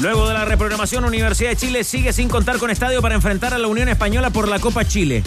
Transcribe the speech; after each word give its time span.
Luego 0.00 0.26
de 0.26 0.34
la 0.34 0.44
reprogramación, 0.44 1.04
Universidad 1.04 1.50
de 1.50 1.56
Chile 1.56 1.84
sigue 1.84 2.12
sin 2.12 2.28
contar 2.28 2.58
con 2.58 2.70
estadio 2.70 3.00
para 3.00 3.14
enfrentar 3.14 3.54
a 3.54 3.58
la 3.58 3.68
Unión 3.68 3.88
Española 3.88 4.30
por 4.30 4.48
la 4.48 4.58
Copa 4.58 4.84
Chile. 4.84 5.22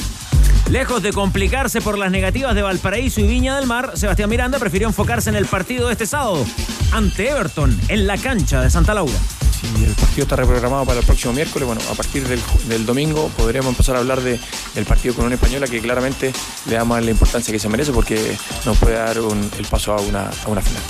Lejos 0.69 1.01
de 1.01 1.13
complicarse 1.13 1.79
por 1.79 1.97
las 1.97 2.11
negativas 2.11 2.53
de 2.53 2.61
Valparaíso 2.61 3.21
y 3.21 3.27
Viña 3.27 3.55
del 3.55 3.67
Mar, 3.67 3.93
Sebastián 3.95 4.29
Miranda 4.29 4.59
prefirió 4.59 4.87
enfocarse 4.87 5.29
en 5.29 5.37
el 5.37 5.45
partido 5.45 5.87
de 5.87 5.93
este 5.93 6.05
sábado 6.05 6.45
ante 6.91 7.29
Everton 7.29 7.79
en 7.87 8.05
la 8.05 8.17
cancha 8.17 8.61
de 8.61 8.69
Santa 8.69 8.93
Laura. 8.93 9.13
Si 9.61 9.85
el 9.85 9.93
partido 9.93 10.23
está 10.23 10.35
reprogramado 10.35 10.85
para 10.85 10.99
el 10.99 11.05
próximo 11.05 11.33
miércoles, 11.33 11.65
bueno, 11.65 11.81
a 11.89 11.95
partir 11.95 12.27
del, 12.27 12.85
domingo 12.85 13.31
podríamos 13.37 13.69
empezar 13.69 13.95
a 13.95 13.99
hablar 13.99 14.21
de, 14.21 14.37
del 14.75 14.85
partido 14.85 15.15
con 15.15 15.25
Unión 15.25 15.39
Española 15.39 15.67
que 15.67 15.79
claramente 15.79 16.33
le 16.65 16.75
da 16.75 16.83
más 16.83 17.03
la 17.03 17.11
importancia 17.11 17.51
que 17.51 17.59
se 17.59 17.69
merece 17.69 17.93
porque 17.93 18.37
nos 18.65 18.77
puede 18.77 18.95
dar 18.95 19.17
el 19.17 19.65
paso 19.67 19.93
a 19.93 20.01
una, 20.01 20.29
a 20.29 20.49
una 20.49 20.61
final. 20.61 20.83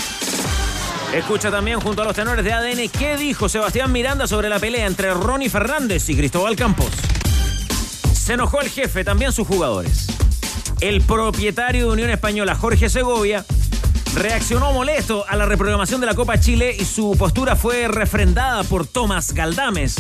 Escucha 1.14 1.50
también 1.50 1.80
junto 1.80 2.02
a 2.02 2.06
los 2.06 2.16
tenores 2.16 2.44
de 2.44 2.52
ADN 2.52 2.90
qué 2.90 3.16
dijo 3.18 3.48
Sebastián 3.48 3.92
Miranda 3.92 4.28
sobre 4.28 4.50
la 4.50 4.60
pelea 4.60 4.86
entre 4.86 5.14
Ronnie 5.14 5.50
Fernández 5.50 6.10
y 6.10 6.16
Cristóbal 6.18 6.56
Campos. 6.56 6.90
Se 8.14 8.34
enojó 8.34 8.60
el 8.60 8.70
jefe, 8.70 9.06
también 9.06 9.32
sus 9.32 9.48
jugadores. 9.48 10.08
El 10.82 11.02
propietario 11.02 11.88
de 11.88 11.94
Unión 11.94 12.10
Española, 12.10 12.56
Jorge 12.56 12.90
Segovia, 12.90 13.46
reaccionó 14.16 14.74
molesto 14.74 15.26
a 15.28 15.38
la 15.38 15.46
reprogramación 15.46 16.02
de 16.02 16.08
la 16.08 16.14
Copa 16.14 16.40
Chile 16.40 16.76
y 16.78 16.84
su 16.84 17.16
postura 17.18 17.56
fue 17.56 17.88
refrendada 17.88 18.64
por 18.64 18.86
Tomás 18.86 19.34
Galdames. 19.34 19.96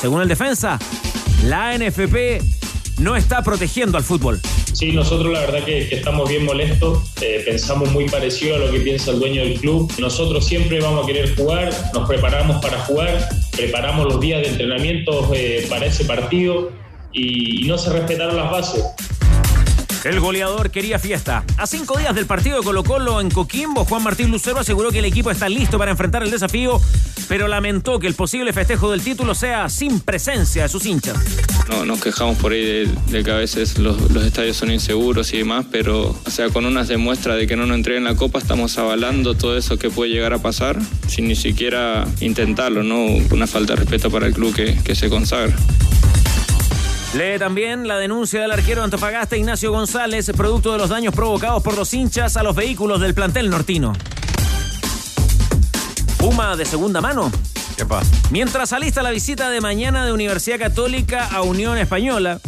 Según 0.00 0.22
el 0.22 0.28
defensa, 0.28 0.78
la 1.44 1.76
NFP 1.76 2.42
no 2.98 3.16
está 3.16 3.42
protegiendo 3.42 3.98
al 3.98 4.04
fútbol. 4.04 4.40
Sí, 4.74 4.90
nosotros 4.90 5.32
la 5.32 5.40
verdad 5.40 5.64
que, 5.64 5.82
estamos 5.94 6.28
bien 6.28 6.44
molestos, 6.44 6.98
eh, 7.20 7.42
pensamos 7.44 7.92
muy 7.92 8.08
parecido 8.08 8.56
a 8.56 8.58
lo 8.58 8.72
que 8.72 8.80
piensa 8.80 9.12
el 9.12 9.20
dueño 9.20 9.42
del 9.42 9.60
club. 9.60 9.90
Nosotros 9.98 10.44
siempre 10.44 10.80
vamos 10.80 11.04
a 11.04 11.06
querer 11.06 11.32
jugar, 11.36 11.72
nos 11.94 12.08
preparamos 12.08 12.60
para 12.60 12.80
jugar, 12.80 13.28
preparamos 13.52 14.12
los 14.12 14.20
días 14.20 14.42
de 14.42 14.48
entrenamiento 14.48 15.30
eh, 15.32 15.64
para 15.70 15.86
ese 15.86 16.04
partido 16.04 16.72
y 17.12 17.64
no 17.68 17.78
se 17.78 17.90
respetaron 17.90 18.36
las 18.36 18.50
bases. 18.50 18.84
El 20.04 20.20
goleador 20.20 20.70
quería 20.70 20.98
fiesta. 20.98 21.44
A 21.56 21.66
cinco 21.66 21.96
días 21.98 22.14
del 22.14 22.26
partido 22.26 22.58
de 22.58 22.62
Colo 22.62 22.84
Colo 22.84 23.22
en 23.22 23.30
Coquimbo, 23.30 23.86
Juan 23.86 24.02
Martín 24.02 24.30
Lucero 24.30 24.58
aseguró 24.58 24.90
que 24.90 24.98
el 24.98 25.06
equipo 25.06 25.30
está 25.30 25.48
listo 25.48 25.78
para 25.78 25.90
enfrentar 25.90 26.22
el 26.22 26.30
desafío, 26.30 26.78
pero 27.26 27.48
lamentó 27.48 27.98
que 27.98 28.06
el 28.06 28.12
posible 28.12 28.52
festejo 28.52 28.90
del 28.90 29.00
título 29.00 29.34
sea 29.34 29.70
sin 29.70 30.00
presencia 30.00 30.64
de 30.64 30.68
sus 30.68 30.84
hinchas. 30.84 31.16
No, 31.70 31.86
nos 31.86 32.02
quejamos 32.02 32.36
por 32.36 32.52
ahí 32.52 32.86
de, 33.06 33.24
que 33.24 33.30
a 33.30 33.36
veces 33.36 33.78
los, 33.78 33.98
estadios 34.16 34.58
son 34.58 34.70
inseguros 34.70 35.32
y 35.32 35.38
demás, 35.38 35.64
pero 35.70 36.14
o 36.24 36.30
sea, 36.30 36.50
con 36.50 36.66
unas 36.66 36.88
demuestras 36.88 37.38
de 37.38 37.46
que 37.46 37.56
no 37.56 37.64
nos 37.64 37.78
entreguen 37.78 38.04
la 38.04 38.14
copa 38.14 38.38
estamos 38.38 38.76
avalando 38.76 39.34
todo 39.34 39.56
eso 39.56 39.78
que 39.78 39.88
puede 39.88 40.10
llegar 40.10 40.34
a 40.34 40.38
pasar 40.38 40.78
sin 41.08 41.28
ni 41.28 41.34
siquiera 41.34 42.06
intentarlo, 42.20 42.82
¿no? 42.82 43.06
Una 43.30 43.46
falta 43.46 43.72
de 43.72 43.80
respeto 43.80 44.10
para 44.10 44.26
el 44.26 44.34
club 44.34 44.54
que 44.54 44.94
se 44.94 45.08
consagra. 45.08 45.56
Lee 47.14 47.38
también 47.38 47.86
la 47.86 47.96
denuncia 47.96 48.40
del 48.40 48.50
arquero 48.50 48.82
Antofagasta 48.82 49.36
Ignacio 49.36 49.70
González, 49.70 50.32
producto 50.36 50.72
de 50.72 50.78
los 50.78 50.88
daños 50.90 51.14
provocados 51.14 51.62
por 51.62 51.76
los 51.76 51.94
hinchas 51.94 52.36
a 52.36 52.42
los 52.42 52.56
vehículos 52.56 53.00
del 53.00 53.14
plantel 53.14 53.50
nortino. 53.50 53.92
Puma 56.18 56.56
de 56.56 56.64
segunda 56.64 57.00
mano. 57.00 57.30
¿Qué 57.76 57.86
pasa? 57.86 58.10
Mientras 58.32 58.72
alista 58.72 59.00
la 59.04 59.10
visita 59.10 59.48
de 59.50 59.60
mañana 59.60 60.04
de 60.04 60.12
Universidad 60.12 60.58
Católica 60.58 61.28
a 61.28 61.42
Unión 61.42 61.78
Española, 61.78 62.40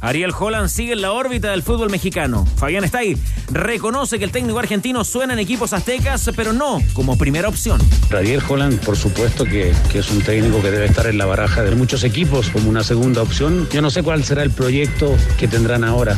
Ariel 0.00 0.32
Holland 0.38 0.68
sigue 0.68 0.92
en 0.92 1.02
la 1.02 1.12
órbita 1.12 1.50
del 1.50 1.62
fútbol 1.62 1.90
mexicano. 1.90 2.46
Fabián 2.56 2.84
Stay 2.84 3.16
reconoce 3.50 4.18
que 4.18 4.24
el 4.24 4.32
técnico 4.32 4.58
argentino 4.58 5.04
suena 5.04 5.34
en 5.34 5.38
equipos 5.38 5.72
aztecas, 5.72 6.30
pero 6.34 6.52
no 6.52 6.82
como 6.92 7.18
primera 7.18 7.48
opción. 7.48 7.80
Ariel 8.10 8.42
Holland, 8.46 8.80
por 8.84 8.96
supuesto 8.96 9.44
que, 9.44 9.72
que 9.90 9.98
es 9.98 10.10
un 10.10 10.22
técnico 10.22 10.62
que 10.62 10.70
debe 10.70 10.86
estar 10.86 11.06
en 11.06 11.18
la 11.18 11.26
baraja 11.26 11.62
de 11.62 11.74
muchos 11.74 12.04
equipos 12.04 12.50
como 12.50 12.68
una 12.68 12.82
segunda 12.82 13.22
opción. 13.22 13.68
Yo 13.72 13.82
no 13.82 13.90
sé 13.90 14.02
cuál 14.02 14.24
será 14.24 14.42
el 14.42 14.50
proyecto 14.50 15.14
que 15.38 15.48
tendrán 15.48 15.84
ahora. 15.84 16.16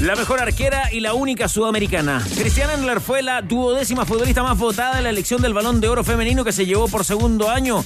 La 0.00 0.16
mejor 0.16 0.40
arquera 0.40 0.90
y 0.90 1.00
la 1.00 1.12
única 1.12 1.46
sudamericana. 1.46 2.24
Cristiana 2.38 2.72
Endler 2.72 3.02
fue 3.02 3.20
la 3.20 3.42
duodécima 3.42 4.06
futbolista 4.06 4.42
más 4.42 4.56
votada 4.56 4.96
en 4.96 5.04
la 5.04 5.10
elección 5.10 5.42
del 5.42 5.52
Balón 5.52 5.78
de 5.78 5.88
Oro 5.88 6.04
femenino 6.04 6.42
que 6.42 6.52
se 6.52 6.64
llevó 6.64 6.88
por 6.88 7.04
segundo 7.04 7.50
año. 7.50 7.84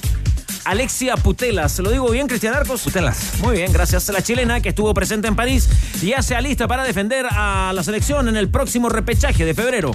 Alexia 0.65 1.15
Putelas. 1.15 1.79
¿Lo 1.79 1.91
digo 1.91 2.09
bien, 2.09 2.27
Cristian 2.27 2.53
Arcos? 2.53 2.81
Putelas. 2.81 3.33
Muy 3.41 3.57
bien, 3.57 3.71
gracias 3.71 4.09
a 4.09 4.13
la 4.13 4.21
chilena 4.21 4.61
que 4.61 4.69
estuvo 4.69 4.93
presente 4.93 5.27
en 5.27 5.35
París 5.35 5.69
y 6.01 6.07
ya 6.07 6.21
se 6.21 6.35
alista 6.35 6.67
para 6.67 6.83
defender 6.83 7.27
a 7.29 7.71
la 7.73 7.83
selección 7.83 8.27
en 8.27 8.35
el 8.35 8.49
próximo 8.49 8.89
repechaje 8.89 9.45
de 9.45 9.53
febrero. 9.53 9.91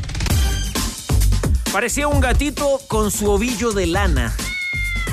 Parecía 1.73 2.09
un 2.09 2.21
gatito 2.21 2.81
con 2.89 3.11
su 3.11 3.31
ovillo 3.31 3.73
de 3.73 3.87
lana. 3.87 4.35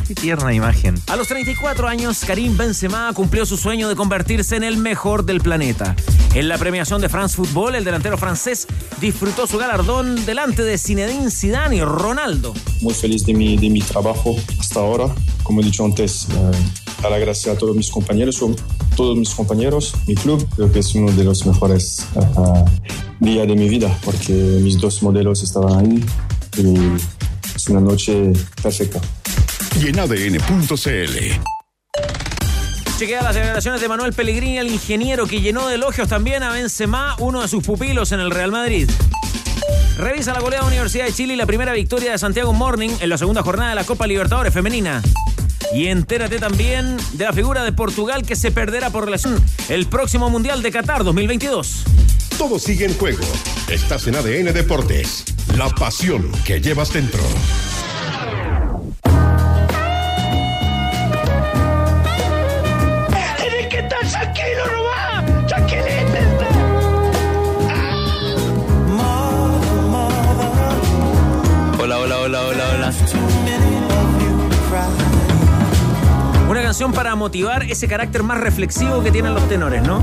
Qué 0.08 0.16
tierna 0.16 0.54
imagen. 0.54 0.96
A 1.08 1.16
los 1.18 1.28
34 1.28 1.88
años, 1.88 2.24
Karim 2.26 2.56
Benzema 2.56 3.12
cumplió 3.14 3.46
su 3.46 3.58
sueño 3.58 3.90
de 3.90 3.96
convertirse 3.96 4.56
en 4.56 4.64
el 4.64 4.78
mejor 4.78 5.26
del 5.26 5.42
planeta. 5.42 5.96
En 6.34 6.48
la 6.48 6.58
premiación 6.58 7.02
de 7.02 7.10
France 7.10 7.36
Football, 7.36 7.76
el 7.76 7.84
delantero 7.84 8.18
francés 8.18 8.68
disfrutó 9.02 9.48
su 9.48 9.58
galardón 9.58 10.26
delante 10.26 10.64
de 10.64 10.78
Zinedine 10.78 11.30
Zidane 11.30 11.78
y 11.78 11.82
Ronaldo. 11.82 12.54
muy 12.82 12.94
feliz 12.94 13.26
de 13.26 13.34
mi, 13.34 13.58
de 13.58 13.70
mi 13.70 13.82
trabajo 13.82 14.36
hasta 14.60 14.80
ahora. 14.80 15.14
Como 15.48 15.62
he 15.62 15.64
dicho 15.64 15.86
antes, 15.86 16.28
eh, 16.30 16.52
dar 17.02 17.10
las 17.10 17.22
gracias 17.22 17.56
a 17.56 17.58
todos 17.58 17.74
mis 17.74 17.90
compañeros, 17.90 18.44
todos 18.98 19.18
mis 19.18 19.30
compañeros, 19.30 19.94
mi 20.06 20.14
club. 20.14 20.46
Creo 20.58 20.70
que 20.70 20.80
es 20.80 20.94
uno 20.94 21.10
de 21.10 21.24
los 21.24 21.46
mejores 21.46 22.06
días 23.22 23.48
de 23.48 23.56
mi 23.56 23.70
vida 23.70 23.98
porque 24.04 24.34
mis 24.34 24.78
dos 24.78 25.02
modelos 25.02 25.44
estaban 25.44 25.86
ahí 25.86 26.04
y 26.58 26.76
es 27.56 27.70
una 27.70 27.80
noche 27.80 28.34
perfecta. 28.62 29.00
Y 29.82 29.88
en 29.88 30.00
ADN.cl. 30.00 31.16
Chequea 33.00 33.24
las 33.24 33.36
declaraciones 33.36 33.80
de 33.80 33.88
Manuel 33.88 34.12
Pellegrini, 34.12 34.58
el 34.58 34.68
ingeniero 34.68 35.28
que 35.28 35.40
llenó 35.40 35.70
de 35.70 35.76
elogios 35.76 36.10
también 36.10 36.44
a 36.44 36.52
Benzema, 36.52 37.16
uno 37.20 37.42
de 37.42 37.48
sus 37.48 37.64
pupilos 37.64 38.12
en 38.12 38.20
el 38.20 38.32
Real 38.32 38.52
Madrid. 38.52 38.90
Revisa 39.98 40.34
la 40.34 40.42
goleada 40.42 40.66
de 40.66 40.72
Universidad 40.72 41.06
de 41.06 41.14
Chile 41.14 41.36
y 41.36 41.38
la 41.38 41.46
primera 41.46 41.72
victoria 41.72 42.12
de 42.12 42.18
Santiago 42.18 42.52
Morning 42.52 42.90
en 43.00 43.08
la 43.08 43.18
segunda 43.18 43.44
jornada 43.44 43.70
de 43.70 43.76
la 43.76 43.86
Copa 43.86 44.08
Libertadores 44.08 44.54
Femenina. 44.54 45.02
Y 45.74 45.88
entérate 45.88 46.40
también 46.40 46.98
de 47.14 47.26
la 47.26 47.34
figura 47.34 47.64
de 47.64 47.72
Portugal 47.72 48.26
que 48.26 48.36
se 48.36 48.52
perderá 48.52 48.90
por 48.90 49.06
relación 49.06 49.44
el 49.70 49.88
próximo 49.88 50.30
Mundial 50.30 50.62
de 50.62 50.72
Qatar 50.72 51.04
2022. 51.04 51.84
Todo 52.38 52.60
sigue 52.60 52.86
en 52.86 52.94
juego. 52.98 53.24
Estás 53.70 54.08
en 54.08 54.16
ADN 54.16 54.54
Deportes. 54.54 55.26
La 55.58 55.70
pasión 55.70 56.32
que 56.46 56.62
llevas 56.62 56.94
dentro. 56.94 57.22
Canción 76.78 76.94
para 76.94 77.16
motivar 77.16 77.64
ese 77.64 77.88
carácter 77.88 78.22
más 78.22 78.40
reflexivo 78.40 79.02
que 79.02 79.10
tienen 79.10 79.34
los 79.34 79.50
tenores, 79.50 79.82
¿no? 79.82 80.00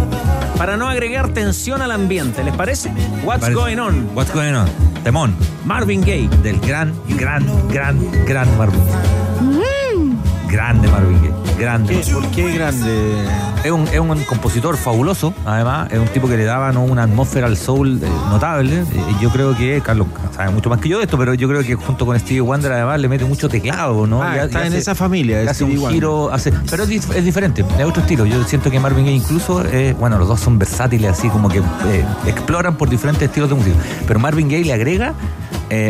Para 0.59 0.77
no 0.77 0.89
agregar 0.89 1.29
tensión 1.29 1.83
al 1.83 1.93
ambiente, 1.93 2.43
¿les 2.43 2.53
parece? 2.53 2.89
What's 3.23 3.43
Parece- 3.43 3.55
going 3.55 3.79
on? 3.79 4.11
What's 4.13 4.33
going 4.35 4.55
on? 4.55 4.67
Temón. 5.05 5.37
Marvin 5.65 6.01
Gaye. 6.01 6.29
Del 6.43 6.59
gran, 6.59 6.93
gran, 7.17 7.47
gran, 7.69 7.97
gran 8.27 8.59
Marvin 8.59 8.81
Gaye. 8.87 10.17
Grande 10.51 10.89
Marvin 10.89 11.17
Gaye. 11.23 11.44
Grande. 11.59 12.03
¿Por 12.13 12.27
qué 12.31 12.53
grande? 12.53 13.15
Es 13.63 13.71
un, 13.71 13.87
es 13.89 13.99
un 14.01 14.19
compositor 14.25 14.77
fabuloso, 14.77 15.33
además, 15.47 15.89
es 15.93 15.99
un 15.99 16.09
tipo 16.09 16.29
que 16.29 16.37
le 16.37 16.45
daba 16.45 16.73
¿no? 16.73 16.83
una 16.83 17.05
atmósfera 17.05 17.47
al 17.47 17.57
soul 17.57 18.01
eh, 18.03 18.09
notable. 18.29 18.81
Eh, 18.81 18.85
yo 19.21 19.31
creo 19.31 19.57
que, 19.57 19.81
Carlos 19.81 20.09
sabe 20.35 20.51
mucho 20.51 20.69
más 20.69 20.81
que 20.81 20.89
yo 20.89 20.99
de 20.99 21.05
esto, 21.05 21.17
pero 21.17 21.33
yo 21.35 21.49
creo 21.49 21.63
que 21.63 21.75
junto 21.77 22.05
con 22.07 22.19
Stevie 22.19 22.41
Wonder 22.41 22.73
además 22.73 23.01
le 23.01 23.09
mete 23.09 23.25
mucho 23.25 23.49
teclado, 23.49 24.07
¿no? 24.07 24.21
Ah, 24.23 24.35
Y 24.37 24.39
está 24.41 24.59
y 24.59 24.63
en 24.63 24.69
hace- 24.69 24.79
esa 24.79 24.95
familia. 24.97 25.49
hace 25.49 25.63
un 25.65 25.71
Stevie 25.71 25.77
Wonder. 25.79 25.95
giro, 25.95 26.33
hace, 26.33 26.53
pero 26.69 26.83
es, 26.83 26.91
es 27.11 27.25
diferente, 27.25 27.65
es 27.79 27.85
otro 27.85 28.03
estilo. 28.03 28.27
Yo 28.27 28.43
siento 28.45 28.71
que 28.71 28.81
Marvin 28.81 29.05
Gaye 29.05 29.17
incluso, 29.17 29.65
eh, 29.65 29.95
bueno, 29.99 30.19
los 30.19 30.27
dos 30.29 30.41
son 30.41 30.59
versátiles, 30.59 31.11
así 31.13 31.29
como 31.29 31.49
que 31.49 31.59
eh, 31.59 32.05
exploran 32.27 32.77
por 32.77 32.89
diferentes 32.91 33.23
estilos 33.23 33.49
de 33.49 33.55
música. 33.55 33.77
Pero 34.07 34.19
Marvin 34.19 34.49
Gaye 34.49 34.65
le 34.65 34.73
agrega 34.73 35.15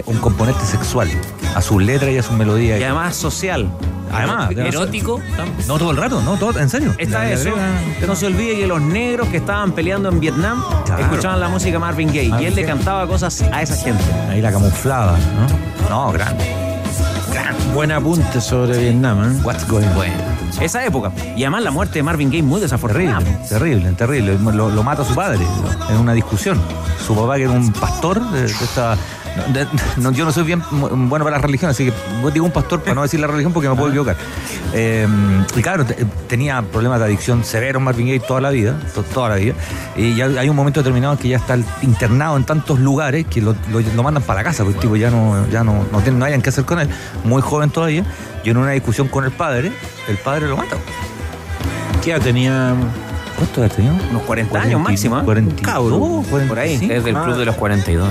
un 0.07 0.17
componente 0.19 0.65
sexual. 0.65 1.09
A 1.55 1.61
sus 1.63 1.83
letras 1.83 2.11
y 2.11 2.19
a 2.19 2.23
sus 2.23 2.37
melodías. 2.37 2.81
Y 2.81 2.85
además 2.85 3.15
social. 3.17 3.69
Además, 4.13 4.51
erótico. 4.57 5.21
No 5.67 5.77
todo 5.79 5.91
el 5.91 5.97
rato, 5.97 6.21
no, 6.23 6.37
todo, 6.37 6.61
en 6.61 6.69
serio. 6.69 6.95
Esta 6.99 7.25
Le 7.25 7.33
es 7.33 7.41
eso. 7.41 7.57
No 8.07 8.15
se 8.15 8.27
olvide 8.27 8.57
que 8.57 8.67
los 8.67 8.81
negros 8.81 9.29
que 9.29 9.39
estaban 9.39 9.73
peleando 9.73 10.09
en 10.09 10.21
Vietnam 10.21 10.63
Claro. 10.85 11.03
escuchaban 11.03 11.41
la 11.41 11.49
música 11.49 11.79
Marvin 11.81 12.09
Gaye 12.09 12.31
y 12.41 12.45
él 12.45 12.55
le 12.55 12.65
cantaba 12.65 13.07
cosas 13.09 13.43
a 13.53 13.61
esa 13.63 13.75
gente. 13.77 14.05
Ahí 14.31 14.41
la 14.41 14.53
camuflaba, 14.53 15.17
¿no? 15.89 15.89
No, 16.07 16.13
grande. 16.13 16.45
Buen 17.75 17.91
apunte 17.91 18.41
sobre 18.41 18.79
Vietnam, 18.79 19.25
¿eh? 19.25 19.41
What's 19.43 19.67
going 19.67 19.83
on? 19.97 20.63
Esa 20.63 20.85
época. 20.87 21.11
Y 21.37 21.43
además 21.43 21.65
la 21.65 21.73
muerte 21.73 21.95
de 21.95 22.03
Marvin 22.05 22.31
Gaye 22.31 22.43
muy 22.45 22.61
desafortunada. 22.61 23.19
Terrible, 23.49 23.91
terrible, 23.95 24.37
terrible. 24.37 24.39
Lo, 24.53 24.69
lo 24.71 24.83
mata 24.85 25.05
su 25.05 25.13
padre 25.15 25.41
en 25.91 25.97
una 25.97 26.13
discusión. 26.13 26.61
Su 27.05 27.17
papá, 27.17 27.35
que 27.37 27.43
era 27.43 27.51
un 27.53 27.73
pastor 27.73 28.31
de, 28.31 28.43
de 28.43 28.47
esta. 28.47 28.97
No, 29.97 30.13
yo 30.13 30.25
no 30.25 30.33
soy 30.33 30.45
bien 30.45 30.63
bueno 30.71 31.25
para 31.25 31.37
la 31.39 31.43
religión, 31.43 31.71
así 31.71 31.87
que 31.87 31.93
digo 32.33 32.45
un 32.47 32.53
pastor 32.53 32.81
para 32.83 32.95
no 32.95 33.03
decir 33.03 33.19
la 33.21 33.27
religión 33.27 33.53
porque 33.53 33.69
me 33.69 33.75
puedo 33.75 33.89
equivocar. 33.89 34.17
Eh, 34.73 35.07
y 35.57 35.63
claro, 35.63 35.85
te- 35.85 36.05
tenía 36.29 36.63
problemas 36.63 36.99
de 37.01 37.07
adicción 37.07 37.45
severos 37.45 37.83
Marvin 37.83 38.07
Gaye 38.07 38.21
toda 38.21 38.41
la 38.41 38.51
vida, 38.51 38.79
to- 38.95 39.03
toda 39.03 39.31
la 39.31 39.35
vida. 39.37 39.55
Y 39.97 40.15
ya 40.15 40.27
hay 40.27 40.49
un 40.49 40.57
momento 40.57 40.81
determinado 40.81 41.15
en 41.15 41.19
que 41.19 41.29
ya 41.29 41.37
está 41.37 41.57
internado 41.83 42.37
en 42.37 42.45
tantos 42.45 42.79
lugares 42.81 43.27
que 43.27 43.41
lo, 43.41 43.55
lo- 43.71 43.81
lo 43.81 44.03
mandan 44.03 44.23
para 44.23 44.41
la 44.41 44.45
casa, 44.45 44.63
porque 44.65 44.79
el 44.79 44.83
tipo 44.83 44.97
ya 44.97 45.11
no, 45.11 45.47
ya 45.51 45.65
no, 45.65 45.85
no, 45.91 45.99
tienen, 46.01 46.19
no 46.19 46.25
hayan 46.25 46.41
qué 46.43 46.51
hacer 46.51 46.65
con 46.65 46.79
él, 46.81 46.89
muy 47.25 47.43
joven 47.43 47.71
todavía. 47.71 48.05
Y 48.45 48.51
en 48.51 48.57
una 48.57 48.71
discusión 48.73 49.09
con 49.09 49.25
el 49.25 49.31
padre, 49.33 49.73
el 50.09 50.17
padre 50.19 50.47
lo 50.49 50.57
mata. 50.57 50.77
¿Qué 52.03 52.11
edad 52.13 52.21
tenía? 52.21 52.75
¿Cuánto 53.37 53.65
edad 53.65 53.73
tenía? 53.75 53.93
Unos 54.11 54.23
40 54.23 54.61
años 54.61 54.81
máximo. 54.81 55.19
¿eh? 55.19 55.25
42, 55.25 56.27
Por 56.49 56.59
ahí. 56.59 56.75
Es 56.75 57.05
del 57.05 57.15
club 57.15 57.35
Ah. 57.35 57.37
de 57.39 57.45
los 57.45 57.57
42. 57.57 58.09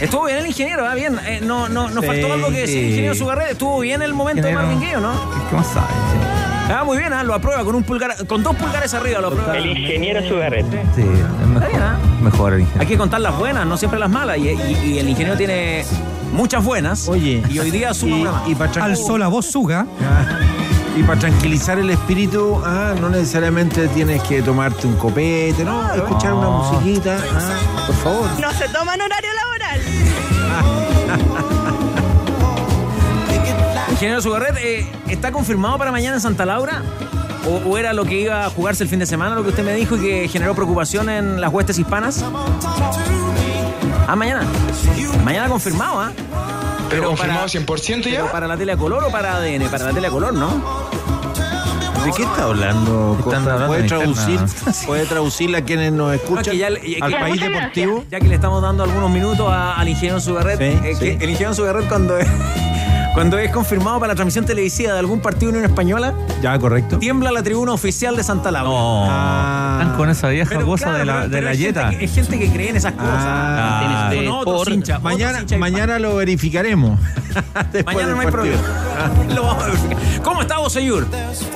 Estuvo 0.00 0.24
bien 0.26 0.38
el 0.38 0.46
ingeniero, 0.46 0.86
¿ah? 0.86 0.94
bien. 0.94 1.18
Eh, 1.26 1.40
no, 1.42 1.68
no, 1.68 1.90
nos 1.90 2.00
Sí, 2.02 2.06
faltó 2.06 2.32
algo 2.32 2.48
que 2.48 2.60
decir, 2.60 2.84
ingeniero 2.84 3.14
Sugarret. 3.14 3.52
Estuvo 3.52 3.80
bien 3.80 4.00
el 4.02 4.14
momento 4.14 4.46
de. 4.46 4.54
Marvin 4.54 4.80
Gaye, 4.80 4.96
¿o 4.96 5.00
no? 5.00 5.12
¿Qué 5.50 5.56
más 5.56 5.66
sabe? 5.66 5.86
Ah, 6.70 6.84
muy 6.84 6.98
bien, 6.98 7.12
ah, 7.14 7.22
lo 7.22 7.34
aprueba 7.34 7.64
con 7.64 7.74
un 7.74 7.82
pulgar, 7.82 8.26
con 8.26 8.42
dos 8.42 8.54
pulgares 8.54 8.92
arriba 8.94 9.20
lo 9.20 9.28
aprueba. 9.28 9.56
El 9.56 9.66
ingeniero 9.66 10.26
Sugarrete. 10.28 10.82
Sí, 10.94 11.00
es 11.02 11.46
mejor, 11.48 11.68
bien, 11.70 11.82
¿ah? 11.82 11.98
mejor 12.22 12.52
el 12.52 12.60
ingeniero. 12.60 12.82
Hay 12.82 12.86
que 12.86 12.98
contar 12.98 13.20
las 13.22 13.38
buenas, 13.38 13.66
no 13.66 13.76
siempre 13.76 13.98
las 13.98 14.10
malas. 14.10 14.36
Y, 14.38 14.48
y- 14.50 14.78
y 14.84 14.98
el 14.98 15.08
ingeniero 15.08 15.36
tiene 15.36 15.84
muchas 16.32 16.62
buenas. 16.62 17.08
Oye, 17.08 17.42
Y 17.48 17.58
hoy 17.58 17.70
día 17.70 17.92
suma 17.94 18.16
y, 18.18 18.20
una 18.22 18.32
más. 18.32 18.48
y 18.48 18.54
para 18.54 18.84
Alzó 18.84 19.16
la 19.18 19.28
voz 19.28 19.46
Suga. 19.50 19.86
Y 20.98 21.04
para 21.04 21.20
tranquilizar 21.20 21.78
el 21.78 21.90
espíritu, 21.90 22.60
ah, 22.64 22.92
no 23.00 23.08
necesariamente 23.08 23.86
tienes 23.86 24.20
que 24.24 24.42
tomarte 24.42 24.84
un 24.84 24.96
copete, 24.96 25.64
no, 25.64 25.94
escuchar 25.94 26.34
una 26.34 26.48
musiquita, 26.50 27.18
ah, 27.36 27.84
por 27.86 27.94
favor. 27.94 28.28
No 28.40 28.50
se 28.52 28.68
toma 28.70 28.94
en 28.96 29.02
horario 29.02 29.30
laboral. 29.32 29.80
Ingeniero 33.92 34.20
Sugarret, 34.20 34.56
eh, 34.56 34.90
¿está 35.06 35.30
confirmado 35.30 35.78
para 35.78 35.92
mañana 35.92 36.16
en 36.16 36.20
Santa 36.20 36.44
Laura? 36.44 36.82
¿O, 37.46 37.70
o 37.70 37.78
era 37.78 37.92
lo 37.92 38.04
que 38.04 38.20
iba 38.20 38.44
a 38.44 38.50
jugarse 38.50 38.82
el 38.82 38.88
fin 38.88 38.98
de 38.98 39.06
semana, 39.06 39.36
lo 39.36 39.44
que 39.44 39.50
usted 39.50 39.64
me 39.64 39.74
dijo 39.74 39.96
y 39.96 40.00
que 40.00 40.26
generó 40.26 40.56
preocupación 40.56 41.08
en 41.10 41.40
las 41.40 41.52
huestes 41.52 41.78
hispanas? 41.78 42.24
Ah, 44.08 44.16
mañana. 44.16 44.42
Mañana 45.24 45.48
confirmado, 45.48 46.00
¿ah? 46.00 46.10
Pero 46.88 47.08
confirmado 47.08 47.40
para- 47.40 47.48
100% 47.48 48.04
ya. 48.08 48.20
pero 48.20 48.32
¿Para 48.32 48.46
la 48.48 48.56
tele 48.56 48.72
a 48.72 48.76
color 48.76 49.04
o 49.04 49.10
para 49.10 49.36
ADN? 49.36 49.68
Para 49.70 49.84
la 49.86 49.92
tele 49.92 50.06
a 50.06 50.10
color, 50.10 50.32
¿no? 50.34 50.48
¿De 52.04 52.12
qué 52.12 52.22
está 52.22 52.44
hablando? 52.44 53.16
Están 53.18 53.22
Costa? 53.22 53.38
hablando 53.52 53.66
¿Puede 53.66 53.82
traducir, 53.88 54.40
puede 54.86 55.06
traducirle 55.06 55.58
a 55.58 55.64
quienes 55.64 55.92
nos 55.92 56.06
No, 56.08 56.12
escuchan 56.14 56.44
que 56.52 56.56
ya 56.56 56.68
al 56.68 56.80
que- 56.80 57.16
país 57.20 57.40
deportivo? 57.40 58.04
Ya 58.10 58.20
que 58.20 58.28
le 58.28 58.34
estamos 58.36 58.62
dando 58.62 58.84
algunos 58.84 59.10
minutos 59.10 59.46
a- 59.50 59.74
al 59.74 59.88
ingeniero 59.88 60.18
Sugarret, 60.20 60.58
Sí, 60.58 60.64
eh, 60.86 60.96
sí. 60.98 61.08
el 61.20 61.28
ingeniero 61.30 61.54
Sugarret 61.54 61.86
cuando 61.88 62.16
es, 62.16 62.26
cuando 63.14 63.36
es 63.38 63.50
confirmado 63.50 63.98
para 63.98 64.12
la 64.12 64.14
transmisión 64.14 64.44
televisiva 64.46 64.92
de 64.92 64.98
algún 65.00 65.20
partido 65.20 65.50
Unión 65.50 65.64
Española, 65.64 66.14
Ya, 66.40 66.56
correcto. 66.58 66.98
tiembla 66.98 67.32
la 67.32 67.42
tribuna 67.42 67.72
oficial 67.72 68.14
de 68.16 68.22
Santa 68.22 68.50
Laura. 68.52 68.70
No, 68.70 69.06
Ah. 69.08 69.78
están 69.80 69.96
con 69.96 70.08
esa 70.10 70.28
vieja 70.28 70.50
Pero 70.50 70.66
cosa 70.66 70.84
claro, 70.84 70.98
de 70.98 71.04
la, 71.04 71.12
pero- 71.14 71.24
de 71.24 71.30
pero 71.30 71.44
la 71.46 71.50
hay 71.50 71.58
gente 71.58 71.80
yeta. 71.80 71.90
que- 71.90 72.04
Es 72.04 72.14
gente 72.14 72.38
que 72.38 72.50
cree 72.50 72.70
en 72.70 72.76
esas 72.76 72.92
cosas. 72.92 73.14
Ah. 73.18 74.10
Son 74.14 74.28
otros 74.28 74.54
Por- 74.64 74.72
hinchas, 74.72 74.98
otros 74.98 75.12
mañana, 75.12 75.44
mañana 75.58 75.98
lo 75.98 76.14
verificaremos. 76.16 76.98
Mañana 77.86 78.12
no 78.14 78.20
hay 78.20 78.26
problema. 78.28 78.58
Lo 79.34 79.42
vamos 79.42 79.64
a 79.64 79.66
verificar. 79.68 79.96
¿Cómo 80.22 80.40
está 80.42 80.58
Boseyur? 80.58 81.06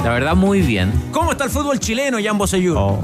La 0.05 0.11
verdad, 0.11 0.35
muy 0.37 0.61
bien. 0.63 0.93
¿Cómo 1.13 1.33
está 1.33 1.45
el 1.45 1.51
fútbol 1.51 1.79
chileno, 1.81 2.19
Jan 2.23 2.39
Boseyur? 2.39 2.77
Oh, 2.79 3.01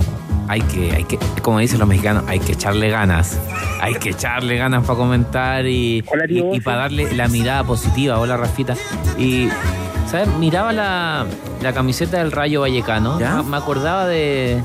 Hay 0.49 0.63
que, 0.63 0.93
hay 0.93 1.05
que, 1.05 1.19
como 1.43 1.59
dicen 1.59 1.79
los 1.79 1.87
mexicanos, 1.89 2.25
hay 2.27 2.41
que 2.41 2.53
echarle 2.53 2.89
ganas. 2.91 3.39
Hay 3.81 3.95
que 3.95 4.11
echarle 4.11 4.57
ganas 4.57 4.85
para 4.85 4.99
comentar 4.99 5.67
y, 5.67 6.03
Hola, 6.11 6.25
y, 6.25 6.29
tío 6.29 6.45
y 6.45 6.49
Bozo. 6.49 6.63
para 6.65 6.77
darle 6.79 7.15
la 7.15 7.29
mirada 7.29 7.65
positiva. 7.65 8.19
Hola, 8.19 8.37
Rafita. 8.37 8.75
Y, 9.19 9.49
¿sabes? 10.11 10.29
Miraba 10.39 10.73
la, 10.73 11.27
la 11.63 11.73
camiseta 11.73 12.19
del 12.19 12.33
Rayo 12.33 12.63
Vallecano. 12.63 13.19
Me 13.45 13.57
acordaba 13.57 14.07
de, 14.07 14.63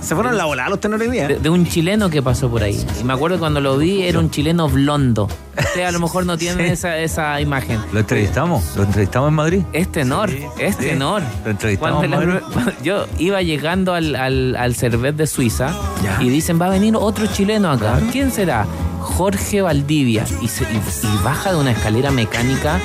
Se 0.00 0.14
fueron 0.14 0.34
a 0.34 0.36
la 0.36 0.44
volada 0.44 0.68
los 0.68 0.80
tenores 0.80 1.08
hoy 1.08 1.14
día. 1.14 1.28
de, 1.28 1.36
de 1.38 1.50
un 1.50 1.66
chileno 1.66 2.08
que 2.10 2.22
pasó 2.22 2.48
por 2.50 2.62
ahí. 2.62 2.84
Y 3.00 3.04
me 3.04 3.12
acuerdo 3.12 3.38
cuando 3.38 3.60
lo 3.60 3.76
vi, 3.78 4.02
era 4.02 4.18
un 4.18 4.30
chileno 4.30 4.68
blondo. 4.68 5.28
Ustedes 5.58 5.88
a 5.88 5.92
lo 5.92 6.00
mejor 6.00 6.24
no 6.24 6.38
tienen 6.38 6.58
Sí. 6.66 6.72
esa, 6.72 6.96
esa 6.98 7.40
imagen. 7.40 7.80
lo 7.92 8.00
entrevistamos, 8.00 8.64
lo 8.76 8.84
entrevistamos 8.84 9.28
en 9.28 9.34
Madrid. 9.34 9.62
Es 9.72 9.90
tenor, 9.90 10.30
es 10.58 10.76
sí. 10.76 10.82
tenor. 10.84 11.22
Lo 11.44 11.50
entrevistamos 11.50 11.98
Cuando 11.98 12.04
en 12.04 12.28
la- 12.28 12.34
Madrid. 12.34 12.46
cuando 12.52 12.72
yo 12.82 13.06
iba 13.18 13.42
llegando 13.42 13.94
al, 13.94 14.14
al, 14.16 14.56
al 14.56 14.74
Cervet 14.74 15.16
de 15.16 15.26
Suiza 15.26 15.74
Ya. 16.02 16.18
y 16.22 16.28
dicen, 16.28 16.60
va 16.60 16.66
a 16.66 16.70
venir 16.70 16.94
otro 16.96 17.26
chileno 17.26 17.70
acá. 17.70 18.00
¿Quién 18.12 18.30
será? 18.30 18.66
Jorge 19.00 19.62
Valdivia. 19.62 20.24
Y, 20.42 20.48
se- 20.48 20.64
y- 20.64 20.76
y 20.76 21.24
baja 21.24 21.52
de 21.52 21.58
una 21.58 21.72
escalera 21.72 22.10
mecánica 22.10 22.78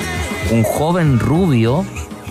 un 0.50 0.62
joven 0.62 1.18
rubio 1.20 1.84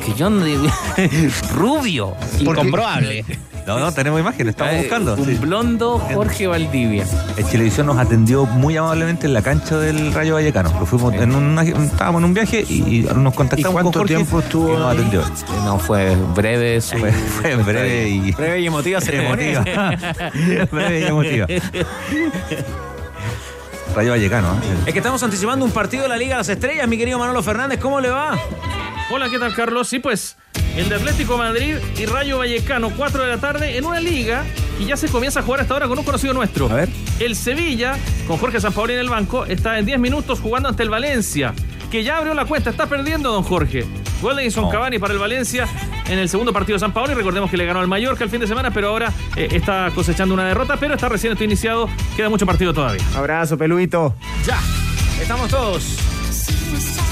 que 0.06 0.14
yo 0.14 0.30
no 0.30 0.44
digo... 0.44 0.68
rubio. 1.56 2.14
Incomprobable. 2.40 3.24
No, 3.66 3.80
no, 3.80 3.92
tenemos 3.94 4.20
imágenes, 4.20 4.52
estamos 4.52 4.76
buscando. 4.78 5.16
Un 5.16 5.26
sí. 5.26 5.36
blondo 5.36 5.98
Jorge 6.00 6.48
Valdivia. 6.48 7.06
El 7.38 7.46
Televisión 7.46 7.88
nos 7.88 7.98
atendió 7.98 8.46
muy 8.46 8.76
amablemente 8.76 9.26
en 9.26 9.34
la 9.34 9.42
cancha 9.42 9.78
del 9.78 10.14
Rayo 10.14 10.34
Vallecano. 10.34 10.72
Lo 10.80 10.86
fuimos 10.86 11.14
en 11.14 11.34
una- 11.34 11.64
estábamos 11.64 12.20
en 12.20 12.26
un 12.26 12.34
viaje 12.34 12.66
y, 12.68 13.00
y 13.00 13.10
nos 13.16 13.34
contactamos 13.34 13.72
¿Y 13.72 13.74
cuánto 13.74 13.92
con 13.92 14.02
Jorge 14.02 14.16
tiempo 14.16 14.40
estuvo 14.40 14.74
y 14.74 14.78
nos 14.78 14.94
atendió. 14.94 15.22
No, 15.64 15.80
fue 15.80 16.16
breve 16.36 16.82
su... 16.82 16.98
Fue, 16.98 17.12
fue 17.12 17.56
breve 17.56 18.10
y 18.10 18.32
Breve 18.34 18.60
y 18.62 18.68
emotiva 18.68 19.00
ceremonia. 19.02 19.64
emotiva. 19.66 20.66
breve 20.72 21.00
y 21.00 21.04
emotiva. 21.04 21.48
Rayo 23.96 24.12
Vallecano. 24.12 24.54
¿eh? 24.56 24.84
Es 24.88 24.94
que 24.94 25.00
estamos 25.00 25.22
anticipando 25.24 25.66
un 25.66 25.72
partido 25.72 26.04
de 26.04 26.10
la 26.10 26.18
Liga 26.18 26.36
de 26.36 26.40
las 26.40 26.50
Estrellas, 26.50 26.88
mi 26.88 26.98
querido 26.98 27.20
Manolo 27.20 27.44
Fernández. 27.44 27.80
¿Cómo 27.80 28.02
le 28.02 28.10
va? 28.10 28.38
Hola, 29.12 29.30
¿qué 29.30 29.38
tal, 29.38 29.54
Carlos? 29.54 29.88
Sí, 29.88 30.00
pues, 30.00 30.38
el 30.76 30.90
de 30.90 30.96
Atlético 30.96 31.38
Madrid 31.38 31.76
y 31.98 32.06
Rayo 32.06 32.40
Vallecano, 32.40 32.92
4 32.96 33.24
de 33.24 33.30
la 33.30 33.38
tarde, 33.38 33.78
en 33.78 33.86
una 33.86 34.00
liga 34.00 34.44
que 34.78 34.86
ya 34.86 34.98
se 34.98 35.08
comienza 35.10 35.42
a 35.42 35.44
jugar 35.44 35.62
hasta 35.62 35.74
ahora 35.76 35.88
con 35.88 36.00
un 36.00 36.06
conocido 36.06 36.34
nuestro. 36.34 36.70
A 36.72 36.76
ver. 36.76 36.90
El 37.20 37.36
Sevilla, 37.36 37.96
con 38.28 38.38
Jorge 38.38 38.60
Sampaoli 38.60 38.94
en 38.94 39.00
el 39.00 39.10
banco, 39.10 39.46
está 39.46 39.78
en 39.78 39.86
10 39.86 40.00
minutos 40.00 40.40
jugando 40.40 40.70
ante 40.70 40.82
el 40.82 40.90
Valencia, 40.90 41.54
que 41.94 42.04
ya 42.04 42.18
abrió 42.18 42.34
la 42.34 42.46
cuenta, 42.46 42.72
está 42.72 42.88
perdiendo, 42.88 43.32
don 43.32 43.44
Jorge. 43.44 43.86
Gol 44.20 44.36
de 44.36 44.42
Edison. 44.42 44.68
Cavani 44.68 44.98
para 44.98 45.14
el 45.14 45.20
Valencia 45.20 45.68
en 46.08 46.18
el 46.18 46.28
segundo 46.28 46.52
partido 46.52 46.76
de 46.76 46.80
San 46.80 46.92
Paolo. 46.92 47.12
Y 47.12 47.14
recordemos 47.14 47.52
que 47.52 47.56
le 47.56 47.68
ganó 47.68 47.82
al 47.82 47.88
Mallorca 47.88 48.24
el 48.24 48.32
fin 48.32 48.40
de 48.40 48.48
semana, 48.48 48.72
pero 48.72 48.88
ahora 48.88 49.14
eh, 49.36 49.48
está 49.52 49.92
cosechando 49.94 50.34
una 50.34 50.48
derrota, 50.48 50.78
pero 50.80 50.96
está 50.96 51.08
recién 51.08 51.34
está 51.34 51.44
iniciado, 51.44 51.88
queda 52.16 52.30
mucho 52.30 52.48
partido 52.48 52.74
todavía. 52.74 53.06
Abrazo, 53.16 53.60
peluito. 53.60 54.16
Ya, 54.44 54.60
estamos 55.22 55.52
todos. 55.52 56.00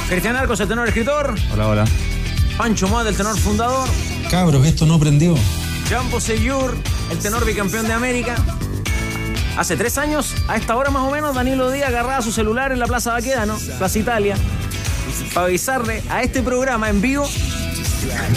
Cristian 0.10 0.36
Arcos, 0.36 0.60
el 0.62 0.68
tenor 0.68 0.88
escritor. 0.88 1.36
Hola, 1.54 1.68
hola. 1.68 1.86
Pancho 2.58 2.88
Moa, 2.88 3.08
el 3.08 3.16
tenor 3.16 3.38
fundador. 3.38 3.88
Cabros, 4.32 4.66
esto 4.66 4.88
no 4.88 4.98
prendió. 4.98 5.36
Jean 5.90 6.10
Boseyur, 6.10 6.76
el 7.12 7.20
tenor 7.20 7.46
bicampeón 7.46 7.86
de 7.86 7.94
América. 7.94 8.36
Hace 9.58 9.78
tres 9.78 10.00
años, 10.00 10.34
a 10.48 10.56
esta 10.56 10.76
hora 10.76 10.90
más 10.90 11.04
o 11.04 11.12
menos, 11.12 11.36
Danilo 11.36 11.70
Díaz 11.70 11.90
agarraba 11.90 12.24
su 12.24 12.32
celular 12.32 12.72
en 12.72 12.80
la 12.80 12.88
Plaza 12.88 13.12
Baquedano, 13.12 13.58
Plaza 13.78 14.00
Italia, 14.00 14.36
para 15.34 15.48
avisarle 15.48 16.02
a 16.10 16.22
este 16.22 16.42
programa 16.42 16.90
en 16.90 17.02
vivo 17.02 17.28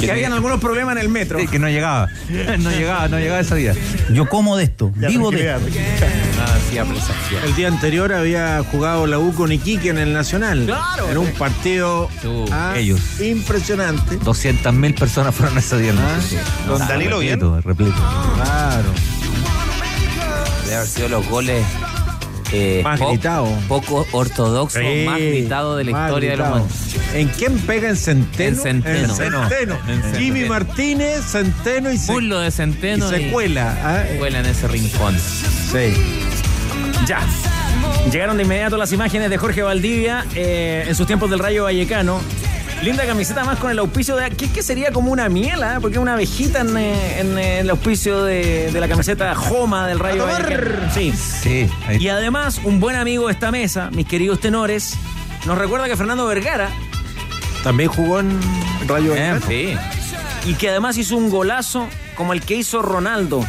que 0.01 0.11
habían 0.11 0.33
algunos 0.33 0.61
problemas 0.61 0.97
en 0.97 1.03
el 1.03 1.09
metro. 1.09 1.39
Sí, 1.39 1.49
que 1.49 1.59
no 1.59 1.69
llegaba. 1.69 2.09
No 2.59 2.71
llegaba, 2.71 3.09
no 3.09 3.19
llegaba 3.19 3.41
ese 3.41 3.55
día. 3.57 3.75
Yo 4.11 4.29
como 4.29 4.57
de 4.57 4.65
esto, 4.65 4.91
vivo 4.95 5.31
de 5.31 5.51
esto. 5.51 5.67
El 7.45 7.55
día 7.55 7.69
anterior 7.69 8.13
había 8.13 8.63
jugado 8.71 9.07
la 9.07 9.19
U 9.19 9.33
con 9.35 9.53
Iquique 9.53 9.91
en 9.91 9.99
el 9.99 10.13
Nacional. 10.13 10.65
Claro. 10.67 11.11
En 11.11 11.19
un 11.19 11.31
partido 11.33 12.09
ah, 12.51 12.75
ellos. 12.77 13.21
impresionante. 13.21 14.19
200.000 14.21 14.99
personas 14.99 15.35
fueron 15.35 15.59
ese 15.59 15.79
día. 15.79 15.93
Ah, 15.97 16.19
¿no? 16.67 16.79
don 16.79 16.89
Danilo 16.89 17.19
bien. 17.19 17.41
repleto, 17.41 17.61
repleto. 17.69 17.95
Claro. 18.37 18.89
Debe 20.65 20.77
haber 20.77 20.89
sido 20.89 21.09
los 21.09 21.29
goles 21.29 21.65
eh, 22.53 22.81
Más 22.85 23.01
po- 23.01 23.09
gritado. 23.11 23.47
poco 23.69 24.07
ortodoxos, 24.13 24.81
Sí, 24.83 25.05
más 25.07 25.19
gritados 25.19 25.77
de 25.79 25.85
la 25.85 25.91
historia 25.91 26.31
gritado. 26.33 26.55
de 26.55 26.61
los 26.61 26.69
Monos. 26.71 27.15
¿En 27.15 27.29
quién 27.29 27.59
pega 27.61 27.89
en 27.89 27.97
Centeno? 27.97 28.57
En 28.57 28.63
Centeno. 28.63 28.99
En 28.99 29.11
Centeno. 29.15 29.43
En 29.89 30.03
Centeno. 30.03 30.19
Jimmy 30.19 30.45
Martínez, 30.45 31.25
Centeno 31.25 31.93
y 31.93 31.99
Muslo 31.99 32.39
de 32.41 32.51
Centeno 32.51 33.07
y 33.07 33.21
se 33.25 33.31
cuela. 33.31 33.77
ah, 33.83 34.03
eh. 34.07 34.17
cuela 34.19 34.41
en 34.41 34.47
ese 34.47 34.69
rincón. 34.69 35.17
Sí. 35.19 35.95
Ya. 37.07 37.21
Llegaron 38.11 38.37
de 38.37 38.43
inmediato 38.45 38.77
las 38.77 38.93
imágenes 38.93 39.31
de 39.31 39.37
Jorge 39.39 39.63
Valdivia 39.63 40.25
eh, 40.35 40.85
en 40.87 40.95
sus 40.95 41.07
tiempos 41.07 41.31
del 41.31 41.39
Rayo 41.39 41.65
Vallecano. 41.65 42.21
Linda 42.85 43.07
camiseta 43.07 43.45
más 43.45 43.59
con 43.59 43.71
el 43.71 43.79
auspicio 43.79 44.15
de... 44.17 44.29
¿Qué, 44.31 44.51
qué 44.53 44.63
sería 44.63 44.93
como 44.93 45.11
una 45.11 45.29
miela? 45.31 45.79
Porque 45.81 45.99
una 45.99 46.13
abejita 46.13 46.61
en, 46.61 46.77
eh, 46.77 47.21
en, 47.21 47.39
eh, 47.39 47.61
el 47.61 47.71
auspicio 47.71 48.23
de, 48.25 48.71
de 48.71 48.81
la 48.81 48.89
camiseta 48.89 49.35
Joma 49.35 49.87
del 49.87 49.99
Rayo. 49.99 50.27
Sí. 50.93 51.13
Sí. 51.13 51.71
ahí- 51.87 51.97
Y 51.99 52.09
además, 52.09 52.61
un 52.63 52.81
buen 52.81 52.97
amigo 52.97 53.27
de 53.29 53.33
esta 53.33 53.51
mesa, 53.51 53.89
mis 53.93 54.07
queridos 54.07 54.39
tenores, 54.41 54.95
nos 55.47 55.57
recuerda 55.57 55.89
que 55.89 55.97
Fernando 55.97 56.27
Vergara, 56.27 56.69
También 57.63 57.89
jugó 57.89 58.21
en 58.21 58.39
Rayo 58.87 59.11
Vallecano. 59.13 59.41
sí. 59.49 59.75
y 60.47 60.55
que 60.55 60.69
además 60.69 60.99
hizo 60.99 61.17
un 61.17 61.31
golazo 61.31 61.89
como 62.17 62.35
el 62.35 62.43
que 62.43 62.55
hizo 62.57 62.83
Ronaldo, 62.83 63.47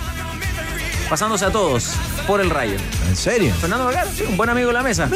pasándose 1.10 1.44
a 1.44 1.50
todos 1.52 1.92
por 2.26 2.40
el 2.40 2.50
Rayo. 2.50 2.78
¿En 3.10 3.16
serio? 3.18 3.54
Fernando 3.60 3.86
Vergara, 3.88 4.10
sí, 4.16 4.24
un 4.30 4.38
buen 4.38 4.50
amigo 4.50 4.68
de 4.68 4.74
la 4.74 4.84
mesa. 4.84 5.08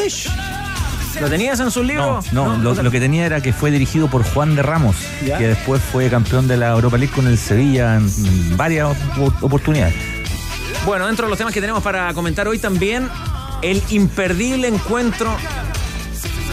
¿Lo 1.20 1.30
tenías 1.30 1.60
en 1.60 1.72
sus 1.72 1.84
No, 1.84 1.90
libros? 1.90 2.34
no, 2.34 2.58
lo, 2.58 2.74
lo 2.82 2.92
que 2.92 3.00
tenía 3.00 3.26
era 3.26 3.42
que 3.42 3.52
fue 3.54 3.72
dirigido 3.72 4.10
por 4.10 4.24
Juan 4.24 4.56
de 4.56 4.62
Ramos, 4.62 4.96
Ya. 5.26 5.38
que 5.38 5.48
después 5.48 5.82
fue 5.82 6.10
campeón 6.10 6.48
de 6.48 6.58
la 6.58 6.70
Europa 6.70 6.98
League 6.98 7.14
con 7.14 7.28
el 7.28 7.38
Sevilla 7.38 7.96
en, 7.96 8.58
varias 8.58 8.96
op- 9.18 9.44
oportunidades. 9.44 9.96
Bueno, 10.86 11.08
dentro 11.08 11.26
de 11.26 11.30
los 11.30 11.38
temas 11.38 11.54
que 11.54 11.62
tenemos 11.62 11.84
para 11.84 12.14
comentar 12.14 12.48
hoy 12.48 12.60
también, 12.60 13.10
el 13.62 13.82
imperdible 13.90 14.68
encuentro 14.68 15.36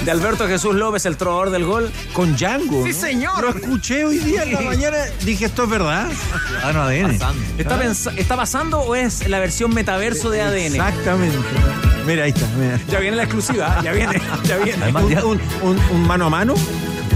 de 0.06 0.10
Alberto 0.12 0.46
Jesús 0.48 0.75
López, 0.75 1.04
el 1.04 1.16
trovador 1.18 1.50
del 1.50 1.64
gol. 1.64 1.90
Con 2.14 2.36
Django. 2.36 2.82
Sí, 2.86 2.92
¿no? 2.92 2.98
señor. 2.98 3.42
Lo 3.42 3.50
escuché 3.50 4.04
hoy 4.04 4.18
día 4.18 4.44
en 4.44 4.52
la 4.54 4.60
mañana. 4.62 4.96
Dije, 5.25 5.44
¿esto 5.46 5.64
es 5.64 5.68
verdad? 5.70 6.06
Ah, 6.64 6.72
no, 6.72 6.82
ADN. 6.82 7.18
¿Está, 7.58 7.78
pens- 7.82 8.12
¿Está 8.16 8.36
pasando 8.36 8.78
o 8.80 8.94
es 8.94 9.28
la 9.28 9.38
versión 9.40 9.75
metaverso 9.75 10.30
de 10.30 10.40
ADN? 10.42 10.76
Exactamente. 10.76 11.36
Mira, 12.06 12.22
ahí 12.25 12.30
está. 12.30 12.46
Mira. 12.56 12.80
Ya 12.88 13.00
viene 13.00 13.16
la 13.16 13.25
exclusiva, 13.25 13.80
ya 13.82 13.92
viene, 13.92 14.22
ya 14.44 14.56
viene. 14.58 14.80
Además, 14.84 15.02
Un, 15.04 15.10
ya 15.10 15.25
un- 15.25 15.40
un- 15.62 15.80
un 15.90 16.06
mano 16.06 16.26
a 16.26 16.30
mano, 16.30 16.54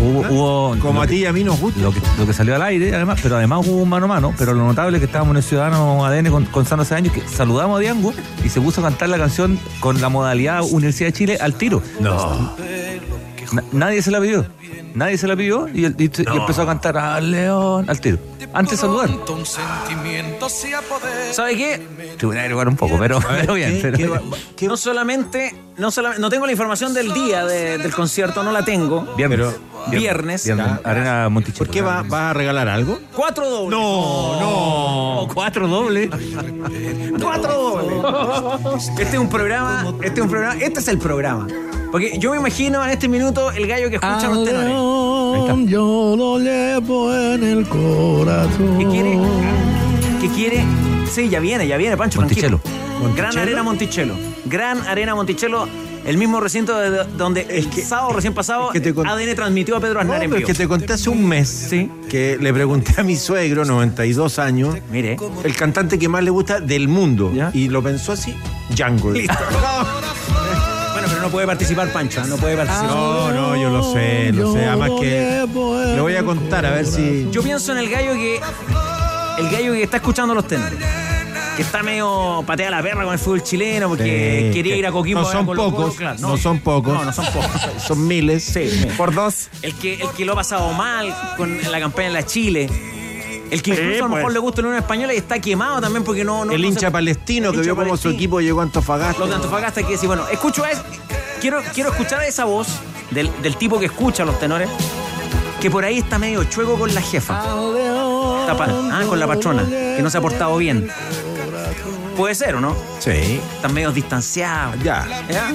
hubo, 0.00 0.21
hubo- 0.30 0.78
como 0.80 1.02
a 1.02 1.07
ti 1.07 1.16
y 1.16 1.26
a 1.26 1.33
mí 1.33 1.45
nos 1.45 1.61
gusta. 1.61 1.80
Lo 1.80 1.92
que, 1.92 2.00
lo 2.19 2.26
que 2.26 2.33
salió 2.33 2.54
al 2.54 2.62
aire, 2.62 2.95
además, 2.95 3.21
pero 3.23 3.37
además 3.37 3.66
hubo 3.66 3.83
un 3.83 3.88
mano 3.88 4.07
a 4.07 4.09
mano. 4.09 4.35
Pero 4.38 4.54
lo 4.54 4.64
notable 4.64 4.97
es 4.97 5.00
que 5.00 5.07
estábamos 5.07 5.33
en 5.33 5.37
el 5.38 5.42
Ciudadano 5.42 6.04
ADN 6.04 6.30
con, 6.30 6.45
con 6.47 6.64
Sano 6.66 6.83
hace 6.83 6.95
años, 6.95 7.12
que 7.12 7.21
saludamos 7.28 7.76
a 7.78 7.80
Diango 7.80 8.12
y 8.45 8.49
se 8.49 8.61
puso 8.61 8.80
a 8.80 8.85
cantar 8.85 9.09
la 9.09 9.19
canción 9.19 9.59
con 9.80 10.00
la 10.00 10.09
modalidad 10.09 10.62
Universidad 10.71 11.09
de 11.09 11.12
Chile 11.12 11.38
al 11.40 11.54
tiro. 11.54 11.83
No. 12.00 12.54
Na- 13.52 13.64
nadie 13.73 14.02
se 14.02 14.11
la 14.11 14.21
pidió. 14.21 14.47
Nadie 14.95 15.19
se 15.19 15.26
la 15.28 15.37
pidió 15.37 15.69
y, 15.69 15.85
él- 15.85 15.95
y- 15.99 16.04
y 16.04 16.37
empezó 16.37 16.62
a 16.62 16.66
cantar 16.66 16.97
al 16.99 17.30
león 17.30 17.88
al 17.88 18.00
tiro. 18.00 18.19
Antes 18.52 18.73
de 18.73 18.76
saludar. 18.78 19.09
¿Sabe 21.33 21.57
qué? 21.57 21.87
Tuve 22.19 22.35
que 22.35 22.40
agregar 22.40 22.69
un 22.69 22.76
poco, 22.76 22.97
pero, 22.99 23.21
pero 23.28 23.54
bien. 23.54 23.75
¿Qué- 23.75 23.80
pero 23.83 23.97
qué 23.97 24.07
bien. 24.07 24.19
va- 24.33 24.37
qué- 24.57 24.66
No 24.66 24.76
solamente, 24.76 25.54
no 25.76 25.90
solamente, 25.90 26.21
no 26.21 26.28
tengo 26.30 26.47
la 26.47 26.52
información 26.52 26.92
del 26.92 27.12
día 27.12 27.45
de- 27.47 27.78
del 27.78 27.92
concierto, 27.95 28.42
no 28.42 28.50
la 28.52 28.64
tengo. 28.64 29.02
Viernes. 29.16 29.38
Pero- 29.38 29.71
Viernes. 29.90 30.42
Arena 30.85 31.28
Monticello. 31.30 31.59
¿Por 31.64 31.71
qué 31.73 31.80
va- 31.83 32.02
vas 32.02 32.30
a 32.30 32.33
regalar 32.35 32.69
algo? 32.69 32.99
Cuatro 33.14 33.49
dobles. 33.49 33.78
No, 33.78 34.40
no. 34.40 35.28
Cuatro 35.33 35.66
dobles. 35.69 36.11
Cuatro 37.21 37.54
dobles. 37.54 38.88
Este 38.99 39.14
es 39.16 39.19
un 39.19 39.28
programa, 39.28 39.87
este 40.02 40.21
es 40.21 40.25
un 40.25 40.30
programa, 40.30 40.54
este 40.61 40.80
es 40.80 40.88
el 40.88 40.99
programa. 40.99 41.47
Porque 41.90 42.18
yo 42.18 42.30
me 42.30 42.37
imagino 42.38 42.85
en 42.85 42.90
este 42.90 43.09
minuto 43.09 43.50
el 43.50 43.66
gallo 43.66 43.88
que 43.90 43.97
escucha 43.97 44.28
los 44.28 44.44
tenores. 44.44 45.70
yo 45.70 46.14
lo 46.16 46.38
llevo 46.38 47.12
en 47.14 47.42
el 47.44 47.66
corazón. 47.68 48.78
¿Qué 48.78 48.87
quiere? 48.87 49.18
¿Qué 50.20 50.28
quiere? 50.28 50.64
Sí, 51.11 51.28
ya 51.28 51.40
viene, 51.40 51.66
ya 51.66 51.76
viene, 51.76 51.97
Pancho. 51.97 52.20
Monticello. 52.20 52.61
Gran 53.16 53.37
Arena 53.37 53.62
Monticello. 53.62 54.14
Gran 54.44 54.87
Arena 54.87 55.14
Monticello, 55.14 55.66
el 56.04 56.16
mismo 56.16 56.38
recinto 56.40 56.78
de 56.78 57.04
donde 57.16 57.47
el 57.50 57.73
sábado 57.82 58.12
recién 58.12 58.35
pasado 58.35 58.73
es 58.73 58.80
que 58.80 58.92
te 58.92 59.00
ADN 59.00 59.35
transmitió 59.35 59.76
a 59.76 59.80
Pedro 59.80 59.94
No, 59.94 60.00
Aznar 60.00 60.23
en 60.23 60.30
pero 60.30 60.40
es 60.42 60.47
que 60.47 60.54
te 60.54 60.68
conté 60.68 60.92
hace 60.92 61.11
un 61.11 61.26
mes 61.26 61.49
Sí. 61.49 61.90
que 62.09 62.37
le 62.40 62.52
pregunté 62.52 63.00
a 63.00 63.02
mi 63.02 63.16
suegro, 63.16 63.64
92 63.64 64.38
años, 64.38 64.76
Mire. 64.92 65.16
el 65.44 65.56
cantante 65.56 65.99
que 65.99 66.09
más 66.09 66.23
le 66.23 66.30
gusta 66.30 66.61
del 66.61 66.88
mundo. 66.88 67.32
¿Ya? 67.35 67.50
Y 67.52 67.68
lo 67.68 67.82
pensó 67.82 68.12
así, 68.12 68.35
Django. 68.75 69.11
Listo. 69.12 69.35
Pero 71.21 71.29
no 71.29 71.33
puede 71.33 71.47
participar 71.47 71.93
Pancho, 71.93 72.23
¿eh? 72.23 72.25
no 72.27 72.39
puede 72.39 72.57
participar. 72.57 72.89
No, 72.89 73.31
no, 73.31 73.55
yo 73.55 73.69
lo 73.69 73.93
sé, 73.93 74.33
lo 74.33 74.55
sé. 74.55 74.65
Además 74.65 74.91
que 74.99 75.47
le 75.95 76.00
voy 76.00 76.17
a 76.17 76.25
contar 76.25 76.65
a 76.65 76.71
ver 76.71 76.87
si. 76.87 77.29
Yo 77.31 77.43
pienso 77.43 77.73
en 77.73 77.79
el 77.79 77.91
gallo 77.91 78.15
que. 78.15 78.41
El 79.39 79.50
gallo 79.50 79.73
que 79.75 79.83
está 79.83 79.99
escuchando 79.99 80.35
los 80.35 80.47
tenores. 80.47 80.79
Que 81.57 81.62
está 81.62 81.83
medio 81.83 82.43
patea 82.47 82.71
la 82.71 82.83
perra 82.83 83.05
con 83.05 83.12
el 83.12 83.19
fútbol 83.19 83.43
chileno 83.43 83.89
porque 83.89 84.47
Sí, 84.49 84.55
quería 84.55 84.73
que 84.73 84.79
ir 84.79 84.87
a 84.87 84.93
Coquimbo. 84.93 85.21
No 85.21 85.29
a 85.29 85.33
son 85.33 85.45
Colo 85.45 85.71
pocos, 85.71 85.95
claro. 85.95 86.19
no, 86.21 86.39
son 86.39 86.59
pocos. 86.61 86.95
No, 86.95 87.05
no 87.05 87.12
son 87.12 87.27
pocos. 87.27 87.61
Son 87.87 88.07
miles. 88.07 88.43
Sí, 88.43 88.87
Por 88.97 89.15
dos. 89.15 89.49
El 89.61 89.75
que, 89.75 90.00
el 90.00 90.09
que 90.17 90.25
lo 90.25 90.33
ha 90.33 90.37
pasado 90.37 90.73
mal 90.73 91.15
con 91.37 91.59
la 91.71 91.81
campaña 91.81 92.07
en 92.09 92.15
la 92.15 92.25
Chile. 92.25 92.71
El 93.50 93.62
que 93.62 93.71
incluso 93.73 94.04
a 94.04 94.09
lo 94.09 94.09
mejor 94.09 94.23
pues. 94.23 94.35
le 94.35 94.38
gusta 94.40 94.62
la 94.62 94.69
Unión 94.69 94.83
Española 94.83 95.14
y 95.14 95.16
está 95.16 95.38
quemado 95.40 95.80
también 95.80 96.04
porque 96.04 96.25
no. 96.25 96.45
no 96.45 96.52
el 96.52 96.62
no 96.62 96.69
hincha 96.69 96.80
se- 96.87 96.90
palestino 96.90 97.49
el 97.49 97.52
que 97.52 97.59
hincha 97.59 97.73
vio 97.75 97.76
cómo 97.85 97.97
su 97.97 98.09
equipo 98.11 98.40
llegó 98.40 98.61
a 98.61 98.62
Antofagasta. 98.64 99.19
Los 99.19 99.28
de 99.28 99.35
Antofagasta 99.37 99.83
que 99.83 99.92
decir, 99.92 100.07
bueno, 100.07 100.26
escucho 100.28 100.64
a 100.64 100.71
es- 100.71 100.80
quiero, 101.40 101.61
quiero 101.75 101.90
escuchar 101.90 102.21
a 102.21 102.26
esa 102.26 102.45
voz 102.45 102.69
del, 103.11 103.30
del 103.42 103.57
tipo 103.57 103.78
que 103.80 103.87
escucha 103.87 104.23
a 104.23 104.26
los 104.26 104.38
tenores, 104.38 104.69
que 105.61 105.71
por 105.71 105.85
ahí 105.85 105.99
está 105.99 106.19
medio 106.19 106.45
chueco 106.45 106.78
con 106.78 106.95
la 106.95 107.02
jefa. 107.02 107.38
Está 108.40 108.57
pa- 108.57 108.69
ah, 108.92 109.02
con 109.09 109.19
la 109.21 109.26
patrona, 109.26 109.64
que 109.69 110.00
no 110.02 110.11
se 110.11 110.19
ha 110.19 110.21
portado 110.21 110.57
bien. 110.57 110.88
Puede 112.17 112.35
ser, 112.35 112.55
¿o 112.57 112.61
no? 112.61 112.76
Sí. 112.99 113.40
Están 113.57 113.73
medio 113.73 113.93
distanciados. 113.93 114.76
Ya. 114.83 115.07
¿Ya? 115.31 115.52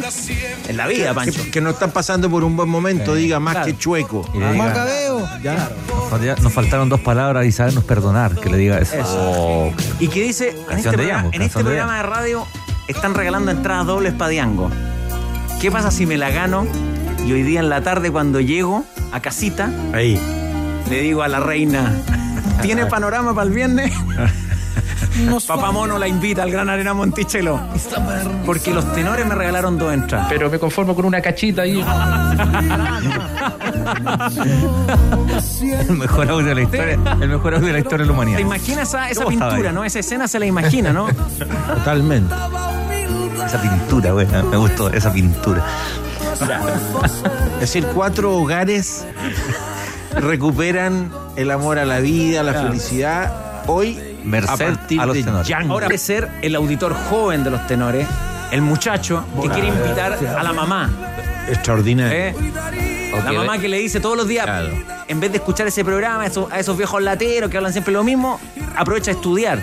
En 0.68 0.78
la 0.78 0.88
vida, 0.88 1.14
Pancho. 1.14 1.44
Que, 1.44 1.52
que 1.52 1.62
no 1.62 1.70
están 1.72 1.92
pasando 1.92 2.30
por 2.30 2.44
un 2.44 2.56
buen 2.56 2.70
momento, 2.70 3.14
diga 3.14 3.40
más 3.40 3.54
claro. 3.54 3.66
que 3.68 3.78
chueco. 3.78 4.24
Diga- 4.34 4.54
Macabeo. 4.56 5.28
Ya. 5.44 5.70
Nos 5.88 6.10
falta- 6.10 6.36
Nos 6.42 6.54
faltaron 6.54 6.90
dos 6.90 7.02
palabras 7.02 7.46
y 7.46 7.52
sabernos 7.52 7.84
perdonar, 7.84 8.34
que 8.36 8.50
le 8.50 8.58
diga 8.58 8.80
eso. 8.80 8.96
Oh, 9.06 9.72
Y 10.00 10.08
que 10.08 10.24
dice, 10.24 10.56
en 10.70 10.78
este, 10.78 10.90
de 10.92 10.98
programa, 10.98 11.04
Diango, 11.22 11.30
en 11.34 11.42
este 11.44 11.60
de 11.60 11.64
programa 11.66 11.98
de 11.98 12.04
radio 12.04 12.48
están 12.88 13.14
regalando 13.14 13.52
entradas 13.52 13.86
dobles 13.86 14.14
para 14.14 14.30
Diango. 14.30 14.72
¿Qué 15.62 15.72
pasa 15.72 15.92
si 15.92 16.06
me 16.06 16.18
la 16.18 16.30
gano 16.32 16.66
y 17.26 17.32
hoy 17.32 17.44
día 17.44 17.60
en 17.60 17.70
la 17.70 17.82
tarde 17.82 18.12
cuando 18.12 18.40
llego 18.40 18.86
a 19.12 19.20
casita 19.20 19.70
Ahí. 19.94 20.20
le 20.90 21.02
digo 21.02 21.22
a 21.24 21.28
la 21.28 21.40
reina, 21.40 21.94
¿tiene 22.62 22.86
panorama 22.88 23.34
para 23.36 23.48
el 23.48 23.54
viernes? 23.54 23.92
Papá 25.48 25.72
Mono 25.72 25.98
la 25.98 26.08
invita 26.08 26.44
al 26.44 26.52
Gran 26.52 26.70
Arena 26.70 26.94
Monticello. 26.94 27.60
Porque 28.46 28.74
los 28.74 28.94
tenores 28.94 29.26
me 29.26 29.36
regalaron 29.36 29.78
dos 29.78 29.94
entradas. 29.94 30.28
Pero 30.30 30.50
me 30.50 30.60
conformo 30.60 30.94
con 30.96 31.06
una 31.06 31.22
cachita 31.22 31.62
ahí. 31.64 31.84
el 35.90 35.98
mejor 35.98 36.30
audio 36.30 36.46
de 36.48 36.56
la 36.56 36.62
historia, 36.62 37.00
el 37.22 37.30
mejor 37.30 37.54
audio 37.56 37.68
de 37.68 37.74
la 37.74 37.80
historia 37.80 38.00
de 38.00 38.06
la 38.06 38.12
humanidad. 38.14 38.38
¿Te 38.38 38.42
imaginas 38.44 38.90
esa, 38.90 39.10
esa 39.10 39.22
¿Cómo 39.24 39.32
estaba 39.32 39.52
pintura, 39.52 39.72
no? 39.72 39.84
Esa 39.84 40.00
escena 40.00 40.28
se 40.28 40.40
la 40.40 40.46
imagina, 40.46 40.92
¿no? 40.94 41.08
Totalmente. 41.76 42.34
Esa 43.46 43.62
pintura, 43.62 44.12
güey. 44.12 44.28
Me 44.50 44.58
gustó 44.58 44.90
esa 44.90 45.12
pintura. 45.12 45.64
Es 47.56 47.60
decir, 47.62 47.86
cuatro 47.94 48.36
hogares 48.38 49.06
recuperan 50.16 51.12
el 51.36 51.52
amor 51.52 51.80
a 51.80 51.86
la 51.86 52.00
vida, 52.00 52.44
la 52.44 52.52
Claro. 52.54 52.68
felicidad. 52.70 53.34
Hoy, 53.68 54.15
Merced 54.26 54.50
a 54.54 54.58
partir 54.58 55.00
a 55.02 55.06
los 55.06 55.16
de 55.16 55.24
tenores. 55.24 55.48
Django. 55.48 55.74
Ahora 55.74 55.88
puede 55.88 55.98
ser 55.98 56.30
el 56.42 56.56
auditor 56.56 56.94
joven 57.10 57.44
de 57.44 57.52
los 57.52 57.66
tenores, 57.68 58.08
el 58.52 58.62
muchacho 58.62 59.26
que 59.42 59.50
quiere 59.50 59.68
invitar 59.70 60.14
a 60.14 60.44
la 60.44 60.54
mamá. 60.54 60.90
Extraordinario. 61.48 62.18
¿eh? 62.18 62.36
La 63.24 63.32
mamá 63.32 63.58
que 63.58 63.70
le 63.70 63.78
dice 63.80 64.00
todos 64.00 64.18
los 64.18 64.28
días, 64.28 64.46
Claro. 64.46 64.70
en 65.08 65.20
vez 65.20 65.32
de 65.32 65.38
escuchar 65.38 65.68
ese 65.68 65.86
programa, 65.86 66.24
a 66.24 66.26
esos, 66.28 66.52
a 66.52 66.60
esos 66.60 66.76
viejos 66.76 67.02
lateros 67.02 67.50
que 67.50 67.58
hablan 67.58 67.72
siempre 67.72 67.94
lo 67.94 68.04
mismo, 68.04 68.40
aprovecha 68.76 69.12
a 69.12 69.14
estudiar. 69.14 69.60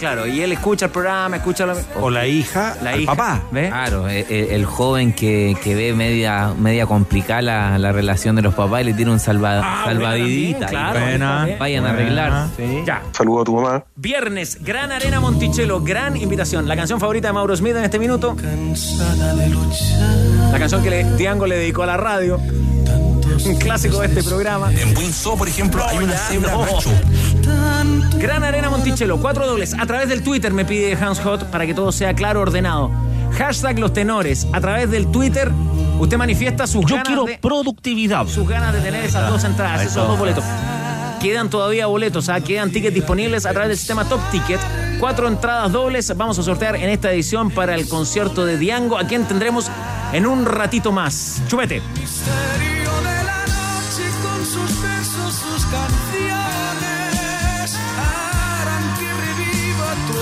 Claro, 0.00 0.26
y 0.26 0.40
él 0.40 0.50
escucha 0.52 0.86
el 0.86 0.90
programa, 0.90 1.36
escucha 1.36 1.66
lo 1.66 1.74
O 2.00 2.08
la 2.10 2.26
hija, 2.26 2.74
La 2.82 2.90
al 2.92 3.00
hija, 3.02 3.14
papá. 3.14 3.42
¿ves? 3.52 3.68
Claro, 3.68 4.08
e- 4.08 4.26
e- 4.28 4.54
el, 4.56 4.64
joven 4.64 5.12
que, 5.12 5.54
que 5.62 5.74
ve 5.74 5.92
media, 5.92 6.54
media 6.58 6.86
complicada 6.86 7.42
la, 7.42 7.78
la 7.78 7.92
relación 7.92 8.34
de 8.34 8.40
los 8.42 8.54
papás 8.54 8.80
y 8.80 8.84
le 8.84 8.94
tira 8.94 9.10
un 9.12 9.20
salva, 9.20 9.60
Ah, 9.62 9.84
ahí. 10.08 10.56
claro, 10.68 11.00
Buena. 11.00 11.48
Vayan 11.58 11.84
a 11.86 11.90
arreglar. 11.90 12.46
Ya. 12.86 13.02
Saludo 13.12 13.42
a 13.42 13.44
tu 13.44 13.54
mamá. 13.56 13.84
Viernes, 13.94 14.64
Gran 14.64 14.90
Arena 14.90 15.20
Monticello, 15.20 15.80
gran 15.82 16.16
invitación. 16.16 16.66
La 16.66 16.76
canción 16.76 16.98
favorita 16.98 17.28
de 17.28 17.34
Mauro 17.34 17.54
Smith 17.54 17.76
en 17.76 17.84
este 17.84 17.98
minuto. 17.98 18.34
La 20.50 20.58
canción 20.58 20.82
que 20.82 20.88
le, 20.90 21.04
Diango 21.16 21.46
le 21.46 21.56
dedicó 21.58 21.82
a 21.82 21.86
la 21.86 21.96
radio. 21.98 22.40
Un 23.44 23.56
clásico 23.56 24.00
de 24.00 24.06
este 24.06 24.22
programa. 24.22 24.72
En 24.72 24.96
Windsor, 24.96 25.38
por 25.38 25.48
ejemplo, 25.48 25.84
hay 25.86 25.98
una 25.98 26.16
cebra 26.16 26.56
macho. 26.56 26.90
Gran 28.18 28.44
Arena 28.44 28.68
Monticello, 28.70 29.18
cuatro 29.18 29.46
dobles. 29.46 29.74
A 29.78 29.86
través 29.86 30.08
del 30.08 30.22
Twitter 30.22 30.52
me 30.52 30.64
pide 30.64 30.94
Hans 30.94 31.20
Hot 31.20 31.44
para 31.50 31.66
que 31.66 31.74
todo 31.74 31.90
sea 31.92 32.14
claro, 32.14 32.40
ordenado. 32.42 32.90
Hashtag 33.32 33.78
los 33.78 33.92
tenores. 33.92 34.46
A 34.52 34.60
través 34.60 34.90
del 34.90 35.10
Twitter, 35.10 35.50
usted 35.98 36.16
manifiesta 36.16 36.66
sus 36.66 36.84
Yo 36.84 36.96
ganas 36.96 37.06
quiero 37.06 37.24
de, 37.24 37.38
productividad. 37.38 38.26
sus 38.26 38.46
ganas 38.48 38.72
de 38.74 38.80
tener 38.80 39.04
esas 39.04 39.30
dos 39.30 39.42
entradas, 39.44 39.82
esos 39.82 40.06
dos 40.06 40.18
boletos. 40.18 40.44
Quedan 41.20 41.50
todavía 41.50 41.86
boletos, 41.86 42.28
¿ah? 42.28 42.40
quedan 42.40 42.70
tickets 42.70 42.94
disponibles 42.94 43.44
a 43.46 43.50
través 43.50 43.68
del 43.68 43.76
sistema 43.76 44.06
Top 44.06 44.20
Ticket. 44.30 44.60
cuatro 44.98 45.28
entradas 45.28 45.70
dobles 45.70 46.16
vamos 46.16 46.38
a 46.38 46.42
sortear 46.42 46.76
en 46.76 46.88
esta 46.88 47.12
edición 47.12 47.50
para 47.50 47.74
el 47.74 47.86
concierto 47.88 48.46
de 48.46 48.56
Diango, 48.56 48.96
a 48.98 49.04
quien 49.04 49.26
tendremos 49.26 49.66
en 50.12 50.26
un 50.26 50.46
ratito 50.46 50.92
más. 50.92 51.42
Chupete. 51.46 51.82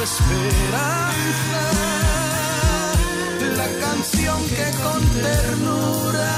Esperanza. 0.09 1.63
La 3.57 3.69
canción 3.85 4.39
que 4.57 4.67
con 4.83 5.01
ternura 5.23 6.35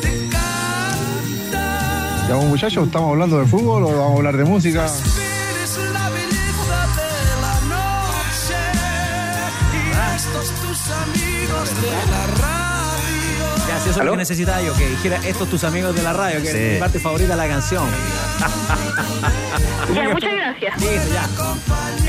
te 0.00 0.28
canta. 0.28 1.64
Ya, 2.28 2.34
muchachos, 2.36 2.86
¿estamos 2.86 3.10
hablando 3.10 3.38
de 3.38 3.46
fútbol 3.46 3.84
o 3.84 3.88
vamos 3.88 4.10
a 4.10 4.16
hablar 4.16 4.36
de 4.36 4.44
música? 4.44 4.86
Amigos 10.86 11.68
de 11.82 11.90
la 12.12 12.35
si 13.86 13.90
eso 13.90 13.90
es 13.90 13.96
lo 13.96 14.02
¿Aló? 14.02 14.10
que 14.12 14.16
necesitaba 14.18 14.60
yo, 14.62 14.74
que 14.74 14.88
dijera 14.88 15.16
estos 15.24 15.48
tus 15.48 15.64
amigos 15.64 15.94
de 15.94 16.02
la 16.02 16.12
radio, 16.12 16.42
que 16.42 16.50
Sí. 16.50 16.56
es 16.56 16.72
mi 16.74 16.78
parte 16.80 16.98
favorita 17.00 17.30
de 17.30 17.36
la 17.36 17.48
canción. 17.48 17.84
Ya, 19.94 20.08
muchas 20.08 20.32
gracias. 20.32 20.76
Listo, 20.80 21.08
ya. 21.14 21.28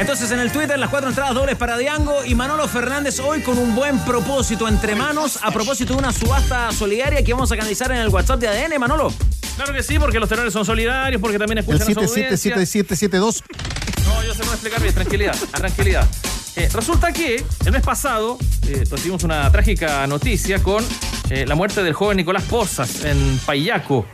Entonces 0.01 0.31
en 0.31 0.39
el 0.39 0.51
Twitter 0.51 0.77
las 0.79 0.89
cuatro 0.89 1.09
entradas 1.09 1.33
dobles 1.33 1.55
para 1.55 1.77
Diango 1.77 2.25
y 2.25 2.35
Manolo 2.35 2.67
Fernández 2.67 3.19
hoy 3.19 3.41
con 3.41 3.57
un 3.57 3.75
buen 3.75 3.99
propósito 3.99 4.67
entre 4.67 4.95
manos 4.95 5.39
a 5.41 5.51
propósito 5.51 5.93
de 5.93 5.99
una 5.99 6.11
subasta 6.11 6.71
solidaria 6.71 7.23
que 7.23 7.33
vamos 7.33 7.51
a 7.51 7.55
canalizar 7.57 7.91
en 7.91 7.97
el 7.97 8.09
WhatsApp 8.09 8.39
de 8.39 8.47
ADN, 8.47 8.79
Manolo. 8.79 9.13
Claro 9.55 9.73
que 9.73 9.81
sí, 9.83 9.97
porque 9.99 10.19
los 10.19 10.29
tenores 10.29 10.53
son 10.53 10.65
solidarios, 10.65 11.21
porque 11.21 11.39
también 11.39 11.59
escuchan 11.59 11.81
El 11.81 11.87
a 11.89 11.93
su 11.93 11.99
audiencia. 11.99 12.37
777772. 12.37 13.43
No, 14.05 14.23
yo 14.23 14.33
se 14.33 14.39
lo 14.39 14.45
voy 14.45 14.51
a 14.51 14.53
explicar 14.53 14.81
bien, 14.81 14.93
tranquilidad, 14.93 15.35
tranquilidad. 15.53 16.07
Eh, 16.55 16.69
resulta 16.73 17.11
que 17.11 17.43
el 17.65 17.71
mes 17.71 17.81
pasado 17.83 18.37
eh, 18.67 18.83
recibimos 18.89 19.23
una 19.23 19.51
trágica 19.51 20.05
noticia 20.07 20.61
con 20.63 20.83
eh, 21.29 21.45
la 21.45 21.55
muerte 21.55 21.83
del 21.83 21.93
joven 21.93 22.17
Nicolás 22.17 22.43
Pozas 22.43 23.03
en 23.03 23.37
Payaco. 23.45 24.05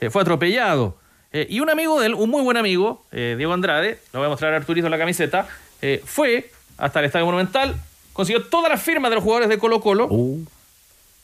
Eh, 0.00 0.08
fue 0.08 0.22
atropellado. 0.22 0.96
Eh, 1.30 1.46
y 1.50 1.60
un 1.60 1.68
amigo 1.68 2.00
de 2.00 2.06
él, 2.06 2.14
un 2.14 2.30
muy 2.30 2.42
buen 2.42 2.56
amigo, 2.56 3.04
Diego 3.10 3.52
Andrade, 3.52 3.98
lo 4.12 4.20
voy 4.20 4.26
a 4.26 4.30
mostrar 4.30 4.54
a 4.54 4.56
Arturito 4.56 4.86
en 4.86 4.90
la 4.90 4.98
camiseta, 4.98 5.46
fue 6.04 6.50
hasta 6.76 7.00
el 7.00 7.06
Estadio 7.06 7.24
Monumental, 7.24 7.74
consiguió 8.12 8.44
todas 8.44 8.70
las 8.70 8.82
firmas 8.82 9.10
de 9.10 9.14
los 9.14 9.24
jugadores 9.24 9.48
de 9.48 9.58
Colo 9.58 9.80
Colo. 9.80 10.08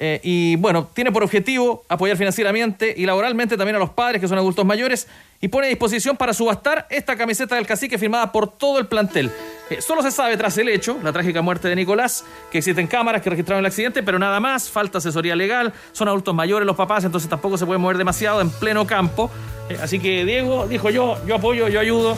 Eh, 0.00 0.20
y 0.22 0.56
bueno, 0.56 0.88
tiene 0.94 1.10
por 1.10 1.24
objetivo 1.24 1.84
apoyar 1.88 2.16
financieramente 2.16 2.94
y 2.96 3.04
laboralmente 3.04 3.56
también 3.56 3.76
a 3.76 3.78
los 3.80 3.90
padres 3.90 4.20
que 4.20 4.28
son 4.28 4.38
adultos 4.38 4.64
mayores 4.64 5.08
y 5.40 5.48
pone 5.48 5.66
a 5.66 5.70
disposición 5.70 6.16
para 6.16 6.32
subastar 6.32 6.86
esta 6.88 7.16
camiseta 7.16 7.56
del 7.56 7.66
cacique 7.66 7.98
firmada 7.98 8.30
por 8.30 8.48
todo 8.48 8.78
el 8.78 8.86
plantel. 8.86 9.32
Eh, 9.70 9.80
solo 9.80 10.02
se 10.02 10.12
sabe 10.12 10.36
tras 10.36 10.56
el 10.58 10.68
hecho, 10.68 10.98
la 11.02 11.12
trágica 11.12 11.42
muerte 11.42 11.68
de 11.68 11.74
Nicolás, 11.74 12.24
que 12.50 12.58
existen 12.58 12.86
cámaras 12.86 13.22
que 13.22 13.30
registraron 13.30 13.64
el 13.64 13.66
accidente, 13.66 14.02
pero 14.04 14.18
nada 14.18 14.38
más, 14.38 14.70
falta 14.70 14.98
asesoría 14.98 15.34
legal, 15.34 15.72
son 15.92 16.08
adultos 16.08 16.34
mayores 16.34 16.66
los 16.66 16.76
papás, 16.76 17.04
entonces 17.04 17.28
tampoco 17.28 17.58
se 17.58 17.66
puede 17.66 17.78
mover 17.78 17.98
demasiado 17.98 18.40
en 18.40 18.50
pleno 18.50 18.86
campo. 18.86 19.30
Eh, 19.68 19.78
así 19.82 19.98
que 19.98 20.24
Diego 20.24 20.66
dijo 20.68 20.90
yo, 20.90 21.18
yo 21.26 21.36
apoyo, 21.36 21.68
yo 21.68 21.80
ayudo 21.80 22.16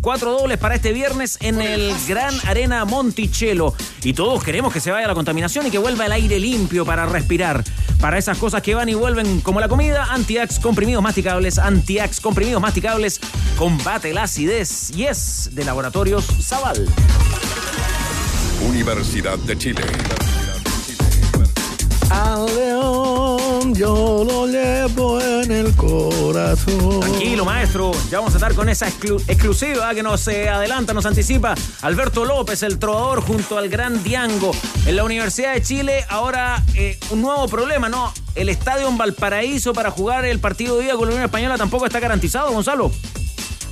Cuatro 0.00 0.38
dobles 0.38 0.56
para 0.58 0.76
este 0.76 0.92
viernes 0.92 1.36
en 1.40 1.60
el 1.60 1.92
Gran 2.06 2.32
Arena 2.46 2.84
Monticello. 2.84 3.74
Y 4.04 4.12
todos 4.12 4.44
queremos 4.44 4.72
que 4.72 4.78
se 4.78 4.92
vaya 4.92 5.08
la 5.08 5.14
contaminación 5.14 5.66
y 5.66 5.70
que 5.70 5.78
vuelva 5.78 6.06
el 6.06 6.12
aire 6.12 6.38
limpio 6.38 6.84
para 6.84 7.06
respirar. 7.06 7.64
Para 8.00 8.18
esas 8.18 8.38
cosas 8.38 8.62
que 8.62 8.74
van 8.76 8.88
y 8.88 8.94
vuelven 8.94 9.40
como 9.40 9.58
la 9.58 9.68
comida, 9.68 10.06
Antiax 10.10 10.60
comprimidos 10.60 11.02
masticables, 11.02 11.58
Antiax 11.58 12.20
comprimidos 12.20 12.62
masticables, 12.62 13.20
combate 13.58 14.12
la 14.12 14.24
acidez 14.24 14.90
y 14.96 15.04
es 15.06 15.50
de 15.52 15.64
Laboratorios 15.64 16.24
Zaval. 16.40 16.86
Universidad 18.68 19.38
de 19.38 19.58
Chile. 19.58 19.82
Al 22.10 22.46
león 22.54 23.01
yo 23.74 24.24
lo 24.26 24.46
llevo 24.46 25.20
en 25.20 25.50
el 25.50 25.74
corazón. 25.74 27.00
Tranquilo, 27.00 27.44
maestro. 27.44 27.92
Ya 28.10 28.18
vamos 28.18 28.34
a 28.34 28.36
estar 28.36 28.54
con 28.54 28.68
esa 28.68 28.88
exclu- 28.88 29.22
exclusiva 29.28 29.94
que 29.94 30.02
nos 30.02 30.26
eh, 30.28 30.48
adelanta, 30.48 30.92
nos 30.94 31.06
anticipa 31.06 31.54
Alberto 31.82 32.24
López, 32.24 32.62
el 32.62 32.78
trovador, 32.78 33.20
junto 33.22 33.58
al 33.58 33.68
gran 33.68 34.02
Diango. 34.02 34.52
En 34.86 34.96
la 34.96 35.04
Universidad 35.04 35.54
de 35.54 35.62
Chile, 35.62 36.04
ahora 36.08 36.62
eh, 36.74 36.98
un 37.10 37.22
nuevo 37.22 37.46
problema, 37.48 37.88
¿no? 37.88 38.12
El 38.34 38.48
estadio 38.48 38.88
en 38.88 38.96
Valparaíso 38.96 39.72
para 39.72 39.90
jugar 39.90 40.24
el 40.24 40.38
partido 40.38 40.76
de 40.78 40.84
día 40.84 40.94
con 40.94 41.02
la 41.06 41.12
Unión 41.14 41.24
Española 41.24 41.56
tampoco 41.58 41.86
está 41.86 42.00
garantizado, 42.00 42.50
Gonzalo. 42.52 42.90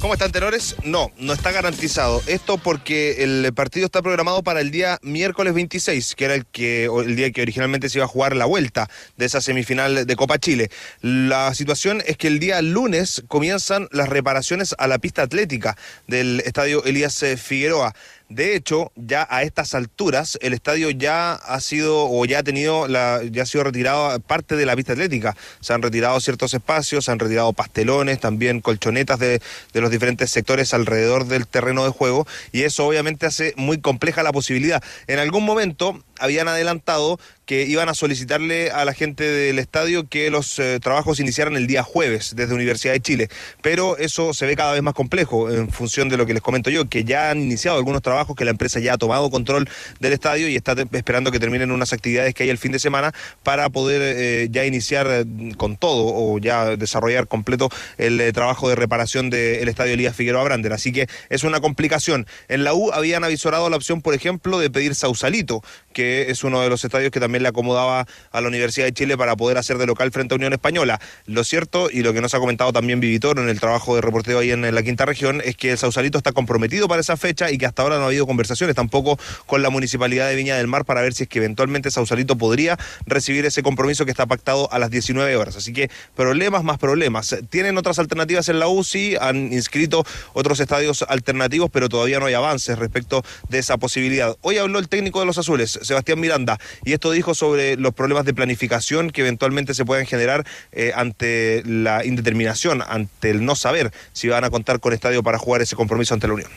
¿Cómo 0.00 0.14
están, 0.14 0.32
tenores? 0.32 0.76
No, 0.82 1.12
no 1.18 1.34
está 1.34 1.52
garantizado. 1.52 2.22
Esto 2.26 2.56
porque 2.56 3.22
el 3.22 3.52
partido 3.52 3.84
está 3.84 4.00
programado 4.00 4.42
para 4.42 4.62
el 4.62 4.70
día 4.70 4.98
miércoles 5.02 5.52
26, 5.52 6.14
que 6.14 6.24
era 6.24 6.34
el, 6.34 6.46
que, 6.46 6.86
el 6.86 7.16
día 7.16 7.30
que 7.32 7.42
originalmente 7.42 7.90
se 7.90 7.98
iba 7.98 8.06
a 8.06 8.08
jugar 8.08 8.34
la 8.34 8.46
vuelta 8.46 8.88
de 9.18 9.26
esa 9.26 9.42
semifinal 9.42 10.06
de 10.06 10.16
Copa 10.16 10.38
Chile. 10.38 10.70
La 11.02 11.52
situación 11.52 12.02
es 12.06 12.16
que 12.16 12.28
el 12.28 12.38
día 12.38 12.62
lunes 12.62 13.22
comienzan 13.28 13.88
las 13.92 14.08
reparaciones 14.08 14.74
a 14.78 14.86
la 14.86 14.98
pista 14.98 15.20
atlética 15.20 15.76
del 16.06 16.40
estadio 16.46 16.82
Elías 16.84 17.22
eh, 17.22 17.36
Figueroa. 17.36 17.94
De 18.30 18.54
hecho, 18.54 18.92
ya 18.94 19.26
a 19.28 19.42
estas 19.42 19.74
alturas, 19.74 20.38
el 20.40 20.52
estadio 20.52 20.90
ya 20.90 21.32
ha 21.32 21.58
sido 21.58 22.08
o 22.08 22.24
ya 22.26 22.38
ha 22.38 22.42
tenido 22.44 22.86
la, 22.86 23.20
ya 23.28 23.42
ha 23.42 23.46
sido 23.46 23.64
retirado 23.64 24.20
parte 24.20 24.54
de 24.54 24.64
la 24.66 24.76
pista 24.76 24.92
atlética. 24.92 25.36
Se 25.60 25.72
han 25.72 25.82
retirado 25.82 26.20
ciertos 26.20 26.54
espacios, 26.54 27.06
se 27.06 27.10
han 27.10 27.18
retirado 27.18 27.52
pastelones, 27.52 28.20
también 28.20 28.60
colchonetas 28.60 29.18
de, 29.18 29.42
de 29.72 29.80
los 29.80 29.90
diferentes 29.90 30.30
sectores 30.30 30.72
alrededor 30.74 31.26
del 31.26 31.48
terreno 31.48 31.84
de 31.84 31.90
juego, 31.90 32.24
y 32.52 32.62
eso 32.62 32.86
obviamente 32.86 33.26
hace 33.26 33.52
muy 33.56 33.80
compleja 33.80 34.22
la 34.22 34.30
posibilidad. 34.30 34.80
En 35.08 35.18
algún 35.18 35.44
momento 35.44 36.00
habían 36.20 36.48
adelantado 36.48 37.18
que 37.50 37.64
iban 37.64 37.88
a 37.88 37.94
solicitarle 37.94 38.70
a 38.70 38.84
la 38.84 38.94
gente 38.94 39.24
del 39.24 39.58
estadio 39.58 40.08
que 40.08 40.30
los 40.30 40.56
eh, 40.60 40.78
trabajos 40.80 41.18
iniciaran 41.18 41.56
el 41.56 41.66
día 41.66 41.82
jueves 41.82 42.36
desde 42.36 42.54
Universidad 42.54 42.92
de 42.92 43.00
Chile, 43.00 43.28
pero 43.60 43.98
eso 43.98 44.32
se 44.34 44.46
ve 44.46 44.54
cada 44.54 44.72
vez 44.72 44.82
más 44.82 44.94
complejo 44.94 45.50
en 45.50 45.68
función 45.68 46.08
de 46.08 46.16
lo 46.16 46.26
que 46.26 46.34
les 46.34 46.42
comento 46.42 46.70
yo, 46.70 46.88
que 46.88 47.02
ya 47.02 47.30
han 47.30 47.40
iniciado 47.40 47.76
algunos 47.76 48.02
trabajos, 48.02 48.36
que 48.36 48.44
la 48.44 48.52
empresa 48.52 48.78
ya 48.78 48.92
ha 48.92 48.98
tomado 48.98 49.30
control 49.30 49.68
del 49.98 50.12
estadio 50.12 50.48
y 50.48 50.54
está 50.54 50.76
esperando 50.92 51.32
que 51.32 51.40
terminen 51.40 51.72
unas 51.72 51.92
actividades 51.92 52.34
que 52.34 52.44
hay 52.44 52.50
el 52.50 52.58
fin 52.58 52.70
de 52.70 52.78
semana 52.78 53.12
para 53.42 53.68
poder 53.68 54.00
eh, 54.00 54.48
ya 54.52 54.64
iniciar 54.64 55.08
eh, 55.10 55.24
con 55.56 55.76
todo 55.76 56.04
o 56.06 56.38
ya 56.38 56.76
desarrollar 56.76 57.26
completo 57.26 57.68
el 57.98 58.32
trabajo 58.32 58.68
de 58.68 58.76
reparación 58.76 59.28
del 59.28 59.68
estadio 59.68 59.94
Elías 59.94 60.14
Figueroa 60.14 60.44
Brander. 60.44 60.72
Así 60.72 60.92
que 60.92 61.08
es 61.30 61.42
una 61.42 61.60
complicación. 61.60 62.28
En 62.48 62.62
la 62.62 62.74
U 62.74 62.92
habían 62.92 63.24
avisorado 63.24 63.68
la 63.70 63.76
opción, 63.76 64.02
por 64.02 64.14
ejemplo, 64.14 64.60
de 64.60 64.70
pedir 64.70 64.94
Sausalito, 64.94 65.62
que 65.92 66.09
es 66.10 66.44
uno 66.44 66.60
de 66.60 66.68
los 66.68 66.84
estadios 66.84 67.10
que 67.10 67.20
también 67.20 67.42
le 67.42 67.48
acomodaba 67.48 68.06
a 68.30 68.40
la 68.40 68.48
Universidad 68.48 68.86
de 68.86 68.92
Chile 68.92 69.16
para 69.16 69.36
poder 69.36 69.58
hacer 69.58 69.78
de 69.78 69.86
local 69.86 70.10
frente 70.10 70.34
a 70.34 70.36
Unión 70.36 70.52
Española. 70.52 71.00
Lo 71.26 71.44
cierto, 71.44 71.88
y 71.90 72.02
lo 72.02 72.12
que 72.12 72.20
nos 72.20 72.34
ha 72.34 72.38
comentado 72.38 72.72
también 72.72 73.00
Vivitoro 73.00 73.42
en 73.42 73.48
el 73.48 73.60
trabajo 73.60 73.94
de 73.94 74.00
reporteo 74.00 74.38
ahí 74.38 74.50
en, 74.50 74.64
en 74.64 74.74
la 74.74 74.82
quinta 74.82 75.06
región, 75.06 75.40
es 75.44 75.56
que 75.56 75.72
el 75.72 75.78
Sausalito 75.78 76.18
está 76.18 76.32
comprometido 76.32 76.88
para 76.88 77.00
esa 77.00 77.16
fecha 77.16 77.50
y 77.50 77.58
que 77.58 77.66
hasta 77.66 77.82
ahora 77.82 77.96
no 77.96 78.04
ha 78.04 78.06
habido 78.06 78.26
conversaciones 78.26 78.76
tampoco 78.76 79.18
con 79.46 79.62
la 79.62 79.70
Municipalidad 79.70 80.28
de 80.28 80.36
Viña 80.36 80.56
del 80.56 80.66
Mar 80.66 80.84
para 80.84 81.00
ver 81.00 81.14
si 81.14 81.24
es 81.24 81.28
que 81.28 81.38
eventualmente 81.38 81.90
Sausalito 81.90 82.36
podría 82.36 82.78
recibir 83.06 83.44
ese 83.46 83.62
compromiso 83.62 84.04
que 84.04 84.10
está 84.10 84.26
pactado 84.26 84.72
a 84.72 84.78
las 84.78 84.90
19 84.90 85.36
horas. 85.36 85.56
Así 85.56 85.72
que 85.72 85.90
problemas 86.16 86.64
más 86.64 86.78
problemas. 86.78 87.36
Tienen 87.50 87.76
otras 87.78 87.98
alternativas 87.98 88.48
en 88.48 88.58
la 88.58 88.68
UCI, 88.68 89.16
han 89.20 89.52
inscrito 89.52 90.04
otros 90.32 90.60
estadios 90.60 91.04
alternativos, 91.08 91.70
pero 91.72 91.88
todavía 91.88 92.18
no 92.20 92.26
hay 92.26 92.34
avances 92.34 92.78
respecto 92.78 93.22
de 93.48 93.58
esa 93.58 93.76
posibilidad. 93.76 94.36
Hoy 94.42 94.58
habló 94.58 94.78
el 94.78 94.88
técnico 94.88 95.20
de 95.20 95.26
los 95.26 95.38
azules, 95.38 95.78
Sebastián 95.82 95.99
Miranda, 96.16 96.58
y 96.84 96.92
esto 96.92 97.10
dijo 97.10 97.34
sobre 97.34 97.76
los 97.76 97.94
problemas 97.94 98.24
de 98.24 98.34
planificación 98.34 99.10
que 99.10 99.20
eventualmente 99.22 99.74
se 99.74 99.84
pueden 99.84 100.06
generar 100.06 100.46
eh, 100.72 100.92
ante 100.94 101.62
la 101.66 102.04
indeterminación, 102.04 102.82
ante 102.86 103.30
el 103.30 103.44
no 103.44 103.54
saber 103.54 103.92
si 104.12 104.28
van 104.28 104.44
a 104.44 104.50
contar 104.50 104.80
con 104.80 104.92
estadio 104.92 105.22
para 105.22 105.38
jugar 105.38 105.62
ese 105.62 105.76
compromiso 105.76 106.14
ante 106.14 106.26
la 106.26 106.34
Unión. 106.34 106.50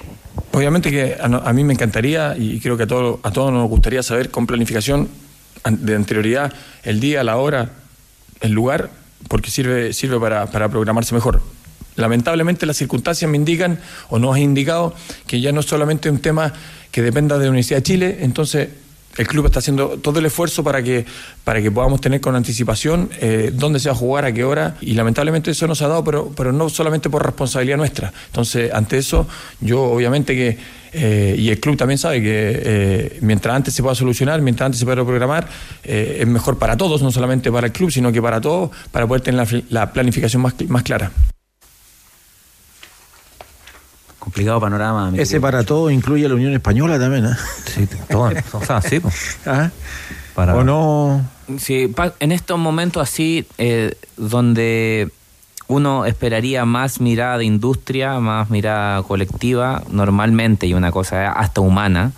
Obviamente 0.51 0.91
que 0.91 1.15
a, 1.19 1.25
a 1.25 1.53
mí 1.53 1.63
me 1.63 1.73
encantaría 1.73 2.35
y 2.37 2.59
creo 2.59 2.77
que 2.77 2.83
a, 2.83 2.87
todo- 2.87 3.19
a 3.23 3.31
todos 3.31 3.51
nos 3.51 3.67
gustaría 3.69 4.03
saber 4.03 4.29
con 4.29 4.45
planificación 4.47 5.09
an- 5.63 5.85
de 5.85 5.95
anterioridad 5.95 6.53
el 6.83 6.99
día, 6.99 7.23
la 7.23 7.37
hora, 7.37 7.71
el 8.41 8.51
lugar, 8.51 8.89
porque 9.29 9.49
sirve, 9.49 9.93
sirve 9.93 10.19
para, 10.19 10.45
para 10.47 10.69
programarse 10.69 11.13
mejor. 11.15 11.41
Lamentablemente 11.95 12.65
las 12.65 12.77
circunstancias 12.77 13.29
me 13.29 13.37
indican 13.37 13.79
o 14.09 14.17
nos 14.19 14.35
han 14.35 14.41
indicado 14.41 14.95
que 15.27 15.39
ya 15.41 15.51
no 15.51 15.59
es 15.59 15.65
solamente 15.67 16.09
un 16.09 16.19
tema 16.19 16.51
que 16.91 17.01
dependa 17.03 17.37
de 17.37 17.45
la 17.45 17.49
Universidad 17.51 17.77
de 17.79 17.83
Chile, 17.83 18.17
entonces 18.21 18.69
el 19.17 19.27
club 19.27 19.45
está 19.45 19.59
haciendo 19.59 19.99
todo 19.99 20.19
el 20.19 20.25
esfuerzo 20.25 20.63
para 20.63 20.81
que, 20.81 21.05
para 21.43 21.61
que 21.61 21.71
podamos 21.71 22.01
tener 22.01 22.21
con 22.21 22.35
anticipación 22.35 23.09
eh, 23.19 23.51
dónde 23.53 23.79
se 23.79 23.89
va 23.89 23.95
a 23.95 23.97
jugar, 23.97 24.25
a 24.25 24.33
qué 24.33 24.43
hora, 24.43 24.75
y 24.81 24.93
lamentablemente 24.93 25.51
eso 25.51 25.67
nos 25.67 25.81
ha 25.81 25.87
dado, 25.87 26.03
pero, 26.03 26.31
pero 26.35 26.51
no 26.51 26.69
solamente 26.69 27.09
por 27.09 27.23
responsabilidad 27.23 27.77
nuestra. 27.77 28.11
Entonces, 28.27 28.73
ante 28.73 28.97
eso, 28.97 29.27
yo 29.61 29.83
obviamente 29.83 30.35
que, 30.35 30.57
eh, 30.93 31.35
y 31.37 31.49
el 31.49 31.59
club 31.59 31.77
también 31.77 31.97
sabe 31.97 32.21
que 32.21 32.61
eh, 32.63 33.17
mientras 33.21 33.55
antes 33.55 33.73
se 33.73 33.81
pueda 33.81 33.95
solucionar, 33.95 34.41
mientras 34.41 34.67
antes 34.67 34.79
se 34.79 34.85
pueda 34.85 35.03
programar, 35.03 35.47
eh, 35.83 36.17
es 36.21 36.27
mejor 36.27 36.57
para 36.57 36.77
todos, 36.77 37.01
no 37.01 37.11
solamente 37.11 37.51
para 37.51 37.67
el 37.67 37.73
club, 37.73 37.91
sino 37.91 38.11
que 38.11 38.21
para 38.21 38.41
todos, 38.41 38.71
para 38.91 39.07
poder 39.07 39.21
tener 39.21 39.47
la, 39.47 39.61
la 39.69 39.93
planificación 39.93 40.41
más, 40.41 40.55
más 40.67 40.83
clara. 40.83 41.11
Complicado 44.23 44.61
panorama. 44.61 45.09
Ese 45.09 45.33
querido. 45.33 45.41
para 45.41 45.63
todo 45.65 45.89
incluye 45.91 46.25
a 46.25 46.29
la 46.29 46.35
Unión 46.35 46.53
Española 46.53 46.97
también, 46.97 47.25
¿eh? 47.25 47.35
Sí, 47.65 47.87
todo, 48.09 48.31
o 48.53 48.65
sea, 48.65 48.81
sí. 48.81 49.01
pues. 49.01 49.37
¿Ah? 49.45 49.69
Para- 50.33 50.55
¿O 50.55 50.63
no? 50.63 51.21
Sí, 51.57 51.93
en 52.21 52.31
estos 52.31 52.57
momentos 52.57 53.03
así, 53.03 53.45
eh, 53.57 53.95
donde 54.15 55.09
uno 55.67 56.05
esperaría 56.05 56.63
más 56.63 57.01
mirada 57.01 57.37
de 57.37 57.43
industria, 57.45 58.19
más 58.21 58.49
mirada 58.49 59.03
colectiva, 59.03 59.83
normalmente, 59.89 60.67
y 60.67 60.73
una 60.73 60.91
cosa 60.93 61.31
hasta 61.33 61.59
humana, 61.59 62.13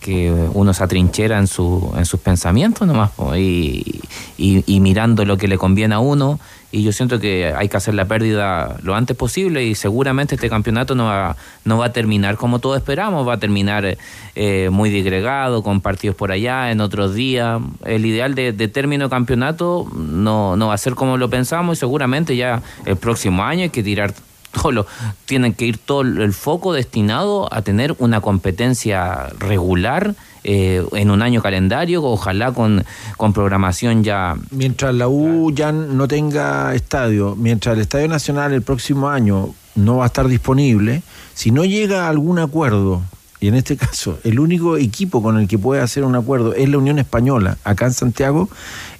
que 0.00 0.32
uno 0.54 0.72
se 0.74 0.82
atrinchera 0.82 1.38
en, 1.38 1.46
su, 1.46 1.92
en 1.96 2.06
sus 2.06 2.18
pensamientos 2.20 2.86
nomás, 2.88 3.10
y, 3.36 4.00
y- 4.38 4.64
y 4.66 4.80
mirando 4.80 5.24
lo 5.26 5.36
que 5.36 5.48
le 5.48 5.58
conviene 5.58 5.94
a 5.94 5.98
uno, 6.00 6.40
y 6.72 6.82
yo 6.82 6.92
siento 6.92 7.20
que 7.20 7.52
hay 7.54 7.68
que 7.68 7.76
hacer 7.76 7.92
la 7.92 8.06
pérdida 8.06 8.78
lo 8.82 8.94
antes 8.94 9.14
posible 9.14 9.62
y 9.64 9.74
seguramente 9.74 10.36
este 10.36 10.48
campeonato 10.48 10.94
no 10.94 11.04
va, 11.04 11.36
no 11.66 11.76
va 11.76 11.86
a 11.86 11.92
terminar 11.92 12.38
como 12.38 12.58
todos 12.60 12.78
esperamos, 12.78 13.28
va 13.28 13.34
a 13.34 13.38
terminar 13.38 13.98
eh, 14.34 14.68
muy 14.72 14.88
digregado, 14.88 15.62
con 15.62 15.82
partidos 15.82 16.16
por 16.16 16.32
allá, 16.32 16.70
en 16.70 16.80
otros 16.80 17.14
días. 17.14 17.60
El 17.84 18.06
ideal 18.06 18.34
de, 18.34 18.52
término 18.68 19.10
campeonato 19.10 19.86
no, 19.94 20.56
no 20.56 20.68
va 20.68 20.74
a 20.74 20.78
ser 20.78 20.94
como 20.94 21.18
lo 21.18 21.28
pensamos 21.28 21.76
y 21.76 21.80
seguramente 21.80 22.36
ya 22.36 22.62
el 22.86 22.96
próximo 22.96 23.42
año 23.42 23.64
hay 23.64 23.70
que 23.70 23.82
tirar 23.82 24.14
todo 24.52 24.72
lo, 24.72 24.86
tienen 25.26 25.52
que 25.52 25.66
ir 25.66 25.78
todo 25.78 26.00
el 26.02 26.32
foco 26.32 26.72
destinado 26.72 27.52
a 27.52 27.62
tener 27.62 27.94
una 27.98 28.20
competencia 28.20 29.28
regular 29.38 30.14
eh, 30.44 30.84
en 30.92 31.10
un 31.10 31.22
año 31.22 31.40
calendario, 31.40 32.02
ojalá 32.02 32.52
con, 32.52 32.84
con 33.16 33.32
programación 33.32 34.02
ya 34.02 34.36
Mientras 34.50 34.94
la 34.94 35.08
U 35.08 35.52
ya 35.52 35.72
no 35.72 36.08
tenga 36.08 36.74
estadio, 36.74 37.36
mientras 37.36 37.74
el 37.74 37.82
Estadio 37.82 38.08
Nacional 38.08 38.52
el 38.52 38.62
próximo 38.62 39.08
año 39.08 39.54
no 39.74 39.98
va 39.98 40.04
a 40.04 40.06
estar 40.06 40.28
disponible, 40.28 41.02
si 41.34 41.50
no 41.50 41.64
llega 41.64 42.06
a 42.06 42.08
algún 42.08 42.38
acuerdo, 42.38 43.02
y 43.40 43.48
en 43.48 43.54
este 43.54 43.76
caso 43.86 44.18
el 44.24 44.40
único 44.40 44.76
equipo 44.76 45.22
con 45.22 45.38
el 45.38 45.48
que 45.48 45.58
puede 45.58 45.80
hacer 45.80 46.04
un 46.04 46.16
acuerdo 46.16 46.54
es 46.54 46.68
la 46.68 46.78
Unión 46.78 46.98
Española, 46.98 47.56
acá 47.64 47.86
en 47.86 47.92
Santiago, 47.92 48.48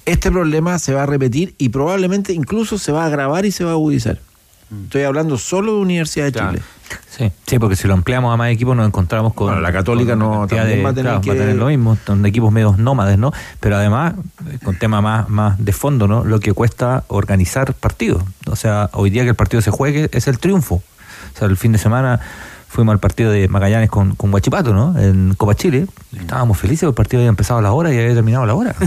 este 0.05 0.31
problema 0.31 0.79
se 0.79 0.93
va 0.93 1.03
a 1.03 1.05
repetir 1.05 1.55
y 1.57 1.69
probablemente 1.69 2.33
incluso 2.33 2.77
se 2.77 2.91
va 2.91 3.03
a 3.03 3.07
agravar 3.07 3.45
y 3.45 3.51
se 3.51 3.63
va 3.63 3.71
a 3.71 3.73
agudizar. 3.73 4.19
Estoy 4.85 5.03
hablando 5.03 5.37
solo 5.37 5.73
de 5.75 5.79
Universidad 5.81 6.25
de 6.25 6.31
Chile. 6.31 6.61
Sí, 7.09 7.31
sí, 7.47 7.59
porque 7.59 7.75
si 7.75 7.87
lo 7.87 7.93
ampliamos 7.93 8.33
a 8.33 8.37
más 8.37 8.51
equipos 8.51 8.75
nos 8.75 8.85
encontramos 8.87 9.33
con. 9.33 9.47
Bueno, 9.47 9.61
la 9.61 9.71
Católica 9.71 10.11
con 10.11 10.19
no, 10.19 10.47
también 10.47 10.77
de- 10.79 10.83
va 10.83 10.89
a 10.89 10.93
tener 10.93 11.11
claro, 11.11 11.21
que- 11.21 11.29
va 11.29 11.35
a 11.35 11.37
tener 11.39 11.55
lo 11.55 11.67
mismo, 11.67 11.97
son 12.05 12.25
equipos 12.25 12.51
medios 12.51 12.77
nómades, 12.77 13.17
¿no? 13.17 13.31
Pero 13.59 13.75
además, 13.77 14.13
eh, 14.51 14.59
con 14.63 14.75
tema 14.77 15.01
más, 15.01 15.29
más 15.29 15.63
de 15.63 15.73
fondo, 15.73 16.07
¿no? 16.07 16.23
Lo 16.23 16.39
que 16.39 16.53
cuesta 16.53 17.03
organizar 17.07 17.73
partidos. 17.73 18.23
O 18.49 18.55
sea, 18.55 18.89
hoy 18.93 19.09
día 19.09 19.23
que 19.23 19.29
el 19.29 19.35
partido 19.35 19.61
se 19.61 19.71
juegue 19.71 20.09
es 20.11 20.27
el 20.27 20.39
triunfo. 20.39 20.75
O 20.75 21.37
sea, 21.37 21.47
el 21.47 21.57
fin 21.57 21.71
de 21.71 21.77
semana 21.79 22.19
fuimos 22.67 22.93
al 22.93 22.99
partido 22.99 23.31
de 23.31 23.47
Magallanes 23.47 23.89
con, 23.89 24.15
con 24.15 24.31
Guachipato, 24.31 24.73
¿no? 24.73 24.97
En 24.99 25.33
Copa 25.35 25.55
Chile. 25.55 25.87
Estábamos 26.15 26.57
felices, 26.57 26.81
porque 26.81 26.89
el 26.89 26.95
partido 26.95 27.19
había 27.21 27.29
empezado 27.29 27.59
a 27.59 27.63
la 27.63 27.71
hora 27.71 27.93
y 27.93 27.97
había 27.99 28.13
terminado 28.13 28.43
a 28.43 28.47
la 28.47 28.55
hora. 28.55 28.75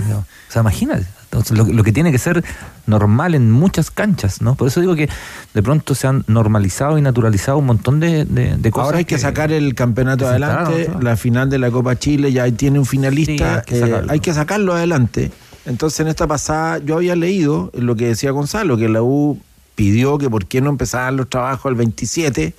o 0.49 0.53
sea, 0.53 0.63
imagínate. 0.63 1.07
Entonces, 1.31 1.59
lo, 1.59 1.65
lo 1.65 1.83
que 1.83 1.93
tiene 1.93 2.13
que 2.13 2.19
ser 2.19 2.45
normal 2.87 3.35
en 3.35 3.51
muchas 3.51 3.91
canchas, 3.91 4.41
¿no? 4.41 4.55
Por 4.55 4.69
eso 4.69 4.81
digo 4.81 4.95
que 4.95 5.09
de 5.55 5.63
pronto 5.63 5.95
se 5.95 6.07
han 6.07 6.25
normalizado 6.29 6.97
y 6.99 7.03
naturalizado 7.03 7.59
un 7.59 7.67
montón 7.67 7.99
de, 8.01 8.25
de- 8.25 8.57
de 8.57 8.71
cosas. 8.71 8.87
Ahora 8.87 8.99
hay 8.99 9.05
que, 9.05 9.19
sacar 9.19 9.51
el 9.53 9.75
campeonato 9.75 10.27
adelante, 10.27 10.91
la 11.01 11.17
final 11.17 11.51
de 11.51 11.59
la 11.59 11.71
Copa 11.71 11.97
Chile 11.99 12.33
ya 12.33 12.51
tiene 12.53 12.79
un 12.79 12.87
finalista, 12.87 13.35
Sí, 13.35 13.43
hay 13.45 13.63
que 13.65 13.77
eh, 13.77 13.81
sacarlo. 13.81 14.13
hay 14.13 14.21
que 14.21 14.35
sacarlo 14.35 14.73
adelante. 14.75 15.33
Entonces 15.67 15.99
en 16.01 16.09
esta 16.09 16.27
pasada 16.29 16.79
yo 16.79 16.97
había 16.97 17.17
leído 17.17 17.73
lo 17.75 17.97
que 17.97 18.07
decía 18.07 18.31
Gonzalo, 18.31 18.77
que 18.77 18.89
la 18.89 19.03
U 19.03 19.41
pidió 19.75 20.17
que 20.19 20.31
por 20.31 20.47
qué 20.47 20.61
no 20.61 20.71
empezaran 20.71 21.17
los 21.17 21.29
trabajos 21.29 21.69
el 21.71 21.77
27 21.77 22.55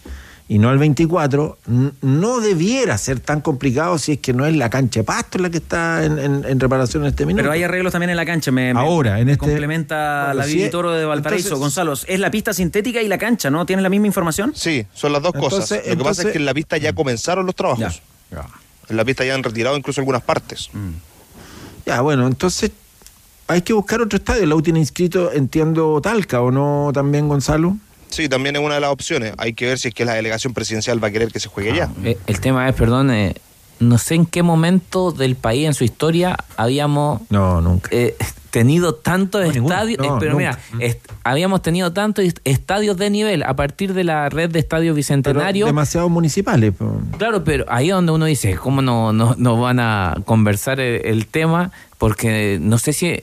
y 0.49 0.59
no 0.59 0.71
el 0.71 0.77
24, 0.77 1.57
N- 1.67 1.91
no 2.01 2.39
debiera 2.39 2.97
ser 2.97 3.19
tan 3.19 3.41
complicado 3.41 3.97
si 3.97 4.13
es 4.13 4.19
que 4.19 4.31
no 4.33 4.45
es 4.45 4.55
la 4.55 4.69
cancha 4.69 5.01
de 5.01 5.03
pasto 5.03 5.37
la 5.39 5.49
que 5.49 5.57
está 5.57 6.05
en, 6.05 6.17
en- 6.19 6.45
en 6.45 6.59
reparación 6.59 7.03
en 7.03 7.09
este 7.09 7.25
minuto. 7.25 7.43
Pero 7.43 7.51
hay 7.51 7.63
arreglos 7.63 7.91
también 7.91 8.09
en 8.11 8.15
la 8.17 8.25
cancha. 8.25 8.51
Me, 8.51 8.73
me- 8.73 8.79
Ahora, 8.79 9.19
en 9.19 9.27
este- 9.29 9.39
complementa 9.39 10.27
Bueno, 10.27 10.39
la 10.39 10.45
Vivi 10.45 10.69
Toro 10.69 10.91
de 10.91 11.05
Valparaíso. 11.05 11.47
entonces- 11.49 11.59
Gonzalo, 11.61 11.93
es 11.93 12.19
la 12.19 12.31
pista 12.31 12.53
sintética 12.53 13.01
y 13.01 13.07
la 13.07 13.17
cancha, 13.17 13.49
¿no? 13.49 13.65
¿Tienes 13.65 13.83
la 13.83 13.89
misma 13.89 14.07
información? 14.07 14.53
Sí, 14.55 14.85
son 14.93 15.11
las 15.11 15.21
dos 15.21 15.33
Entonces- 15.35 15.59
cosas. 15.79 15.87
Lo 15.87 15.97
que 15.97 16.03
pasa 16.03 16.21
es 16.23 16.27
que 16.31 16.37
en 16.37 16.45
la 16.45 16.53
pista 16.53 16.77
ya 16.77 16.93
comenzaron 16.93 17.45
los 17.45 17.55
trabajos. 17.55 18.01
En 18.89 18.95
la 18.95 19.03
pista 19.03 19.25
ya 19.25 19.35
han 19.35 19.43
retirado 19.43 19.75
incluso 19.75 19.99
algunas 19.99 20.21
partes. 20.21 20.69
Ya, 21.85 22.01
bueno, 22.01 22.25
entonces 22.27 22.71
hay 23.47 23.61
que 23.61 23.73
buscar 23.73 24.01
otro 24.01 24.17
estadio. 24.17 24.45
La 24.45 24.55
U 24.55 24.61
tiene 24.61 24.79
inscrito, 24.79 25.31
entiendo, 25.31 25.99
Talca, 26.01 26.41
¿o 26.41 26.51
no 26.51 26.91
también, 26.93 27.27
Gonzalo? 27.27 27.77
Sí, 28.09 28.29
también 28.29 28.55
es 28.55 28.61
una 28.61 28.75
de 28.75 28.81
las 28.81 28.89
opciones. 28.91 29.33
Hay 29.37 29.53
que 29.53 29.65
ver 29.65 29.79
si 29.79 29.89
es 29.89 29.93
que 29.93 30.05
la 30.05 30.13
delegación 30.13 30.53
presidencial 30.53 31.03
va 31.03 31.09
a 31.09 31.11
querer 31.11 31.31
que 31.31 31.39
se 31.39 31.49
juegue 31.49 31.75
ya. 31.75 31.89
Eh, 32.03 32.17
el 32.27 32.39
tema 32.39 32.67
es, 32.69 32.75
perdón, 32.75 33.11
eh, 33.11 33.35
no 33.79 33.97
sé 33.97 34.15
en 34.15 34.25
qué 34.25 34.41
momento 34.43 35.11
del 35.11 35.35
país 35.35 35.67
en 35.67 35.73
su 35.73 35.83
historia 35.83 36.35
habíamos 36.55 37.21
No, 37.29 37.61
nunca. 37.61 37.89
eh, 37.91 38.15
tenido 38.49 38.95
tantos 38.95 39.43
estadios, 39.55 39.99
No, 39.99 40.15
eh, 40.15 40.17
pero 40.19 40.31
nunca. 40.33 40.57
mira, 40.71 40.85
est- 40.87 41.05
habíamos 41.23 41.61
tenido 41.61 41.93
tantos 41.93 42.25
est- 42.25 42.39
estadios 42.43 42.97
de 42.97 43.09
nivel 43.11 43.43
a 43.43 43.55
partir 43.55 43.93
de 43.93 44.03
la 44.03 44.29
red 44.29 44.49
de 44.49 44.57
estadios 44.59 44.93
Pero 44.93 44.95
bicentenario. 44.95 45.65
demasiados 45.67 46.09
municipales. 46.09 46.73
po. 46.75 46.99
Claro, 47.19 47.43
pero 47.43 47.65
ahí 47.67 47.89
es 47.89 47.93
donde 47.93 48.13
uno 48.13 48.25
dice, 48.25 48.55
¿cómo 48.55 48.81
no, 48.81 49.13
no, 49.13 49.35
no 49.37 49.59
van 49.61 49.79
a 49.79 50.15
conversar 50.25 50.79
el, 50.79 51.05
el 51.05 51.27
tema? 51.27 51.71
Porque 51.99 52.57
no 52.59 52.79
sé 52.79 52.93
si 52.93 53.21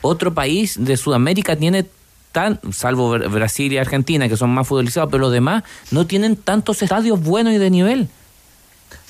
otro 0.00 0.34
país 0.34 0.76
de 0.82 0.96
Sudamérica 0.96 1.54
tiene 1.54 1.84
tan, 2.32 2.58
salvo 2.72 3.14
Br- 3.16 3.30
Brasil 3.30 3.72
y 3.72 3.78
Argentina, 3.78 4.28
que 4.28 4.36
son 4.36 4.50
más 4.50 4.66
futbolizados, 4.66 5.10
pero 5.10 5.20
los 5.20 5.32
demás 5.32 5.62
no 5.90 6.06
tienen 6.06 6.36
tantos 6.36 6.82
estadios 6.82 7.22
buenos 7.22 7.52
y 7.52 7.58
de 7.58 7.70
nivel. 7.70 8.08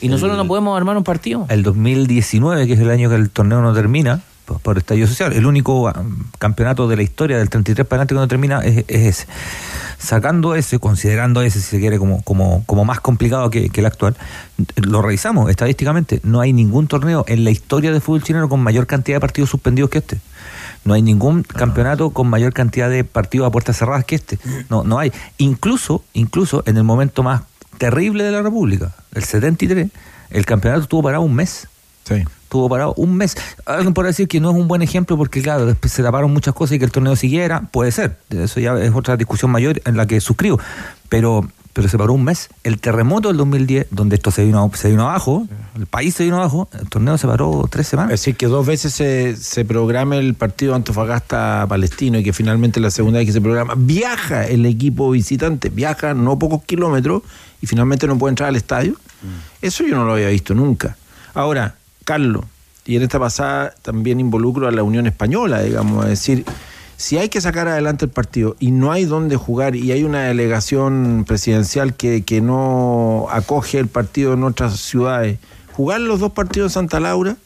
Y 0.00 0.08
nosotros 0.08 0.36
no 0.36 0.46
podemos 0.46 0.76
armar 0.76 0.96
un 0.96 1.04
partido. 1.04 1.46
El 1.48 1.62
2019, 1.62 2.66
que 2.66 2.72
es 2.74 2.80
el 2.80 2.90
año 2.90 3.08
que 3.08 3.14
el 3.16 3.30
torneo 3.30 3.62
no 3.62 3.72
termina, 3.72 4.20
por, 4.44 4.58
por 4.58 4.78
estallido 4.78 5.06
social, 5.06 5.32
el 5.32 5.46
único 5.46 5.86
ah, 5.88 6.02
campeonato 6.38 6.88
de 6.88 6.96
la 6.96 7.02
historia 7.02 7.38
del 7.38 7.48
33 7.48 7.86
para 7.86 8.02
adelante 8.02 8.14
que 8.14 8.20
no 8.20 8.28
termina 8.28 8.60
es, 8.60 8.84
es 8.88 9.06
ese. 9.20 9.26
Sacando 9.98 10.56
ese, 10.56 10.80
considerando 10.80 11.42
ese, 11.42 11.60
si 11.60 11.66
se 11.68 11.78
quiere, 11.80 11.98
como, 11.98 12.22
como, 12.22 12.64
como 12.66 12.84
más 12.84 12.98
complicado 13.00 13.50
que, 13.50 13.68
que 13.70 13.80
el 13.80 13.86
actual, 13.86 14.16
lo 14.76 15.00
revisamos 15.00 15.48
estadísticamente. 15.48 16.20
No 16.24 16.40
hay 16.40 16.52
ningún 16.52 16.88
torneo 16.88 17.24
en 17.28 17.44
la 17.44 17.50
historia 17.50 17.92
del 17.92 18.00
fútbol 18.00 18.24
chileno 18.24 18.48
con 18.48 18.60
mayor 18.60 18.88
cantidad 18.88 19.16
de 19.16 19.20
partidos 19.20 19.50
suspendidos 19.50 19.90
que 19.90 19.98
este. 19.98 20.18
No 20.84 20.94
hay 20.94 21.02
ningún 21.02 21.42
campeonato 21.42 22.10
con 22.10 22.28
mayor 22.28 22.52
cantidad 22.52 22.90
de 22.90 23.04
partidos 23.04 23.46
a 23.46 23.50
puertas 23.50 23.76
cerradas 23.76 24.04
que 24.04 24.16
este. 24.16 24.38
No, 24.68 24.84
no 24.84 24.98
hay. 24.98 25.12
Incluso, 25.38 26.04
incluso 26.12 26.62
en 26.66 26.76
el 26.76 26.84
momento 26.84 27.22
más 27.22 27.42
terrible 27.78 28.24
de 28.24 28.32
la 28.32 28.42
República, 28.42 28.92
el 29.14 29.24
73, 29.24 29.90
el 30.30 30.46
campeonato 30.46 30.82
estuvo 30.82 31.02
parado 31.02 31.22
un 31.22 31.34
mes. 31.34 31.68
Sí. 32.04 32.24
estuvo 32.42 32.68
parado 32.68 32.94
un 32.96 33.16
mes. 33.16 33.36
Alguien 33.64 33.94
puede 33.94 34.08
decir 34.08 34.26
que 34.26 34.40
no 34.40 34.50
es 34.50 34.56
un 34.56 34.66
buen 34.66 34.82
ejemplo 34.82 35.16
porque, 35.16 35.40
claro, 35.40 35.66
después 35.66 35.92
se 35.92 36.02
taparon 36.02 36.32
muchas 36.32 36.52
cosas 36.52 36.74
y 36.74 36.78
que 36.78 36.84
el 36.84 36.90
torneo 36.90 37.14
siguiera. 37.14 37.62
Puede 37.70 37.92
ser. 37.92 38.18
Eso 38.30 38.60
ya 38.60 38.76
es 38.78 38.92
otra 38.92 39.16
discusión 39.16 39.50
mayor 39.52 39.80
en 39.84 39.96
la 39.96 40.06
que 40.06 40.20
suscribo. 40.20 40.58
Pero 41.08 41.48
pero 41.72 41.88
se 41.88 41.96
paró 41.96 42.12
un 42.12 42.24
mes. 42.24 42.48
El 42.64 42.80
terremoto 42.80 43.28
del 43.28 43.38
2010, 43.38 43.86
donde 43.90 44.16
esto 44.16 44.30
se 44.30 44.44
vino, 44.44 44.70
se 44.74 44.90
vino 44.90 45.08
abajo, 45.08 45.46
el 45.76 45.86
país 45.86 46.14
se 46.14 46.24
vino 46.24 46.36
abajo, 46.36 46.68
el 46.78 46.88
torneo 46.88 47.16
se 47.16 47.26
paró 47.26 47.66
tres 47.70 47.88
semanas. 47.88 48.12
Es 48.12 48.20
decir, 48.20 48.36
que 48.36 48.46
dos 48.46 48.66
veces 48.66 48.92
se, 48.92 49.36
se 49.36 49.64
programa 49.64 50.16
el 50.16 50.34
partido 50.34 50.74
Antofagasta-Palestino 50.74 52.18
y 52.18 52.24
que 52.24 52.32
finalmente 52.32 52.80
la 52.80 52.90
segunda 52.90 53.18
vez 53.18 53.26
que 53.26 53.32
se 53.32 53.40
programa, 53.40 53.74
viaja 53.76 54.46
el 54.46 54.66
equipo 54.66 55.10
visitante, 55.10 55.70
viaja 55.70 56.14
no 56.14 56.38
pocos 56.38 56.62
kilómetros 56.64 57.22
y 57.60 57.66
finalmente 57.66 58.06
no 58.06 58.18
puede 58.18 58.32
entrar 58.32 58.48
al 58.50 58.56
estadio. 58.56 58.96
Eso 59.62 59.84
yo 59.84 59.96
no 59.96 60.04
lo 60.04 60.14
había 60.14 60.28
visto 60.28 60.54
nunca. 60.54 60.96
Ahora, 61.32 61.76
Carlos, 62.04 62.44
y 62.84 62.96
en 62.96 63.02
esta 63.02 63.18
pasada 63.18 63.72
también 63.82 64.20
involucro 64.20 64.66
a 64.66 64.72
la 64.72 64.82
Unión 64.82 65.06
Española, 65.06 65.62
digamos, 65.62 66.04
es 66.04 66.10
decir, 66.10 66.44
si 67.02 67.18
hay 67.18 67.28
que 67.28 67.40
sacar 67.40 67.66
adelante 67.66 68.04
el 68.04 68.12
partido 68.12 68.54
y 68.60 68.70
no 68.70 68.92
hay 68.92 69.06
dónde 69.06 69.34
jugar 69.34 69.74
y 69.74 69.90
hay 69.90 70.04
una 70.04 70.22
delegación 70.22 71.24
presidencial 71.26 71.94
que, 71.94 72.22
que 72.22 72.40
no 72.40 73.26
acoge 73.32 73.80
el 73.80 73.88
partido 73.88 74.34
en 74.34 74.44
otras 74.44 74.78
ciudades, 74.78 75.40
jugar 75.72 76.00
los 76.00 76.20
dos 76.20 76.30
partidos 76.30 76.70
en 76.70 76.74
Santa 76.74 77.00
Laura, 77.00 77.36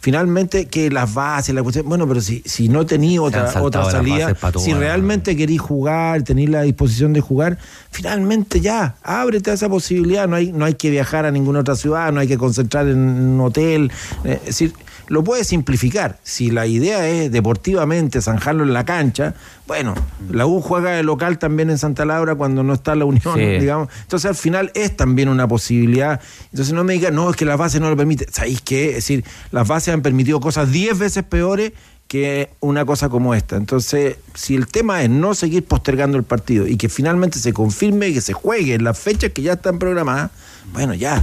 finalmente 0.00 0.66
que 0.66 0.90
las 0.90 1.14
bases, 1.14 1.54
la 1.54 1.62
cuestión, 1.62 1.88
bueno, 1.88 2.06
pero 2.06 2.20
si, 2.20 2.42
si 2.44 2.68
no 2.68 2.84
tenéis 2.84 3.20
otra, 3.20 3.50
otra 3.62 3.90
salida, 3.90 4.36
si 4.58 4.74
realmente 4.74 5.34
queréis 5.38 5.62
jugar, 5.62 6.22
tenéis 6.22 6.50
la 6.50 6.60
disposición 6.60 7.14
de 7.14 7.22
jugar, 7.22 7.56
finalmente 7.90 8.60
ya, 8.60 8.96
ábrete 9.02 9.52
a 9.52 9.54
esa 9.54 9.70
posibilidad, 9.70 10.28
no 10.28 10.36
hay, 10.36 10.52
no 10.52 10.66
hay 10.66 10.74
que 10.74 10.90
viajar 10.90 11.24
a 11.24 11.30
ninguna 11.30 11.60
otra 11.60 11.76
ciudad, 11.76 12.12
no 12.12 12.20
hay 12.20 12.28
que 12.28 12.36
concentrar 12.36 12.86
en 12.86 12.98
un 12.98 13.40
hotel, 13.40 13.90
eh, 14.24 14.34
es 14.40 14.46
decir, 14.48 14.74
lo 15.08 15.24
puedes 15.24 15.46
simplificar. 15.48 16.18
Si 16.22 16.50
la 16.50 16.66
idea 16.66 17.08
es 17.08 17.32
deportivamente 17.32 18.20
zanjarlo 18.22 18.62
en 18.64 18.72
la 18.72 18.84
cancha, 18.84 19.34
bueno, 19.66 19.94
la 20.30 20.46
U 20.46 20.60
juega 20.60 20.92
de 20.92 21.02
local 21.02 21.38
también 21.38 21.70
en 21.70 21.78
Santa 21.78 22.04
Laura 22.04 22.34
cuando 22.34 22.62
no 22.62 22.74
está 22.74 22.94
la 22.94 23.04
Unión, 23.04 23.34
Sí. 23.34 23.40
digamos. 23.58 23.88
Entonces 24.02 24.28
al 24.28 24.34
final 24.36 24.70
es 24.74 24.96
también 24.96 25.28
una 25.28 25.48
posibilidad. 25.48 26.20
Entonces 26.52 26.72
no 26.74 26.84
me 26.84 26.92
digan, 26.94 27.14
no, 27.14 27.30
es 27.30 27.36
que 27.36 27.44
las 27.44 27.58
bases 27.58 27.80
no 27.80 27.90
lo 27.90 27.96
permiten. 27.96 28.28
¿Sabéis 28.32 28.60
qué? 28.62 28.90
Es 28.90 28.94
decir, 28.96 29.24
las 29.50 29.66
bases 29.66 29.92
han 29.94 30.02
permitido 30.02 30.40
cosas 30.40 30.70
10 30.70 30.98
veces 30.98 31.24
peores 31.24 31.72
que 32.06 32.50
una 32.60 32.86
cosa 32.86 33.10
como 33.10 33.34
esta. 33.34 33.56
Entonces, 33.56 34.16
si 34.34 34.54
el 34.54 34.66
tema 34.66 35.02
es 35.02 35.10
no 35.10 35.34
seguir 35.34 35.64
postergando 35.66 36.16
el 36.16 36.24
partido 36.24 36.66
y 36.66 36.76
que 36.78 36.88
finalmente 36.88 37.38
se 37.38 37.52
confirme 37.52 38.14
que 38.14 38.22
se 38.22 38.32
juegue 38.32 38.74
en 38.74 38.84
las 38.84 38.98
fechas 38.98 39.32
que 39.32 39.42
ya 39.42 39.52
están 39.54 39.78
programadas, 39.78 40.30
bueno, 40.72 40.94
ya, 40.94 41.22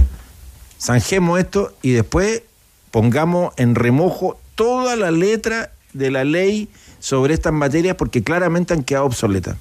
zanjemos 0.80 1.38
esto 1.40 1.74
y 1.82 1.90
después 1.92 2.42
pongamos 2.90 3.52
en 3.56 3.74
remojo 3.74 4.38
toda 4.54 4.96
la 4.96 5.10
letra 5.10 5.70
de 5.92 6.10
la 6.10 6.24
ley 6.24 6.68
sobre 6.98 7.34
estas 7.34 7.52
materias 7.52 7.96
porque 7.96 8.22
claramente 8.22 8.74
han 8.74 8.82
quedado 8.82 9.06
obsoletas. 9.06 9.56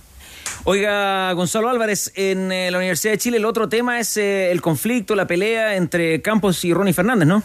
Oiga, 0.64 1.32
Gonzalo 1.34 1.70
Álvarez, 1.70 2.12
en 2.16 2.52
eh, 2.52 2.72
la 2.72 2.78
Universidad 2.80 3.14
de 3.14 3.20
Chile 3.20 3.38
el 3.38 3.46
otro 3.46 3.70
tema 3.70 4.00
es 4.00 4.18
eh, 4.18 4.52
el 4.52 4.62
conflicto, 4.62 5.16
la 5.16 5.28
pelea 5.28 5.76
entre 5.76 6.22
Campos 6.24 6.66
y 6.66 6.74
Ronnie 6.74 6.94
Fernández, 6.94 7.28
¿no? 7.28 7.44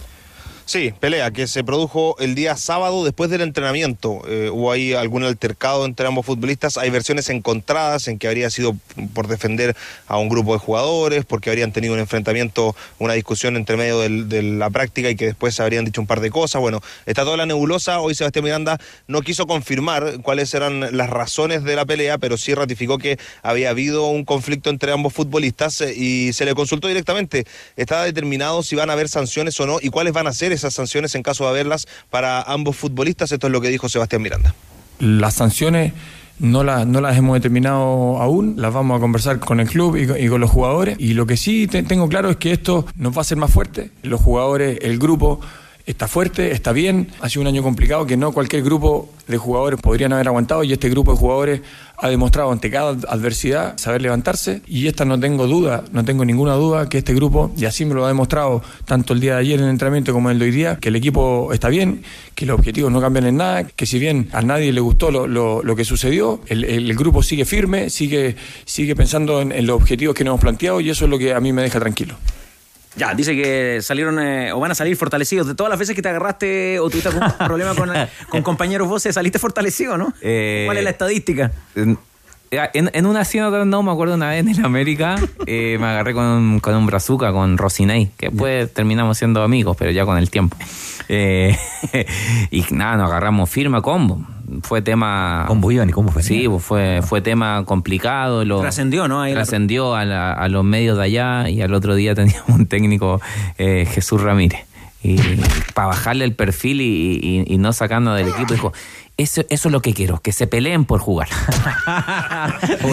Sí, 0.70 0.94
pelea 1.00 1.32
que 1.32 1.48
se 1.48 1.64
produjo 1.64 2.14
el 2.20 2.36
día 2.36 2.54
sábado 2.54 3.04
después 3.04 3.28
del 3.28 3.40
entrenamiento. 3.40 4.22
Eh, 4.28 4.50
hubo 4.52 4.70
algún 4.70 5.24
altercado 5.24 5.84
entre 5.84 6.06
ambos 6.06 6.24
futbolistas. 6.24 6.78
Hay 6.78 6.90
versiones 6.90 7.28
encontradas 7.28 8.06
en 8.06 8.20
que 8.20 8.28
habría 8.28 8.50
sido 8.50 8.76
por 9.12 9.26
defender 9.26 9.74
a 10.06 10.18
un 10.18 10.28
grupo 10.28 10.52
de 10.52 10.60
jugadores, 10.60 11.24
porque 11.24 11.50
habrían 11.50 11.72
tenido 11.72 11.94
un 11.94 11.98
enfrentamiento, 11.98 12.76
una 13.00 13.14
discusión 13.14 13.56
entre 13.56 13.76
medio 13.76 13.98
del- 13.98 14.28
de 14.28 14.44
la 14.44 14.70
práctica 14.70 15.10
y 15.10 15.16
que 15.16 15.24
después 15.26 15.58
habrían 15.58 15.84
dicho 15.86 16.00
un 16.00 16.06
par 16.06 16.20
de 16.20 16.30
cosas. 16.30 16.60
Bueno, 16.60 16.80
está 17.04 17.24
toda 17.24 17.36
la 17.36 17.46
nebulosa. 17.46 17.98
Hoy 17.98 18.14
Sebastián 18.14 18.44
Miranda 18.44 18.78
no 19.08 19.22
quiso 19.22 19.48
confirmar 19.48 20.20
cuáles 20.22 20.54
eran 20.54 20.96
las 20.96 21.10
razones 21.10 21.64
de 21.64 21.74
la 21.74 21.84
pelea, 21.84 22.16
pero 22.18 22.36
sí 22.36 22.54
ratificó 22.54 22.96
que 22.98 23.18
había 23.42 23.70
habido 23.70 24.06
un 24.06 24.24
conflicto 24.24 24.70
entre 24.70 24.92
ambos 24.92 25.14
futbolistas 25.14 25.80
eh, 25.80 25.94
y 25.96 26.32
se 26.32 26.44
le 26.44 26.54
consultó 26.54 26.86
directamente. 26.86 27.44
Está 27.76 28.04
determinado 28.04 28.62
si 28.62 28.76
van 28.76 28.88
a 28.88 28.92
haber 28.92 29.08
sanciones 29.08 29.58
o 29.58 29.66
no 29.66 29.78
y 29.82 29.88
cuáles 29.88 30.12
van 30.12 30.28
a 30.28 30.32
ser 30.32 30.59
esas 30.60 30.74
sanciones 30.74 31.14
en 31.14 31.22
caso 31.22 31.44
de 31.44 31.50
haberlas 31.50 31.86
para 32.10 32.42
ambos 32.42 32.76
futbolistas. 32.76 33.32
Esto 33.32 33.46
es 33.48 33.52
lo 33.52 33.60
que 33.60 33.68
dijo 33.68 33.88
Sebastián 33.88 34.22
Miranda. 34.22 34.54
Las 34.98 35.34
sanciones 35.34 35.92
no, 36.38 36.64
las 36.64 36.86
no 36.86 37.00
las 37.00 37.16
hemos 37.18 37.34
determinado 37.34 38.18
aún, 38.20 38.54
las 38.56 38.72
vamos 38.72 38.96
a 38.96 39.00
conversar 39.00 39.38
con 39.40 39.60
el 39.60 39.68
club 39.68 39.96
y, 39.96 40.28
con- 40.28 40.40
los 40.40 40.50
jugadores. 40.50 40.96
Y 40.98 41.14
lo 41.14 41.26
que 41.26 41.36
sí 41.36 41.66
te- 41.66 41.82
tengo 41.82 42.08
claro 42.08 42.30
es 42.30 42.36
que 42.36 42.52
esto 42.52 42.86
nos 42.96 43.12
va 43.14 43.18
a 43.18 43.20
hacer 43.22 43.36
más 43.36 43.50
fuerte. 43.50 43.90
Los 44.02 44.20
jugadores, 44.20 44.78
el 44.82 44.98
grupo 44.98 45.40
está 45.86 46.06
fuerte, 46.08 46.52
está 46.52 46.72
bien. 46.72 47.08
Ha 47.20 47.28
sido 47.28 47.42
un 47.42 47.48
año 47.48 47.62
complicado 47.62 48.06
que 48.06 48.16
no 48.16 48.32
cualquier 48.32 48.62
grupo 48.62 49.08
de 49.26 49.36
jugadores 49.38 49.80
podrían 49.80 50.12
haber 50.12 50.28
aguantado 50.28 50.64
y 50.64 50.72
este 50.72 50.88
grupo 50.88 51.12
de 51.12 51.18
jugadores 51.18 51.60
ha 52.02 52.08
demostrado 52.08 52.50
ante 52.50 52.70
cada 52.70 52.90
adversidad 53.08 53.76
saber 53.76 54.00
levantarse 54.02 54.62
y 54.66 54.86
esta 54.86 55.04
no 55.04 55.20
tengo 55.20 55.46
duda, 55.46 55.84
no 55.92 56.04
tengo 56.04 56.24
ninguna 56.24 56.54
duda 56.54 56.88
que 56.88 56.98
este 56.98 57.12
grupo, 57.14 57.52
y 57.56 57.66
así 57.66 57.84
me 57.84 57.94
lo 57.94 58.04
ha 58.04 58.08
demostrado 58.08 58.62
tanto 58.86 59.12
el 59.12 59.20
día 59.20 59.34
de 59.34 59.40
ayer 59.40 59.58
en 59.58 59.66
el 59.66 59.70
entrenamiento 59.70 60.12
como 60.12 60.30
el 60.30 60.38
de 60.38 60.46
hoy 60.46 60.50
día, 60.50 60.76
que 60.80 60.88
el 60.88 60.96
equipo 60.96 61.52
está 61.52 61.68
bien, 61.68 62.02
que 62.34 62.46
los 62.46 62.58
objetivos 62.58 62.90
no 62.90 63.00
cambian 63.02 63.26
en 63.26 63.36
nada, 63.36 63.64
que 63.64 63.84
si 63.86 63.98
bien 63.98 64.28
a 64.32 64.40
nadie 64.40 64.72
le 64.72 64.80
gustó 64.80 65.10
lo, 65.10 65.26
lo- 65.26 65.62
lo 65.62 65.76
que 65.76 65.84
sucedió, 65.84 66.40
el, 66.46 66.94
grupo 66.96 67.22
sigue 67.22 67.44
firme, 67.44 67.90
sigue, 67.90 68.34
sigue 68.64 68.96
pensando 68.96 69.40
en, 69.42 69.52
en 69.52 69.66
los 69.66 69.76
objetivos 69.76 70.14
que 70.14 70.24
nos 70.24 70.32
hemos 70.32 70.40
planteado 70.40 70.80
y 70.80 70.88
eso 70.90 71.04
es 71.04 71.10
lo 71.10 71.18
que 71.18 71.34
a 71.34 71.40
mí 71.40 71.52
me 71.52 71.62
deja 71.62 71.78
tranquilo. 71.80 72.14
Ya, 73.00 73.14
dice 73.14 73.34
que 73.34 73.80
salieron 73.80 74.18
eh, 74.20 74.52
o 74.52 74.60
van 74.60 74.72
a 74.72 74.74
salir 74.74 74.94
fortalecidos. 74.94 75.46
De 75.46 75.54
todas 75.54 75.70
las 75.70 75.78
veces 75.78 75.96
que 75.96 76.02
te 76.02 76.10
agarraste 76.10 76.78
o 76.80 76.90
tuviste 76.90 77.08
algún 77.08 77.24
problema 77.38 77.74
con, 77.74 77.90
con 78.28 78.42
compañeros 78.42 78.88
voces, 78.88 79.14
saliste 79.14 79.38
fortalecido, 79.38 79.96
¿no? 79.96 80.12
Eh, 80.20 80.64
¿Cuál 80.66 80.76
es 80.76 80.84
la 80.84 80.90
estadística? 80.90 81.50
En, 81.74 81.98
en- 82.74 82.90
en 82.92 83.06
una 83.06 83.20
otra 83.22 83.64
no, 83.64 83.82
me 83.82 83.90
acuerdo 83.90 84.16
una 84.16 84.28
vez 84.28 84.40
en 84.40 84.48
el 84.50 84.62
América, 84.64 85.14
eh, 85.46 85.78
me 85.80 85.86
agarré 85.86 86.12
con 86.12 86.24
un, 86.26 86.60
con 86.60 86.74
un 86.74 86.84
brazuca, 86.84 87.32
con 87.32 87.56
Rosinei, 87.56 88.10
que 88.18 88.28
después 88.28 88.70
terminamos 88.74 89.16
siendo 89.16 89.42
amigos, 89.42 89.76
pero 89.78 89.92
ya 89.92 90.04
con 90.04 90.18
el 90.18 90.28
tiempo. 90.30 90.56
Eh, 91.08 91.56
y 92.50 92.64
nada, 92.72 92.96
nos 92.98 93.10
agarramos 93.10 93.48
firme 93.48 93.80
combo. 93.80 94.26
Fue 94.62 94.82
tema. 94.82 95.44
Combo 95.48 95.70
iban 95.70 95.88
y 95.88 95.92
combo 95.92 96.10
venían. 96.12 96.24
Sí, 96.24 96.48
pues 96.48 96.62
fue, 96.62 97.00
fue 97.02 97.20
tema 97.20 97.62
complicado. 97.64 98.44
Lo, 98.44 98.60
Trascendió, 98.60 99.08
¿no? 99.08 99.22
Ahí 99.22 99.32
la- 99.32 99.38
trascendió 99.40 99.94
a, 99.94 100.04
la- 100.04 100.32
a 100.32 100.48
los 100.48 100.64
medios 100.64 100.96
de 100.98 101.04
allá 101.04 101.48
y 101.48 101.60
al 101.62 101.72
otro 101.74 101.94
día 101.94 102.14
teníamos 102.16 102.48
un 102.50 102.66
técnico, 102.66 103.20
eh, 103.58 103.86
Jesús 103.90 104.20
Ramírez. 104.22 104.60
Y 105.02 105.16
para 105.74 105.88
bajarle 105.88 106.24
el 106.26 106.34
perfil 106.34 106.80
y, 106.82 107.18
y- 107.22 107.44
y 107.54 107.58
no 107.58 107.72
sacando 107.72 108.12
del 108.14 108.28
equipo, 108.28 108.52
dijo: 108.52 108.72
eso, 109.16 109.42
eso 109.48 109.68
es 109.68 109.72
lo 109.72 109.80
que 109.80 109.94
quiero, 109.94 110.20
que 110.20 110.32
se 110.32 110.46
peleen 110.46 110.84
por 110.84 111.00
jugar. 111.00 111.28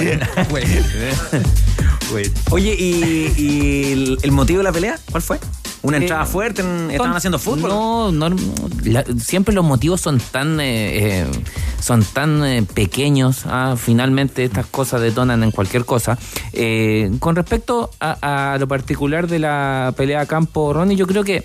Oye, 2.51 2.73
¿y, 2.75 3.33
y 3.37 3.91
el, 3.91 4.17
el 4.21 4.31
motivo 4.31 4.59
de 4.59 4.63
la 4.63 4.71
pelea? 4.71 4.97
¿Cuál 5.11 5.21
fue? 5.21 5.39
¿Una 5.83 5.97
entrada 5.97 6.23
Eh, 6.23 6.27
fuerte? 6.27 6.61
en- 6.61 6.91
¿Estaban 6.91 7.15
haciendo 7.15 7.39
fútbol? 7.39 7.69
No, 7.69 8.11
no, 8.11 8.35
la- 8.83 9.05
siempre 9.19 9.53
los 9.53 9.63
motivos 9.65 10.01
son 10.01 10.19
tan 10.19 10.59
eh, 10.59 11.21
eh, 11.21 11.25
son 11.81 12.03
tan 12.03 12.65
pequeños. 12.73 13.43
ah, 13.45 13.75
finalmente 13.77 14.43
estas 14.43 14.65
cosas 14.65 15.01
detonan 15.01 15.43
en 15.43 15.51
cualquier 15.51 15.85
cosa. 15.85 16.17
Con 17.19 17.35
respecto 17.35 17.91
a, 17.99 18.53
a 18.53 18.57
lo 18.57 18.67
particular 18.67 19.27
de 19.27 19.39
la 19.39 19.93
pelea 19.95 20.25
campo 20.25 20.73
Ronnie, 20.73 20.97
yo 20.97 21.05
creo 21.07 21.23
que 21.23 21.43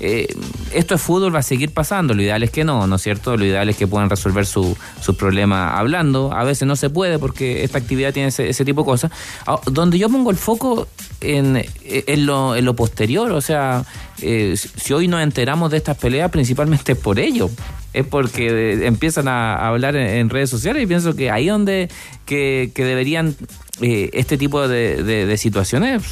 eh, 0.00 0.26
esto 0.72 0.94
es 0.94 1.00
fútbol, 1.00 1.34
va 1.34 1.38
a 1.38 1.42
seguir 1.42 1.70
pasando. 1.70 2.14
Lo 2.14 2.22
ideal 2.22 2.42
es 2.42 2.50
que 2.50 2.64
no, 2.64 2.86
¿no 2.86 2.96
es 2.96 3.02
cierto? 3.02 3.36
Lo 3.36 3.44
ideal 3.44 3.68
es 3.68 3.76
que 3.76 3.86
puedan 3.86 4.10
resolver 4.10 4.46
su, 4.46 4.76
su 5.00 5.16
problema 5.16 5.78
hablando. 5.78 6.32
A 6.32 6.44
veces 6.44 6.66
no 6.66 6.76
se 6.76 6.90
puede 6.90 7.18
porque 7.18 7.64
esta 7.64 7.78
actividad 7.78 8.12
tiene 8.12 8.28
ese, 8.28 8.48
ese 8.48 8.64
tipo 8.64 8.82
de 8.82 8.86
cosas. 8.86 9.12
Ah, 9.46 9.60
Donde 9.66 9.98
yo 9.98 10.08
pongo 10.08 10.30
el 10.30 10.36
foco 10.36 10.88
en, 11.20 11.64
en 11.84 12.26
lo, 12.26 12.56
en 12.56 12.64
lo 12.64 12.74
posterior, 12.74 13.30
o 13.32 13.40
sea, 13.40 13.84
eh, 14.20 14.56
si 14.56 14.92
hoy 14.92 15.08
nos 15.08 15.22
enteramos 15.22 15.70
de 15.70 15.76
estas 15.76 15.96
peleas, 15.96 16.30
principalmente 16.30 16.92
es 16.92 16.98
por 16.98 17.18
ello. 17.18 17.50
Es 17.92 18.06
porque 18.06 18.48
eh, 18.48 18.86
empiezan 18.86 19.28
a 19.28 19.68
hablar 19.68 19.96
en, 19.96 20.28
redes 20.28 20.50
sociales 20.50 20.82
y 20.82 20.86
pienso 20.86 21.14
que 21.14 21.30
ahí 21.30 21.48
donde 21.48 21.88
que, 22.26 22.70
que 22.74 22.84
deberían 22.84 23.36
eh, 23.80 24.10
este 24.12 24.36
tipo 24.36 24.66
de, 24.68 25.36
situaciones 25.36 26.02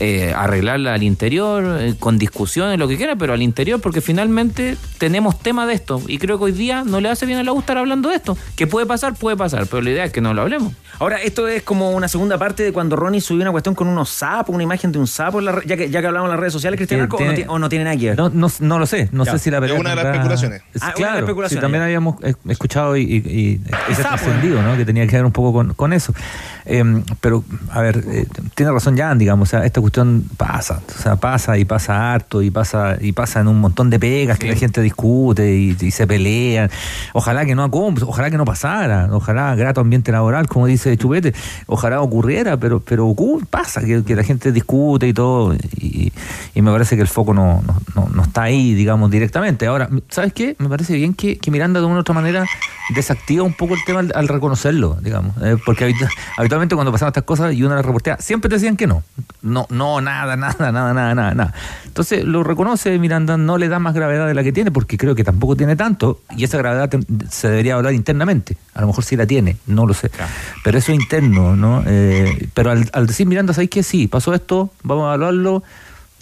eh, 0.00 0.32
arreglarla 0.36 0.94
al 0.94 1.02
interior, 1.02 1.78
eh, 1.80 1.94
con 1.98 2.18
discusiones, 2.18 2.78
lo 2.78 2.88
que 2.88 2.96
quiera, 2.96 3.16
pero 3.16 3.32
al 3.32 3.42
interior, 3.42 3.80
porque 3.80 4.00
finalmente 4.00 4.76
tenemos 4.98 5.38
tema 5.38 5.66
de 5.66 5.74
esto. 5.74 6.00
Y 6.08 6.18
creo 6.18 6.38
que 6.38 6.44
hoy 6.44 6.52
día 6.52 6.82
no 6.84 7.00
le 7.00 7.08
hace 7.08 7.26
bien 7.26 7.38
a 7.38 7.42
la 7.44 7.52
U 7.52 7.60
estar 7.60 7.78
hablando 7.78 8.08
de 8.08 8.16
esto. 8.16 8.36
Que 8.56 8.66
puede 8.66 8.86
pasar, 8.86 9.14
puede 9.14 9.36
pasar, 9.36 9.66
pero 9.66 9.82
la 9.82 9.90
idea 9.90 10.04
es 10.04 10.12
que 10.12 10.20
no 10.20 10.34
lo 10.34 10.42
hablemos. 10.42 10.72
Ahora, 11.00 11.16
esto 11.20 11.48
es 11.48 11.62
como 11.64 11.90
una 11.90 12.06
segunda 12.08 12.38
parte 12.38 12.62
de 12.62 12.72
cuando 12.72 12.94
Ronnie 12.96 13.20
subió 13.20 13.42
una 13.42 13.50
cuestión 13.50 13.74
con 13.74 13.88
unos 13.88 14.08
sapos, 14.10 14.54
una 14.54 14.62
imagen 14.62 14.92
de 14.92 14.98
un 14.98 15.06
sapo, 15.08 15.40
en 15.40 15.46
la 15.46 15.60
ya 15.66 15.76
que, 15.76 15.90
ya 15.90 16.00
que 16.00 16.06
hablamos 16.06 16.26
en 16.28 16.30
las 16.30 16.40
redes 16.40 16.52
sociales, 16.52 16.78
Cristian 16.78 17.00
Arco, 17.00 17.16
o, 17.16 17.20
no 17.24 17.34
tiene, 17.34 17.48
o 17.50 17.58
no 17.58 17.68
tiene 17.68 17.84
nada 17.84 17.96
que 17.96 18.06
ver? 18.10 18.16
No, 18.18 18.30
no, 18.30 18.48
no 18.60 18.78
lo 18.78 18.86
sé, 18.86 19.08
no 19.12 19.24
Ya. 19.24 19.32
sé 19.32 19.38
si 19.40 19.50
la 19.50 19.60
pelea 19.60 19.74
Es 19.74 19.80
una 19.80 19.90
de 19.90 19.96
las 19.96 20.04
tendrá- 20.04 20.14
especulaciones. 20.34 20.62
Es- 20.72 20.82
Ah, 20.82 20.86
una 20.86 20.86
de 20.86 20.90
las 20.92 20.96
claro, 21.10 21.18
especulaciones, 21.26 21.60
sí, 21.60 21.62
también 21.62 21.82
habíamos 21.82 22.16
escuchado 22.48 22.96
y, 22.96 23.02
y, 23.02 23.60
y 23.90 23.94
trascendido, 23.94 24.62
¿no? 24.62 24.76
Que 24.76 24.84
tenía 24.84 25.06
que 25.06 25.16
ver 25.16 25.24
un 25.24 25.32
poco 25.32 25.52
con, 25.52 25.74
con 25.74 25.92
eso. 25.92 26.14
Eh, 26.64 26.82
pero, 27.20 27.44
a 27.70 27.80
ver, 27.80 28.04
eh, 28.08 28.26
tiene 28.54 28.70
razón 28.72 28.96
Jan, 28.96 29.18
digamos, 29.18 29.48
o 29.48 29.50
sea, 29.50 29.64
esta 29.66 29.80
cuestión 29.84 30.24
pasa, 30.38 30.80
o 30.88 31.02
sea, 31.02 31.16
pasa 31.16 31.58
y 31.58 31.66
pasa 31.66 32.14
harto 32.14 32.40
y 32.40 32.50
pasa 32.50 32.96
y 32.98 33.12
pasa 33.12 33.40
en 33.40 33.48
un 33.48 33.60
montón 33.60 33.90
de 33.90 33.98
pegas 33.98 34.38
que 34.38 34.48
la 34.48 34.56
gente 34.56 34.80
discute 34.80 35.54
y, 35.54 35.76
y 35.78 35.90
se 35.90 36.06
pelean. 36.06 36.70
Ojalá 37.12 37.44
que 37.44 37.54
no 37.54 37.68
ojalá 37.70 38.30
que 38.30 38.38
no 38.38 38.46
pasara, 38.46 39.08
ojalá 39.12 39.54
grato 39.56 39.82
ambiente 39.82 40.10
laboral, 40.10 40.48
como 40.48 40.66
dice 40.66 40.96
Chupete, 40.96 41.34
ojalá 41.66 42.00
ocurriera, 42.00 42.56
pero 42.56 42.80
pero 42.80 43.06
ocurre, 43.06 43.44
pasa 43.44 43.82
que, 43.82 44.02
que, 44.04 44.16
la 44.16 44.22
gente 44.22 44.52
discute 44.52 45.06
y 45.06 45.12
todo 45.12 45.54
y, 45.76 46.12
y 46.54 46.62
me 46.62 46.70
parece 46.70 46.96
que 46.96 47.02
el 47.02 47.08
foco 47.08 47.34
no, 47.34 47.62
no, 47.94 48.08
no, 48.08 48.22
está 48.22 48.44
ahí, 48.44 48.72
digamos, 48.72 49.10
directamente. 49.10 49.66
Ahora, 49.66 49.90
¿sabes 50.08 50.32
qué? 50.32 50.56
Me 50.58 50.70
parece 50.70 50.94
bien 50.94 51.12
que, 51.12 51.36
que 51.36 51.50
Miranda 51.50 51.80
de 51.80 51.86
una 51.86 51.96
u 51.96 52.00
otra 52.00 52.14
manera 52.14 52.46
desactiva 52.94 53.42
un 53.42 53.52
poco 53.52 53.74
el 53.74 53.84
tema 53.84 54.00
al, 54.00 54.12
al 54.14 54.28
reconocerlo, 54.28 54.96
digamos, 55.02 55.36
eh, 55.42 55.56
porque 55.66 55.94
habitualmente 56.38 56.74
cuando 56.74 56.90
pasaban 56.90 57.10
estas 57.10 57.24
cosas 57.24 57.52
y 57.52 57.62
uno 57.62 57.74
las 57.74 57.84
reportea, 57.84 58.16
siempre 58.18 58.48
te 58.48 58.56
decían 58.56 58.78
que 58.78 58.86
no. 58.86 59.02
No, 59.42 59.66
no, 59.74 60.00
nada, 60.00 60.36
nada, 60.36 60.72
nada, 60.72 60.94
nada, 60.94 61.14
nada, 61.14 61.34
nada. 61.34 61.54
Entonces 61.84 62.24
lo 62.24 62.42
reconoce 62.42 62.98
Miranda, 62.98 63.36
no 63.36 63.58
le 63.58 63.68
da 63.68 63.78
más 63.78 63.94
gravedad 63.94 64.26
de 64.26 64.34
la 64.34 64.42
que 64.42 64.52
tiene, 64.52 64.70
porque 64.70 64.96
creo 64.96 65.14
que 65.14 65.24
tampoco 65.24 65.56
tiene 65.56 65.76
tanto, 65.76 66.20
y 66.36 66.44
esa 66.44 66.58
gravedad 66.58 66.90
se 67.30 67.48
debería 67.48 67.74
hablar 67.74 67.92
internamente. 67.92 68.56
A 68.74 68.80
lo 68.80 68.88
mejor 68.88 69.04
sí 69.04 69.16
la 69.16 69.26
tiene, 69.26 69.56
no 69.66 69.86
lo 69.86 69.94
sé. 69.94 70.10
Pero 70.62 70.78
eso 70.78 70.92
es 70.92 70.98
interno, 70.98 71.56
¿no? 71.56 71.82
Eh, 71.86 72.48
pero 72.54 72.70
al, 72.70 72.88
al, 72.92 73.06
decir 73.06 73.26
Miranda, 73.26 73.52
¿sabéis 73.52 73.70
que 73.70 73.82
sí? 73.82 74.08
Pasó 74.08 74.34
esto, 74.34 74.70
vamos 74.82 75.04
a 75.04 75.14
evaluarlo, 75.14 75.62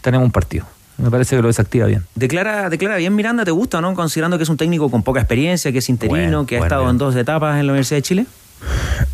tenemos 0.00 0.26
un 0.26 0.32
partido. 0.32 0.66
Me 0.98 1.10
parece 1.10 1.36
que 1.36 1.42
lo 1.42 1.48
desactiva 1.48 1.86
bien. 1.86 2.04
Declara, 2.14 2.68
declara 2.68 2.96
bien 2.96 3.14
Miranda, 3.14 3.44
¿te 3.44 3.50
gusta, 3.50 3.80
no? 3.80 3.94
Considerando 3.94 4.36
que 4.36 4.44
es 4.44 4.48
un 4.48 4.56
técnico 4.56 4.90
con 4.90 5.02
poca 5.02 5.20
experiencia, 5.20 5.72
que 5.72 5.78
es 5.78 5.88
interino, 5.88 6.16
bueno, 6.16 6.46
que 6.46 6.56
ha 6.56 6.58
bueno, 6.58 6.66
estado 6.66 6.82
bien. 6.82 6.90
en 6.90 6.98
dos 6.98 7.16
etapas 7.16 7.58
en 7.58 7.66
la 7.66 7.72
Universidad 7.72 7.98
de 7.98 8.02
Chile. 8.02 8.26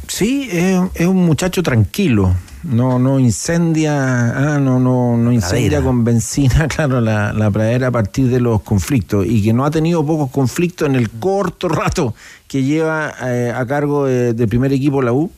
Sí, 0.09 0.49
es, 0.51 0.81
es, 0.95 1.07
un 1.07 1.25
muchacho 1.25 1.63
tranquilo. 1.63 2.35
No, 2.69 2.99
no 2.99 3.19
incendia, 3.19 4.55
ah, 4.55 4.59
no, 4.59 4.79
no, 4.79 5.17
no 5.17 5.33
incendia 5.33 5.81
con 5.83 6.05
benzina, 6.05 6.69
claro, 6.75 7.01
la, 7.01 7.33
la 7.33 7.51
pradera 7.51 7.87
a 7.87 7.91
partir 7.91 8.29
de 8.29 8.41
los 8.41 8.61
conflictos 8.61 9.25
y 9.27 9.43
que 9.43 9.55
no 9.55 9.65
ha 9.65 9.71
tenido 9.71 10.05
pocos 10.05 10.31
conflictos 10.31 10.87
en 10.87 10.95
el 10.95 11.09
corto 11.09 11.69
rato 11.69 12.15
que 12.47 12.63
lleva 12.63 13.15
eh, 13.25 13.53
a 13.55 13.65
cargo 13.67 14.05
del 14.05 14.37
de 14.37 14.47
primer 14.47 14.73
equipo 14.73 15.01
la 15.01 15.13
U, 15.13 15.31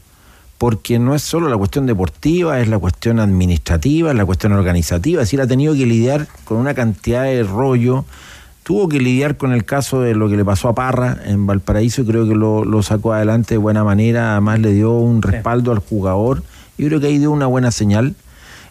porque 0.59 0.99
no 0.99 1.15
es 1.15 1.23
solo 1.23 1.49
la 1.49 1.57
cuestión 1.57 1.87
deportiva, 1.87 2.61
es 2.61 2.69
la 2.69 2.79
cuestión 2.79 3.21
administrativa, 3.21 4.11
es 4.11 4.17
la 4.17 4.27
cuestión 4.27 4.53
organizativa, 4.53 5.23
es 5.23 5.29
decir, 5.29 5.41
ha 5.41 5.47
tenido 5.47 5.75
que 5.75 5.87
lidiar 5.87 6.27
con 6.45 6.59
una 6.59 6.75
cantidad 6.75 7.25
de 7.25 7.45
rollo 7.45 8.05
tuvo 8.63 8.89
que 8.89 9.01
lidiar 9.01 9.37
con 9.37 9.53
el 9.53 9.65
caso 9.65 10.01
de 10.01 10.15
lo 10.15 10.29
que 10.29 10.37
le 10.37 10.45
pasó 10.45 10.69
a 10.69 10.75
Parra 10.75 11.17
en 11.25 11.47
Valparaíso 11.47 12.03
y 12.03 12.05
creo 12.05 12.29
que 12.29 12.35
lo, 12.35 12.65
lo 12.65 12.83
sacó 12.83 13.13
adelante 13.13 13.55
de 13.55 13.59
buena 13.59 13.85
manera, 13.85 14.33
además 14.33 14.61
le 14.61 14.73
dio 14.73 14.93
un 14.93 15.23
respaldo 15.23 15.73
al 15.73 15.79
jugador, 15.79 16.43
yo 16.81 16.89
creo 16.89 17.01
que 17.01 17.09
ahí 17.09 17.19
dio 17.19 17.31
una 17.31 17.47
buena 17.47 17.71
señal. 17.71 18.15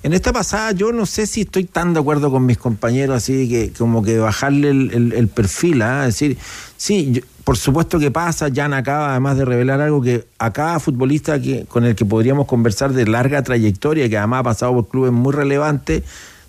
En 0.01 0.13
esta 0.13 0.31
pasada 0.31 0.71
yo 0.71 0.93
no 0.93 1.05
sé 1.05 1.27
si 1.27 1.41
estoy 1.41 1.65
tan 1.65 1.93
de 1.93 1.99
acuerdo 1.99 2.31
con 2.31 2.45
mis 2.45 2.57
compañeros, 2.57 3.17
así 3.17 3.49
que 3.49 3.71
como 3.77 4.01
que 4.01 4.17
bajarle 4.17 4.69
el, 4.69 5.27
perfil, 5.27 5.81
¿eh? 5.81 5.99
es 6.01 6.05
decir, 6.05 6.37
sí, 6.77 7.21
por 7.43 7.57
supuesto 7.57 7.99
que 7.99 8.09
pasa, 8.09 8.47
Jan 8.53 8.73
acaba 8.73 9.11
además 9.11 9.37
de 9.37 9.43
revelar 9.43 9.81
algo 9.81 10.01
que 10.01 10.25
a 10.37 10.53
cada 10.53 10.79
futbolista 10.79 11.41
que, 11.41 11.65
con 11.65 11.83
el 11.83 11.95
que 11.95 12.05
podríamos 12.05 12.47
conversar 12.47 12.93
de 12.93 13.05
larga 13.05 13.43
trayectoria, 13.43 14.07
que 14.07 14.17
además 14.17 14.39
ha 14.39 14.43
pasado 14.43 14.73
por 14.73 14.87
clubes 14.87 15.11
muy 15.11 15.33
relevantes, 15.33 16.03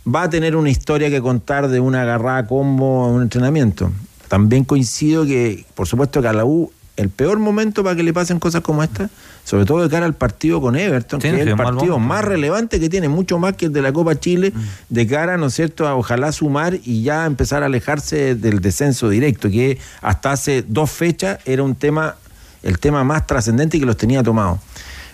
va 0.07 0.23
a 0.23 0.31
tener 0.31 0.55
una 0.55 0.70
historia 0.70 1.11
que 1.11 1.20
contar 1.20 1.68
de 1.68 1.81
una 1.81 2.03
agarrada 2.03 2.46
combo 2.46 3.09
en 3.09 3.14
un 3.16 3.23
entrenamiento. 3.23 3.90
También 4.29 4.64
coincido 4.64 5.25
que, 5.25 5.64
por 5.75 5.88
supuesto, 5.88 6.23
que 6.23 6.29
a 6.29 6.33
la 6.33 6.44
U 6.44 6.70
el 7.00 7.08
peor 7.08 7.38
momento 7.38 7.82
para 7.82 7.96
que 7.96 8.02
le 8.02 8.12
pasen 8.12 8.38
cosas 8.38 8.60
como 8.60 8.82
esta, 8.82 9.08
sobre 9.44 9.64
todo 9.64 9.82
de 9.82 9.88
cara 9.88 10.04
al 10.04 10.14
partido 10.14 10.60
con 10.60 10.76
Everton, 10.76 11.20
sí, 11.20 11.30
que 11.30 11.40
es 11.40 11.46
el 11.46 11.56
partido 11.56 11.98
más 11.98 12.24
relevante 12.24 12.78
que 12.78 12.90
tiene, 12.90 13.08
mucho 13.08 13.38
más 13.38 13.54
que 13.54 13.66
el 13.66 13.72
de 13.72 13.80
la 13.80 13.90
Copa 13.92 14.20
Chile, 14.20 14.52
mm. 14.54 14.60
de 14.90 15.06
cara, 15.06 15.38
¿no 15.38 15.46
es 15.46 15.54
cierto?, 15.54 15.88
a 15.88 15.94
ojalá 15.94 16.30
sumar 16.30 16.78
y 16.84 17.02
ya 17.02 17.24
empezar 17.24 17.62
a 17.62 17.66
alejarse 17.66 18.34
del 18.34 18.60
descenso 18.60 19.08
directo, 19.08 19.48
que 19.48 19.78
hasta 20.02 20.32
hace 20.32 20.62
dos 20.66 20.90
fechas 20.90 21.38
era 21.46 21.62
un 21.62 21.74
tema, 21.74 22.16
el 22.62 22.78
tema 22.78 23.02
más 23.02 23.26
trascendente 23.26 23.78
y 23.78 23.80
que 23.80 23.86
los 23.86 23.96
tenía 23.96 24.22
tomados. 24.22 24.60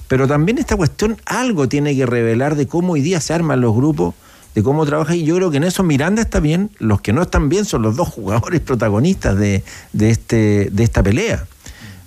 Pero 0.09 0.27
también 0.27 0.59
esta 0.59 0.77
cuestión 0.77 1.17
algo 1.25 1.69
tiene 1.69 1.95
que 1.97 2.05
revelar 2.05 2.57
de 2.57 2.67
cómo 2.67 2.95
hoy 2.95 3.01
día 3.01 3.21
se 3.21 3.33
arman 3.33 3.61
los 3.61 3.75
grupos 3.75 4.15
de 4.57 4.63
cómo 4.63 4.87
trabaja 4.87 5.15
y 5.15 5.23
yo 5.23 5.37
creo 5.37 5.51
que 5.51 5.59
en 5.59 5.65
eso 5.65 5.83
Miranda 5.83 6.23
está 6.23 6.41
bien, 6.41 6.71
los 6.79 7.03
que 7.03 7.13
no 7.13 7.21
están 7.21 7.51
bien 7.51 7.67
son 7.67 7.83
los 7.83 7.95
dos 7.95 8.09
jugadores 8.09 8.63
protagonistas 8.63 9.37
de, 9.37 9.63
de, 9.93 10.09
este, 10.09 10.71
de 10.73 10.83
esta 10.83 11.03
pelea. 11.03 11.47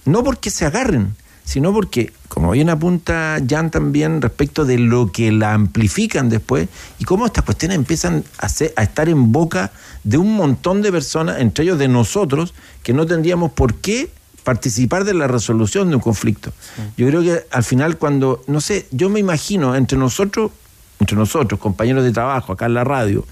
No 0.05 0.23
porque 0.23 0.49
se 0.49 0.65
agarren, 0.65 1.15
sino 1.43 1.73
porque, 1.73 2.13
como 2.27 2.51
bien 2.51 2.69
apunta 2.69 3.39
Jan 3.47 3.71
también 3.71 4.21
respecto 4.21 4.65
de 4.65 4.77
lo 4.77 5.11
que 5.11 5.31
la 5.31 5.53
amplifican 5.53 6.29
después 6.29 6.67
y 6.99 7.05
cómo 7.05 7.25
estas 7.25 7.43
cuestiones 7.43 7.77
empiezan 7.77 8.23
a, 8.37 8.49
ser, 8.49 8.73
a 8.75 8.83
estar 8.83 9.09
en 9.09 9.31
boca 9.31 9.71
de 10.03 10.17
un 10.17 10.35
montón 10.35 10.81
de 10.81 10.91
personas, 10.91 11.39
entre 11.39 11.65
ellos 11.65 11.79
de 11.79 11.87
nosotros, 11.87 12.53
que 12.83 12.93
no 12.93 13.05
tendríamos 13.05 13.51
por 13.51 13.75
qué 13.75 14.11
participar 14.43 15.05
de 15.05 15.13
la 15.13 15.27
resolución 15.27 15.89
de 15.89 15.95
un 15.95 16.01
conflicto. 16.01 16.51
Yo 16.97 17.07
creo 17.07 17.21
que 17.21 17.45
al 17.51 17.63
final 17.63 17.97
cuando, 17.97 18.41
no 18.47 18.61
sé, 18.61 18.87
yo 18.91 19.09
me 19.09 19.19
imagino 19.19 19.75
entre 19.75 19.97
nosotros 19.97 20.51
entre 20.99 21.15
nosotros, 21.15 21.59
compañeros 21.59 22.03
de 22.03 22.11
trabajo, 22.11 22.53
acá 22.53 22.65
en 22.65 22.73
la 22.73 22.83
radio, 22.83 23.25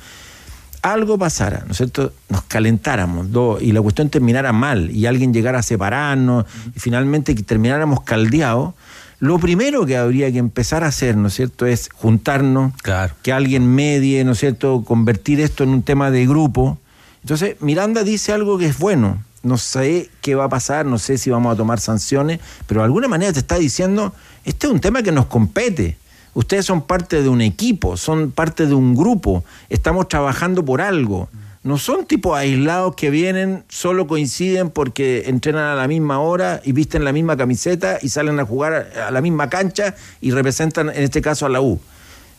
algo 0.94 1.18
pasara, 1.18 1.64
¿no 1.66 1.72
es 1.72 1.78
cierto? 1.78 2.14
Nos 2.30 2.44
calentáramos 2.44 3.32
dos, 3.32 3.62
y 3.62 3.72
la 3.72 3.82
cuestión 3.82 4.10
terminara 4.10 4.54
mal 4.54 4.92
y 4.92 5.06
alguien 5.06 5.34
llegara 5.34 5.60
a 5.60 5.64
separarnos 5.64 6.46
y 6.76 6.80
finalmente 6.80 7.36
que 7.36 7.44
termináramos 7.44 8.02
caldeados, 8.02 8.74
lo 9.20 9.40
primero 9.40 9.86
que 9.86 9.98
habría 9.98 10.32
que 10.32 10.38
empezar 10.38 10.84
a 10.84 10.88
hacer, 10.88 11.18
¿no 11.18 11.30
es 11.30 11.34
cierto?, 11.34 11.66
es 11.66 11.90
juntarnos, 11.94 12.74
claro. 12.84 13.16
que 13.24 13.34
alguien 13.34 13.68
medie, 13.74 14.24
¿no 14.24 14.34
es 14.34 14.40
cierto?, 14.40 14.84
convertir 14.84 15.40
esto 15.40 15.64
en 15.64 15.70
un 15.70 15.82
tema 15.82 16.12
de 16.12 16.28
grupo. 16.28 16.78
Entonces, 17.22 17.56
Miranda 17.62 18.04
dice 18.04 18.32
algo 18.32 18.58
que 18.58 18.68
es 18.68 18.78
bueno. 18.78 19.24
No 19.44 19.58
sé 19.58 20.10
qué 20.22 20.36
va 20.36 20.46
a 20.46 20.50
pasar, 20.50 20.86
no 20.86 21.00
sé 21.00 21.18
si 21.18 21.30
vamos 21.30 21.54
a 21.54 21.56
tomar 21.56 21.80
sanciones, 21.80 22.40
pero 22.68 22.82
de 22.82 22.86
alguna 22.86 23.08
manera 23.08 23.32
te 23.34 23.40
está 23.40 23.58
diciendo, 23.58 24.14
este 24.44 24.68
es 24.68 24.74
un 24.74 24.80
tema 24.82 25.02
que 25.02 25.12
nos 25.12 25.28
compete 25.28 25.98
ustedes 26.38 26.68
son 26.68 26.84
parte 26.84 27.24
de 27.24 27.30
un 27.30 27.42
equipo, 27.42 27.98
son 27.98 28.30
parte 28.30 28.68
de 28.68 28.76
un 28.76 28.96
grupo, 28.96 29.44
estamos 29.70 30.08
trabajando 30.08 30.64
por 30.64 30.82
algo. 30.82 31.30
No 31.64 31.80
son 31.80 32.06
tipos 32.06 32.38
aislados 32.38 32.94
que 32.96 33.10
vienen, 33.10 33.64
solo 33.70 34.06
coinciden 34.06 34.70
porque 34.70 35.24
entrenan 35.26 35.64
a 35.64 35.76
la 35.76 35.88
misma 35.88 36.20
hora 36.20 36.62
y 36.64 36.74
visten 36.74 37.04
la 37.04 37.12
misma 37.12 37.36
camiseta 37.38 37.98
y 38.04 38.10
salen 38.10 38.40
a 38.40 38.46
jugar 38.46 38.88
a 39.08 39.10
la 39.10 39.20
misma 39.20 39.50
cancha 39.50 39.96
y 40.22 40.30
representan, 40.30 40.90
en 40.90 41.04
este 41.04 41.24
caso, 41.24 41.48
a 41.48 41.50
la 41.50 41.60
U. 41.60 41.80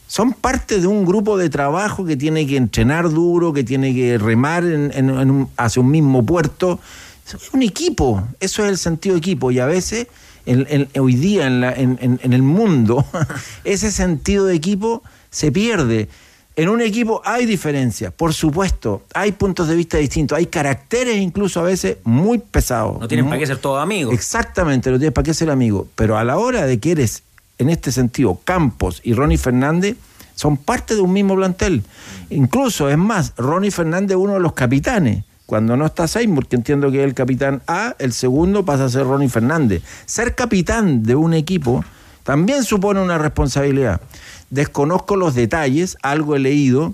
Son 0.07 0.33
parte 0.33 0.81
de 0.81 0.87
un 0.87 1.05
grupo 1.05 1.37
de 1.37 1.51
trabajo 1.51 2.05
que 2.05 2.17
tiene 2.17 2.47
que 2.47 2.57
entrenar 2.57 3.11
duro, 3.11 3.53
que 3.53 3.65
tiene 3.65 3.93
que 3.95 4.17
remar 4.17 4.63
en, 4.65 4.93
en, 4.95 5.11
en 5.11 5.31
un, 5.31 5.49
hacia 5.57 5.83
un 5.83 5.91
mismo 5.91 6.25
puerto. 6.25 6.79
Es 7.27 7.53
un 7.53 7.63
equipo, 7.63 8.23
eso 8.39 8.65
es 8.65 8.71
el 8.71 8.79
sentido 8.79 9.17
de 9.17 9.19
equipo 9.19 9.51
y 9.51 9.59
a 9.59 9.67
veces 9.67 10.07
en, 10.49 10.67
en, 10.71 10.89
hoy 11.01 11.15
día 11.15 11.47
en, 11.47 11.61
la, 11.61 11.73
en, 11.75 12.19
el 12.23 12.43
mundo, 12.43 13.05
ese 13.65 13.93
sentido 13.93 14.47
de 14.47 14.55
equipo 14.55 15.03
se 15.31 15.53
pierde. 15.53 16.09
En 16.57 16.69
un 16.69 16.81
equipo 16.81 17.23
hay 17.25 17.47
diferencias, 17.47 18.13
por 18.13 18.35
supuesto, 18.35 19.05
hay 19.15 19.33
puntos 19.33 19.69
de 19.69 19.77
vista 19.77 19.99
distintos, 19.99 20.37
hay 20.37 20.47
caracteres 20.47 21.17
incluso 21.19 21.61
a 21.61 21.65
veces 21.65 21.99
muy 22.03 22.39
pesados. 22.39 22.99
No 22.99 23.07
tienes 23.07 23.27
para 23.27 23.39
qué 23.39 23.47
ser 23.47 23.59
todo 23.59 23.79
amigo. 23.79 24.11
Exactamente, 24.11 24.91
no 24.91 24.99
tienes 24.99 25.15
para 25.15 25.25
qué 25.25 25.35
ser 25.35 25.51
amigo. 25.51 25.87
Pero 25.95 26.19
a 26.19 26.25
la 26.25 26.39
hora 26.39 26.67
de 26.67 26.81
que 26.81 26.93
eres, 26.93 27.23
en 27.59 27.69
este 27.69 27.93
sentido, 27.93 28.41
Campos 28.43 29.01
y 29.05 29.13
Ronnie 29.13 29.39
Fernández, 29.39 29.97
son 30.35 30.57
parte 30.57 30.95
de 30.95 31.01
un 31.01 31.13
mismo 31.13 31.37
plantel. 31.37 31.85
Incluso, 32.31 32.89
es 32.89 32.99
más, 32.99 33.35
Ronnie 33.37 33.71
Fernández 33.71 34.17
es 34.17 34.23
uno 34.23 34.35
de 34.35 34.41
los 34.41 34.55
capitanes. 34.55 35.25
Cuando 35.49 35.79
no 35.79 35.87
está 35.87 36.07
Seymour, 36.07 36.47
que 36.47 36.57
entiendo 36.57 36.91
que 36.91 36.99
es 36.99 37.05
el 37.05 37.15
capitán 37.15 37.63
A, 37.67 37.97
el 37.99 38.13
segundo 38.13 38.67
pasa 38.67 38.85
a 38.85 38.89
ser 38.91 39.05
Ronnie 39.05 39.31
Fernández. 39.31 39.83
Ser 40.05 40.35
capitán 40.35 41.03
de 41.03 41.17
un 41.17 41.33
equipo 41.33 41.83
también 42.23 42.65
supone 42.65 43.01
una 43.01 43.17
responsabilidad. 43.17 44.03
Desconozco 44.51 45.17
los 45.17 45.35
detalles, 45.35 45.97
algo 46.03 46.37
he 46.37 46.39
leído. 46.39 46.93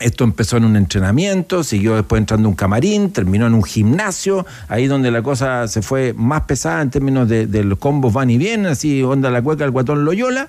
Esto 0.00 0.24
empezó 0.24 0.56
en 0.56 0.64
un 0.64 0.74
entrenamiento, 0.74 1.62
siguió 1.62 1.94
después 1.94 2.18
entrando 2.18 2.48
en 2.48 2.50
un 2.50 2.56
camarín, 2.56 3.12
terminó 3.12 3.46
en 3.46 3.54
un 3.54 3.62
gimnasio, 3.62 4.44
ahí 4.66 4.88
donde 4.88 5.12
la 5.12 5.22
cosa 5.22 5.68
se 5.68 5.80
fue 5.80 6.14
más 6.14 6.42
pesada 6.42 6.82
en 6.82 6.90
términos 6.90 7.28
de, 7.28 7.46
de 7.46 7.62
los 7.62 7.78
combos 7.78 8.12
van 8.12 8.28
y 8.28 8.38
vienen, 8.38 8.66
así 8.66 9.04
onda 9.04 9.30
la 9.30 9.40
cueca, 9.40 9.64
el 9.64 9.70
guatón 9.70 10.04
Loyola. 10.04 10.48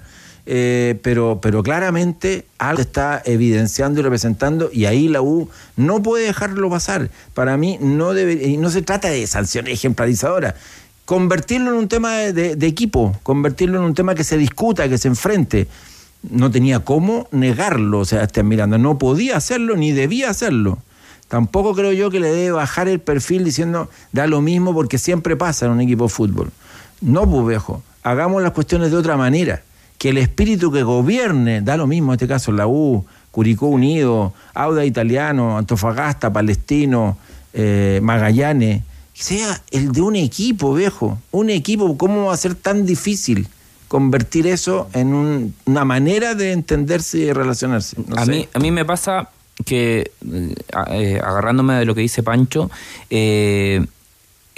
Eh, 0.52 0.98
pero, 1.04 1.38
pero 1.44 1.62
claramente 1.62 2.48
algo 2.58 2.82
está 2.82 3.22
evidenciando 3.24 4.00
y 4.00 4.04
representando 4.04 4.72
y 4.74 4.86
ahí 4.86 5.08
la 5.08 5.22
U 5.22 5.48
no 5.76 6.02
puede 6.02 6.26
dejarlo 6.26 6.72
pasar. 6.72 7.12
Para 7.36 7.56
mí 7.56 7.78
no 7.80 8.16
debe, 8.16 8.48
y 8.48 8.58
no 8.58 8.72
se 8.72 8.82
trata 8.82 9.10
de 9.10 9.28
sanciones 9.28 9.76
ejemplarizadoras. 9.76 10.56
Convertirlo 11.06 11.70
en 11.70 11.78
un 11.78 11.88
tema 11.88 12.16
de, 12.16 12.58
equipo, 12.66 13.16
convertirlo 13.22 13.78
en 13.78 13.84
un 13.84 13.94
tema 13.94 14.16
que 14.16 14.24
se 14.24 14.40
discuta, 14.40 14.90
que 14.90 14.98
se 14.98 15.08
enfrente. 15.08 15.68
No 16.32 16.50
tenía 16.50 16.80
cómo 16.80 17.28
negarlo, 17.32 18.00
o 18.00 18.06
sea, 18.06 18.24
este 18.24 18.42
Miranda 18.42 18.80
no 18.80 18.98
podía 18.98 19.38
hacerlo 19.38 19.76
ni 19.76 19.92
debía 19.92 20.32
hacerlo. 20.32 20.80
Tampoco 21.28 21.76
creo 21.76 21.92
yo 21.92 22.10
que 22.10 22.20
le 22.20 22.32
debe 22.32 22.54
bajar 22.54 22.88
el 22.88 23.00
perfil 23.00 23.44
diciendo 23.44 23.88
da 24.14 24.26
lo 24.26 24.42
mismo 24.42 24.74
porque 24.74 24.98
siempre 24.98 25.36
pasa 25.36 25.68
en 25.68 25.74
un 25.74 25.82
equipo 25.82 26.06
de 26.06 26.10
fútbol. 26.10 26.52
No, 27.02 27.30
pues 27.30 27.46
viejo, 27.46 27.84
hagamos 28.02 28.42
las 28.42 28.54
cuestiones 28.54 28.90
de 28.90 28.98
otra 28.98 29.16
manera. 29.16 29.62
Que 30.00 30.10
el 30.10 30.18
espíritu 30.18 30.72
que 30.72 30.82
gobierne, 30.82 31.62
da 31.62 31.78
lo 31.78 31.86
mismo 31.86 32.12
en 32.12 32.16
este 32.16 32.28
caso 32.28 32.52
la 32.52 32.66
U, 32.66 33.06
Curicó 33.32 33.68
Unido, 33.68 34.34
Auda 34.56 34.84
Italiano, 34.86 35.58
Antofagasta, 35.58 36.34
Palestino, 36.34 37.18
eh, 37.54 38.00
Magallanes, 38.02 38.82
sea 39.14 39.62
el 39.72 39.92
de 39.92 40.02
un 40.02 40.16
equipo, 40.16 40.74
viejo. 40.74 41.20
Un 41.32 41.50
equipo, 41.52 41.96
¿cómo 41.98 42.26
va 42.26 42.34
a 42.34 42.38
ser 42.38 42.56
tan 42.56 42.86
difícil 42.86 43.48
convertir 43.90 44.48
eso 44.48 44.90
en 44.94 45.14
un- 45.14 45.54
una 45.66 45.84
manera 45.86 46.34
de 46.34 46.54
entenderse 46.54 47.18
y 47.18 47.22
de 47.26 47.34
relacionarse? 47.34 47.98
No 48.08 48.16
a, 48.16 48.26
sé. 48.26 48.32
mí, 48.32 48.48
a 48.54 48.60
mí 48.60 48.72
me 48.72 48.86
pasa 48.86 49.30
que, 49.66 50.12
eh, 50.32 50.56
eh, 50.92 51.22
agarrándome 51.24 51.74
de 51.76 51.86
lo 51.86 51.94
que 51.94 52.02
dice 52.02 52.24
Pancho, 52.24 52.72
eh, 53.10 53.86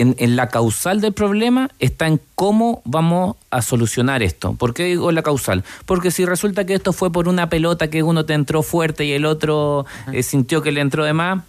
en, 0.02 0.16
en 0.20 0.36
la 0.36 0.48
causal 0.50 1.00
del 1.02 1.14
problema 1.14 1.70
está 1.80 2.08
en 2.08 2.20
cómo 2.36 2.82
vamos 2.86 3.36
a 3.52 3.62
solucionar 3.62 4.22
esto. 4.24 4.54
¿Por 4.54 4.74
qué 4.74 4.84
digo 4.86 5.12
la 5.12 5.22
causal? 5.22 5.64
Porque 5.86 6.12
si 6.12 6.26
resulta 6.26 6.66
que 6.66 6.74
esto 6.74 6.92
fue 6.94 7.12
por 7.12 7.28
una 7.28 7.50
pelota 7.50 7.90
que 7.90 8.04
uno 8.04 8.26
te 8.26 8.34
entró 8.34 8.64
fuerte 8.64 9.06
y 9.06 9.12
el 9.14 9.26
otro 9.26 9.86
eh, 10.12 10.24
sintió 10.24 10.62
que 10.62 10.72
le 10.72 10.82
entró 10.82 11.04
de 11.06 11.14
más. 11.14 11.44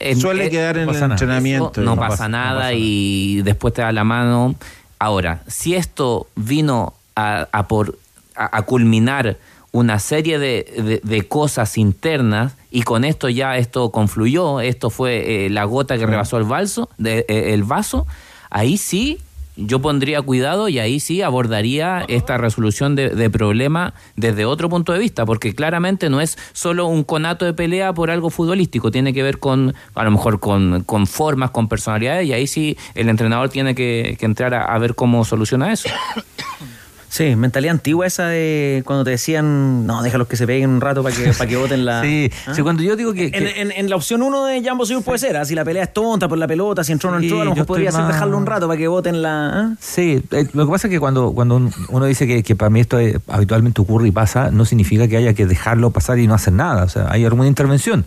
eh, 0.00 0.16
Suele 0.16 0.46
eh, 0.46 0.50
quedar 0.50 0.76
en 0.78 0.86
no 0.86 0.90
el 0.90 0.94
pasa 0.94 1.08
nada. 1.08 1.14
entrenamiento. 1.14 1.80
No, 1.80 1.94
No 1.94 1.96
pasa, 1.96 2.08
pasa- 2.10 2.28
no 2.28 2.36
nada 2.38 2.72
y 2.74 3.42
después 3.42 3.72
te 3.74 3.82
da 3.82 3.92
la 3.92 4.04
mano. 4.04 4.54
Ahora, 4.98 5.42
si 5.46 5.74
esto 5.74 6.26
vino 6.36 6.94
a, 7.14 7.46
a 7.52 7.68
por, 7.68 7.98
a, 8.34 8.56
a 8.58 8.62
culminar 8.62 9.36
una 9.72 9.98
serie 9.98 10.38
de, 10.38 10.64
de- 10.76 11.00
de 11.02 11.28
cosas 11.28 11.76
internas 11.76 12.54
y 12.76 12.82
con 12.82 13.06
esto 13.06 13.30
ya 13.30 13.56
esto 13.56 13.90
confluyó, 13.90 14.60
esto 14.60 14.90
fue 14.90 15.46
eh, 15.46 15.48
la 15.48 15.64
gota 15.64 15.96
que 15.96 16.04
rebasó 16.04 16.36
el, 16.36 16.44
vaso, 16.44 16.90
de, 16.98 17.24
eh, 17.26 17.54
el 17.54 17.64
vaso, 17.64 18.06
ahí 18.50 18.76
sí 18.76 19.18
yo 19.56 19.80
pondría 19.80 20.20
cuidado 20.20 20.68
y 20.68 20.78
ahí 20.78 21.00
sí 21.00 21.22
abordaría 21.22 22.04
esta 22.08 22.36
resolución 22.36 22.94
de, 22.94 23.08
de 23.08 23.30
problema 23.30 23.94
desde 24.14 24.44
otro 24.44 24.68
punto 24.68 24.92
de 24.92 24.98
vista, 24.98 25.24
porque 25.24 25.54
claramente 25.54 26.10
no 26.10 26.20
es 26.20 26.36
solo 26.52 26.86
un 26.86 27.02
conato 27.02 27.46
de 27.46 27.54
pelea 27.54 27.94
por 27.94 28.10
algo 28.10 28.28
futbolístico, 28.28 28.90
tiene 28.90 29.14
que 29.14 29.22
ver 29.22 29.38
con, 29.38 29.74
a 29.94 30.04
lo 30.04 30.10
mejor 30.10 30.38
con, 30.38 30.84
con 30.84 31.06
formas, 31.06 31.52
con 31.52 31.68
personalidades, 31.68 32.28
y 32.28 32.34
ahí 32.34 32.46
sí 32.46 32.76
el 32.94 33.08
entrenador 33.08 33.48
tiene 33.48 33.74
que, 33.74 34.18
que 34.20 34.26
entrar 34.26 34.52
a, 34.52 34.66
a 34.66 34.78
ver 34.78 34.94
cómo 34.94 35.24
soluciona 35.24 35.72
eso. 35.72 35.88
Sí, 37.16 37.34
mentalidad 37.34 37.72
antigua 37.72 38.06
esa 38.06 38.26
de 38.28 38.82
cuando 38.84 39.02
te 39.04 39.10
decían, 39.10 39.86
no, 39.86 40.02
déjalos 40.02 40.28
que 40.28 40.36
se 40.36 40.46
peguen 40.46 40.68
un 40.68 40.80
rato 40.82 41.02
para 41.02 41.16
que, 41.16 41.32
para 41.32 41.48
que 41.48 41.56
voten 41.56 41.86
la... 41.86 42.02
Sí, 42.04 42.30
¿Ah? 42.46 42.52
sí, 42.54 42.60
cuando 42.60 42.82
yo 42.82 42.94
digo 42.94 43.14
que... 43.14 43.24
En, 43.26 43.30
que- 43.32 43.60
en- 43.62 43.72
en 43.72 43.88
la 43.88 43.96
opción 43.96 44.20
uno 44.20 44.44
de 44.44 44.62
Jambo 44.62 44.84
Señor 44.84 45.02
puede 45.02 45.18
ser, 45.18 45.36
¿ah? 45.38 45.44
si 45.46 45.54
la 45.54 45.64
pelea 45.64 45.84
es 45.84 45.92
tonta 45.94 46.28
por 46.28 46.36
la 46.36 46.46
pelota, 46.46 46.84
si 46.84 46.92
entró 46.92 47.08
o 47.08 47.12
no 47.12 47.18
entró, 47.20 47.40
a 47.40 47.44
lo 47.44 47.50
mejor 47.52 47.64
podría 47.66 47.90
ser 47.90 48.02
más- 48.02 48.12
dejarlo 48.12 48.36
un 48.36 48.44
rato 48.44 48.66
para 48.68 48.76
que 48.78 48.86
voten 48.86 49.22
la... 49.22 49.48
¿ah? 49.48 49.74
Sí, 49.80 50.22
eh, 50.30 50.46
lo 50.52 50.66
que 50.66 50.72
pasa 50.72 50.88
es 50.88 50.92
que 50.92 51.00
cuando, 51.00 51.32
cuando 51.32 51.56
un- 51.56 51.72
uno 51.88 52.04
dice 52.04 52.26
que, 52.26 52.42
que 52.42 52.54
para 52.54 52.68
mí 52.68 52.80
esto 52.80 52.98
habitualmente 53.28 53.80
ocurre 53.80 54.08
y 54.08 54.12
pasa, 54.12 54.50
no 54.50 54.66
significa 54.66 55.08
que 55.08 55.16
haya 55.16 55.32
que 55.32 55.46
dejarlo 55.46 55.92
pasar 55.92 56.18
y 56.18 56.26
no 56.26 56.34
hacer 56.34 56.52
nada. 56.52 56.84
O 56.84 56.88
sea, 56.90 57.06
hay 57.10 57.24
alguna 57.24 57.48
intervención. 57.48 58.04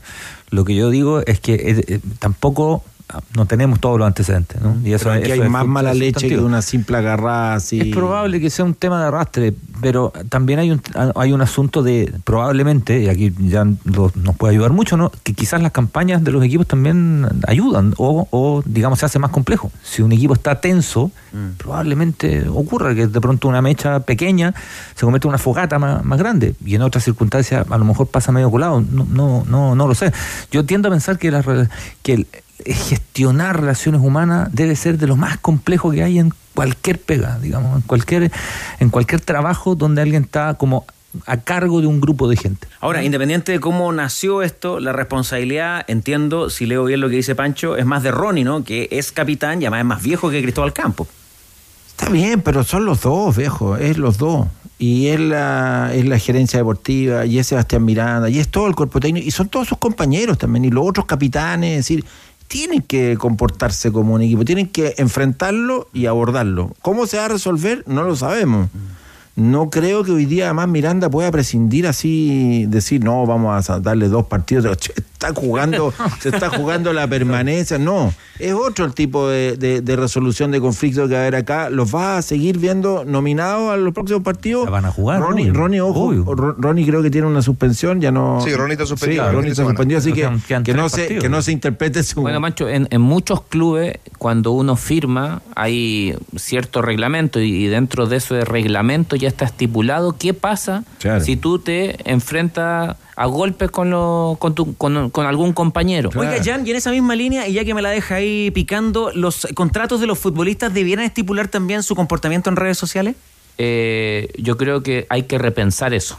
Lo 0.51 0.65
que 0.65 0.75
yo 0.75 0.89
digo 0.91 1.21
es 1.25 1.39
que 1.39 1.53
eh, 1.55 1.83
eh, 1.87 1.99
tampoco 2.19 2.83
no 3.35 3.45
tenemos 3.45 3.79
todos 3.79 3.97
los 3.99 4.05
antecedentes. 4.07 4.61
¿no? 4.61 4.75
Y 4.83 4.93
eso, 4.93 5.05
Pero 5.05 5.15
aquí 5.15 5.23
eso 5.31 5.33
hay 5.33 5.39
es 5.47 5.49
más 5.49 5.65
mala 5.65 5.93
leche 5.93 6.27
que 6.27 6.37
una 6.37 6.61
simple 6.61 6.97
agarrada 6.97 7.55
así. 7.55 7.79
Es 7.81 7.87
probable 7.95 8.39
que 8.39 8.49
sea 8.49 8.65
un 8.65 8.73
tema 8.75 9.01
de 9.01 9.07
arrastre, 9.07 9.53
pero 9.81 10.13
también 10.29 10.59
hay 10.59 10.71
un, 10.71 10.81
hay 11.15 11.31
un 11.33 11.41
asunto 11.41 11.81
de, 11.83 12.13
probablemente, 12.23 13.01
y 13.03 13.09
aquí 13.09 13.33
ya 13.39 13.65
lo- 13.85 14.11
nos 14.15 14.35
puede 14.35 14.53
ayudar 14.53 14.71
mucho, 14.73 14.95
¿no? 14.97 15.11
que 15.23 15.33
quizás 15.33 15.61
las 15.61 15.71
campañas 15.71 16.23
de 16.23 16.31
los 16.31 16.43
equipos 16.43 16.67
también 16.67 17.27
ayudan 17.47 17.93
o, 17.97 18.27
o, 18.31 18.61
digamos, 18.65 18.99
se 18.99 19.05
hace 19.05 19.19
más 19.19 19.31
complejo. 19.31 19.71
Si 19.83 20.01
un 20.01 20.11
equipo 20.11 20.33
está 20.33 20.61
tenso, 20.61 21.11
probablemente 21.57 22.47
ocurra 22.49 22.95
que 22.95 23.07
de 23.07 23.21
pronto 23.21 23.47
una 23.47 23.61
mecha 23.61 23.99
pequeña 24.01 24.53
se 24.95 25.01
convierte 25.05 25.27
en 25.27 25.29
una 25.29 25.37
fogata 25.37 25.77
más, 25.79 26.03
más 26.03 26.17
grande 26.19 26.55
y 26.65 26.75
en 26.75 26.81
otras 26.81 27.03
circunstancias 27.03 27.65
a 27.69 27.77
lo 27.77 27.85
mejor 27.85 28.07
pasa 28.07 28.31
medio 28.31 28.49
colado. 28.49 28.81
No, 28.81 29.05
no, 29.09 29.43
no, 29.47 29.75
no 29.75 29.87
lo 29.87 29.93
sé. 29.95 30.11
Yo 30.51 30.65
tiendo 30.65 30.87
a 30.87 30.91
pensar 30.91 31.17
que, 31.19 31.31
rela- 31.31 31.69
que 32.01 32.13
el- 32.13 32.27
gestionar 32.65 33.59
relaciones 33.59 34.01
humanas 34.01 34.49
debe 34.51 34.75
ser 34.75 34.97
de 34.97 35.07
lo 35.07 35.15
más 35.15 35.37
complejo 35.37 35.91
que 35.91 36.03
hay 36.03 36.19
en 36.19 36.33
cualquier 36.53 36.99
pega, 36.99 37.39
digamos, 37.39 37.75
en 37.75 37.81
cualquier, 37.81 38.31
en 38.79 38.89
cualquier 38.89 39.21
trabajo 39.21 39.75
donde 39.75 40.01
alguien 40.01 40.23
está 40.23 40.55
como 40.55 40.85
a 41.25 41.37
cargo 41.37 41.81
de 41.81 41.87
un 41.87 42.01
grupo 42.01 42.27
de 42.27 42.37
gente. 42.37 42.67
Ahora, 42.81 43.03
independiente 43.03 43.51
de 43.51 43.59
cómo 43.59 43.91
nació 43.91 44.41
esto, 44.41 44.79
la 44.79 44.93
responsabilidad, 44.93 45.83
entiendo, 45.87 46.49
si 46.49 46.65
leo 46.65 46.85
bien 46.85 46.99
lo 46.99 47.09
que 47.09 47.15
dice 47.15 47.35
Pancho, 47.35 47.77
es 47.77 47.85
más 47.85 48.03
de 48.03 48.11
Ronnie, 48.11 48.43
¿no? 48.43 48.63
Que 48.63 48.87
es 48.91 49.11
capitán 49.11 49.61
y 49.61 49.65
además 49.65 49.79
es 49.79 49.85
más 49.85 50.03
viejo 50.03 50.29
que 50.29 50.41
Cristóbal 50.41 50.73
Campos. 50.73 51.07
Está 51.87 52.09
bien, 52.09 52.41
pero 52.41 52.63
son 52.63 52.85
los 52.85 53.01
dos, 53.01 53.35
viejo, 53.35 53.75
es 53.75 53.97
los 53.97 54.17
dos. 54.17 54.47
Y 54.77 55.07
es 55.07 55.19
la, 55.19 55.91
es 55.93 56.05
la 56.05 56.17
gerencia 56.17 56.59
deportiva, 56.59 57.25
y 57.25 57.39
es 57.39 57.47
Sebastián 57.47 57.83
Miranda, 57.83 58.29
y 58.29 58.39
es 58.39 58.47
todo 58.47 58.67
el 58.67 58.75
cuerpo 58.75 59.01
técnico, 59.01 59.27
y 59.27 59.31
son 59.31 59.49
todos 59.49 59.67
sus 59.67 59.77
compañeros 59.77 60.37
también, 60.37 60.63
y 60.63 60.69
los 60.69 60.87
otros 60.87 61.05
capitanes, 61.05 61.71
es 61.71 61.77
decir, 61.77 62.05
tienen 62.49 62.81
que 62.81 63.15
comportarse 63.17 63.91
como 63.91 64.15
un 64.15 64.23
equipo, 64.23 64.43
tienen 64.43 64.67
que 64.67 64.95
enfrentarlo 64.97 65.87
y 65.93 66.07
abordarlo. 66.07 66.73
¿Cómo 66.81 67.05
se 67.05 67.17
va 67.17 67.25
a 67.25 67.27
resolver? 67.29 67.83
No 67.87 68.03
lo 68.03 68.15
sabemos. 68.15 68.69
No 69.35 69.69
creo 69.69 70.03
que 70.03 70.11
hoy 70.11 70.25
día 70.25 70.45
además 70.45 70.67
Miranda 70.67 71.09
pueda 71.09 71.31
prescindir 71.31 71.87
así, 71.87 72.65
decir, 72.67 73.03
no, 73.03 73.25
vamos 73.25 73.69
a 73.69 73.79
darle 73.79 74.09
dos 74.09 74.25
partidos, 74.25 74.77
está 75.19 75.33
jugando, 75.33 75.93
se 76.21 76.29
está 76.29 76.49
jugando 76.49 76.93
la 76.93 77.05
permanencia. 77.07 77.77
No, 77.77 78.13
es 78.39 78.53
otro 78.53 78.85
el 78.85 78.93
tipo 78.93 79.27
de, 79.27 79.57
de- 79.57 79.81
de 79.81 79.95
resolución 79.97 80.49
de 80.51 80.61
conflictos 80.61 81.09
que 81.09 81.13
va 81.15 81.19
a 81.19 81.23
haber 81.23 81.35
acá. 81.35 81.69
¿Los 81.69 81.93
va 81.93 82.17
a 82.17 82.21
seguir 82.21 82.57
viendo 82.57 83.03
nominados 83.03 83.71
a 83.73 83.75
los 83.77 83.93
próximos 83.93 84.23
partidos? 84.23 84.69
van 84.69 84.85
a 84.85 84.91
jugar, 84.91 85.19
Ronnie, 85.19 85.45
obvio, 85.49 85.53
Ronnie, 85.53 85.81
ojo, 85.81 85.99
obvio. 86.05 86.23
Ro- 86.23 86.55
Ronnie 86.57 86.85
creo 86.85 87.01
que 87.03 87.11
tiene 87.11 87.27
una 87.27 87.41
suspensión, 87.41 87.99
ya 87.99 88.11
no... 88.11 88.39
Sí, 88.41 88.53
Ronnie 88.55 88.73
está 88.73 88.85
suspendido, 88.85 89.27
Sí, 89.29 89.35
Ronnie 89.35 89.51
está 89.51 89.63
suspendido, 89.65 89.97
así 89.99 90.13
que, 90.13 90.29
que, 90.63 90.73
no 90.73 90.87
se, 90.87 91.17
que 91.17 91.27
no 91.27 91.41
se 91.41 91.51
interprete 91.51 92.01
su... 92.03 92.21
Bueno, 92.21 92.39
Mancho, 92.39 92.69
en, 92.69 92.87
en 92.89 93.01
muchos 93.01 93.41
clubes, 93.41 93.97
cuando 94.17 94.51
uno 94.51 94.77
firma, 94.77 95.41
hay 95.55 96.15
cierto 96.37 96.81
reglamento 96.81 97.41
y, 97.41 97.65
y 97.65 97.67
dentro 97.67 98.05
de 98.07 98.17
ese 98.17 98.45
reglamento 98.45 99.17
ya 99.17 99.27
está 99.27 99.45
estipulado 99.45 100.15
qué 100.17 100.33
pasa 100.33 100.83
Claro. 100.99 101.23
si 101.25 101.35
tú 101.35 101.59
te 101.59 101.97
enfrentas 102.09 102.95
a 103.21 103.25
golpes 103.25 103.69
con, 103.69 103.89
lo- 103.89 104.37
con, 104.39 104.55
tu- 104.55 104.75
con- 104.77 105.09
con 105.09 105.25
algún 105.25 105.51
compañero. 105.51 106.09
Oiga, 106.15 106.37
Jan, 106.41 106.65
y 106.65 106.71
en 106.71 106.77
esa 106.77 106.89
misma 106.91 107.15
línea, 107.15 107.47
y 107.49 107.53
ya 107.53 107.65
que 107.65 107.73
me 107.73 107.81
la 107.81 107.89
deja 107.89 108.15
ahí 108.15 108.49
picando, 108.51 109.11
¿los 109.13 109.45
contratos 109.55 109.99
de 109.99 110.07
los 110.07 110.17
futbolistas 110.17 110.73
debieran 110.73 111.03
estipular 111.03 111.49
también 111.49 111.83
su 111.83 111.95
comportamiento 111.95 112.49
en 112.49 112.55
redes 112.55 112.77
sociales? 112.77 113.15
Eh, 113.57 114.29
yo 114.37 114.55
creo 114.55 114.83
que 114.83 115.05
hay 115.09 115.23
que 115.23 115.37
repensar 115.37 115.93
eso. 115.93 116.17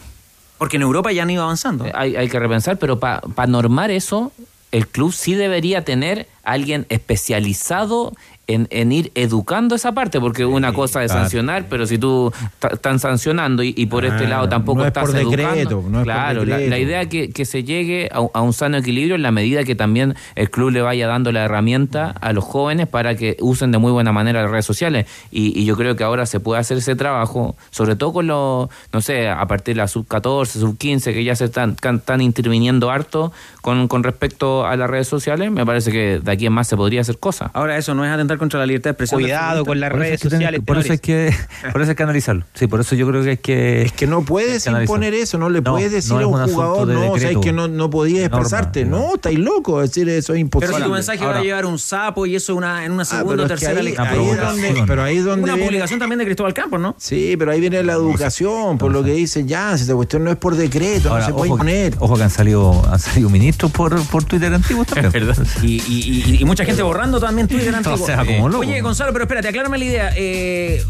Porque 0.58 0.76
en 0.76 0.82
Europa 0.82 1.10
ya 1.10 1.22
han 1.22 1.30
ido 1.30 1.42
avanzando. 1.42 1.86
Eh, 1.86 1.92
Hay, 1.94 2.16
hay 2.16 2.28
que 2.28 2.38
repensar, 2.38 2.76
pero 2.78 3.00
para 3.00 3.22
normar 3.48 3.90
eso, 3.90 4.30
el 4.70 4.86
club 4.86 5.10
sí 5.14 5.32
debería 5.34 5.82
tener 5.86 6.28
a 6.44 6.52
alguien 6.52 6.84
especializado 6.90 8.12
en, 8.54 8.66
en 8.70 8.92
ir 8.92 9.12
educando 9.14 9.74
esa 9.74 9.92
parte, 9.92 10.20
porque 10.20 10.44
una 10.44 10.72
cosa 10.72 11.02
es 11.04 11.10
claro. 11.10 11.24
sancionar, 11.24 11.66
pero 11.68 11.86
si 11.86 11.98
tú 11.98 12.32
están 12.70 12.98
sancionando 12.98 13.62
y, 13.62 13.74
y 13.76 13.86
por 13.86 14.04
este 14.04 14.26
Ah, 14.26 14.28
lado 14.28 14.48
tampoco 14.48 14.78
no 14.78 14.84
es 14.84 14.88
estás 14.88 15.04
por 15.04 15.12
decreto, 15.14 15.48
educando. 15.58 15.88
no 15.90 16.00
es 16.00 16.04
por 16.04 16.04
claro, 16.04 16.44
la, 16.44 16.56
decreto. 16.56 16.70
la 16.70 16.78
idea 16.78 17.02
es 17.02 17.08
que, 17.08 17.30
que 17.30 17.44
se 17.44 17.64
llegue 17.64 18.08
a, 18.12 18.18
a 18.32 18.40
un 18.42 18.52
sano 18.52 18.76
equilibrio 18.76 19.14
en 19.14 19.22
la 19.22 19.30
medida 19.30 19.64
que 19.64 19.74
también 19.74 20.14
el 20.34 20.50
club 20.50 20.70
le 20.70 20.82
vaya 20.82 21.06
dando 21.06 21.32
la 21.32 21.44
herramienta 21.44 22.10
a 22.10 22.32
los 22.32 22.44
jóvenes 22.44 22.86
para 22.86 23.14
que 23.16 23.36
usen 23.40 23.72
de 23.72 23.78
muy 23.78 23.92
buena 23.92 24.12
manera 24.12 24.42
las 24.42 24.50
redes 24.50 24.66
sociales. 24.66 25.06
Y, 25.30 25.58
y 25.58 25.64
yo 25.64 25.76
creo 25.76 25.96
que 25.96 26.04
ahora 26.04 26.26
se 26.26 26.40
puede 26.40 26.60
hacer 26.60 26.78
ese 26.78 26.96
trabajo, 26.96 27.56
sobre 27.70 27.96
todo 27.96 28.12
con 28.12 28.26
los, 28.26 28.68
no 28.92 29.00
sé, 29.00 29.28
a 29.28 29.46
partir 29.46 29.74
de 29.74 29.80
la 29.82 29.88
sub 29.88 30.06
14, 30.06 30.58
sub 30.60 30.76
15, 30.76 31.12
que 31.14 31.24
ya 31.24 31.36
se 31.36 31.46
están, 31.46 31.74
can- 31.74 31.96
están 31.96 32.20
interviniendo 32.20 32.90
harto 32.90 33.32
con, 33.62 33.88
con 33.88 34.02
respecto 34.02 34.66
a 34.66 34.76
las 34.76 34.88
redes 34.90 35.08
sociales. 35.08 35.50
Me 35.50 35.64
parece 35.64 35.90
que 35.92 36.20
de 36.20 36.30
aquí 36.32 36.46
en 36.46 36.52
más 36.52 36.68
se 36.68 36.76
podría 36.76 37.00
hacer 37.02 37.18
cosas. 37.18 37.50
Ahora, 37.54 37.76
eso 37.76 37.94
no 37.94 38.04
es 38.04 38.10
atentar 38.10 38.38
contra 38.40 38.58
la 38.58 38.66
libertad 38.66 38.90
de 38.90 38.92
expresión. 38.92 39.20
Cuidado 39.20 39.64
con 39.64 39.78
las 39.78 39.90
Por 39.90 39.98
redes 40.00 40.14
es 40.14 40.20
sociales. 40.30 40.60
por 40.66 40.78
eso 40.78 40.92
hay 40.92 40.98
que 40.98 41.32
por 41.72 41.80
eso 41.82 41.90
hay 41.90 41.96
que 41.96 42.02
analizarlo. 42.02 42.44
Sí, 42.54 42.66
por 42.66 42.80
eso 42.80 42.96
yo 42.96 43.06
creo 43.06 43.22
que 43.22 43.30
hay 43.30 43.36
que 43.36 43.82
Es 43.82 43.92
que 43.92 44.06
no 44.08 44.22
puedes 44.22 44.66
imponer 44.66 45.14
eso, 45.14 45.38
no 45.38 45.48
le 45.48 45.60
No, 45.60 45.72
puedes 45.74 45.92
decir 45.92 46.10
no 46.12 46.18
a 46.18 46.20
es 46.22 46.48
un 46.48 46.54
jugador, 46.54 46.88
de 46.88 46.94
no, 46.94 47.12
o 47.12 47.18
sea, 47.18 47.30
es 47.30 47.38
que 47.38 47.52
no, 47.52 47.68
no 47.68 47.88
podías 47.90 48.28
norma, 48.30 48.38
expresarte. 48.44 48.84
no, 48.84 49.14
estáis 49.14 49.38
loco, 49.38 49.80
es 49.82 49.90
decir, 49.90 50.08
eso 50.08 50.34
es 50.34 50.40
imposible. 50.40 50.72
Pero 50.74 50.84
si 50.84 50.88
tu 50.88 50.94
mensaje 50.94 51.18
va 51.20 51.26
Ahora- 51.26 51.38
a 51.40 51.42
llevar 51.44 51.66
un 51.66 51.78
sapo 51.78 52.26
y 52.26 52.34
eso 52.34 52.54
una, 52.56 52.84
en 52.84 52.92
una 52.92 53.02
Ah, 53.02 53.04
segunda 53.04 53.44
o 53.44 53.46
es 53.46 53.52
que 53.52 53.58
tercera 53.58 53.78
ahí- 53.78 53.84
lectura. 53.84 54.10
ahí 54.10 54.28
es 54.30 54.40
donde- 54.40 54.84
pero 54.86 55.02
ahí 55.04 55.16
es 55.18 55.24
donde 55.24 55.44
Una 55.44 55.54
viene- 55.54 55.66
publicación 55.68 56.00
también 56.00 56.18
de 56.18 56.24
Cristóbal 56.24 56.54
Campos, 56.54 56.80
¿no? 56.80 56.94
Sí, 56.98 57.36
pero 57.38 57.52
ahí 57.52 57.60
viene 57.60 57.82
la 57.82 57.92
educación, 57.92 58.78
por 58.78 58.90
lo 58.92 59.04
que 59.04 59.12
dice 59.12 59.44
ya, 59.44 59.76
si 59.76 59.82
esta 59.82 59.94
cuestión 59.94 60.24
no 60.24 60.30
es 60.30 60.36
por 60.36 60.56
decreto, 60.56 61.10
Ahora, 61.10 61.20
no 61.22 61.26
se 61.26 61.32
puede 61.34 61.50
imponer. 61.50 61.94
ojo 61.98 62.16
que 62.16 62.22
han 62.22 62.30
salido, 62.30 62.82
han 62.90 62.98
salido 62.98 63.28
ministros 63.30 63.70
por, 63.70 64.00
por 64.06 64.24
Twitter 64.24 64.52
antiguos 64.52 64.86
también. 64.88 65.22
Y, 65.62 65.66
y- 65.66 66.22
y- 66.26 66.38
y 66.40 66.44
mucha 66.44 66.64
gente 66.64 66.82
borrando 66.82 67.20
también 67.20 67.46
Twitter 67.48 67.74
antiguo. 67.74 67.94
O 68.02 68.06
sea, 68.06 68.24
como 68.36 68.48
loco. 68.48 68.60
Oye, 68.60 68.80
Gonzalo, 68.80 69.12
pero 69.12 69.24
espérate, 69.24 69.48
aclárame 69.48 69.78
la 69.78 69.84
idea. 69.84 70.12
Eh, 70.16 70.84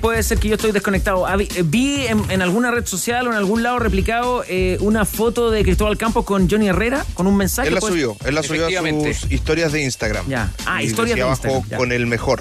puede 0.00 0.22
ser 0.22 0.38
que 0.38 0.48
yo 0.48 0.54
estoy 0.56 0.72
desconectado. 0.72 1.26
Eh, 1.40 1.48
Vi 1.64 2.06
en, 2.06 2.22
en 2.30 2.42
alguna 2.42 2.70
red 2.70 2.86
social 2.86 3.26
o 3.26 3.30
en 3.30 3.36
algún 3.36 3.62
lado 3.62 3.78
replicado 3.78 4.44
eh, 4.48 4.76
una 4.80 5.04
foto 5.04 5.50
de 5.50 5.62
Cristóbal 5.62 5.96
Campos 5.98 6.24
con 6.24 6.48
Johnny 6.50 6.68
Herrera 6.68 7.04
con 7.14 7.26
un 7.26 7.36
mensaje. 7.36 7.68
Él 7.68 7.74
la 7.74 7.80
pues- 7.80 7.92
subió, 7.92 8.16
él 8.24 8.34
la 8.34 8.42
subió 8.42 8.66
a 8.66 8.70
sus 9.14 9.30
historias 9.30 9.72
de 9.72 9.82
Instagram. 9.82 10.26
Ya. 10.28 10.52
Ah, 10.66 10.82
Y 10.82 10.86
historias 10.86 11.16
decía 11.16 11.24
de 11.24 11.30
abajo 11.30 11.42
Instagram, 11.44 11.70
ya. 11.70 11.76
con 11.76 11.92
el 11.92 12.06
mejor. 12.06 12.40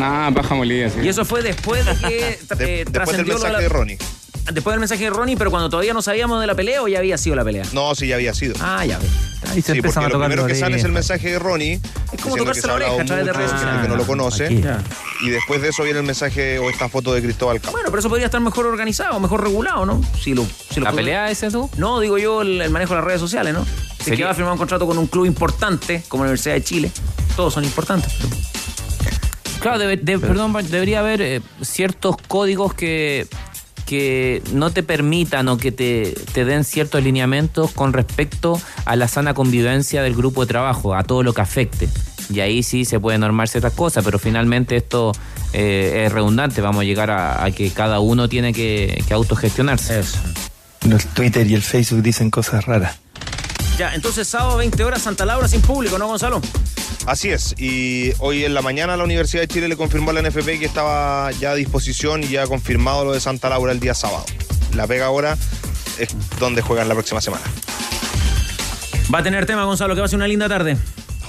Ah, 0.00 0.30
paja 0.34 0.54
molida, 0.54 0.90
sí. 0.90 1.00
Y 1.02 1.08
eso 1.08 1.24
fue 1.24 1.42
después 1.42 1.84
de 1.84 1.94
que 1.96 2.18
eh, 2.60 2.84
después 2.90 3.16
del 3.16 3.26
mensaje 3.26 3.52
la- 3.52 3.58
de 3.60 3.68
Ronnie. 3.68 3.98
Después 4.52 4.72
del 4.74 4.80
mensaje 4.80 5.04
de 5.04 5.10
Ronnie, 5.10 5.36
pero 5.36 5.50
cuando 5.50 5.68
todavía 5.68 5.92
no 5.92 6.02
sabíamos 6.02 6.40
de 6.40 6.46
la 6.46 6.54
pelea 6.54 6.82
o 6.82 6.88
ya 6.88 6.98
había 6.98 7.18
sido 7.18 7.36
la 7.36 7.44
pelea. 7.44 7.64
No, 7.72 7.94
sí, 7.94 8.06
ya 8.08 8.14
había 8.16 8.32
sido. 8.34 8.54
Ah, 8.60 8.84
ya 8.86 8.98
ve. 8.98 9.06
Ahí 9.50 9.62
se 9.62 9.72
Sí, 9.72 9.78
empiezan 9.78 9.82
porque 9.82 9.98
a 9.98 10.02
lo 10.08 10.12
tocar 10.14 10.28
primero 10.28 10.46
que 10.46 10.54
sale 10.54 10.76
es 10.78 10.84
el 10.84 10.92
mensaje 10.92 11.30
de 11.32 11.38
Ronnie. 11.38 11.80
Es 12.12 12.20
como 12.20 12.36
tocarse 12.36 12.60
se 12.62 12.66
la 12.66 12.74
oreja 12.74 13.00
a 13.00 13.04
través 13.04 13.24
de 13.26 13.32
redes 13.32 13.50
sociales. 13.50 13.82
que 13.82 13.88
no 13.88 13.96
lo 13.96 14.06
conoce. 14.06 14.46
Aquí. 14.46 14.62
Y 15.22 15.30
después 15.30 15.62
de 15.62 15.68
eso 15.68 15.82
viene 15.84 15.98
el 16.00 16.04
mensaje 16.06 16.58
o 16.58 16.70
esta 16.70 16.88
foto 16.88 17.12
de 17.14 17.22
Cristóbal 17.22 17.56
Campos. 17.56 17.72
Bueno, 17.72 17.88
pero 17.90 18.00
eso 18.00 18.08
podría 18.08 18.26
estar 18.26 18.40
mejor 18.40 18.66
organizado, 18.66 19.18
mejor 19.20 19.42
regulado, 19.42 19.84
¿no? 19.86 20.00
Si 20.20 20.34
lo, 20.34 20.44
si 20.70 20.80
lo 20.80 20.84
¿La 20.84 20.92
pelea 20.92 21.30
ese 21.30 21.50
tú? 21.50 21.70
No, 21.76 22.00
digo 22.00 22.18
yo 22.18 22.42
el, 22.42 22.60
el 22.60 22.70
manejo 22.70 22.94
de 22.94 22.96
las 23.00 23.04
redes 23.04 23.20
sociales, 23.20 23.52
¿no? 23.54 23.64
Si 24.02 24.16
que 24.16 24.24
va 24.24 24.30
a 24.30 24.34
firmar 24.34 24.52
un 24.52 24.58
contrato 24.58 24.86
con 24.86 24.96
un 24.98 25.06
club 25.06 25.26
importante, 25.26 26.02
como 26.08 26.24
la 26.24 26.30
Universidad 26.30 26.54
de 26.54 26.62
Chile, 26.64 26.90
todos 27.36 27.52
son 27.54 27.64
importantes. 27.64 28.12
Claro, 29.60 29.78
debe- 29.78 29.96
de- 30.00 30.18
perdón, 30.20 30.52
debería 30.68 31.00
haber 31.00 31.20
eh, 31.20 31.40
ciertos 31.62 32.16
códigos 32.28 32.74
que, 32.74 33.26
que 33.88 34.42
no 34.52 34.70
te 34.70 34.82
permitan 34.82 35.48
o 35.48 35.56
que 35.56 35.72
te, 35.72 36.14
te 36.34 36.44
den 36.44 36.64
ciertos 36.64 37.02
lineamientos 37.02 37.70
con 37.70 37.94
respecto 37.94 38.60
a 38.84 38.96
la 38.96 39.08
sana 39.08 39.32
convivencia 39.32 40.02
del 40.02 40.14
grupo 40.14 40.42
de 40.42 40.48
trabajo, 40.48 40.94
a 40.94 41.04
todo 41.04 41.22
lo 41.22 41.32
que 41.32 41.40
afecte. 41.40 41.88
Y 42.28 42.40
ahí 42.40 42.62
sí 42.62 42.84
se 42.84 43.00
pueden 43.00 43.22
normar 43.22 43.48
ciertas 43.48 43.72
cosas, 43.72 44.04
pero 44.04 44.18
finalmente 44.18 44.76
esto 44.76 45.12
eh, 45.54 46.04
es 46.04 46.12
redundante. 46.12 46.60
Vamos 46.60 46.82
a 46.82 46.84
llegar 46.84 47.10
a, 47.10 47.50
que 47.50 47.70
cada 47.70 48.00
uno 48.00 48.28
tiene 48.28 48.52
que, 48.52 49.02
que 49.08 49.14
autogestionarse. 49.14 50.00
Eso. 50.00 50.18
El 50.82 51.02
Twitter 51.06 51.46
y 51.46 51.54
el 51.54 51.62
Facebook 51.62 52.02
dicen 52.02 52.30
cosas 52.30 52.66
raras. 52.66 52.98
Ya, 53.78 53.94
entonces 53.94 54.26
sábado 54.26 54.56
20 54.56 54.82
horas 54.82 55.02
Santa 55.02 55.24
Laura 55.24 55.46
sin 55.46 55.62
público, 55.62 55.98
¿no, 55.98 56.08
Gonzalo? 56.08 56.42
Así 57.06 57.28
es, 57.28 57.54
y 57.58 58.12
hoy 58.18 58.44
en 58.44 58.52
la 58.52 58.60
mañana 58.60 58.96
la 58.96 59.04
Universidad 59.04 59.42
de 59.42 59.46
Chile 59.46 59.68
le 59.68 59.76
confirmó 59.76 60.10
a 60.10 60.14
la 60.14 60.22
NFP 60.22 60.58
que 60.58 60.64
estaba 60.64 61.30
ya 61.30 61.52
a 61.52 61.54
disposición 61.54 62.24
y 62.24 62.28
ya 62.28 62.48
confirmado 62.48 63.04
lo 63.04 63.12
de 63.12 63.20
Santa 63.20 63.48
Laura 63.48 63.70
el 63.70 63.78
día 63.78 63.94
sábado. 63.94 64.24
La 64.74 64.88
pega 64.88 65.06
ahora 65.06 65.38
es 65.96 66.08
donde 66.40 66.60
juegan 66.60 66.88
la 66.88 66.94
próxima 66.94 67.20
semana. 67.20 67.44
Va 69.14 69.20
a 69.20 69.22
tener 69.22 69.46
tema, 69.46 69.62
Gonzalo, 69.62 69.94
que 69.94 70.00
va 70.00 70.06
a 70.06 70.08
ser 70.08 70.16
una 70.16 70.26
linda 70.26 70.48
tarde. 70.48 70.76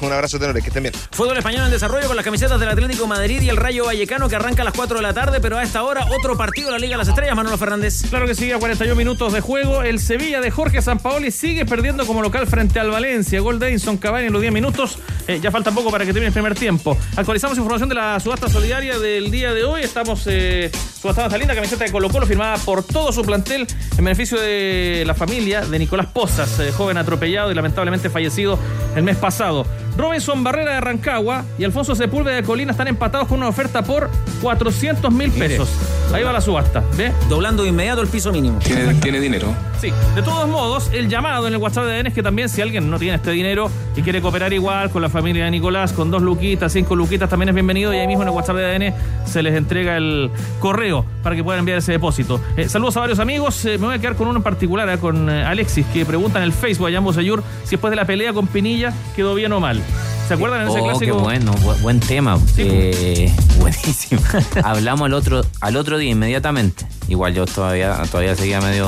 Un 0.02 0.14
abrazo, 0.14 0.40
tenores, 0.40 0.64
que 0.64 0.70
estén 0.70 0.84
bien. 0.84 0.94
Fútbol 1.12 1.38
español 1.38 1.66
en 1.66 1.72
desarrollo 1.72 2.08
con 2.08 2.16
las 2.16 2.24
camisetas 2.24 2.60
del 2.60 2.70
Atlético 2.70 3.06
Madrid 3.08 3.42
y 3.42 3.50
el 3.50 3.58
Rayo 3.58 3.86
Vallecano 3.86 4.30
que 4.30 4.36
arranca 4.36 4.62
a 4.62 4.66
las 4.66 4.74
4 4.74 4.98
de 4.98 5.04
la 5.04 5.14
tarde, 5.14 5.40
pero 5.42 5.58
a 5.58 5.64
esta 5.64 5.84
hora 5.84 6.06
otro 6.18 6.38
partido 6.38 6.68
de 6.68 6.74
la 6.74 6.80
Liga 6.80 6.94
de 6.94 7.00
las 7.00 7.08
Estrellas, 7.10 7.36
Manolo 7.36 7.58
Fernández. 7.58 8.04
Claro 8.10 8.26
que 8.26 8.36
sí, 8.36 8.52
a 8.52 8.60
41 8.60 8.96
minutos 8.96 9.34
de 9.34 9.42
juego. 9.42 9.84
El 9.84 10.00
Sevilla 10.00 10.40
de 10.40 10.52
Jorge 10.52 10.82
Sampaoli 10.82 11.32
sigue 11.32 11.66
perdiendo 11.66 12.06
como 12.06 12.22
local 12.22 12.48
frente 12.48 12.80
al 12.80 12.90
Valencia. 12.90 13.40
Gol 13.42 13.60
de 13.60 13.70
Edinson 13.70 13.98
Cavani 13.98 14.28
en 14.28 14.34
los 14.34 14.42
10 14.42 14.54
minutos. 14.54 15.00
Eh, 15.28 15.40
ya 15.42 15.52
falta 15.52 15.72
poco 15.72 15.92
para 15.92 16.06
que 16.06 16.14
termine 16.14 16.28
el 16.28 16.34
primer 16.34 16.56
tiempo. 16.56 16.98
Actualizamos 17.16 17.58
información 17.58 17.90
de 17.90 17.96
la 17.96 18.20
subasta 18.20 18.50
solidaria 18.50 18.98
del 18.98 19.30
día 19.32 19.54
de 19.54 19.64
hoy. 19.64 19.82
Estamos 19.82 20.24
eh, 20.28 20.72
subastando 21.00 21.28
esta 21.28 21.38
linda 21.38 21.56
camiseta 21.56 21.84
de 21.84 21.92
Colo 21.92 22.10
Colo 22.10 22.26
firmada 22.26 22.58
por 22.58 22.84
todo 22.84 23.12
su 23.12 23.22
plantel 23.24 23.68
en 23.98 24.04
beneficio 24.04 24.40
de 24.40 25.04
la 25.06 25.14
familia 25.14 25.62
de 25.62 25.80
Nicolás 25.80 26.08
Pozas, 26.08 26.60
eh, 26.60 26.72
joven 26.72 26.98
atropellado 26.98 27.52
y 27.52 27.56
lamentablemente 27.56 28.10
fallecido 28.10 28.58
el 28.96 29.04
mes 29.04 29.18
pasado. 29.18 29.66
Robinson 30.00 30.46
Barrera 30.46 30.76
de 30.76 30.80
Rancagua 30.80 31.44
y 31.58 31.66
Alfonso 31.66 31.94
Sepúlveda 31.94 32.38
de 32.38 32.44
Colina 32.44 32.72
están 32.72 32.88
empatados 32.88 33.28
con 33.28 33.40
una 33.40 33.50
oferta 33.50 33.84
por 33.84 34.10
400 34.42 35.12
mil 35.12 35.30
pesos. 35.30 35.70
Ahí 36.14 36.24
va 36.24 36.32
la 36.32 36.40
subasta, 36.40 36.82
¿ve? 36.96 37.12
Doblando 37.28 37.64
de 37.64 37.70
inmediato 37.70 38.02
el 38.02 38.08
piso 38.08 38.32
mínimo. 38.32 38.60
Tiene, 38.60 38.94
tiene 38.96 39.20
dinero. 39.20 39.54
Sí, 39.80 39.94
de 40.16 40.22
todos 40.22 40.50
modos, 40.50 40.90
el 40.94 41.08
llamado 41.08 41.48
en 41.48 41.54
el 41.54 41.60
WhatsApp 41.60 41.86
de 41.86 42.00
ADN 42.00 42.08
es 42.08 42.14
que 42.14 42.24
también 42.24 42.50
si 42.50 42.62
alguien 42.62 42.90
no 42.90 42.98
tiene 42.98 43.16
este 43.16 43.32
dinero 43.32 43.70
y 43.96 44.02
quiere 44.02 44.22
cooperar 44.22 44.52
igual 44.52 44.90
con 44.90 45.02
la 45.02 45.10
familia 45.10 45.46
de 45.46 45.52
Nicolás, 45.52 45.94
con 45.94 46.10
dos 46.12 46.22
luquitas, 46.22 46.74
cinco 46.74 46.96
luquitas, 46.96 47.30
también 47.30 47.50
es 47.50 47.56
bienvenido 47.56 47.94
y 47.94 47.98
ahí 47.98 48.08
mismo 48.08 48.24
en 48.24 48.30
el 48.30 48.36
WhatsApp 48.36 48.56
de 48.56 48.66
ADN 48.66 48.94
se 49.26 49.44
les 49.44 49.56
entrega 49.56 49.98
el 49.98 50.32
correo 50.60 51.06
para 51.24 51.36
que 51.36 51.44
puedan 51.44 51.60
enviar 51.60 51.78
ese 51.78 51.92
depósito. 51.92 52.42
Eh, 52.58 52.68
saludos 52.68 52.98
a 52.98 53.02
varios 53.02 53.20
amigos, 53.20 53.64
eh, 53.66 53.78
me 53.78 53.88
voy 53.88 53.96
a 53.96 54.00
quedar 54.00 54.16
con 54.16 54.28
uno 54.28 54.38
en 54.38 54.44
particular, 54.44 54.90
eh, 54.90 54.98
con 54.98 55.30
eh, 55.30 55.44
Alexis, 55.44 55.86
que 55.94 56.06
pregunta 56.06 56.40
en 56.40 56.46
el 56.46 56.54
Facebook 56.54 56.88
a 56.88 56.92
Jambo 56.92 57.14
Sayur 57.14 57.44
si 57.64 57.72
después 57.72 57.92
de 57.92 57.98
la 57.98 58.06
pelea 58.06 58.34
con 58.34 58.48
Pinilla 58.48 58.94
quedó 59.16 59.36
bien 59.36 59.52
o 59.54 59.60
mal. 59.60 59.82
¿Se 60.30 60.34
acuerdan 60.36 60.66
de 60.66 60.72
ese 60.72 60.80
Oh, 60.80 60.84
qué 60.84 60.90
clásico? 60.92 61.20
bueno, 61.20 61.54
bu- 61.56 61.82
buen 61.82 62.00
tema. 62.00 62.40
Eh, 62.58 63.34
buenísimo. 63.60 64.22
Hablamos 64.64 65.08
al 65.08 65.14
otro, 65.16 65.42
al 65.60 65.76
otro 65.76 65.98
día 65.98 66.12
inmediatamente. 66.12 66.86
Igual 67.10 67.34
yo 67.34 67.46
todavía, 67.46 68.02
todavía 68.12 68.36
seguía 68.36 68.62
medio 68.62 68.88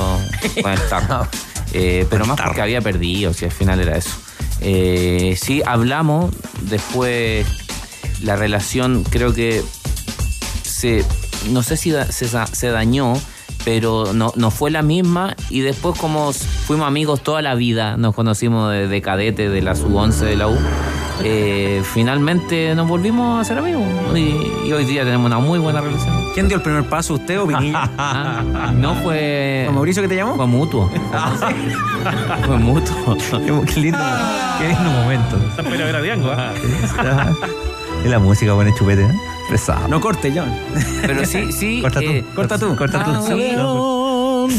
con 0.62 0.72
el 0.72 0.80
tarro. 0.88 1.26
Eh, 1.74 2.06
pero 2.10 2.26
más 2.26 2.38
porque 2.38 2.60
había 2.60 2.82
perdido, 2.82 3.32
si 3.32 3.46
al 3.46 3.50
final 3.50 3.80
era 3.80 3.96
eso. 3.96 4.10
Eh, 4.60 5.38
sí, 5.40 5.62
hablamos, 5.64 6.34
después 6.68 7.46
la 8.22 8.36
relación 8.36 9.04
creo 9.08 9.32
que 9.32 9.62
se, 10.62 11.02
no 11.48 11.62
sé 11.62 11.78
si 11.78 11.90
da- 11.90 12.12
se, 12.12 12.28
da- 12.28 12.46
se 12.46 12.68
dañó, 12.68 13.14
pero 13.64 14.12
no, 14.12 14.34
no 14.36 14.50
fue 14.50 14.70
la 14.70 14.82
misma 14.82 15.34
y 15.48 15.60
después 15.60 15.98
como 15.98 16.34
fuimos 16.34 16.86
amigos 16.86 17.22
toda 17.22 17.40
la 17.40 17.54
vida, 17.54 17.96
nos 17.96 18.14
conocimos 18.14 18.70
de, 18.70 18.86
de 18.86 19.00
cadete 19.00 19.48
de 19.48 19.62
la 19.62 19.74
sub-11 19.74 20.12
de 20.18 20.36
la 20.36 20.48
U, 20.48 20.58
eh, 21.24 21.82
finalmente 21.92 22.74
nos 22.74 22.88
volvimos 22.88 23.40
a 23.40 23.44
ser 23.44 23.58
amigos 23.58 23.82
y, 24.14 24.66
y 24.66 24.72
hoy 24.72 24.84
día 24.84 25.04
tenemos 25.04 25.26
una 25.26 25.38
muy 25.38 25.58
buena 25.58 25.80
relación. 25.80 26.14
¿Quién 26.34 26.48
dio 26.48 26.56
el 26.56 26.62
primer 26.62 26.84
paso, 26.84 27.14
usted 27.14 27.40
o 27.40 27.46
Pinilla? 27.46 27.90
Ah, 27.98 28.72
no 28.74 28.94
fue... 28.96 29.62
¿Fue 29.66 29.74
Mauricio 29.74 30.02
que 30.02 30.08
te 30.08 30.16
llamó? 30.16 30.36
Fue 30.36 30.46
mutuo. 30.46 30.90
fue 32.46 32.56
mutuo. 32.58 33.16
Qué 33.66 33.80
lindo, 33.80 33.98
qué 34.58 34.68
lindo 34.68 34.90
momento. 34.90 35.36
San 35.56 35.64
Pedro 35.66 35.86
Gradiango, 35.88 36.30
¿ah? 36.30 36.52
Es 38.04 38.10
la 38.10 38.18
música 38.18 38.52
buena 38.54 38.74
chupete, 38.74 39.02
¿eh? 39.04 39.14
Pesado. 39.48 39.86
No 39.88 40.00
corte, 40.00 40.32
John. 40.34 40.50
Pero 41.02 41.24
sí, 41.24 41.52
sí. 41.52 41.80
Corta 41.82 42.00
tú. 42.00 42.06
eh, 42.06 42.24
Corta 42.34 42.58
tú. 42.58 42.74
Corta 42.76 43.04
tú. 43.04 43.10
Ah, 43.14 43.22
sí. 43.26 43.52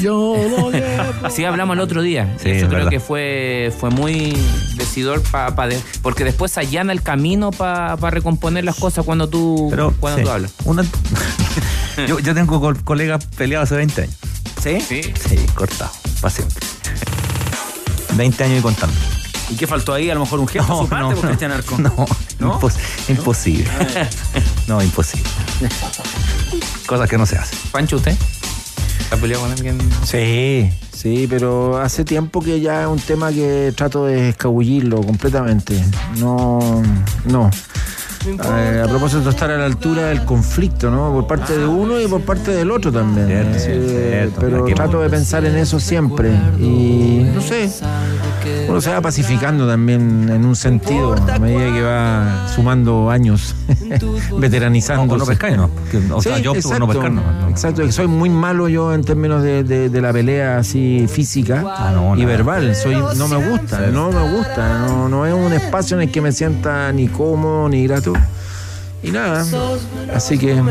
Yo 0.02 0.36
lo 0.58 0.72
llevo. 0.72 1.14
Así 1.24 1.44
hablamos 1.46 1.76
el 1.76 1.82
otro 1.82 2.02
día. 2.02 2.36
Sí, 2.42 2.50
Yo 2.50 2.54
es 2.56 2.60
creo 2.66 2.70
verdad. 2.72 2.90
que 2.90 3.00
fue, 3.00 3.74
fue 3.80 3.90
muy 3.90 4.36
decidor 4.76 5.22
pa, 5.22 5.56
pa 5.56 5.68
de- 5.68 5.80
porque 6.02 6.24
después 6.24 6.58
allana 6.58 6.92
el 6.94 7.02
camino 7.02 7.52
para 7.52 7.96
recomponer 8.10 8.64
las 8.64 8.76
cosas 8.76 9.06
cuando 9.06 9.28
tú, 9.30 9.68
Pero, 9.70 9.94
cuando 10.00 10.20
sí, 10.20 10.24
tú 10.26 10.30
hablas. 10.32 10.54
una- 10.66 10.84
yo, 12.08 12.20
yo 12.20 12.34
tengo 12.34 12.60
col- 12.60 12.84
colegas 12.84 13.26
peleados 13.38 13.68
hace 13.68 13.76
20 13.78 14.02
años. 14.04 14.16
¿Sí? 14.62 14.80
Sí. 14.82 15.02
Sí, 15.28 15.36
cortado, 15.56 15.92
para 16.22 16.34
siempre. 16.34 16.66
20 18.16 18.44
años 18.44 18.60
y 18.60 18.62
contando. 18.62 18.96
¿Y 19.50 19.56
qué 19.56 19.68
faltó 19.68 19.94
ahí? 19.94 20.10
A 20.10 20.14
lo 20.14 20.22
mejor 20.22 20.40
un 20.40 20.48
gesto 20.48 20.74
de 20.74 20.80
su 20.84 20.88
parte 20.90 21.16
por 21.16 21.26
Cristian 21.28 21.52
Arco. 21.52 21.78
No, 21.78 21.94
¿No? 22.40 22.60
impos- 22.60 22.76
imposible. 23.10 23.70
No, 24.68 24.82
imposible. 24.82 25.30
Cosas 26.86 27.10
que 27.10 27.18
no 27.18 27.26
se 27.26 27.38
hacen. 27.38 27.60
Pancho, 27.72 27.98
¿usted? 27.98 28.16
¿Está 29.04 29.18
peleado 29.18 29.44
con 29.44 29.52
alguien? 29.52 29.78
Sí, 30.06 30.70
sí, 30.92 31.28
pero 31.30 31.78
hace 31.78 32.04
tiempo 32.04 32.42
que 32.42 32.60
ya 32.62 32.82
es 32.82 32.88
un 32.88 33.00
tema 33.00 33.32
que 33.32 33.74
trato 33.76 34.06
de 34.06 34.30
escabullirlo 34.30 35.02
completamente. 35.02 35.84
No, 36.18 36.82
no. 37.26 37.52
Eh, 38.26 38.82
a 38.84 38.88
propósito 38.88 39.22
de 39.24 39.30
estar 39.32 39.52
a 39.52 39.58
la 39.58 39.66
altura 39.66 40.08
del 40.08 40.24
conflicto, 40.26 40.90
¿no? 40.90 41.12
Por 41.12 41.28
parte 41.28 41.58
de 41.58 41.66
uno 41.66 42.00
y 42.00 42.08
por 42.08 42.22
parte 42.22 42.52
del 42.52 42.72
otro 42.72 42.92
también. 42.92 43.28
Cierto, 43.28 43.60
Sí, 43.60 43.90
cierto. 43.90 44.40
pero 44.40 44.66
trato 44.66 45.02
de 45.02 45.10
pensar 45.10 45.46
en 45.46 45.56
eso 45.58 45.80
siempre. 45.80 46.32
Y 46.60 47.26
no 47.34 47.42
sé, 47.42 47.70
uno 48.68 48.82
se 48.82 48.92
va 48.92 49.02
pacificando 49.02 49.68
también 49.68 50.30
en 50.30 50.46
un 50.46 50.56
sentido 50.56 51.14
a 51.16 51.40
medida 51.40 51.74
que 51.74 51.82
va 51.82 52.48
sumando 52.54 53.10
años, 53.10 53.56
veteranizando. 54.38 55.16
O 55.16 55.18
no 55.18 55.26
O 56.18 56.22
sea, 56.22 56.38
yo 56.40 56.54
por 56.54 56.80
no 56.80 56.88
pescar, 56.88 57.12
¿no? 57.12 57.22
No. 57.42 57.50
Exacto, 57.50 57.92
soy 57.92 58.08
muy 58.08 58.30
malo 58.30 58.68
yo 58.70 58.94
en 58.94 59.04
términos 59.04 59.44
de, 59.44 59.64
de- 59.64 59.90
de 59.90 60.02
la 60.02 60.12
pelea 60.14 60.58
así 60.58 61.06
física 61.08 61.64
Ah, 61.66 61.92
no, 61.94 62.16
y 62.18 62.26
verbal. 62.26 62.76
Soy, 62.76 62.96
no 63.18 63.28
me 63.28 63.36
gusta, 63.50 63.88
no 63.88 64.12
me 64.12 64.32
gusta. 64.38 64.80
No, 64.88 65.10
no 65.10 65.26
es 65.26 65.34
un 65.34 65.52
espacio 65.54 65.98
en 65.98 66.04
el 66.04 66.12
que 66.12 66.22
me 66.22 66.32
sienta 66.32 66.92
ni 66.92 67.08
cómodo 67.08 67.70
ni 67.70 67.86
grato. 67.88 68.13
Y 69.06 69.12
nada, 69.12 69.46
así 70.16 70.38
que 70.38 70.62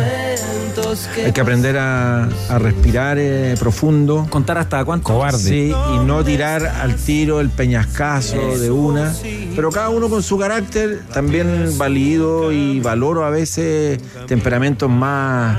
hay 1.23 1.33
que 1.33 1.41
aprender 1.43 1.77
a, 1.77 2.25
a 2.49 2.59
respirar 2.59 3.19
eh, 3.21 3.57
profundo. 3.59 4.27
¿Contar 4.31 4.57
hasta 4.57 4.83
cuánto? 4.87 5.13
Cobarde. 5.13 5.39
Sí, 5.39 5.71
y 5.95 5.99
no 6.07 6.25
tirar 6.25 6.65
al 6.65 6.97
tiro 6.97 7.41
el 7.41 7.51
peñascazo 7.51 8.59
de 8.59 8.71
una. 8.71 9.13
Pero 9.55 9.71
cada 9.71 9.91
uno 9.91 10.09
con 10.09 10.23
su 10.23 10.39
carácter, 10.39 11.03
también 11.13 11.77
valido 11.77 12.53
y 12.53 12.81
valoro 12.81 13.27
a 13.27 13.31
veces 13.31 14.01
temperamentos 14.27 14.89
más, 14.89 15.59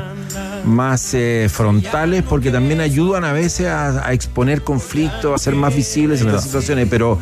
más 0.66 1.14
eh, 1.14 1.50
frontales, 1.52 2.24
porque 2.28 2.50
también 2.50 2.82
ayudan 2.82 3.24
a 3.24 3.34
veces 3.34 3.68
a, 3.68 4.08
a 4.08 4.14
exponer 4.14 4.64
conflictos, 4.64 5.32
a 5.32 5.38
ser 5.38 5.54
más 5.54 5.76
visibles 5.76 6.22
estas 6.22 6.46
situaciones. 6.46 6.88
Pero 6.90 7.20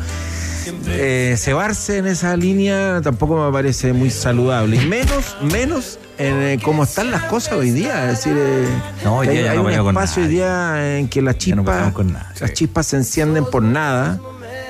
eh, 0.86 1.34
cebarse 1.38 1.98
en 1.98 2.06
esa 2.06 2.36
línea 2.36 3.00
tampoco 3.02 3.44
me 3.44 3.52
parece 3.52 3.92
muy 3.92 4.10
saludable. 4.10 4.76
Y 4.76 4.86
menos, 4.86 5.36
menos 5.42 5.98
en 6.18 6.42
eh, 6.42 6.58
cómo 6.62 6.84
están 6.84 7.10
las 7.10 7.24
cosas 7.24 7.54
hoy 7.54 7.70
día. 7.70 8.10
Es 8.10 8.18
decir, 8.18 8.34
eh, 8.36 8.66
No, 9.04 9.18
hoy 9.18 9.28
hay, 9.28 9.36
día 9.36 9.44
ya 9.46 9.50
hay 9.52 9.56
no 9.56 9.64
un 9.64 9.72
con 9.72 9.96
espacio 9.96 10.22
hoy 10.22 10.28
día 10.28 10.98
en 10.98 11.08
que 11.08 11.22
las 11.22 11.34
no 11.34 11.38
chispas, 11.40 11.64
peleamos 11.64 11.92
con 11.94 12.12
nada, 12.12 12.32
las 12.40 12.52
chispas 12.52 12.86
se 12.86 12.96
encienden 12.96 13.44
por 13.44 13.62
nada. 13.62 14.20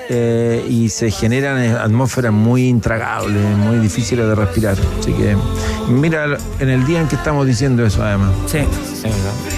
Eh, 0.09 0.65
y 0.69 0.89
se 0.89 1.11
generan 1.11 1.63
eh, 1.63 1.71
atmósferas 1.73 2.33
muy 2.33 2.69
intragables, 2.69 3.43
muy 3.57 3.79
difíciles 3.79 4.27
de 4.27 4.35
respirar. 4.35 4.77
Así 4.99 5.13
que 5.13 5.37
mira 5.89 6.37
en 6.61 6.69
el 6.69 6.85
día 6.87 7.01
en 7.01 7.09
que 7.09 7.17
estamos 7.17 7.47
diciendo 7.47 7.85
eso 7.85 8.03
además. 8.03 8.31
Sí. 8.47 8.59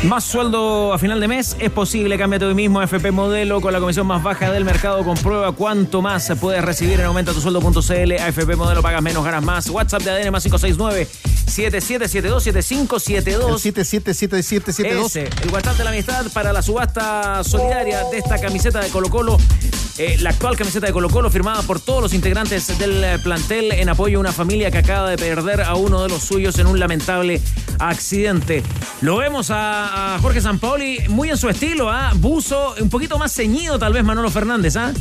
Más 0.05 0.24
sueldo 0.24 0.92
a 0.92 0.99
final 0.99 1.20
de 1.20 1.28
mes 1.28 1.57
es 1.59 1.70
posible. 1.70 2.18
Cámbiate 2.18 2.45
hoy 2.45 2.55
mismo 2.55 2.80
a 2.80 2.84
FP 2.84 3.11
Modelo 3.11 3.61
con 3.61 3.72
la 3.72 3.80
comisión 3.80 4.07
más 4.07 4.22
baja 4.22 4.51
del 4.53 4.64
mercado. 4.64 5.05
Comprueba 5.05 5.53
cuánto 5.53 6.03
más 6.03 6.32
puedes 6.40 6.64
recibir 6.64 7.01
en 7.01 7.07
aumentatusueldo.cl. 7.07 8.12
AFP 8.12 8.57
Modelo 8.57 8.82
pagas 8.82 9.03
menos, 9.03 9.24
ganas 9.24 9.42
más. 9.42 9.68
WhatsApp 9.70 10.03
de 10.03 10.11
ADN 10.11 10.32
más 10.32 10.42
569 10.42 11.09
7772 11.47 12.42
7572 12.42 13.62
777772 13.62 15.16
Ese, 15.16 15.42
el 15.42 15.53
WhatsApp 15.53 15.76
de 15.76 15.84
la 15.84 15.90
amistad 15.90 16.26
para 16.32 16.53
la 16.53 16.62
subasta 16.62 17.45
solidaria 17.45 18.05
de 18.11 18.18
esta 18.18 18.40
camiseta 18.40 18.80
de 18.80 18.88
Colo 18.88 19.11
Colo. 19.11 19.38
Eh, 19.97 20.16
la 20.20 20.30
actual 20.30 20.57
camiseta 20.57 20.86
de 20.88 20.92
Colo 20.92 21.09
Colo 21.09 21.30
firmada 21.30 21.62
por 21.62 21.78
todos 21.78 22.03
los 22.03 22.14
integrantes 22.14 22.78
del 22.78 23.05
eh, 23.05 23.18
plantel 23.20 23.70
en 23.70 23.88
apoyo 23.88 24.18
a 24.18 24.20
una 24.20 24.32
familia 24.32 24.70
que 24.72 24.78
acaba 24.78 25.09
de 25.11 25.16
perder 25.16 25.61
a 25.62 25.74
uno 25.76 26.03
de 26.03 26.09
los 26.09 26.22
suyos 26.22 26.59
en 26.59 26.66
un 26.66 26.80
lamentable 26.80 27.40
accidente. 27.78 28.62
Lo 29.03 29.16
vemos 29.18 29.51
a, 29.53 30.16
a 30.16 30.18
Jorge 30.18 30.40
Sampaoli 30.40 30.99
muy 31.09 31.30
en 31.30 31.36
su 31.36 31.49
estilo, 31.49 31.90
¿ah? 31.90 32.12
Buzo, 32.16 32.74
un 32.80 32.90
poquito 32.90 33.18
más 33.18 33.32
ceñido 33.32 33.78
tal 33.78 33.92
vez 33.92 34.03
Manolo 34.03 34.30
Fernández, 34.30 34.76
¿ah? 34.76 34.92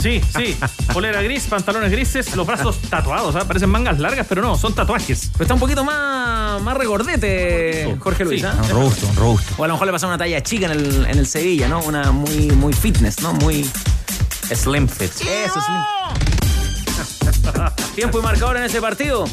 Sí, 0.00 0.20
sí. 0.36 0.56
Polera 0.94 1.20
gris, 1.22 1.46
pantalones 1.48 1.90
grises, 1.90 2.34
los 2.36 2.46
brazos 2.46 2.78
tatuados, 2.88 3.34
¿ah? 3.34 3.46
Parecen 3.48 3.68
mangas 3.68 3.98
largas, 3.98 4.26
pero 4.28 4.42
no, 4.42 4.56
son 4.56 4.74
tatuajes. 4.74 5.30
Pero 5.32 5.42
está 5.44 5.54
un 5.54 5.60
poquito 5.60 5.84
más, 5.84 6.62
más 6.62 6.76
regordete, 6.76 7.96
Jorge 7.98 8.24
Luis, 8.24 8.40
Sí. 8.42 8.46
¿ah? 8.46 8.54
Un 8.62 8.68
robusto, 8.70 9.06
un 9.08 9.16
robusto. 9.16 9.54
O 9.58 9.64
a 9.64 9.66
lo 9.66 9.74
mejor 9.74 9.86
le 9.88 9.92
pasaron 9.92 10.12
una 10.14 10.18
talla 10.18 10.40
chica 10.40 10.66
en 10.66 10.72
el, 10.72 11.06
en 11.06 11.18
el 11.18 11.26
Sevilla, 11.26 11.66
¿no? 11.68 11.80
Una 11.82 12.12
muy, 12.12 12.46
muy 12.52 12.72
fitness, 12.72 13.20
¿no? 13.22 13.32
Muy. 13.34 13.68
Slim 14.54 14.88
fit. 14.88 15.10
Eso, 15.10 15.60
Slim. 15.60 15.80
Tiempo 17.94 18.18
y 18.18 18.22
marcador 18.22 18.56
en 18.56 18.64
ese 18.64 18.80
partido. 18.80 19.26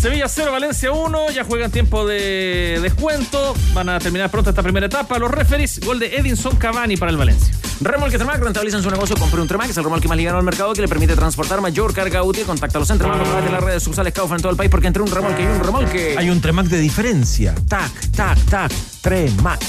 Sevilla 0.00 0.28
0, 0.28 0.52
Valencia 0.52 0.92
1, 0.92 1.30
ya 1.30 1.44
juegan 1.44 1.70
tiempo 1.70 2.06
de 2.06 2.78
descuento, 2.82 3.54
van 3.72 3.88
a 3.88 3.98
terminar 3.98 4.30
pronto 4.30 4.50
esta 4.50 4.62
primera 4.62 4.86
etapa. 4.86 5.18
Los 5.18 5.30
referees, 5.30 5.80
gol 5.80 5.98
de 5.98 6.16
Edinson 6.16 6.56
Cavani 6.56 6.96
para 6.96 7.10
el 7.10 7.16
Valencia. 7.16 7.54
Remolque 7.80 8.16
Tremac 8.16 8.40
rentabilizan 8.40 8.82
su 8.82 8.90
negocio. 8.90 9.16
Compre 9.16 9.40
un 9.40 9.48
Tremac, 9.48 9.70
es 9.70 9.76
el 9.76 9.84
remolque 9.84 10.06
más 10.06 10.16
ligado 10.16 10.38
al 10.38 10.44
mercado 10.44 10.74
que 10.74 10.82
le 10.82 10.88
permite 10.88 11.16
transportar 11.16 11.60
mayor 11.60 11.92
carga 11.92 12.22
útil. 12.22 12.44
Contáctalos 12.44 12.90
en 12.90 12.98
Tremac, 12.98 13.18
comprobate 13.18 13.50
las 13.50 13.62
redes 13.62 13.82
sucursales 13.82 14.12
Kaufman 14.12 14.38
en 14.38 14.42
todo 14.42 14.52
el 14.52 14.56
país 14.56 14.70
porque 14.70 14.86
entre 14.86 15.02
un 15.02 15.10
remolque 15.10 15.42
y 15.42 15.46
un 15.46 15.60
remolque. 15.60 16.14
Hay 16.16 16.30
un 16.30 16.40
Tremac 16.40 16.66
de 16.66 16.78
diferencia. 16.78 17.54
Tac, 17.68 17.90
tac, 18.14 18.38
tac. 18.46 18.72
Tremac. 19.00 19.60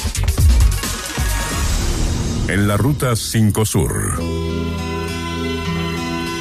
En 2.48 2.68
la 2.68 2.78
ruta 2.78 3.16
5 3.16 3.66
Sur. 3.66 4.20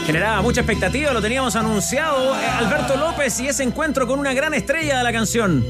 Generaba 0.07 0.41
mucha 0.41 0.61
expectativa, 0.61 1.13
lo 1.13 1.21
teníamos 1.21 1.57
anunciado. 1.57 2.37
eh, 2.37 2.47
Alberto 2.47 2.97
López 2.97 3.41
y 3.41 3.49
ese 3.49 3.65
encuentro 3.65 4.07
con 4.07 4.21
una 4.21 4.33
gran 4.33 4.55
estrella 4.55 4.99
de 4.99 5.05
la 5.05 5.13
canción. 5.13 5.65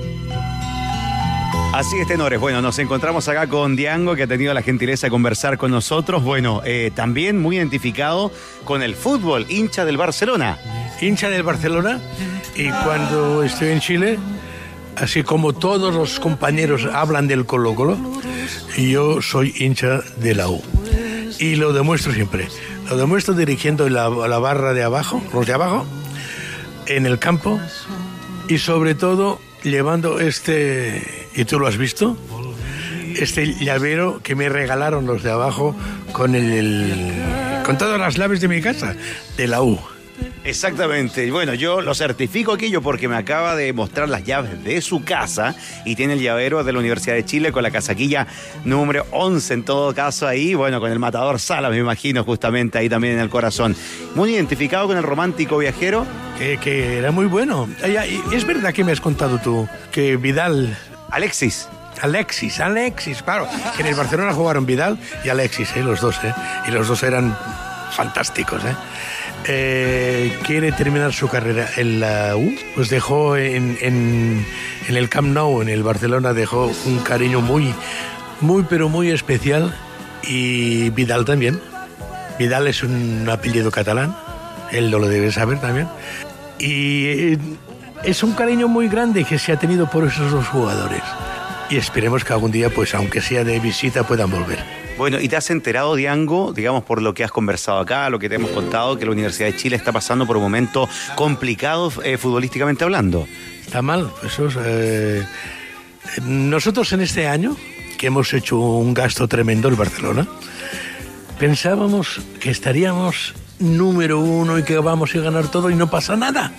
Así 1.72 1.96
es, 1.98 2.06
tenores. 2.06 2.38
Bueno, 2.38 2.60
nos 2.62 2.78
encontramos 2.78 3.28
acá 3.28 3.46
con 3.46 3.76
Diango, 3.76 4.14
que 4.14 4.24
ha 4.24 4.26
tenido 4.26 4.52
la 4.54 4.62
gentileza 4.62 5.06
de 5.06 5.10
conversar 5.10 5.56
con 5.58 5.70
nosotros. 5.70 6.22
Bueno, 6.22 6.60
eh, 6.64 6.90
también 6.94 7.40
muy 7.40 7.56
identificado 7.56 8.30
con 8.64 8.82
el 8.82 8.94
fútbol, 8.94 9.46
hincha 9.48 9.84
del 9.84 9.96
Barcelona. 9.96 10.58
hincha 11.00 11.28
del 11.28 11.42
Barcelona 11.42 12.00
y 12.54 12.70
cuando 12.70 13.42
estoy 13.42 13.68
en 13.68 13.80
Chile, 13.80 14.18
así 14.96 15.22
como 15.22 15.52
todos 15.52 15.94
los 15.94 16.18
compañeros 16.20 16.86
hablan 16.92 17.28
del 17.28 17.46
Colo 17.46 17.74
Colo, 17.74 17.96
yo 18.76 19.20
soy 19.22 19.54
hincha 19.58 20.00
de 20.18 20.34
la 20.34 20.48
U. 20.48 20.62
Y 21.38 21.56
lo 21.56 21.72
demuestro 21.72 22.12
siempre. 22.12 22.48
Lo 22.88 22.96
demuestro 22.96 23.34
dirigiendo 23.34 23.88
la, 23.88 24.08
la 24.08 24.38
barra 24.38 24.72
de 24.72 24.82
abajo, 24.82 25.22
los 25.32 25.46
de 25.46 25.52
abajo, 25.52 25.84
en 26.86 27.04
el 27.06 27.18
campo 27.18 27.60
y 28.48 28.58
sobre 28.58 28.94
todo 28.94 29.40
llevando 29.64 30.20
este, 30.20 31.28
y 31.34 31.44
tú 31.44 31.58
lo 31.58 31.66
has 31.66 31.76
visto, 31.76 32.16
este 33.16 33.54
llavero 33.56 34.20
que 34.22 34.34
me 34.36 34.48
regalaron 34.48 35.04
los 35.06 35.22
de 35.24 35.30
abajo 35.32 35.74
con 36.12 36.34
el, 36.36 36.52
el- 36.52 37.62
con 37.64 37.76
todas 37.76 37.98
las 37.98 38.14
llaves 38.16 38.40
de 38.40 38.46
mi 38.46 38.62
casa, 38.62 38.94
de 39.36 39.48
la 39.48 39.62
U. 39.62 39.78
Exactamente. 40.44 41.26
Y 41.26 41.30
bueno, 41.30 41.54
yo 41.54 41.80
lo 41.80 41.94
certifico 41.94 42.52
aquello 42.52 42.80
porque 42.82 43.08
me 43.08 43.16
acaba 43.16 43.56
de 43.56 43.72
mostrar 43.72 44.08
las 44.08 44.24
llaves 44.24 44.62
de 44.62 44.80
su 44.80 45.02
casa 45.04 45.54
y 45.84 45.96
tiene 45.96 46.14
el 46.14 46.20
llavero 46.20 46.62
de 46.62 46.72
la 46.72 46.78
Universidad 46.78 47.14
de 47.14 47.24
Chile 47.24 47.52
con 47.52 47.62
la 47.62 47.70
casaquilla 47.70 48.26
número 48.64 49.06
11 49.10 49.54
en 49.54 49.64
todo 49.64 49.94
caso 49.94 50.26
ahí, 50.26 50.54
bueno, 50.54 50.80
con 50.80 50.90
el 50.92 50.98
matador 50.98 51.40
Sala, 51.40 51.68
me 51.70 51.78
imagino, 51.78 52.24
justamente 52.24 52.78
ahí 52.78 52.88
también 52.88 53.14
en 53.14 53.20
el 53.20 53.28
corazón. 53.28 53.76
Muy 54.14 54.34
identificado 54.34 54.86
con 54.86 54.96
el 54.96 55.02
romántico 55.02 55.58
viajero. 55.58 56.06
Que, 56.38 56.58
que 56.58 56.98
era 56.98 57.12
muy 57.12 57.24
bueno. 57.24 57.66
Es 58.30 58.46
verdad 58.46 58.74
que 58.74 58.84
me 58.84 58.92
has 58.92 59.00
contado 59.00 59.38
tú 59.38 59.66
que 59.90 60.18
Vidal. 60.18 60.76
Alexis. 61.10 61.66
Alexis, 62.02 62.60
Alexis, 62.60 63.22
claro. 63.22 63.48
Que 63.74 63.82
en 63.82 63.88
el 63.88 63.94
Barcelona 63.94 64.32
jugaron 64.32 64.66
Vidal 64.66 64.98
y 65.24 65.28
Alexis, 65.28 65.74
¿eh? 65.76 65.82
los 65.82 66.00
dos, 66.00 66.16
¿eh? 66.24 66.34
Y 66.68 66.70
los 66.70 66.88
dos 66.88 67.02
eran 67.02 67.36
fantásticos, 67.96 68.64
¿eh? 68.64 68.74
Eh, 69.48 70.38
quiere 70.44 70.72
terminar 70.72 71.12
su 71.12 71.28
carrera 71.28 71.68
en 71.76 72.00
la 72.00 72.36
U, 72.36 72.54
pues 72.74 72.88
dejó 72.88 73.36
en, 73.36 74.44
el 74.88 75.08
Camp 75.08 75.28
Nou, 75.28 75.62
en 75.62 75.68
el 75.68 75.82
Barcelona, 75.82 76.32
dejó 76.32 76.70
un 76.84 76.98
cariño 77.00 77.40
muy, 77.40 77.72
muy, 78.40 78.64
pero 78.64 78.88
muy 78.88 79.10
especial. 79.10 79.74
Y 80.28 80.90
Vidal 80.90 81.24
también. 81.24 81.60
Vidal 82.38 82.66
es 82.66 82.82
un 82.82 83.28
apellido 83.30 83.70
catalán, 83.70 84.16
él 84.72 84.90
no 84.90 84.98
lo 84.98 85.08
debe 85.08 85.30
saber 85.30 85.60
también. 85.60 85.88
Y 86.58 87.06
eh, 87.06 87.38
es 88.02 88.22
un 88.22 88.32
cariño 88.32 88.68
muy 88.68 88.88
grande 88.88 89.24
que 89.24 89.38
se 89.38 89.52
ha 89.52 89.58
tenido 89.58 89.88
por 89.88 90.04
esos 90.04 90.32
dos 90.32 90.48
jugadores. 90.48 91.02
Y 91.70 91.76
esperemos 91.76 92.24
que 92.24 92.32
algún 92.32 92.50
día, 92.50 92.68
pues 92.70 92.94
aunque 92.94 93.20
sea 93.20 93.44
de 93.44 93.58
visita, 93.60 94.04
puedan 94.04 94.30
volver. 94.30 94.75
Bueno, 94.96 95.20
¿y 95.20 95.28
te 95.28 95.36
has 95.36 95.50
enterado, 95.50 95.94
Diango, 95.94 96.54
digamos, 96.54 96.82
por 96.82 97.02
lo 97.02 97.12
que 97.12 97.22
has 97.22 97.30
conversado 97.30 97.78
acá, 97.80 98.08
lo 98.08 98.18
que 98.18 98.30
te 98.30 98.36
hemos 98.36 98.50
contado, 98.50 98.98
que 98.98 99.04
la 99.04 99.10
Universidad 99.10 99.48
de 99.48 99.56
Chile 99.56 99.76
está 99.76 99.92
pasando 99.92 100.26
por 100.26 100.38
un 100.38 100.42
momento 100.42 100.88
complicado 101.16 101.92
eh, 102.02 102.16
futbolísticamente 102.16 102.82
hablando? 102.82 103.28
Está 103.60 103.82
mal, 103.82 104.10
eso 104.24 104.46
es, 104.46 104.56
eh, 104.58 105.26
Nosotros 106.22 106.90
en 106.94 107.02
este 107.02 107.28
año, 107.28 107.56
que 107.98 108.06
hemos 108.06 108.32
hecho 108.32 108.58
un 108.58 108.94
gasto 108.94 109.28
tremendo 109.28 109.68
en 109.68 109.76
Barcelona, 109.76 110.26
pensábamos 111.38 112.22
que 112.40 112.50
estaríamos 112.50 113.34
número 113.58 114.20
uno 114.20 114.58
y 114.58 114.62
que 114.62 114.78
vamos 114.78 115.14
a 115.14 115.18
ganar 115.18 115.48
todo 115.48 115.68
y 115.68 115.74
no 115.74 115.90
pasa 115.90 116.16
nada. 116.16 116.52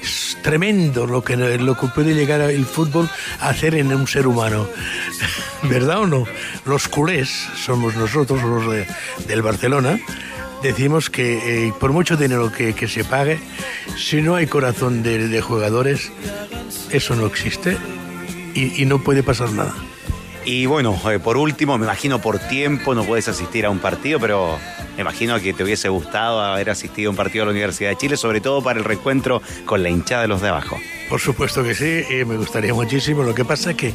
Es 0.00 0.38
tremendo 0.42 1.04
lo 1.06 1.24
que, 1.24 1.36
lo 1.36 1.76
que 1.76 1.86
puede 1.88 2.14
llegar 2.14 2.40
el 2.42 2.64
fútbol 2.64 3.10
a 3.40 3.48
hacer 3.48 3.74
en 3.74 3.92
un 3.92 4.06
ser 4.06 4.28
humano. 4.28 4.68
¿Verdad 5.64 6.00
o 6.00 6.06
no? 6.06 6.24
Los 6.66 6.88
culés, 6.88 7.28
somos 7.56 7.94
nosotros 7.96 8.42
los 8.42 8.70
de- 8.72 8.86
del 9.26 9.42
Barcelona, 9.42 9.98
decimos 10.62 11.08
que 11.10 11.68
eh, 11.68 11.72
por 11.78 11.92
mucho 11.92 12.16
dinero 12.16 12.50
que, 12.52 12.74
que 12.74 12.88
se 12.88 13.04
pague, 13.04 13.38
si 13.96 14.22
no 14.22 14.34
hay 14.34 14.46
corazón 14.46 15.02
de, 15.02 15.28
de 15.28 15.40
jugadores, 15.40 16.10
eso 16.90 17.14
no 17.16 17.26
existe 17.26 17.76
y, 18.54 18.82
y 18.82 18.86
no 18.86 19.02
puede 19.02 19.22
pasar 19.22 19.50
nada. 19.52 19.74
Y 20.44 20.66
bueno, 20.66 21.00
eh, 21.08 21.20
por 21.20 21.36
último, 21.36 21.78
me 21.78 21.84
imagino 21.86 22.20
por 22.20 22.40
tiempo 22.40 22.94
no 22.96 23.04
puedes 23.04 23.28
asistir 23.28 23.64
a 23.64 23.70
un 23.70 23.78
partido, 23.78 24.18
pero 24.18 24.58
me 24.96 25.02
imagino 25.02 25.38
que 25.38 25.52
te 25.52 25.62
hubiese 25.62 25.88
gustado 25.88 26.40
haber 26.40 26.70
asistido 26.70 27.08
a 27.08 27.12
un 27.12 27.16
partido 27.16 27.42
de 27.42 27.46
la 27.46 27.52
Universidad 27.52 27.90
de 27.90 27.96
Chile, 27.96 28.16
sobre 28.16 28.40
todo 28.40 28.60
para 28.60 28.80
el 28.80 28.84
reencuentro 28.84 29.40
con 29.64 29.84
la 29.84 29.88
hinchada 29.90 30.22
de 30.22 30.28
los 30.28 30.40
de 30.42 30.48
abajo. 30.48 30.76
Por 31.08 31.20
supuesto 31.20 31.62
que 31.62 31.76
sí, 31.76 31.84
eh, 32.10 32.24
me 32.26 32.36
gustaría 32.36 32.74
muchísimo. 32.74 33.22
Lo 33.22 33.34
que 33.36 33.44
pasa 33.44 33.70
es 33.70 33.76
que 33.76 33.94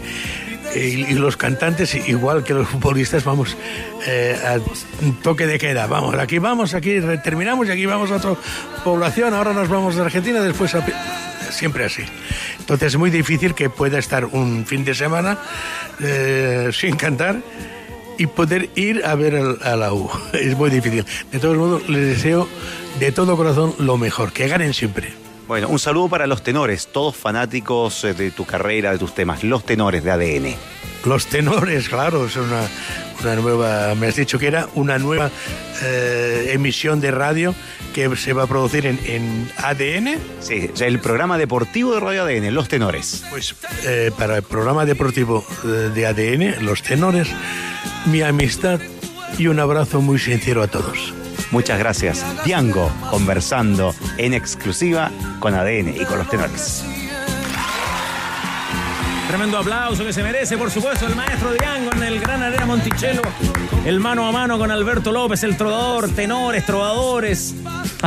y 0.75 1.13
los 1.13 1.37
cantantes, 1.37 1.95
igual 2.07 2.43
que 2.43 2.53
los 2.53 2.67
futbolistas, 2.67 3.23
vamos 3.23 3.57
eh, 4.05 4.37
a 4.45 4.59
toque 5.23 5.47
de 5.47 5.57
queda. 5.57 5.87
Vamos, 5.87 6.15
aquí 6.15 6.39
vamos, 6.39 6.73
aquí 6.73 6.99
terminamos 7.23 7.67
y 7.67 7.71
aquí 7.71 7.85
vamos 7.85 8.11
a 8.11 8.17
otra 8.17 8.35
población. 8.83 9.33
Ahora 9.33 9.53
nos 9.53 9.69
vamos 9.69 9.95
de 9.95 10.01
Argentina, 10.01 10.41
después 10.41 10.75
a... 10.75 10.85
Siempre 11.51 11.85
así. 11.85 12.03
Entonces 12.59 12.93
es 12.93 12.97
muy 12.97 13.09
difícil 13.09 13.55
que 13.55 13.69
pueda 13.69 13.97
estar 13.99 14.25
un 14.25 14.65
fin 14.65 14.83
de 14.83 14.93
semana 14.93 15.37
eh, 16.01 16.69
sin 16.73 16.97
cantar 16.97 17.37
y 18.17 18.27
poder 18.27 18.69
ir 18.75 19.03
a 19.05 19.15
ver 19.15 19.35
a 19.63 19.75
la 19.75 19.93
U. 19.93 20.09
Es 20.33 20.57
muy 20.57 20.69
difícil. 20.69 21.05
De 21.31 21.39
todos 21.39 21.57
modos, 21.57 21.87
les 21.89 22.17
deseo 22.17 22.47
de 22.99 23.11
todo 23.11 23.37
corazón 23.37 23.73
lo 23.79 23.97
mejor, 23.97 24.33
que 24.33 24.47
ganen 24.47 24.73
siempre. 24.73 25.26
Bueno, 25.47 25.69
un 25.69 25.79
saludo 25.79 26.09
para 26.09 26.27
los 26.27 26.43
tenores, 26.43 26.87
todos 26.87 27.15
fanáticos 27.15 28.03
eh, 28.03 28.13
de 28.13 28.31
tu 28.31 28.45
carrera, 28.45 28.91
de 28.91 28.97
tus 28.97 29.15
temas, 29.15 29.45
los 29.45 29.65
tenores 29.65 30.03
de 30.03 30.11
ADN. 30.11 30.55
Los 31.05 31.27
tenores, 31.27 31.87
claro, 31.87 32.25
es 32.25 32.35
una, 32.35 32.63
una 33.21 33.35
nueva, 33.37 33.95
me 33.95 34.07
has 34.07 34.17
dicho 34.17 34.37
que 34.39 34.47
era 34.47 34.67
una 34.75 34.99
nueva 34.99 35.31
eh, 35.83 36.49
emisión 36.51 36.99
de 36.99 37.11
radio 37.11 37.55
que 37.93 38.13
se 38.17 38.33
va 38.33 38.43
a 38.43 38.47
producir 38.47 38.85
en, 38.87 38.99
en 39.05 39.49
ADN. 39.57 40.19
Sí, 40.41 40.69
el 40.81 40.99
programa 40.99 41.37
deportivo 41.37 41.93
de 41.93 42.01
Radio 42.01 42.23
ADN, 42.23 42.53
Los 42.53 42.67
Tenores. 42.67 43.23
Pues 43.29 43.55
eh, 43.85 44.11
para 44.17 44.35
el 44.35 44.43
programa 44.43 44.85
deportivo 44.85 45.45
de 45.63 46.05
ADN, 46.05 46.65
los 46.65 46.83
tenores, 46.83 47.29
mi 48.05 48.21
amistad 48.21 48.81
y 49.37 49.47
un 49.47 49.61
abrazo 49.61 50.01
muy 50.01 50.19
sincero 50.19 50.61
a 50.61 50.67
todos. 50.67 51.13
Muchas 51.51 51.79
gracias. 51.79 52.25
Diango, 52.43 52.91
conversando 53.09 53.95
en 54.17 54.33
exclusiva 54.33 55.11
con 55.39 55.53
ADN 55.53 55.95
y 55.95 56.05
con 56.05 56.17
los 56.17 56.29
tenores. 56.29 56.83
Tremendo 59.27 59.57
aplauso 59.57 60.05
que 60.05 60.13
se 60.13 60.23
merece, 60.23 60.57
por 60.57 60.71
supuesto, 60.71 61.05
el 61.05 61.15
maestro 61.15 61.51
Diango 61.51 61.91
en 61.93 62.03
el 62.03 62.19
Gran 62.19 62.43
Arena 62.43 62.65
Monticello. 62.65 63.21
El 63.85 63.99
mano 63.99 64.25
a 64.25 64.31
mano 64.31 64.57
con 64.57 64.71
Alberto 64.71 65.11
López, 65.11 65.43
el 65.43 65.57
trovador, 65.57 66.09
tenores, 66.09 66.65
trovadores, 66.65 67.55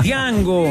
Diango. 0.02 0.70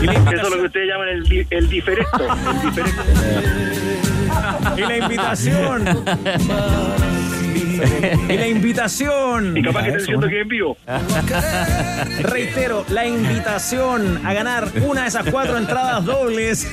Y 0.00 0.06
la 0.06 0.12
Eso 0.12 0.30
es 0.30 0.50
lo 0.50 0.56
que 0.56 0.66
ustedes 0.66 0.88
llaman 0.88 1.08
el, 1.08 1.32
el. 1.32 1.46
El 1.50 1.68
diferecto. 1.68 2.18
y 4.76 4.80
la 4.80 4.96
invitación. 4.96 5.84
Y 8.28 8.36
la 8.36 8.46
invitación. 8.46 9.56
Y 9.56 9.62
capaz 9.62 9.82
que 9.82 9.88
estén 9.88 10.00
diciendo 10.00 10.28
que 10.28 10.40
en 10.40 10.48
vivo. 10.48 10.76
Reitero, 12.20 12.84
la 12.88 13.06
invitación 13.06 14.26
a 14.26 14.32
ganar 14.32 14.68
una 14.82 15.02
de 15.02 15.08
esas 15.08 15.30
cuatro 15.30 15.56
entradas 15.56 16.04
dobles 16.04 16.66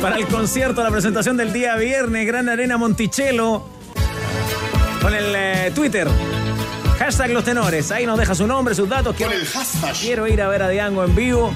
para 0.00 0.16
el 0.16 0.26
concierto, 0.26 0.82
la 0.82 0.90
presentación 0.90 1.36
del 1.36 1.52
día 1.52 1.76
viernes, 1.76 2.26
Gran 2.26 2.48
Arena 2.48 2.76
Monticello, 2.78 3.64
con 5.00 5.14
el 5.14 5.34
eh, 5.34 5.72
Twitter. 5.74 6.08
Hashtag 6.98 7.30
los 7.30 7.44
tenores. 7.44 7.90
Ahí 7.90 8.04
nos 8.04 8.18
deja 8.18 8.34
su 8.34 8.46
nombre, 8.46 8.74
sus 8.74 8.88
datos. 8.88 9.16
Quiero, 9.16 9.32
quiero 10.00 10.26
ir 10.26 10.42
a 10.42 10.48
ver 10.48 10.62
a 10.62 10.68
Diango 10.68 11.04
en 11.04 11.14
vivo 11.14 11.52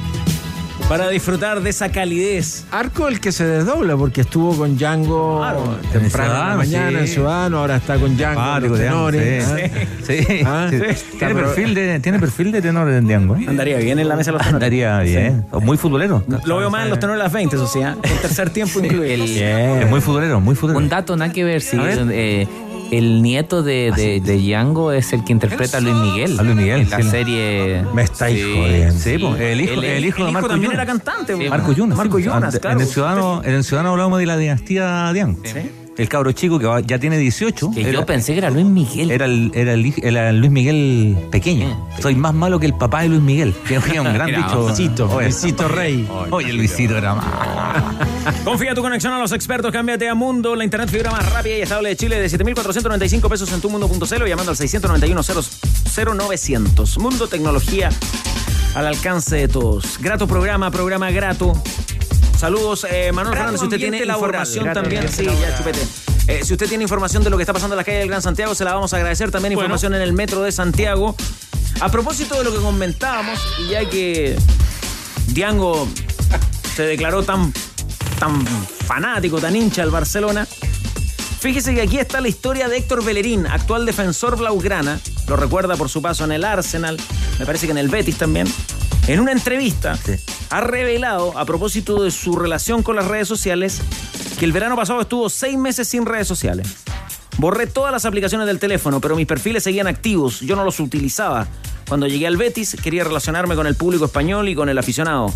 para 0.89 1.09
disfrutar 1.09 1.61
de 1.63 1.71
esa 1.71 1.91
calidez. 1.91 2.65
Arco 2.71 3.09
el 3.09 3.21
que 3.21 3.33
se 3.33 3.45
desdobla 3.45 3.97
porque 3.97 4.21
estuvo 4.23 4.57
con 4.57 4.77
Django 4.77 5.39
Claro. 5.41 5.79
temprano 5.93 5.95
en 5.95 6.03
la 6.03 6.11
Ciudadano, 6.11 6.57
mañana 6.57 7.01
en. 7.01 7.09
Ciudadano, 7.09 7.59
ahora 7.59 7.77
está 7.77 7.97
con 7.99 8.17
Django. 8.17 8.75
tenores, 8.77 9.45
sí. 9.47 9.53
¿ah? 9.55 9.79
Sí, 10.05 10.43
Ah, 10.45 10.69
Tiene 11.19 11.35
perfil 11.35 11.75
de, 11.75 12.01
tiene 12.01 12.19
perfil 12.19 12.53
de 12.53 12.61
tenor 12.63 12.91
en 12.91 13.07
Diango. 13.07 13.37
¿eh? 13.37 13.45
Andaría 13.49 13.79
bien 13.79 13.99
en 13.99 14.09
la 14.09 14.17
mesa 14.17 14.31
de 14.31 14.39
los 14.39 14.47
tenores. 14.47 14.55
Andaría 14.67 14.99
bien. 15.01 15.47
Muy 15.63 15.77
futbolero. 15.77 16.23
Lo 16.45 16.59
veo 16.59 16.71
más 16.71 16.85
en 16.85 16.91
los 16.91 16.99
tenores 16.99 17.19
de 17.21 17.25
las 17.25 17.33
20, 17.33 17.57
eso 17.57 17.67
sí, 17.67 17.81
¿ah? 17.83 17.97
el 18.03 18.19
tercer 18.21 18.51
tiempo 18.51 18.81
incluido. 18.81 19.25
Es 19.85 19.89
muy 19.91 20.01
futbolero, 20.01 20.41
muy 20.41 20.55
futbolero. 20.55 20.79
Un 20.83 20.89
dato 20.89 21.17
nada 21.17 21.33
que 21.33 21.45
ver, 21.45 21.61
sí. 21.63 21.77
A 21.79 21.83
ver. 21.83 22.07
eh, 22.13 22.47
el 22.99 23.23
nieto 23.23 23.63
de, 23.63 23.93
de, 23.97 24.21
de 24.21 24.37
Django 24.39 24.93
es 24.93 25.13
el 25.13 25.25
que 25.25 25.33
interpreta 25.33 25.79
a 25.79 25.81
Luis 25.81 25.95
Miguel. 25.95 26.39
A 26.39 26.43
Luis 26.43 26.57
Miguel, 26.57 26.81
En 26.83 26.91
la 26.91 26.97
sí. 27.03 27.11
serie. 27.11 27.85
Me 27.95 28.03
estáis 28.03 28.39
Sí, 28.43 28.55
jodiendo. 28.57 28.99
Sí, 29.01 29.19
pues, 29.19 29.41
el 29.41 29.61
hijo, 29.61 29.73
es- 29.83 29.89
el 29.89 30.05
hijo 30.05 30.17
El 30.17 30.21
de 30.21 30.23
hijo 30.23 30.33
Marco 30.33 30.49
también 30.49 30.73
Yunas. 30.73 30.83
era 30.85 30.87
cantante. 30.93 31.37
Sí, 31.37 31.49
Marco 31.49 31.73
Yunas. 31.73 31.97
Marco 31.99 32.17
sí, 32.19 32.25
Yunas, 32.25 32.59
claro. 32.59 32.77
En 32.77 32.83
el 32.83 32.89
Ciudadano, 32.93 33.43
en 33.45 33.55
el 33.55 33.65
Ciudadano 33.65 33.91
hablamos 33.91 34.19
de 34.19 34.27
la 34.27 34.37
dinastía 34.37 35.13
Diango. 35.13 35.41
El 35.97 36.09
cabro 36.09 36.33
chico 36.33 36.59
que 36.59 36.67
va- 36.67 36.81
ya 36.81 36.99
tiene 36.99 37.17
18. 37.19 37.71
Que 37.73 37.83
era, 37.83 37.93
yo 37.93 38.05
pensé 38.05 38.33
que 38.33 38.39
era 38.39 38.51
Luis 38.51 38.67
Miguel. 38.67 39.13
era, 39.13 39.27
el, 39.27 39.53
era, 39.55 39.75
el, 39.75 39.85
hij- 39.85 40.01
era 40.03 40.31
el 40.31 40.41
Luis 40.41 40.51
Miguel 40.51 41.17
pequeño. 41.31 41.87
Soy 42.03 42.17
más 42.17 42.35
malo 42.35 42.59
que 42.59 42.67
el 42.67 42.75
papá 42.75 43.03
de 43.03 43.11
Luis 43.11 43.21
Miguel. 43.21 43.55
Que 43.69 43.77
es 43.77 43.85
un 43.87 44.13
gran 44.13 44.29
Era 44.29 44.39
bicho. 44.39 44.67
Luisito, 44.67 45.09
Oye, 45.11 45.27
Luisito 45.27 45.69
Rey. 45.69 46.09
Oye, 46.31 46.53
Luisito 46.53 46.97
era 46.99 47.15
más. 47.15 48.35
Confía 48.45 48.75
tu 48.75 48.83
conexión 48.83 49.13
a 49.13 49.21
los 49.21 49.31
expertos, 49.33 49.71
cámbiate 49.71 50.09
a 50.09 50.15
Mundo, 50.17 50.57
la 50.57 50.65
internet 50.65 50.89
fibra 50.91 51.13
más 51.13 51.31
rápida 51.33 51.59
y 51.59 51.61
estable 51.63 51.91
de 51.91 51.97
Chile 51.97 52.19
de 52.21 52.27
7.495 52.29 53.29
pesos 53.29 53.53
en 53.53 53.61
tumundo.cl 53.61 54.25
llamando 54.27 54.51
al 54.51 54.57
691-0900. 54.57 56.99
Mundo 56.99 57.29
Tecnología 57.29 57.89
al 58.75 58.87
alcance 58.89 59.37
de 59.37 59.47
todos. 59.49 59.99
Grato 60.01 60.27
programa, 60.27 60.73
programa 60.73 61.11
grato. 61.13 61.53
Saludos, 62.39 62.87
eh, 62.91 63.11
Manuel 63.13 63.37
Fernández, 63.37 63.61
si 63.61 63.67
usted 63.67 63.79
tiene 63.79 63.99
información 64.05 64.65
Grato 64.65 64.81
también, 64.81 65.07
ya 65.07 65.57
chupete. 65.57 65.81
Eh, 66.27 66.41
si 66.45 66.53
usted 66.53 66.69
tiene 66.69 66.85
información 66.85 67.23
de 67.23 67.31
lo 67.31 67.37
que 67.37 67.43
está 67.43 67.53
pasando 67.53 67.75
en 67.75 67.79
la 67.79 67.85
calle 67.85 67.99
del 67.99 68.09
Gran 68.09 68.23
Santiago, 68.23 68.55
se 68.55 68.65
la 68.65 68.75
vamos 68.75 68.93
a 68.93 68.97
agradecer. 68.97 69.31
También 69.31 69.53
información 69.53 69.95
en 69.95 70.03
el 70.03 70.13
metro 70.13 70.43
de 70.43 70.53
Santiago. 70.53 71.15
A 71.81 71.91
propósito 71.91 72.37
de 72.37 72.45
lo 72.45 72.53
que 72.53 72.59
comentábamos, 72.59 73.39
y 73.61 73.71
ya 73.71 73.89
que 73.89 74.37
Diango 75.29 75.89
se 76.77 76.83
declaró 76.85 77.23
tan, 77.23 77.53
tan 78.19 78.47
fanático, 78.47 79.41
tan 79.41 79.55
hincha 79.55 79.83
del 79.83 79.91
Barcelona. 79.91 80.47
Fíjese 81.41 81.75
que 81.75 81.83
aquí 81.83 81.99
está 81.99 82.21
la 82.21 82.29
historia 82.29 82.69
de 82.69 82.79
Héctor 82.79 83.05
Bellerín, 83.05 83.47
actual 83.47 83.85
defensor 83.85 84.39
blaugrana. 84.39 84.99
Lo 85.29 85.37
recuerda 85.37 85.77
por 85.77 85.89
su 85.89 86.01
paso 86.01 86.25
en 86.25 86.33
el 86.33 86.45
Arsenal, 86.45 86.99
me 87.39 87.47
parece 87.47 87.67
que 87.67 87.73
en 87.73 87.79
el 87.79 87.89
Betis 87.89 88.17
también. 88.17 88.47
En 89.07 89.21
una 89.21 89.33
entrevista 89.33 89.99
ha 90.49 90.61
revelado, 90.63 91.37
a 91.37 91.45
propósito 91.45 92.03
de 92.03 92.11
su 92.11 92.37
relación 92.37 92.83
con 92.83 92.97
las 92.97 93.07
redes 93.07 93.29
sociales, 93.29 93.83
que 94.39 94.47
el 94.47 94.53
verano 94.53 94.77
pasado 94.77 95.03
estuvo 95.03 95.29
seis 95.29 95.59
meses 95.59 95.89
sin 95.89 96.07
redes 96.07 96.27
sociales. 96.27 96.67
Borré 97.37 97.67
todas 97.67 97.93
las 97.93 98.07
aplicaciones 98.07 98.47
del 98.47 98.59
teléfono, 98.59 99.03
pero 99.03 99.15
mis 99.15 99.27
perfiles 99.27 99.63
seguían 99.63 99.89
activos, 99.89 100.41
yo 100.41 100.57
no 100.57 100.65
los 100.65 100.81
utilizaba. 100.81 101.47
Cuando 101.87 102.07
llegué 102.07 102.27
al 102.27 102.39
Betis 102.39 102.79
quería 102.83 103.05
relacionarme 103.05 103.57
con 103.57 103.67
el 103.67 103.75
público 103.75 104.07
español 104.07 104.49
y 104.49 104.55
con 104.55 104.71
el 104.71 104.79
aficionado. 104.79 105.31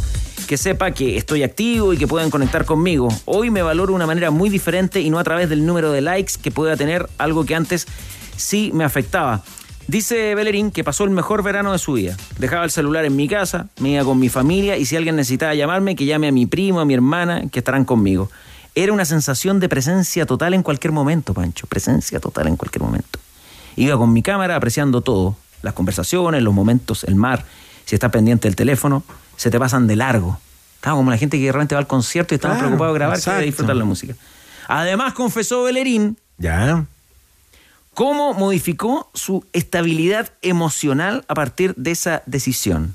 Que 0.47 0.57
sepa 0.57 0.93
que 0.93 1.19
estoy 1.19 1.43
activo 1.43 1.93
y 1.93 1.99
que 1.99 2.07
puedan 2.07 2.31
conectar 2.31 2.65
conmigo. 2.65 3.09
Hoy 3.27 3.51
me 3.51 3.61
valoro 3.61 3.93
de 3.93 3.97
una 3.97 4.07
manera 4.07 4.31
muy 4.31 4.49
diferente 4.49 5.03
y 5.03 5.11
no 5.11 5.19
a 5.19 5.25
través 5.25 5.51
del 5.51 5.67
número 5.67 5.93
de 5.93 6.01
likes 6.01 6.35
que 6.43 6.51
pueda 6.51 6.75
tener, 6.79 7.07
algo 7.19 7.45
que 7.45 7.55
antes 7.55 7.87
sí 8.35 8.71
me 8.73 8.85
afectaba. 8.85 9.43
Dice 9.89 10.35
Bellerín 10.35 10.71
que 10.71 10.85
pasó 10.85 11.05
el 11.05 11.11
mejor 11.11 11.43
verano 11.43 11.73
de 11.73 11.79
su 11.79 11.95
vida. 11.95 12.15
Dejaba 12.39 12.65
el 12.65 12.71
celular 12.71 13.07
en 13.07 13.17
mi 13.17 13.27
casa, 13.27 13.69
me 13.81 13.93
iba 13.93 14.05
con 14.05 14.19
mi 14.19 14.29
familia 14.29 14.77
y 14.77 14.85
si 14.85 14.97
alguien 14.97 15.17
necesitaba 15.17 15.55
llamarme, 15.55 15.97
que 15.97 16.05
llame 16.05 16.29
a 16.29 16.33
mi 16.33 16.45
primo, 16.45 16.81
a 16.81 16.85
mi 16.85 16.93
hermana, 16.93 17.49
que 17.51 17.61
estarán 17.61 17.87
conmigo. 17.87 18.31
Era 18.75 18.93
una 18.93 19.07
sensación 19.07 19.61
de 19.61 19.69
presencia 19.71 20.27
total 20.27 20.53
en 20.53 20.63
cualquier 20.63 20.93
momento, 20.93 21.33
Pancho. 21.33 21.67
Presencia 21.67 22.21
total 22.21 22.49
en 22.49 22.57
cualquier 22.57 22.83
momento. 22.83 23.19
Iba 23.77 23.97
con 23.97 24.13
mi 24.13 24.23
cámara 24.23 24.57
apreciando 24.57 25.01
todo. 25.01 25.37
Las 25.63 25.73
conversaciones, 25.73 26.43
los 26.43 26.53
momentos, 26.53 27.05
el 27.05 27.15
mar. 27.17 27.47
Si 27.87 27.95
estás 27.95 28.11
pendiente 28.13 28.47
del 28.47 28.57
teléfono, 28.57 29.03
se 29.37 29.51
te 29.51 29.59
pasan 29.59 29.87
de 29.87 29.97
largo. 29.97 30.39
Estaba 30.75 30.97
como 30.97 31.11
la 31.11 31.17
gente 31.17 31.39
que 31.39 31.47
de 31.47 31.53
repente 31.53 31.75
va 31.75 31.79
al 31.81 31.87
concierto 31.87 32.35
y 32.35 32.37
estaba 32.37 32.55
Claro, 32.55 32.67
preocupado 32.69 32.93
de 32.93 32.99
grabar 32.99 33.21
que 33.21 33.45
disfrutar 33.47 33.75
la 33.75 33.85
música. 33.87 34.15
Además, 34.69 35.15
confesó 35.15 35.63
Bellerín 35.63 36.19
Ya. 36.37 36.85
Cómo 37.99 38.33
modificó 38.33 39.11
su 39.13 39.45
estabilidad 39.53 40.31
emocional 40.41 41.25
a 41.27 41.35
partir 41.35 41.75
de 41.75 41.91
esa 41.91 42.23
decisión. 42.27 42.95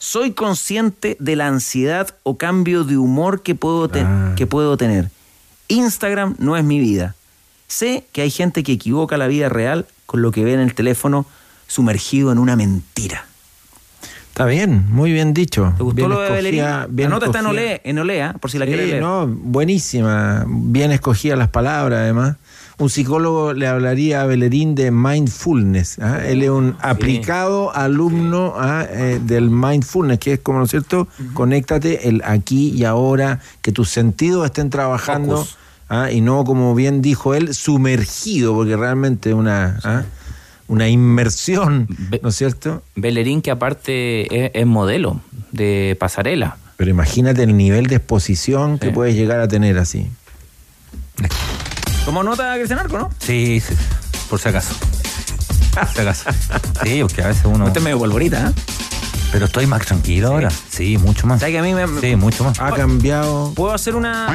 Soy 0.00 0.32
consciente 0.32 1.16
de 1.20 1.36
la 1.36 1.46
ansiedad 1.46 2.12
o 2.24 2.36
cambio 2.36 2.82
de 2.82 2.96
humor 2.96 3.44
que 3.44 3.54
puedo, 3.54 3.88
Ah. 3.94 4.32
que 4.34 4.48
puedo 4.48 4.76
tener. 4.76 5.08
Instagram 5.68 6.34
no 6.40 6.56
es 6.56 6.64
mi 6.64 6.80
vida. 6.80 7.14
Sé 7.68 8.04
que 8.10 8.22
hay 8.22 8.30
gente 8.32 8.64
que 8.64 8.72
equivoca 8.72 9.16
la 9.16 9.28
vida 9.28 9.48
real 9.48 9.86
con 10.06 10.20
lo 10.20 10.32
que 10.32 10.42
ve 10.42 10.54
en 10.54 10.58
el 10.60 10.74
teléfono 10.74 11.24
sumergido 11.68 12.32
en 12.32 12.38
una 12.40 12.56
mentira. 12.56 13.26
Está 14.30 14.46
bien, 14.46 14.86
muy 14.90 15.12
bien 15.12 15.32
dicho. 15.32 15.74
¿Te 15.76 15.82
gustó 15.84 15.94
Bien 15.96 16.08
lo 16.08 16.20
de 16.22 16.26
escogida- 16.40 16.80
La 16.80 16.86
bien 16.88 17.08
nota 17.10 17.26
está 17.26 17.38
en. 17.38 17.46
Olea, 17.46 17.80
en 17.84 17.98
Olea, 18.00 18.32
por 18.40 18.50
si 18.50 18.58
la 18.58 18.64
Sí, 18.64 18.70
quiere 18.72 18.86
leer. 18.88 19.00
no, 19.00 19.28
buenísima. 19.28 20.44
Bien 20.48 20.90
escogidas 20.90 21.38
las 21.38 21.50
palabras, 21.50 22.00
además. 22.00 22.36
Un 22.78 22.90
psicólogo 22.90 23.52
le 23.52 23.66
hablaría 23.66 24.22
a 24.22 24.26
Bellerín 24.26 24.74
de 24.74 24.90
mindfulness. 24.90 25.98
¿ah? 26.00 26.20
Él 26.24 26.42
es 26.42 26.50
un 26.50 26.76
aplicado 26.80 27.74
alumno 27.74 28.54
¿ah? 28.56 28.86
eh, 28.88 29.20
del 29.22 29.50
mindfulness, 29.50 30.18
que 30.18 30.32
es 30.34 30.40
como, 30.40 30.58
¿no 30.58 30.64
es 30.64 30.70
cierto? 30.70 31.06
Conéctate 31.34 32.08
el 32.08 32.22
aquí 32.24 32.70
y 32.70 32.84
ahora, 32.84 33.40
que 33.60 33.72
tus 33.72 33.88
sentidos 33.88 34.46
estén 34.46 34.70
trabajando. 34.70 35.46
¿ah? 35.88 36.10
Y 36.10 36.20
no, 36.20 36.44
como 36.44 36.74
bien 36.74 37.02
dijo 37.02 37.34
él, 37.34 37.54
sumergido, 37.54 38.54
porque 38.54 38.76
realmente 38.76 39.30
es 39.30 39.34
una, 39.34 40.06
una 40.66 40.88
inmersión, 40.88 41.88
¿no 42.22 42.30
es 42.30 42.34
cierto? 42.34 42.82
Bellerín, 42.96 43.42
que 43.42 43.50
aparte 43.50 44.46
es, 44.46 44.50
es 44.54 44.66
modelo 44.66 45.20
de 45.52 45.96
pasarela. 46.00 46.56
Pero 46.76 46.90
imagínate 46.90 47.44
el 47.44 47.56
nivel 47.56 47.86
de 47.86 47.96
exposición 47.96 48.78
que 48.78 48.90
puedes 48.90 49.14
llegar 49.14 49.38
a 49.40 49.46
tener 49.46 49.78
así. 49.78 50.08
Como 52.04 52.22
nota 52.22 52.54
Cristian 52.54 52.78
Arco, 52.80 52.98
¿no? 52.98 53.10
Sí, 53.18 53.60
sí, 53.60 53.74
por 54.28 54.40
si 54.40 54.48
acaso. 54.48 54.74
Por 55.74 55.88
si 55.88 56.00
acaso. 56.00 56.30
Sí, 56.82 56.98
porque 57.02 57.22
a 57.22 57.28
veces 57.28 57.44
uno. 57.44 57.66
Usted 57.66 57.78
es 57.78 57.84
medio 57.84 57.98
polvorita, 57.98 58.48
¿eh? 58.48 58.52
Pero 59.30 59.46
estoy 59.46 59.66
más 59.66 59.86
tranquilo 59.86 60.28
ahora. 60.28 60.50
Sí, 60.70 60.98
mucho 60.98 61.26
más. 61.26 61.40
¿Sabes 61.40 61.54
que 61.54 61.58
a 61.58 61.62
mí 61.62 61.72
me, 61.74 61.86
Sí, 62.00 62.16
mucho 62.16 62.44
más. 62.44 62.60
Ha 62.60 62.72
cambiado. 62.72 63.52
¿Puedo 63.54 63.72
hacer 63.72 63.94
una. 63.94 64.26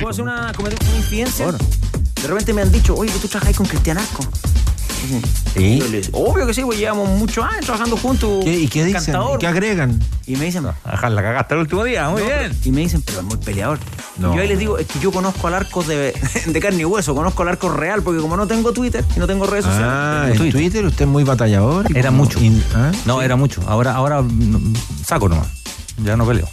¿Puedo 0.00 0.10
hacer 0.10 0.22
una. 0.22 0.52
cometer 0.54 0.78
una 0.88 0.96
infidencia? 0.96 1.46
De 1.52 2.26
repente 2.26 2.52
me 2.52 2.62
han 2.62 2.72
dicho, 2.72 2.94
oye, 2.96 3.12
que 3.12 3.18
tú 3.18 3.28
trabajas 3.28 3.56
con 3.56 3.66
Cristian 3.66 3.98
Arco. 3.98 4.24
¿Sí? 5.54 5.82
Obvio 6.12 6.46
que 6.46 6.54
sí, 6.54 6.62
pues 6.62 6.78
llevamos 6.78 7.08
muchos 7.18 7.44
años 7.44 7.64
trabajando 7.64 7.96
juntos. 7.96 8.44
¿Qué- 8.44 8.56
¿Y 8.60 8.68
qué 8.68 8.84
dicen? 8.84 9.04
Cantador. 9.12 9.36
¿Y 9.36 9.38
qué 9.40 9.46
agregan? 9.46 9.98
Y 10.26 10.36
me 10.36 10.44
dicen, 10.44 10.64
Ajá, 10.84 11.10
la 11.10 11.22
cagaste 11.22 11.54
el 11.54 11.60
último 11.60 11.82
día, 11.84 12.08
muy 12.08 12.22
no, 12.22 12.28
bien. 12.28 12.52
Y 12.64 12.70
me 12.70 12.82
dicen, 12.82 13.02
pero 13.02 13.18
es 13.20 13.24
muy 13.24 13.36
peleador. 13.38 13.78
No. 14.18 14.32
Y 14.32 14.36
yo 14.36 14.42
ahí 14.42 14.48
les 14.48 14.58
digo, 14.58 14.78
es 14.78 14.86
que 14.86 14.98
yo 15.00 15.10
conozco 15.10 15.48
al 15.48 15.54
arco 15.54 15.82
de, 15.82 16.14
de 16.46 16.60
carne 16.60 16.82
y 16.82 16.84
hueso, 16.84 17.14
conozco 17.14 17.42
al 17.42 17.48
arco 17.48 17.68
real, 17.68 18.02
porque 18.02 18.20
como 18.20 18.36
no 18.36 18.46
tengo 18.46 18.72
Twitter 18.72 19.04
y 19.16 19.18
no 19.18 19.26
tengo 19.26 19.46
redes 19.46 19.64
sociales. 19.64 19.90
Ah, 19.92 20.22
en 20.26 20.32
en 20.32 20.36
Twitter. 20.38 20.52
Twitter 20.60 20.84
usted 20.86 21.04
es 21.06 21.10
muy 21.10 21.24
batallador. 21.24 21.86
Era 21.96 22.10
mucho. 22.10 22.38
In- 22.40 22.62
¿ah? 22.74 22.92
No, 23.06 23.22
era 23.22 23.36
mucho. 23.36 23.62
Ahora, 23.66 23.94
ahora 23.94 24.22
mm, 24.22 24.74
saco 25.04 25.28
nomás. 25.28 25.48
Ya 26.04 26.16
no 26.16 26.26
peleo. 26.26 26.48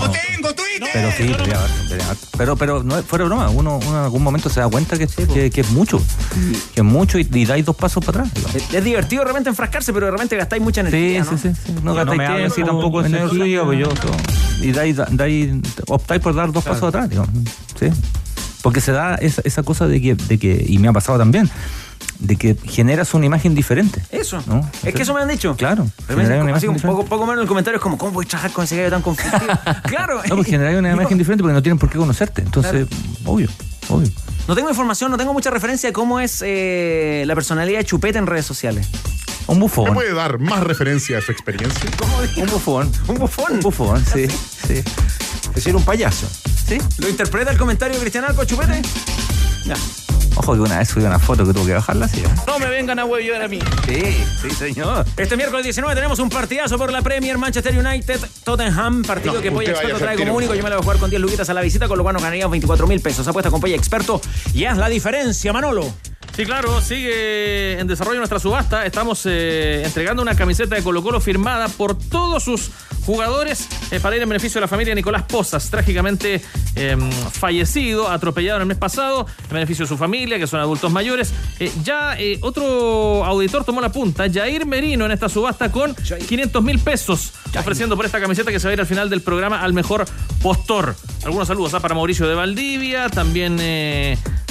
No 0.00 0.10
tengo 0.10 0.54
Twitter. 0.54 0.88
Pero 0.92 1.10
sí. 1.12 1.36
Pero, 2.36 2.56
pero 2.56 2.82
no, 2.82 2.98
es- 2.98 3.04
fuera 3.04 3.24
de 3.24 3.28
broma, 3.28 3.50
uno, 3.50 3.78
uno 3.78 3.90
en 3.98 4.04
algún 4.04 4.22
momento 4.22 4.48
se 4.48 4.60
da 4.60 4.68
cuenta 4.68 4.96
que, 4.98 5.06
que, 5.06 5.50
que 5.50 5.60
es 5.60 5.70
mucho. 5.70 6.00
Que 6.74 6.80
es 6.80 6.84
mucho 6.84 7.18
y, 7.18 7.28
y 7.32 7.44
dais 7.44 7.64
dos 7.64 7.76
pasos 7.76 8.04
para 8.04 8.20
atrás. 8.22 8.34
digamos. 8.34 8.54
Es, 8.56 8.74
es 8.74 8.84
divertido 8.84 9.22
de 9.22 9.28
repente 9.28 9.50
enfrascarse, 9.50 9.92
pero 9.92 10.06
de 10.06 10.12
repente 10.12 10.36
gastáis 10.36 10.62
mucha 10.62 10.80
energía. 10.80 11.24
Sí, 11.24 11.30
¿no? 11.30 11.38
sí, 11.38 11.48
sí, 11.54 11.60
sí. 11.66 11.74
No 11.82 11.92
Ya 11.94 11.98
gastáis 12.04 12.18
me 12.18 12.26
hables 12.26 12.54
tiempo, 12.54 12.72
tampoco 12.72 13.04
energía, 13.04 13.62
pues 13.64 13.78
yo. 13.78 13.88
yo- 13.94 14.64
Y 14.66 14.72
dais, 14.72 14.96
dais, 15.10 15.50
optáis 15.88 16.20
por 16.22 16.34
dar 16.34 16.50
dos 16.52 16.64
pasos 16.64 16.84
atrás, 16.84 17.08
digamos. 17.08 17.30
Sí. 17.78 17.88
Porque 18.62 18.80
se 18.80 18.92
da 18.92 19.14
esa, 19.16 19.40
esa 19.44 19.62
cosa 19.62 19.86
de 19.86 20.00
que, 20.02 20.14
de 20.14 20.38
que, 20.38 20.64
y 20.68 20.78
me 20.78 20.88
ha 20.88 20.92
pasado 20.92 21.18
también, 21.18 21.48
de 22.20 22.36
que 22.36 22.54
generas 22.54 23.12
una 23.14 23.26
imagen 23.26 23.54
diferente. 23.54 24.02
Eso. 24.10 24.42
¿no? 24.46 24.68
Es 24.84 24.94
que 24.94 25.02
eso 25.02 25.14
me 25.14 25.20
han 25.20 25.28
dicho. 25.28 25.56
Claro. 25.56 25.86
Una 26.08 26.54
así 26.54 26.68
un 26.68 26.76
poco, 26.76 27.04
poco 27.04 27.24
menos 27.24 27.38
en 27.38 27.42
el 27.42 27.48
comentario 27.48 27.76
es 27.78 27.82
como, 27.82 27.98
¿cómo 27.98 28.12
voy 28.12 28.26
a 28.26 28.28
trabajar 28.28 28.52
con 28.52 28.64
ese 28.64 28.76
gallo 28.76 28.90
tan 28.90 29.02
conflictivo? 29.02 29.52
claro. 29.84 30.20
No, 30.28 30.36
pues 30.36 30.46
generáis 30.46 30.78
una 30.78 30.92
imagen 30.92 31.18
diferente 31.18 31.42
porque 31.42 31.54
no 31.54 31.62
tienen 31.62 31.78
por 31.78 31.90
qué 31.90 31.98
conocerte. 31.98 32.42
Entonces, 32.42 32.86
obvio, 33.24 33.48
obvio. 33.88 34.08
No 34.46 34.54
tengo 34.54 34.68
información, 34.68 35.10
no 35.10 35.16
tengo 35.16 35.32
mucha 35.32 35.50
referencia 35.50 35.88
de 35.88 35.92
cómo 35.92 36.20
es 36.20 36.42
eh, 36.44 37.24
la 37.26 37.34
personalidad 37.34 37.78
de 37.78 37.84
Chupete 37.84 38.18
en 38.18 38.26
redes 38.26 38.46
sociales. 38.46 38.88
Un 39.46 39.58
bufón. 39.58 39.86
¿Me 39.86 39.94
puede 39.94 40.14
dar 40.14 40.38
más 40.38 40.62
referencia 40.62 41.18
a 41.18 41.20
su 41.20 41.32
experiencia? 41.32 41.90
Un 42.36 42.46
bufón. 42.46 42.90
Un 43.08 43.16
bufón. 43.16 43.52
Un 43.54 43.60
bufón, 43.60 44.04
sí. 44.04 44.26
sí. 44.66 44.74
Es 44.74 45.54
decir, 45.54 45.74
un 45.74 45.84
payaso. 45.84 46.28
¿Sí? 46.66 46.78
¿Lo 46.98 47.08
interpreta 47.08 47.50
el 47.50 47.58
comentario 47.58 47.94
de 47.96 48.00
Cristian 48.00 48.24
Arco, 48.24 48.44
Chupete? 48.44 48.82
Ya. 49.64 49.74
Ojo 50.36 50.54
que 50.54 50.60
una 50.60 50.78
vez 50.78 50.88
subí 50.88 51.04
una 51.04 51.18
foto 51.18 51.44
que 51.44 51.52
tuvo 51.52 51.66
que 51.66 51.74
bajarla 51.74 52.06
así. 52.06 52.20
¿eh? 52.20 52.28
No 52.46 52.58
me 52.58 52.66
vengan 52.68 52.98
a 52.98 53.04
huevear 53.04 53.42
a 53.42 53.48
mí. 53.48 53.58
Sí, 53.86 54.24
sí, 54.40 54.50
señor. 54.50 55.04
Este 55.16 55.36
miércoles 55.36 55.64
19 55.64 55.94
tenemos 55.94 56.18
un 56.18 56.30
partidazo 56.30 56.78
por 56.78 56.92
la 56.92 57.02
Premier 57.02 57.36
Manchester 57.36 57.76
United 57.76 58.20
Tottenham, 58.44 59.02
partido 59.02 59.34
No, 59.34 59.40
que 59.40 59.50
Polla 59.50 59.70
Experto 59.70 59.98
trae 59.98 60.16
como 60.16 60.34
único. 60.34 60.54
Yo 60.54 60.62
me 60.62 60.70
la 60.70 60.76
voy 60.76 60.82
a 60.82 60.84
jugar 60.84 60.98
con 60.98 61.10
10 61.10 61.20
luquitas 61.20 61.50
a 61.50 61.54
la 61.54 61.60
visita, 61.60 61.88
con 61.88 61.98
lo 61.98 62.04
cual 62.04 62.14
nos 62.14 62.22
ganaríamos 62.22 62.52
24 62.52 62.86
mil 62.86 63.00
pesos. 63.00 63.26
Apuesta 63.28 63.50
con 63.50 63.60
Polla 63.60 63.76
Experto 63.76 64.20
y 64.54 64.64
haz 64.64 64.78
la 64.78 64.88
diferencia, 64.88 65.52
Manolo. 65.52 65.92
Sí, 66.40 66.46
claro, 66.46 66.80
sigue 66.80 67.78
en 67.78 67.86
desarrollo 67.86 68.16
nuestra 68.16 68.38
subasta. 68.38 68.86
Estamos 68.86 69.26
eh, 69.26 69.82
entregando 69.84 70.22
una 70.22 70.34
camiseta 70.34 70.74
de 70.74 70.82
Colo 70.82 71.02
Colo 71.02 71.20
firmada 71.20 71.68
por 71.68 71.94
todos 71.98 72.44
sus 72.44 72.70
jugadores 73.04 73.68
eh, 73.90 74.00
para 74.00 74.16
ir 74.16 74.22
en 74.22 74.28
beneficio 74.28 74.58
de 74.58 74.62
la 74.62 74.68
familia 74.68 74.92
de 74.92 74.96
Nicolás 74.96 75.24
Pozas, 75.24 75.68
trágicamente 75.68 76.40
eh, 76.76 76.96
fallecido, 77.32 78.08
atropellado 78.08 78.56
en 78.56 78.62
el 78.62 78.68
mes 78.68 78.78
pasado, 78.78 79.26
en 79.48 79.54
beneficio 79.54 79.84
de 79.84 79.88
su 79.88 79.98
familia, 79.98 80.38
que 80.38 80.46
son 80.46 80.60
adultos 80.60 80.90
mayores. 80.90 81.32
Eh, 81.58 81.70
ya 81.82 82.16
otro 82.40 83.22
auditor 83.24 83.64
tomó 83.64 83.82
la 83.82 83.92
punta, 83.92 84.24
Jair 84.32 84.64
Merino, 84.64 85.04
en 85.04 85.12
esta 85.12 85.28
subasta 85.28 85.70
con 85.70 85.94
500 85.94 86.62
mil 86.62 86.78
pesos, 86.78 87.32
ofreciendo 87.58 87.96
por 87.96 88.06
esta 88.06 88.18
camiseta 88.18 88.50
que 88.50 88.60
se 88.60 88.66
va 88.66 88.70
a 88.70 88.74
ir 88.74 88.80
al 88.80 88.86
final 88.86 89.10
del 89.10 89.20
programa 89.20 89.60
al 89.60 89.72
mejor 89.72 90.06
postor. 90.42 90.94
Algunos 91.24 91.48
saludos 91.48 91.74
¿ah? 91.74 91.80
para 91.80 91.94
Mauricio 91.94 92.26
de 92.28 92.34
Valdivia, 92.34 93.08
también 93.10 93.58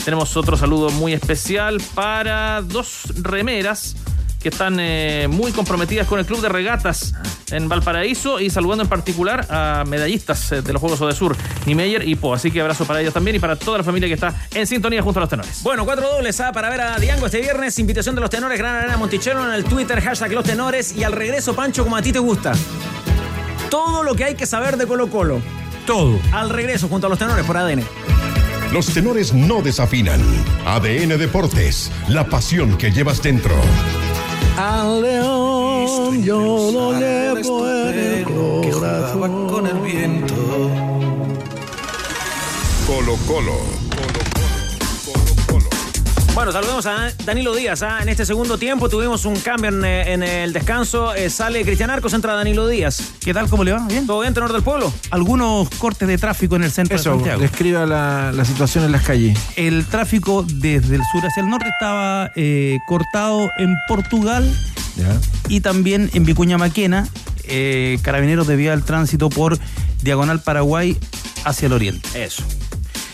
tenemos 0.06 0.36
otro 0.38 0.58
saludo 0.58 0.90
muy 0.92 1.14
especial 1.14 1.82
para 1.94 2.62
dos 2.62 3.04
remeras 3.22 3.96
que 4.42 4.50
están 4.50 4.78
eh, 4.80 5.28
muy 5.30 5.52
comprometidas 5.52 6.08
con 6.08 6.20
el 6.20 6.26
Club 6.26 6.42
de 6.42 6.50
Regatas 6.50 7.14
en 7.52 7.68
Valparaíso 7.68 8.40
y 8.40 8.50
saludando 8.50 8.84
en 8.84 8.90
particular 8.90 9.46
a 9.50 9.84
medallistas 9.86 10.52
eh, 10.52 10.62
de 10.62 10.72
los 10.74 10.80
Juegos 10.80 11.02
Odesur, 11.02 11.36
Niemeyer 11.66 12.08
y 12.08 12.16
Po. 12.16 12.34
Así 12.34 12.50
que 12.50 12.62
abrazo 12.62 12.86
para 12.86 13.02
ellos 13.02 13.14
también 13.14 13.36
y 13.36 13.40
para 13.40 13.58
toda 13.58 13.80
la 13.80 13.84
familia 13.84 14.08
que 14.08 14.14
está 14.14 14.34
en 14.54 14.66
sintonía 14.66 15.02
junto 15.02 15.20
a 15.20 15.22
los 15.22 15.30
tenores. 15.30 15.62
Bueno, 15.64 15.84
cuatro 15.84 16.10
dobles 16.10 16.40
¿ah? 16.40 16.52
para 16.54 16.70
ver 16.70 16.82
a 16.82 16.98
Diango 17.00 17.26
este 17.26 17.42
viernes. 17.42 17.78
Invitación 17.80 18.16
de 18.16 18.22
los 18.22 18.30
tenores, 18.30 18.58
Gran 18.58 18.76
Arena 18.76 18.98
Monticello 18.98 19.46
en 19.46 19.54
el 19.54 19.66
Twitter, 19.66 20.02
hashtag 20.02 20.32
los 20.32 20.46
tenores. 20.46 20.96
Y 20.96 21.04
al 21.04 21.12
regreso, 21.12 21.54
Pancho, 21.54 21.84
como 21.84 21.98
a 21.98 22.02
ti 22.02 22.14
te 22.14 22.20
gusta. 22.20 22.54
Todo 23.70 24.04
lo 24.04 24.16
que 24.16 24.24
hay 24.24 24.36
que 24.36 24.46
saber 24.46 24.78
de 24.78 24.88
Colo 24.88 25.10
Colo. 25.10 25.42
Todo. 25.86 26.18
Al 26.32 26.50
regreso, 26.50 26.88
junto 26.88 27.08
a 27.08 27.10
los 27.10 27.20
tenores 27.20 27.46
por 27.46 27.58
ADN. 27.58 27.84
Los 28.72 28.94
tenores 28.94 29.34
no 29.34 29.64
desafinan. 29.64 30.22
ADN 30.64 31.18
Deportes, 31.18 31.92
la 32.08 32.26
pasión 32.26 32.78
que 32.78 32.92
llevas 32.92 33.22
dentro. 33.24 33.56
Al 34.58 35.02
león 35.02 36.22
yo 36.24 36.70
lo 36.72 37.00
llevo 37.00 37.68
en 37.68 38.00
el 38.00 38.24
corazón. 38.72 39.48
con 39.48 39.66
el 39.66 39.80
viento. 39.80 40.36
Colo 42.86 43.18
Colo. 43.26 43.69
Bueno, 46.40 46.54
saludamos 46.54 46.86
a 46.86 47.12
Danilo 47.26 47.54
Díaz. 47.54 47.84
¿ah? 47.84 48.00
En 48.02 48.08
este 48.08 48.26
segundo 48.26 48.58
tiempo 48.58 48.88
tuvimos 48.88 49.26
un 49.26 49.36
cambio 49.42 49.72
en, 49.72 49.84
eh, 49.84 50.14
en 50.14 50.24
el 50.24 50.54
descanso. 50.54 51.14
Eh, 51.14 51.30
sale 51.30 51.66
Cristian 51.66 51.90
Arcos, 51.90 52.14
entra 52.14 52.34
Danilo 52.34 52.66
Díaz. 52.66 53.12
¿Qué 53.20 53.34
tal? 53.34 53.50
¿Cómo 53.50 53.66
le 53.66 53.74
va? 53.74 53.86
¿Bien? 53.90 54.08
¿Todo 54.08 54.22
bien, 54.22 54.34
tenor 54.34 54.54
del 54.54 54.64
pueblo? 54.64 54.94
Algunos 55.12 55.70
cortes 55.72 56.08
de 56.08 56.18
tráfico 56.18 56.56
en 56.56 56.64
el 56.64 56.72
centro 56.72 56.96
de 56.96 57.02
Eso, 57.02 57.16
Santiago. 57.16 57.42
describa 57.42 57.86
la, 57.86 58.32
la 58.34 58.46
situación 58.46 58.86
en 58.86 58.94
las 58.94 59.04
calles. 59.04 59.38
El 59.58 59.86
tráfico 59.86 60.46
desde 60.48 60.96
el 60.96 61.02
sur 61.12 61.26
hacia 61.26 61.44
el 61.44 61.50
norte 61.50 61.68
estaba 61.68 62.32
eh, 62.38 62.78
cortado 62.88 63.52
en 63.58 63.76
Portugal 63.90 64.50
y 65.50 65.60
también 65.60 66.10
en 66.14 66.24
Vicuña 66.24 66.58
Maquena. 66.58 67.06
Eh, 67.44 68.00
carabineros 68.02 68.48
debía 68.48 68.72
el 68.74 68.84
tránsito 68.84 69.30
por 69.30 69.60
Diagonal 70.04 70.40
Paraguay 70.40 70.98
hacia 71.44 71.66
el 71.66 71.74
oriente. 71.74 72.08
Eso. 72.24 72.44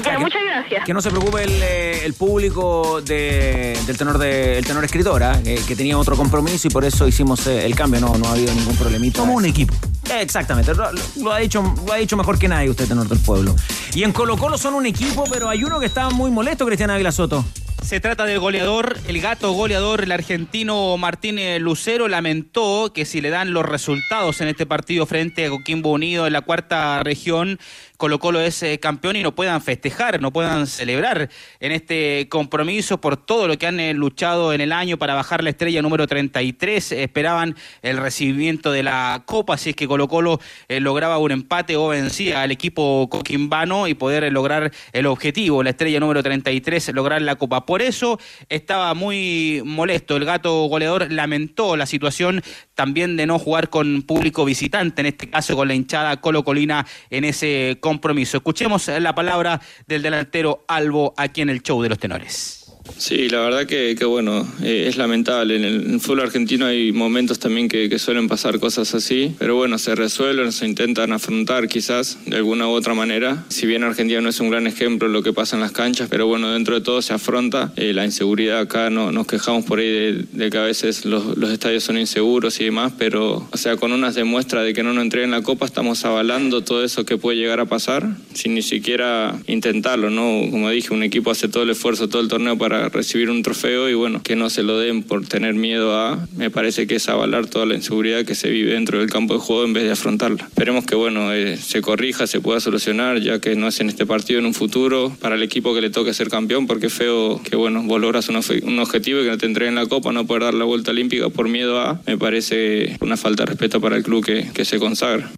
Ya, 0.06 0.20
muchas 0.20 0.42
gracias. 0.44 0.86
Que 0.86 0.94
no 0.94 1.02
se 1.02 1.10
preocupe 1.10 1.44
el, 1.44 1.52
eh, 1.64 2.06
el 2.06 2.14
público 2.14 3.02
de- 3.02 3.78
del 3.86 3.98
tenor 3.98 4.18
de, 4.18 4.58
el 4.58 4.66
tenor 4.66 4.84
escritor, 4.86 5.24
¿ah? 5.24 5.40
que, 5.44 5.56
que 5.56 5.76
tenía 5.76 5.98
otro 5.98 6.16
compromiso 6.16 6.68
y 6.68 6.72
por 6.72 6.86
eso 6.86 7.08
hicimos 7.08 7.46
eh, 7.48 7.66
el 7.66 7.76
cambio. 7.76 8.00
No, 8.02 8.16
no 8.18 8.28
ha 8.28 8.32
habido 8.32 8.54
ningún 8.54 8.76
problemita. 8.76 9.20
Somos 9.20 9.36
un 9.36 9.46
equipo. 9.46 9.74
Eh, 10.12 10.22
Exactamente, 10.22 10.72
lo, 10.76 11.32
ha 11.34 11.40
dicho, 11.40 11.64
lo 11.86 11.92
ha 11.94 11.98
dicho 11.98 12.16
mejor 12.18 12.38
que 12.38 12.48
nadie 12.48 12.70
usted, 12.70 12.88
tenor 12.88 13.08
del 13.08 13.20
pueblo. 13.20 13.56
Y 13.94 14.04
en 14.04 14.12
Colo 14.12 14.38
Colo 14.38 14.58
son 14.58 14.76
un 14.76 14.86
equipo, 14.86 15.24
pero 15.32 15.50
hay 15.50 15.64
uno 15.64 15.80
que 15.80 15.88
está 15.88 16.10
muy 16.10 16.30
molesto, 16.32 16.66
Cristian 16.66 16.90
Ávila 16.92 17.12
Soto. 17.12 17.44
Se 17.84 18.00
trata 18.00 18.26
del 18.26 18.40
goleador, 18.40 18.98
el 19.08 19.22
gato 19.22 19.52
goleador, 19.52 20.02
el 20.02 20.12
argentino 20.12 20.98
Martín 20.98 21.38
eh, 21.38 21.60
Lucero 21.60 22.08
lamentó 22.08 22.92
que 22.94 23.06
si 23.06 23.22
le 23.22 23.30
dan 23.30 23.54
los 23.54 23.64
resultados 23.64 24.42
en 24.42 24.48
este 24.48 24.66
partido 24.66 25.06
frente 25.06 25.46
a 25.46 25.50
Coquimbo 25.50 25.92
Unido 25.92 26.26
en 26.26 26.34
la 26.34 26.42
cuarta 26.42 27.04
región, 27.04 27.60
Colo 27.98 28.20
Colo 28.20 28.42
es 28.42 28.62
eh, 28.64 28.80
campeón 28.80 29.16
y 29.16 29.24
no 29.24 29.36
puedan 29.36 29.62
festejar, 29.62 30.22
no 30.22 30.32
puedan 30.32 30.68
celebrar 30.68 31.30
en 31.60 31.72
este 31.72 32.28
compromiso 32.30 33.00
por 33.00 33.16
todo 33.18 33.48
lo 33.48 33.58
que 33.58 33.68
han 33.68 33.80
eh, 33.80 33.94
luchado 33.94 34.54
en 34.54 34.62
el 34.62 34.72
año 34.72 34.98
para 34.98 35.14
bajar 35.14 35.44
la 35.44 35.52
estrella 35.52 35.82
número 35.82 36.06
33. 36.06 36.92
Esperaban 36.92 37.56
el 37.82 37.98
recibimiento 37.98 38.72
de 38.72 38.84
la 38.84 39.24
Copa, 39.26 39.58
si 39.58 39.70
es 39.70 39.76
que 39.76 39.88
Colo 39.88 40.08
Colo 40.08 40.40
eh, 40.68 40.80
lograba 40.80 41.18
un 41.18 41.32
empate 41.32 41.78
o 41.78 41.88
vencía 41.88 42.42
al 42.42 42.52
equipo 42.52 43.08
coquimbano 43.10 43.88
y 43.88 43.94
poder 43.94 44.32
lograr 44.32 44.72
el 44.92 45.06
objetivo, 45.06 45.64
la 45.64 45.70
estrella 45.70 46.00
número 46.00 46.22
33, 46.22 46.94
lograr 46.94 47.22
la 47.22 47.36
Copa. 47.36 47.66
Por 47.66 47.82
eso 47.82 48.20
estaba 48.50 48.94
muy 48.94 49.62
molesto. 49.64 50.18
El 50.18 50.26
gato 50.26 50.66
goleador 50.66 51.12
lamentó 51.12 51.78
la 51.78 51.86
situación 51.86 52.44
también 52.74 53.16
de 53.16 53.26
no 53.26 53.40
jugar 53.40 53.70
con 53.70 54.02
público 54.02 54.44
visitante, 54.44 55.02
en 55.02 55.08
este 55.08 55.30
caso 55.30 55.56
con 55.56 55.68
la 55.68 55.76
hinchada 55.76 56.20
Colo 56.20 56.44
Colina 56.44 56.86
en 57.10 57.24
ese 57.24 57.78
compromiso. 57.86 58.38
Escuchemos 58.38 58.88
la 58.88 59.14
palabra 59.14 59.62
del 59.86 60.02
delantero 60.02 60.66
Albo 60.68 61.14
aquí 61.16 61.42
en 61.42 61.50
el 61.52 61.62
show 61.62 61.84
de 61.84 61.90
los 61.90 62.00
tenores. 62.00 62.65
Sí, 62.98 63.28
la 63.30 63.42
verdad 63.42 63.66
que, 63.66 63.96
que 63.98 64.06
bueno, 64.06 64.48
eh, 64.64 64.86
es 64.88 64.98
lamentable. 64.98 65.58
En 65.58 65.66
el, 65.66 65.86
en 65.92 66.00
fútbol 66.00 66.22
argentino 66.22 66.66
hay 66.66 66.92
momentos 66.92 67.40
también 67.40 67.68
que, 67.68 67.90
que 67.90 68.00
suelen 68.00 68.28
pasar 68.28 68.60
cosas 68.60 68.96
así, 68.96 69.36
pero 69.38 69.56
bueno, 69.56 69.78
se 69.78 69.96
resuelven, 69.96 70.52
se 70.52 70.66
intentan 70.66 71.12
afrontar 71.12 71.68
quizás 71.68 72.18
de 72.26 72.38
alguna 72.38 72.68
u 72.68 72.72
otra 72.72 72.94
manera. 72.94 73.46
Si 73.50 73.66
bien 73.66 73.84
Argentina 73.84 74.22
no 74.22 74.30
es 74.30 74.40
un 74.40 74.50
gran 74.50 74.66
ejemplo 74.66 75.08
de 75.08 75.14
lo 75.14 75.24
que 75.24 75.34
pasa 75.34 75.56
en 75.56 75.62
las 75.62 75.72
canchas, 75.72 76.08
pero 76.10 76.28
bueno, 76.28 76.52
dentro 76.52 76.76
de 76.76 76.82
todo 76.82 77.02
se 77.02 77.14
afronta. 77.14 77.74
Eh, 77.76 77.94
la 77.94 78.06
inseguridad 78.06 78.60
acá, 78.60 78.90
no, 78.90 79.12
nos 79.12 79.28
quejamos 79.28 79.66
por 79.66 79.80
ahí 79.80 79.92
de, 79.92 80.26
de 80.32 80.50
que 80.50 80.58
a 80.58 80.64
veces 80.64 81.06
los, 81.06 81.38
los 81.38 81.52
estadios 81.52 81.84
son 81.84 81.98
inseguros 81.98 82.62
y 82.62 82.66
demás, 82.66 82.94
pero 82.98 83.48
o 83.52 83.58
sea, 83.58 83.76
con 83.76 83.92
unas 83.92 84.16
demuestras 84.16 84.64
de 84.64 84.74
que 84.74 84.84
no 84.84 84.94
nos 84.94 85.04
entreguen 85.04 85.32
la 85.32 85.42
copa, 85.42 85.66
estamos 85.66 86.06
avalando 86.06 86.64
todo 86.64 86.84
eso 86.84 87.06
que 87.06 87.18
puede 87.18 87.38
llegar 87.38 87.60
a 87.60 87.66
pasar 87.66 88.16
sin 88.34 88.54
ni 88.54 88.62
siquiera 88.62 89.38
intentarlo, 89.48 90.10
¿no? 90.10 90.50
Como 90.50 90.70
dije, 90.70 90.94
un 90.94 91.04
equipo 91.04 91.32
hace 91.32 91.50
todo 91.50 91.64
el 91.64 91.72
esfuerzo, 91.72 92.08
todo 92.08 92.22
el 92.22 92.28
torneo 92.28 92.58
para 92.58 92.75
recibir 92.90 93.30
un 93.30 93.44
trofeo 93.44 93.90
y 93.90 93.94
bueno, 93.94 94.22
que 94.24 94.36
no 94.36 94.50
se 94.50 94.64
lo 94.64 94.80
den 94.80 95.04
por 95.04 95.26
tener 95.26 95.54
miedo 95.54 95.98
a, 95.98 96.28
me 96.36 96.50
parece 96.50 96.88
que 96.88 96.96
es 96.96 97.10
avalar 97.10 97.48
toda 97.48 97.66
la 97.66 97.76
inseguridad 97.76 98.26
que 98.26 98.36
se 98.36 98.50
vive 98.50 98.74
dentro 98.74 99.00
del 99.00 99.10
campo 99.10 99.36
de 99.36 99.40
juego 99.40 99.66
en 99.66 99.74
vez 99.74 99.84
de 99.84 99.92
afrontarla. 99.92 100.44
Esperemos 100.44 100.86
que 100.86 100.96
bueno, 100.96 101.34
eh, 101.34 101.58
se 101.58 101.82
corrija, 101.82 102.28
se 102.28 102.42
pueda 102.42 102.60
solucionar, 102.60 103.20
ya 103.20 103.40
que 103.40 103.56
no 103.56 103.68
es 103.68 103.80
en 103.80 103.90
este 103.90 104.06
partido, 104.06 104.40
en 104.40 104.46
un 104.46 104.54
futuro, 104.54 105.16
para 105.20 105.36
el 105.36 105.44
equipo 105.44 105.74
que 105.74 105.82
le 105.82 105.90
toque 105.90 106.14
ser 106.14 106.30
campeón, 106.30 106.68
porque 106.68 106.88
es 106.88 106.94
feo 106.94 107.42
que 107.44 107.56
bueno, 107.56 107.84
vos 107.84 108.00
logras 108.00 108.30
un, 108.30 108.36
objetivo 108.80 109.22
y 109.22 109.24
que 109.24 109.30
no 109.30 109.38
te 109.38 109.46
entreguen 109.46 109.76
la 109.76 109.86
copa, 109.86 110.12
no 110.12 110.26
poder 110.26 110.44
dar 110.44 110.54
la 110.54 110.66
vuelta 110.66 110.92
olímpica 110.92 111.30
por 111.30 111.50
miedo 111.50 111.80
a, 111.80 112.02
me 112.06 112.18
parece 112.18 112.98
una 113.02 113.18
falta 113.18 113.44
de 113.44 113.48
respeto 113.48 113.82
para 113.82 113.96
el 113.96 114.04
club 114.04 114.26
que, 114.26 114.52
que 114.54 114.66
se 114.66 114.80
consagra. 114.80 115.32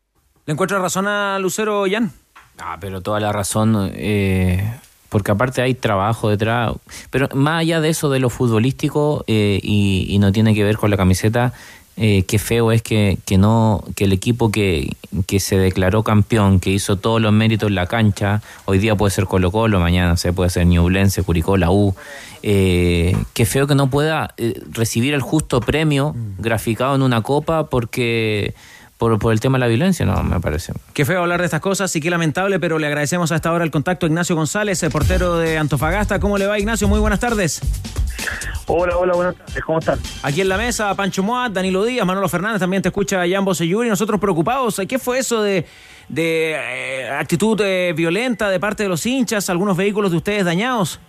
¿Le 0.45 0.53
encuentra 0.53 0.79
razón 0.79 1.07
a 1.07 1.37
Lucero 1.39 1.85
Jan? 1.89 2.11
Ah, 2.59 2.77
pero 2.79 3.01
toda 3.01 3.19
la 3.19 3.31
razón, 3.31 3.91
eh, 3.93 4.79
porque 5.17 5.31
aparte 5.31 5.63
hay 5.63 5.73
trabajo 5.73 6.29
detrás. 6.29 6.73
Pero 7.09 7.27
más 7.33 7.61
allá 7.61 7.81
de 7.81 7.89
eso, 7.89 8.11
de 8.11 8.19
lo 8.19 8.29
futbolístico, 8.29 9.23
eh, 9.25 9.59
y, 9.63 10.05
y 10.09 10.19
no 10.19 10.31
tiene 10.31 10.53
que 10.53 10.63
ver 10.63 10.77
con 10.77 10.91
la 10.91 10.97
camiseta, 10.97 11.53
eh, 11.99 12.25
qué 12.27 12.37
feo 12.37 12.71
es 12.71 12.83
que, 12.83 13.17
que 13.25 13.39
no 13.39 13.83
que 13.95 14.03
el 14.03 14.13
equipo 14.13 14.51
que, 14.51 14.95
que 15.25 15.39
se 15.39 15.57
declaró 15.57 16.03
campeón, 16.03 16.59
que 16.59 16.69
hizo 16.69 16.97
todos 16.97 17.19
los 17.19 17.33
méritos 17.33 17.69
en 17.69 17.75
la 17.75 17.87
cancha, 17.87 18.43
hoy 18.65 18.77
día 18.77 18.95
puede 18.95 19.09
ser 19.09 19.25
Colo 19.25 19.51
Colo, 19.51 19.79
mañana 19.79 20.15
se 20.15 20.31
puede 20.31 20.51
ser 20.51 20.67
Ñublense, 20.67 21.23
Curicó, 21.23 21.57
la 21.57 21.71
U, 21.71 21.95
eh, 22.43 23.17
qué 23.33 23.47
feo 23.47 23.65
que 23.65 23.73
no 23.73 23.89
pueda 23.89 24.35
eh, 24.37 24.61
recibir 24.69 25.15
el 25.15 25.21
justo 25.21 25.59
premio 25.59 26.15
graficado 26.37 26.93
en 26.93 27.01
una 27.01 27.23
copa 27.23 27.65
porque 27.65 28.53
por, 28.97 29.17
por 29.19 29.31
el 29.33 29.39
tema 29.39 29.57
de 29.57 29.61
la 29.61 29.67
violencia, 29.67 30.05
no, 30.05 30.23
me 30.23 30.39
parece. 30.39 30.73
Qué 30.93 31.05
feo 31.05 31.21
hablar 31.21 31.39
de 31.39 31.45
estas 31.45 31.61
cosas 31.61 31.95
y 31.95 32.01
qué 32.01 32.09
lamentable, 32.09 32.59
pero 32.59 32.79
le 32.79 32.87
agradecemos 32.87 33.31
a 33.31 33.35
esta 33.35 33.51
hora 33.51 33.63
el 33.63 33.71
contacto 33.71 34.05
a 34.05 34.09
Ignacio 34.09 34.35
González, 34.35 34.81
el 34.83 34.91
portero 34.91 35.37
de 35.37 35.57
Antofagasta. 35.57 36.19
¿Cómo 36.19 36.37
le 36.37 36.47
va, 36.47 36.57
Ignacio? 36.57 36.87
Muy 36.87 36.99
buenas 36.99 37.19
tardes. 37.19 37.61
Hola, 38.69 38.97
hola, 38.97 39.13
buenas 39.13 39.35
tardes. 39.35 39.63
¿Cómo 39.63 39.79
están? 39.79 39.99
Aquí 40.23 40.41
en 40.41 40.49
la 40.49 40.57
mesa, 40.57 40.93
Pancho 40.95 41.23
Moat, 41.23 41.53
Danilo 41.53 41.85
Díaz, 41.85 42.05
Manolo 42.05 42.27
Fernández, 42.27 42.59
también 42.59 42.81
te 42.81 42.89
escucha 42.89 43.23
Jan 43.29 43.45
Boseyuri. 43.45 43.87
Nosotros 43.87 44.19
preocupados. 44.19 44.81
¿Qué 44.89 44.99
fue 44.99 45.19
eso 45.19 45.41
de, 45.41 45.65
de 46.09 46.55
eh, 46.57 47.09
actitud 47.11 47.59
eh, 47.63 47.93
violenta 47.95 48.49
de 48.49 48.59
parte 48.59 48.83
de 48.83 48.89
los 48.89 49.05
hinchas? 49.05 49.49
¿Algunos 49.49 49.77
vehículos 49.77 50.11
de 50.11 50.17
ustedes 50.17 50.43
dañados? 50.43 50.99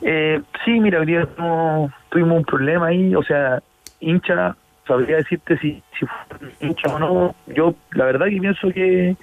Eh, 0.00 0.40
sí, 0.64 0.72
mira, 0.80 0.98
hoy 1.00 1.06
día 1.06 1.28
no- 1.38 1.92
tuvimos 2.10 2.38
un 2.38 2.44
problema 2.44 2.88
ahí. 2.88 3.14
O 3.14 3.22
sea, 3.22 3.62
hincha, 4.00 4.56
sabría 4.92 5.16
decirte 5.16 5.58
si, 5.58 5.82
si 5.98 6.06
fue 6.06 6.48
hincha 6.60 6.94
o 6.94 6.98
no. 6.98 7.34
Yo, 7.46 7.74
la 7.92 8.04
verdad, 8.04 8.26
que 8.26 8.40
pienso 8.40 8.70
que, 8.70 9.16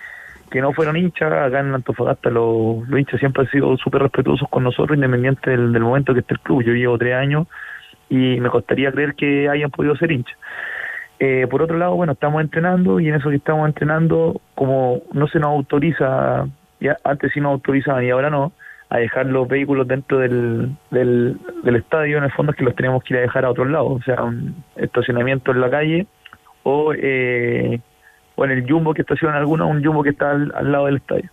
que 0.50 0.62
no 0.62 0.74
fueron 0.74 0.98
hinchas. 0.98 1.32
Acá 1.32 1.60
en 1.60 1.74
Antofagasta 1.74 2.30
los, 2.30 2.88
los 2.88 3.00
hinchas 3.00 3.20
siempre 3.20 3.44
han 3.44 3.52
sido 3.52 3.78
súper 3.78 4.02
respetuosos 4.04 4.48
con 4.50 4.64
nosotros, 4.64 4.96
independiente 4.96 5.52
del, 5.52 5.72
del 5.72 5.84
momento 5.84 6.14
que 6.14 6.22
esté 6.22 6.34
el 6.34 6.40
club. 6.40 6.64
Yo 6.64 6.74
llevo 6.74 6.98
tres 6.98 7.16
años 7.16 7.48
y 8.10 8.40
me 8.40 8.50
costaría 8.50 8.92
creer 8.92 9.16
que 9.16 9.48
hayan 9.48 9.70
podido 9.70 9.96
ser 9.96 10.12
hinchas. 10.12 10.38
Eh, 11.20 11.48
por 11.50 11.62
otro 11.62 11.78
lado, 11.78 11.96
bueno, 11.96 12.14
estamos 12.14 12.42
entrenando 12.42 13.00
y 13.00 13.10
en 13.10 13.16
eso 13.16 13.30
que 13.30 13.36
estamos 13.36 13.68
entrenando, 13.68 14.40
como 14.56 15.02
no 15.12 15.28
se 15.28 15.40
nos 15.40 15.50
autoriza, 15.50 16.48
ya 16.80 16.98
antes 17.04 17.34
sí 17.34 17.42
nos 17.42 17.52
autorizaban 17.52 18.06
y 18.06 18.10
ahora 18.10 18.30
no, 18.30 18.54
a 18.90 18.98
dejar 18.98 19.28
los 19.28 19.48
vehículos 19.48 19.88
dentro 19.88 20.18
del, 20.18 20.76
del, 20.90 21.38
del 21.64 21.76
estadio, 21.76 22.18
en 22.18 22.24
el 22.24 22.32
fondo 22.32 22.52
es 22.52 22.58
que 22.58 22.64
los 22.64 22.76
tenemos 22.76 23.04
que 23.04 23.14
ir 23.14 23.20
a 23.20 23.22
dejar 23.22 23.46
a 23.46 23.52
otros 23.52 23.70
lados, 23.70 23.92
o 23.92 24.04
sea, 24.04 24.24
un 24.24 24.64
estacionamiento 24.76 25.52
en 25.52 25.62
la 25.62 25.70
calle 25.70 26.08
o, 26.64 26.94
eh, 26.96 27.80
o 28.36 28.46
en 28.46 28.52
el 28.52 28.70
jumbo 28.70 28.94
que 28.94 29.02
estacionan 29.02 29.38
algunos, 29.38 29.70
un 29.70 29.84
jumbo 29.84 30.02
que 30.02 30.10
está 30.10 30.32
al, 30.32 30.72
lado 30.72 30.88
del 30.88 30.98
estadio. 30.98 31.30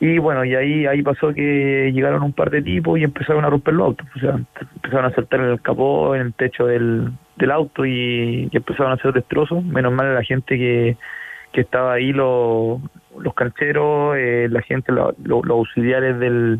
Y 0.00 0.18
bueno, 0.18 0.44
y 0.44 0.54
ahí 0.54 0.86
ahí 0.86 1.02
pasó 1.02 1.32
que 1.32 1.90
llegaron 1.92 2.22
un 2.22 2.32
par 2.32 2.50
de 2.50 2.62
tipos 2.62 2.98
y 2.98 3.04
empezaron 3.04 3.44
a 3.44 3.50
romper 3.50 3.74
los 3.74 3.88
autos. 3.88 4.06
O 4.16 4.18
sea, 4.18 4.40
empezaron 4.76 5.04
a 5.04 5.14
saltar 5.14 5.40
en 5.40 5.46
el 5.46 5.60
capó, 5.60 6.14
en 6.14 6.22
el 6.22 6.32
techo 6.32 6.66
del, 6.66 7.10
del 7.36 7.50
auto 7.50 7.84
y, 7.84 8.48
y 8.50 8.56
empezaron 8.56 8.92
a 8.92 8.94
hacer 8.94 9.12
destrozos. 9.12 9.62
Menos 9.62 9.92
mal 9.92 10.14
la 10.14 10.22
gente 10.22 10.56
que, 10.56 10.96
que 11.52 11.60
estaba 11.60 11.92
ahí, 11.92 12.12
los, 12.12 12.80
los 13.18 13.34
cancheros, 13.34 14.16
eh, 14.16 14.48
la 14.50 14.62
gente, 14.62 14.92
lo- 14.92 15.14
lo- 15.22 15.42
los 15.42 15.58
auxiliares 15.58 16.18
del, 16.18 16.58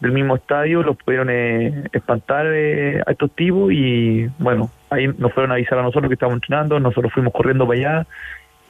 del 0.00 0.12
mismo 0.12 0.36
estadio, 0.36 0.82
los 0.82 0.96
pudieron 0.96 1.28
eh, 1.30 1.84
espantar 1.92 2.46
eh, 2.48 3.02
a 3.06 3.10
estos 3.12 3.30
tipos 3.32 3.72
y 3.72 4.28
bueno, 4.38 4.70
ahí 4.90 5.08
nos 5.18 5.32
fueron 5.32 5.50
a 5.52 5.54
avisar 5.54 5.78
a 5.78 5.82
nosotros 5.82 6.08
que 6.08 6.14
estábamos 6.14 6.36
entrenando, 6.38 6.78
nosotros 6.80 7.12
fuimos 7.12 7.32
corriendo 7.32 7.66
para 7.66 7.78
allá 7.78 8.06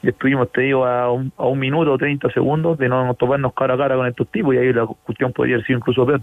y 0.03 0.09
estuvimos, 0.09 0.51
te 0.53 0.63
digo, 0.63 0.87
a 0.87 1.11
un, 1.13 1.33
a 1.37 1.47
un 1.47 1.59
minuto 1.59 1.93
o 1.93 1.99
30 1.99 2.31
segundos 2.31 2.79
de 2.79 2.89
no 2.89 3.13
toparnos 3.15 3.53
cara 3.55 3.75
a 3.75 3.79
cara 3.79 3.97
con 3.97 4.07
estos 4.07 4.29
tipos 4.29 4.55
y 4.55 4.59
ahí 4.59 4.73
la 4.73 4.87
cuestión 4.87 5.33
podría 5.33 5.57
haber 5.57 5.67
sido 5.67 5.79
incluso 5.79 6.07
peor. 6.07 6.21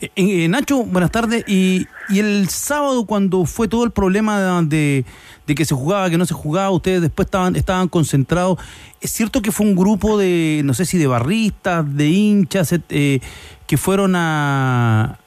Eh, 0.00 0.10
eh, 0.16 0.48
Nacho, 0.48 0.82
buenas 0.84 1.10
tardes. 1.10 1.44
Y, 1.48 1.86
y 2.08 2.18
el 2.18 2.48
sábado, 2.48 3.06
cuando 3.06 3.44
fue 3.46 3.68
todo 3.68 3.84
el 3.84 3.90
problema 3.90 4.62
de, 4.62 5.04
de 5.46 5.54
que 5.54 5.64
se 5.64 5.74
jugaba, 5.74 6.10
que 6.10 6.18
no 6.18 6.26
se 6.26 6.34
jugaba, 6.34 6.70
ustedes 6.70 7.00
después 7.00 7.26
estaban, 7.26 7.56
estaban 7.56 7.88
concentrados. 7.88 8.58
¿Es 9.00 9.10
cierto 9.10 9.40
que 9.42 9.52
fue 9.52 9.66
un 9.66 9.74
grupo 9.76 10.18
de, 10.18 10.62
no 10.64 10.74
sé 10.74 10.84
si 10.84 10.98
de 10.98 11.06
barristas, 11.06 11.96
de 11.96 12.08
hinchas, 12.08 12.74
eh, 12.90 13.20
que 13.66 13.76
fueron 13.76 14.14
a, 14.16 15.18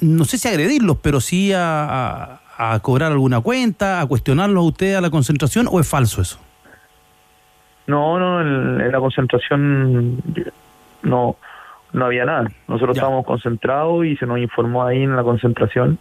no 0.00 0.24
sé 0.24 0.38
si 0.38 0.48
agredirlos, 0.48 0.96
pero 1.02 1.20
sí 1.20 1.52
a, 1.52 2.40
a- 2.56 2.78
cobrar 2.80 3.10
alguna 3.12 3.40
cuenta, 3.40 4.00
a 4.00 4.06
cuestionarlos 4.06 4.60
a 4.62 4.66
ustedes 4.66 4.96
a 4.96 5.00
la 5.00 5.10
concentración, 5.10 5.66
o 5.70 5.80
es 5.80 5.88
falso 5.88 6.20
eso? 6.20 6.38
No, 7.86 8.18
no, 8.18 8.40
en 8.42 8.92
la 8.92 9.00
concentración 9.00 10.22
no 11.02 11.36
no 11.92 12.06
había 12.06 12.24
nada. 12.24 12.50
Nosotros 12.68 12.96
estábamos 12.96 13.24
concentrados 13.26 14.04
y 14.06 14.16
se 14.16 14.26
nos 14.26 14.38
informó 14.38 14.84
ahí 14.84 15.02
en 15.02 15.16
la 15.16 15.22
concentración 15.22 15.98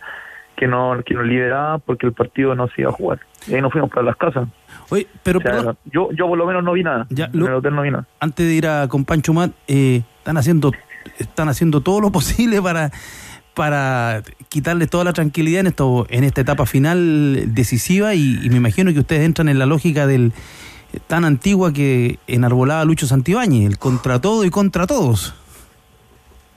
que 0.55 0.67
no 0.67 1.01
que 1.05 1.13
nos 1.13 1.25
liberaba 1.25 1.77
porque 1.77 2.05
el 2.05 2.13
partido 2.13 2.53
no 2.55 2.67
se 2.67 2.81
iba 2.81 2.89
a 2.89 2.93
jugar. 2.93 3.19
Y 3.47 3.55
ahí 3.55 3.61
nos 3.61 3.71
fuimos 3.71 3.89
para 3.89 4.03
las 4.03 4.17
casas. 4.17 4.47
Oye, 4.89 5.07
pero 5.23 5.39
O 5.39 5.41
sea, 5.41 5.75
yo 5.85 6.09
yo 6.11 6.27
por 6.27 6.37
lo 6.37 6.45
menos 6.45 6.63
no 6.63 6.73
vi 6.73 6.83
nada. 6.83 7.07
Ya, 7.09 7.25
en 7.33 7.41
el 7.41 7.53
hotel 7.53 7.75
no 7.75 7.81
vi 7.81 7.91
nada. 7.91 8.05
antes 8.19 8.45
de 8.45 8.53
ir 8.53 8.67
a 8.67 8.87
con 8.87 9.05
Pancho 9.05 9.33
Mat, 9.33 9.51
eh, 9.67 10.03
están 10.17 10.37
haciendo 10.37 10.71
están 11.17 11.49
haciendo 11.49 11.81
todo 11.81 12.01
lo 12.01 12.11
posible 12.11 12.61
para 12.61 12.91
para 13.55 14.21
quitarle 14.49 14.87
toda 14.87 15.03
la 15.03 15.13
tranquilidad 15.13 15.61
en 15.61 15.67
esto 15.67 16.05
en 16.09 16.23
esta 16.23 16.41
etapa 16.41 16.65
final 16.65 17.53
decisiva 17.53 18.13
y, 18.13 18.39
y 18.41 18.49
me 18.49 18.57
imagino 18.57 18.93
que 18.93 18.99
ustedes 18.99 19.25
entran 19.25 19.49
en 19.49 19.59
la 19.59 19.65
lógica 19.65 20.07
del 20.07 20.33
tan 21.07 21.25
antigua 21.25 21.73
que 21.73 22.19
enarbolaba 22.27 22.83
Lucho 22.85 23.07
Santibáñez, 23.07 23.65
el 23.65 23.77
contra 23.77 24.19
todo 24.19 24.43
y 24.45 24.49
contra 24.49 24.87
todos. 24.87 25.35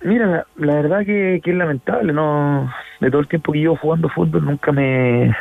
Mira, 0.05 0.47
la, 0.57 0.75
verdad 0.75 1.01
que, 1.07 1.41
que 1.43 1.51
es 1.51 1.57
lamentable, 1.57 2.13
no 2.13 2.73
de 3.01 3.11
todo 3.11 3.21
el 3.21 3.29
tiempo 3.29 3.53
que 3.53 3.61
llevo 3.61 3.77
jugando 3.77 4.09
fútbol 4.09 4.45
nunca 4.45 4.73
me, 4.73 5.35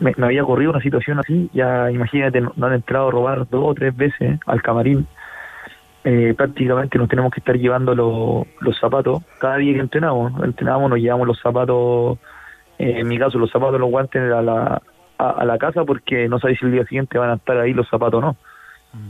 me, 0.00 0.12
me 0.16 0.26
había 0.26 0.42
corrido 0.44 0.70
una 0.72 0.80
situación 0.80 1.18
así. 1.18 1.48
Ya 1.52 1.90
imagínate, 1.90 2.40
no, 2.40 2.52
no 2.56 2.66
han 2.66 2.74
entrado 2.74 3.08
a 3.08 3.10
robar 3.12 3.48
dos 3.48 3.64
o 3.64 3.74
tres 3.74 3.96
veces 3.96 4.38
al 4.46 4.62
camarín. 4.62 5.06
Eh, 6.04 6.34
prácticamente 6.36 6.98
nos 6.98 7.08
tenemos 7.08 7.32
que 7.32 7.40
estar 7.40 7.56
llevando 7.56 7.94
los- 7.94 8.46
los 8.60 8.78
zapatos 8.78 9.22
cada 9.40 9.56
día 9.56 9.74
que 9.74 9.80
entrenamos. 9.80 10.32
Entrenamos, 10.44 10.90
nos 10.90 10.98
llevamos 11.00 11.26
los 11.26 11.40
zapatos, 11.40 12.18
eh, 12.78 12.94
en 13.00 13.08
mi 13.08 13.18
caso 13.18 13.38
los 13.38 13.50
zapatos, 13.50 13.80
los 13.80 13.90
guantes 13.90 14.32
a 14.32 14.40
la, 14.42 14.80
a, 15.18 15.30
a 15.30 15.44
la 15.44 15.58
casa 15.58 15.84
porque 15.84 16.28
no 16.28 16.38
sabéis 16.38 16.60
si 16.60 16.66
el 16.66 16.72
día 16.72 16.84
siguiente 16.84 17.18
van 17.18 17.30
a 17.30 17.34
estar 17.34 17.56
ahí 17.58 17.72
los 17.72 17.88
zapatos 17.88 18.18
o 18.18 18.20
no. 18.20 18.36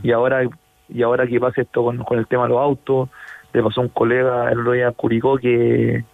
Y 0.03 0.11
ahora 0.13 0.41
y 0.89 1.03
ahora 1.03 1.27
que 1.27 1.39
pasa 1.41 1.63
esto 1.63 1.85
con, 1.85 1.99
con 1.99 2.19
el 2.19 2.27
tema 2.29 2.45
de 2.45 2.51
los 2.51 2.59
autos, 2.61 3.09
le 3.57 3.63
pasó 3.63 3.81
a 3.81 3.85
un 3.85 3.91
colega 3.91 4.51
el 4.51 4.61
otro 4.61 4.73
día 4.73 4.89
a 4.89 4.93
Curicó 4.93 5.39
que, 5.39 6.05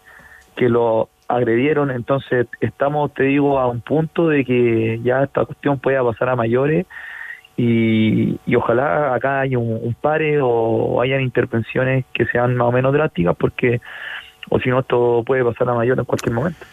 que 0.55 0.69
lo 0.69 1.09
agredieron, 1.27 1.91
entonces 1.91 2.47
estamos, 2.61 3.13
te 3.15 3.25
digo, 3.25 3.59
a 3.59 3.67
un 3.67 3.81
punto 3.81 4.29
de 4.29 4.45
que 4.45 5.01
ya 5.03 5.25
esta 5.25 5.45
cuestión 5.45 5.79
pueda 5.79 6.05
pasar 6.05 6.29
a 6.29 6.37
mayores 6.37 6.87
y, 7.57 8.39
y 8.47 8.55
ojalá 8.55 9.15
acá 9.15 9.41
haya 9.41 9.59
un, 9.59 9.79
un 9.83 9.95
pare 9.95 10.41
o 10.41 11.01
hayan 11.01 11.21
intervenciones 11.21 12.05
que 12.13 12.27
sean 12.27 12.55
más 12.55 12.69
o 12.69 12.73
menos 12.73 12.93
drásticas 12.93 13.35
porque 13.37 13.81
o 14.49 14.61
si 14.61 14.69
no 14.69 14.81
esto 14.81 15.23
puede 15.27 15.45
pasar 15.45 15.69
a 15.69 15.75
mayores 15.75 16.01
en 16.01 16.05
cualquier 16.05 16.35
momento. 16.35 16.65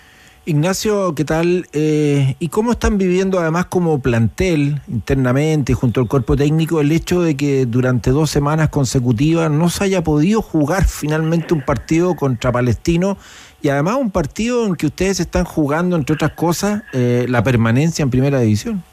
Ignacio, 0.46 1.14
¿qué 1.16 1.26
tal? 1.26 1.68
Eh, 1.74 2.36
¿Y 2.40 2.48
cómo 2.48 2.72
están 2.72 2.98
viviendo 2.98 3.40
además 3.40 3.66
como 3.66 4.00
plantel 4.00 4.82
internamente 4.88 5.74
junto 5.74 6.00
al 6.02 6.08
cuerpo 6.08 6.36
técnico 6.36 6.82
el 6.82 6.92
hecho 6.92 7.22
de 7.22 7.36
que 7.36 7.66
durante 7.66 8.12
dos 8.12 8.32
semanas 8.32 8.70
consecutivas 8.70 9.52
no 9.52 9.70
se 9.70 9.84
haya 9.84 10.04
podido 10.04 10.42
jugar 10.42 10.86
finalmente 10.88 11.54
un 11.54 11.62
partido 11.62 12.16
contra 12.16 12.52
Palestino 12.52 13.18
y 13.62 13.70
además 13.70 13.98
un 14.00 14.12
partido 14.12 14.66
en 14.66 14.76
que 14.76 14.88
ustedes 14.88 15.20
están 15.20 15.44
jugando, 15.44 15.96
entre 15.96 16.16
otras 16.16 16.32
cosas, 16.32 16.84
eh, 16.94 17.26
la 17.28 17.44
permanencia 17.44 18.04
en 18.04 18.10
primera 18.10 18.40
división? 18.40 18.84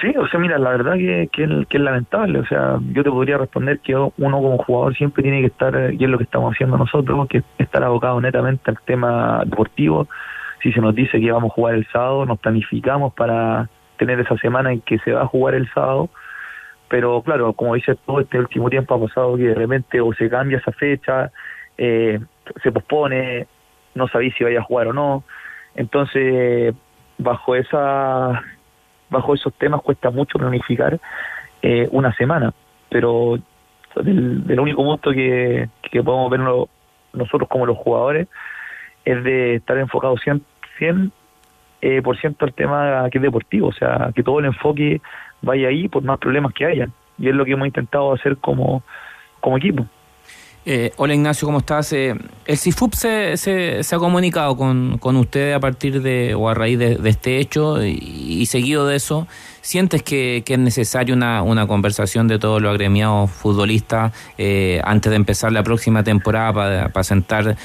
Sí, 0.00 0.12
o 0.16 0.26
sea, 0.28 0.40
mira, 0.40 0.58
la 0.58 0.70
verdad 0.70 0.94
que, 0.94 1.28
que, 1.32 1.66
que 1.68 1.76
es 1.76 1.82
lamentable. 1.82 2.40
O 2.40 2.46
sea, 2.46 2.78
yo 2.92 3.04
te 3.04 3.10
podría 3.10 3.38
responder 3.38 3.78
que 3.80 3.94
uno 3.94 4.12
como 4.18 4.58
jugador 4.58 4.96
siempre 4.96 5.22
tiene 5.22 5.40
que 5.40 5.46
estar, 5.46 5.74
eh, 5.76 5.96
y 5.98 6.04
es 6.04 6.10
lo 6.10 6.18
que 6.18 6.24
estamos 6.24 6.52
haciendo 6.52 6.76
nosotros, 6.76 7.28
que 7.28 7.38
es 7.38 7.44
estar 7.58 7.82
abocado 7.84 8.20
netamente 8.20 8.70
al 8.70 8.78
tema 8.84 9.42
deportivo. 9.44 10.08
Si 10.62 10.72
se 10.72 10.80
nos 10.80 10.94
dice 10.94 11.20
que 11.20 11.30
vamos 11.30 11.52
a 11.52 11.54
jugar 11.54 11.74
el 11.74 11.86
sábado, 11.92 12.26
nos 12.26 12.40
planificamos 12.40 13.14
para 13.14 13.68
tener 13.96 14.18
esa 14.18 14.36
semana 14.38 14.72
en 14.72 14.80
que 14.80 14.98
se 14.98 15.12
va 15.12 15.22
a 15.22 15.26
jugar 15.26 15.54
el 15.54 15.70
sábado. 15.72 16.10
Pero 16.88 17.22
claro, 17.22 17.52
como 17.52 17.74
dices, 17.74 17.96
todo 18.04 18.20
este 18.20 18.38
último 18.38 18.68
tiempo 18.70 18.94
ha 18.94 19.00
pasado 19.00 19.36
que 19.36 19.44
de 19.44 19.54
repente 19.54 20.00
o 20.00 20.12
se 20.12 20.28
cambia 20.28 20.58
esa 20.58 20.72
fecha, 20.72 21.30
eh, 21.78 22.20
se 22.62 22.72
pospone, 22.72 23.46
no 23.94 24.08
sabéis 24.08 24.34
si 24.36 24.44
vaya 24.44 24.60
a 24.60 24.64
jugar 24.64 24.88
o 24.88 24.92
no. 24.92 25.24
Entonces, 25.76 26.74
bajo 27.18 27.54
esa 27.54 28.42
bajo 29.10 29.34
esos 29.34 29.52
temas 29.54 29.82
cuesta 29.82 30.10
mucho 30.10 30.38
planificar 30.38 30.98
eh, 31.62 31.88
una 31.92 32.12
semana, 32.14 32.52
pero 32.88 33.38
del, 33.96 34.46
del 34.46 34.60
único 34.60 34.82
punto 34.82 35.12
que, 35.12 35.68
que 35.82 36.02
podemos 36.02 36.30
ver 36.30 36.40
no- 36.40 36.68
nosotros 37.12 37.48
como 37.48 37.66
los 37.66 37.76
jugadores 37.78 38.28
es 39.04 39.22
de 39.22 39.56
estar 39.56 39.78
enfocado 39.78 40.16
100%, 40.16 40.42
100 40.78 41.12
eh, 41.82 42.02
por 42.02 42.16
ciento 42.18 42.44
al 42.44 42.54
tema 42.54 43.08
que 43.10 43.18
es 43.18 43.22
deportivo, 43.22 43.68
o 43.68 43.72
sea, 43.72 44.10
que 44.14 44.22
todo 44.22 44.40
el 44.40 44.46
enfoque 44.46 45.00
vaya 45.42 45.68
ahí 45.68 45.88
por 45.88 46.02
más 46.02 46.18
problemas 46.18 46.52
que 46.54 46.64
haya, 46.64 46.88
y 47.18 47.28
es 47.28 47.34
lo 47.34 47.44
que 47.44 47.52
hemos 47.52 47.66
intentado 47.66 48.12
hacer 48.12 48.38
como, 48.38 48.82
como 49.40 49.58
equipo. 49.58 49.86
Eh, 50.66 50.92
hola 50.96 51.12
Ignacio, 51.12 51.46
¿cómo 51.46 51.58
estás? 51.58 51.92
Eh, 51.92 52.14
el 52.46 52.56
CIFUP 52.56 52.94
se, 52.94 53.36
se, 53.36 53.82
se 53.82 53.94
ha 53.94 53.98
comunicado 53.98 54.56
con, 54.56 54.96
con 54.96 55.16
ustedes 55.16 55.54
a 55.54 55.60
partir 55.60 56.00
de 56.00 56.34
o 56.34 56.48
a 56.48 56.54
raíz 56.54 56.78
de, 56.78 56.98
este 57.04 57.36
hecho 57.36 57.84
y, 57.84 58.46
seguido 58.46 58.86
de 58.86 58.96
eso, 58.96 59.26
¿sientes 59.60 60.02
que, 60.02 60.42
es 60.46 60.58
necesaria 60.58 61.14
una, 61.14 61.66
conversación 61.66 62.28
de 62.28 62.38
todos 62.38 62.62
los 62.62 62.70
agremiados 62.70 63.30
futbolistas 63.30 64.14
eh, 64.38 64.80
antes 64.84 65.10
de 65.10 65.16
empezar 65.16 65.52
la 65.52 65.62
próxima 65.62 66.02
temporada 66.02 66.88
para, 66.88 67.04
sentar 67.04 67.56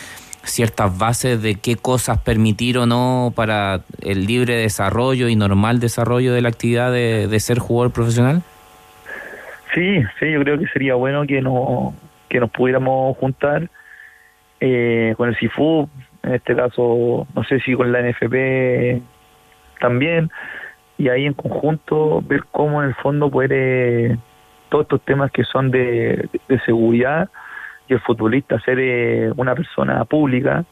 ciertas 0.43 0.97
bases 0.97 1.41
de 1.41 1.55
qué 1.55 1.77
cosas 1.77 2.17
permitir 2.17 2.77
o 2.77 2.85
no 2.85 3.31
para 3.33 3.81
el 4.01 4.25
libre 4.25 4.55
desarrollo 4.55 5.29
y 5.29 5.37
normal 5.37 5.79
desarrollo 5.79 6.33
de 6.33 6.41
la 6.41 6.49
actividad 6.49 6.91
de 6.91 7.39
ser 7.39 7.59
jugador 7.59 7.93
profesional? 7.93 8.41
Sí, 9.73 10.01
sí, 10.19 10.31
yo 10.31 10.41
creo 10.41 10.59
que 10.59 10.67
sería 10.67 10.95
bueno 10.95 11.25
que 11.25 11.41
no 11.41 11.93
que 12.29 12.39
nos 12.39 12.51
pudiéramos 12.51 13.17
juntar 13.17 13.69
eh, 14.59 15.13
con 15.17 15.29
el 15.29 15.35
CIFU, 15.37 15.89
en 16.23 16.33
este 16.33 16.55
caso, 16.55 17.27
no 17.33 17.43
sé 17.45 17.59
si 17.61 17.73
con 17.75 17.91
la 17.91 18.01
NFP 18.01 19.01
también, 19.79 20.29
y 20.97 21.09
ahí 21.09 21.25
en 21.25 21.33
conjunto 21.33 22.21
ver 22.21 22.43
cómo 22.51 22.83
en 22.83 22.89
el 22.89 22.95
fondo 22.95 23.29
puede 23.29 24.17
todos 24.69 24.83
estos 24.83 25.01
temas 25.01 25.31
que 25.31 25.43
son 25.43 25.71
de, 25.71 26.29
de 26.47 26.59
seguridad 26.59 27.29
y 27.87 27.93
el 27.93 27.99
futbolista 28.01 28.59
ser 28.59 28.77
eh, 28.79 29.31
una 29.35 29.55
persona 29.55 30.05
pública, 30.05 30.63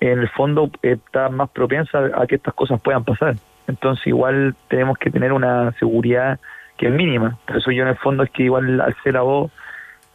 en 0.00 0.18
el 0.18 0.28
fondo 0.30 0.70
está 0.82 1.28
más 1.28 1.48
propensa 1.50 2.10
a 2.14 2.26
que 2.26 2.34
estas 2.34 2.54
cosas 2.54 2.80
puedan 2.80 3.04
pasar. 3.04 3.36
Entonces 3.68 4.06
igual 4.06 4.54
tenemos 4.68 4.98
que 4.98 5.10
tener 5.10 5.32
una 5.32 5.72
seguridad 5.78 6.38
que 6.76 6.86
es 6.86 6.92
mínima. 6.92 7.38
Por 7.46 7.58
eso 7.58 7.70
yo 7.70 7.82
en 7.82 7.90
el 7.90 7.96
fondo 7.96 8.24
es 8.24 8.30
que 8.30 8.44
igual 8.44 8.80
al 8.80 8.94
ser 9.02 9.16
a 9.16 9.22
vos 9.22 9.50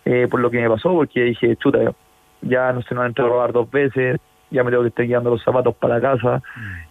eh, 0.05 0.27
por 0.29 0.39
lo 0.39 0.49
que 0.49 0.61
me 0.61 0.69
pasó, 0.69 0.93
porque 0.93 1.23
dije, 1.23 1.55
chuta, 1.57 1.79
ya 2.41 2.73
no 2.73 2.81
se 2.81 2.95
nos 2.95 3.03
han 3.03 3.09
entrado 3.09 3.29
a 3.29 3.33
robar 3.33 3.53
dos 3.53 3.69
veces, 3.69 4.19
ya 4.49 4.63
me 4.63 4.71
tengo 4.71 4.83
que 4.83 4.89
estar 4.89 5.05
guiando 5.05 5.29
los 5.29 5.43
zapatos 5.43 5.75
para 5.75 5.95
la 5.95 6.01
casa, 6.01 6.41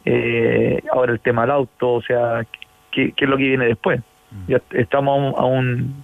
eh, 0.05 0.83
ahora 0.93 1.13
el 1.13 1.21
tema 1.21 1.43
del 1.43 1.51
auto, 1.53 1.95
o 1.95 2.03
sea, 2.03 2.45
¿qué, 2.91 3.13
qué 3.13 3.25
es 3.25 3.31
lo 3.31 3.37
que 3.37 3.49
viene 3.49 3.67
después? 3.67 4.01
Ya 4.47 4.61
estamos 4.71 5.13
a 5.13 5.17
un, 5.17 5.35
a 5.37 5.45
un, 5.45 6.03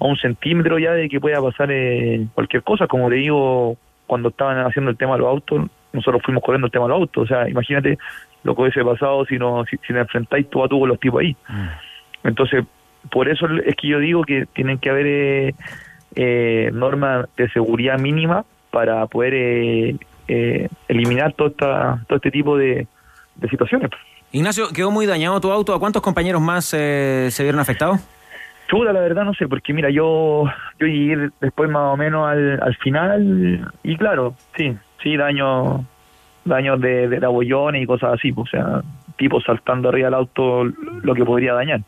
a 0.00 0.04
un 0.06 0.16
centímetro 0.16 0.78
ya 0.78 0.92
de 0.92 1.08
que 1.08 1.20
pueda 1.20 1.42
pasar 1.42 1.70
eh, 1.70 2.26
cualquier 2.34 2.62
cosa, 2.62 2.86
como 2.86 3.08
te 3.10 3.16
digo, 3.16 3.76
cuando 4.06 4.30
estaban 4.30 4.66
haciendo 4.66 4.90
el 4.90 4.96
tema 4.96 5.12
de 5.12 5.20
los 5.20 5.28
autos, 5.28 5.66
nosotros 5.92 6.22
fuimos 6.24 6.42
corriendo 6.42 6.66
el 6.66 6.72
tema 6.72 6.86
de 6.86 6.90
los 6.90 7.00
autos, 7.00 7.24
o 7.24 7.26
sea, 7.26 7.48
imagínate 7.48 7.98
lo 8.42 8.54
que 8.54 8.62
hubiese 8.62 8.84
pasado 8.84 9.24
si 9.26 9.38
no 9.38 9.64
si, 9.66 9.76
si 9.86 9.92
nos 9.92 10.02
enfrentáis 10.02 10.48
tú 10.50 10.64
a 10.64 10.68
tú 10.68 10.80
con 10.80 10.88
los 10.88 11.00
tipos 11.00 11.20
ahí. 11.20 11.36
Entonces, 12.24 12.64
por 13.10 13.28
eso 13.28 13.46
es 13.64 13.74
que 13.76 13.88
yo 13.88 13.98
digo 13.98 14.22
que 14.24 14.46
tienen 14.46 14.78
que 14.78 14.90
haber 14.90 15.06
eh, 15.06 15.54
eh, 16.14 16.70
normas 16.72 17.26
de 17.36 17.48
seguridad 17.50 17.98
mínima 17.98 18.44
para 18.70 19.06
poder 19.06 19.34
eh, 19.34 19.96
eh, 20.28 20.68
eliminar 20.88 21.32
todo, 21.34 21.48
esta, 21.48 22.04
todo 22.06 22.16
este 22.16 22.30
tipo 22.30 22.56
de, 22.56 22.86
de 23.36 23.48
situaciones. 23.48 23.90
Ignacio, 24.32 24.68
quedó 24.74 24.90
muy 24.90 25.06
dañado 25.06 25.40
tu 25.40 25.52
auto. 25.52 25.74
¿A 25.74 25.78
cuántos 25.78 26.02
compañeros 26.02 26.42
más 26.42 26.74
eh, 26.74 27.28
se 27.30 27.42
vieron 27.42 27.60
afectados? 27.60 28.00
Chuta, 28.66 28.92
la 28.92 29.00
verdad 29.00 29.24
no 29.24 29.34
sé, 29.34 29.46
porque 29.46 29.72
mira, 29.72 29.90
yo 29.90 30.44
yo 30.80 30.86
llegué 30.86 31.30
después 31.40 31.70
más 31.70 31.92
o 31.92 31.96
menos 31.96 32.26
al, 32.26 32.60
al 32.62 32.74
final 32.76 33.72
y 33.82 33.96
claro, 33.96 34.34
sí, 34.56 34.74
sí, 35.02 35.16
daño 35.16 35.84
daños 36.44 36.80
de, 36.80 37.08
de 37.08 37.24
abollones 37.24 37.82
y 37.82 37.86
cosas 37.86 38.14
así, 38.14 38.32
pues, 38.32 38.48
o 38.48 38.50
sea, 38.50 38.82
tipos 39.16 39.44
saltando 39.44 39.88
arriba 39.90 40.06
del 40.06 40.14
auto 40.14 40.64
lo 40.64 41.14
que 41.14 41.24
podría 41.24 41.54
dañar. 41.54 41.82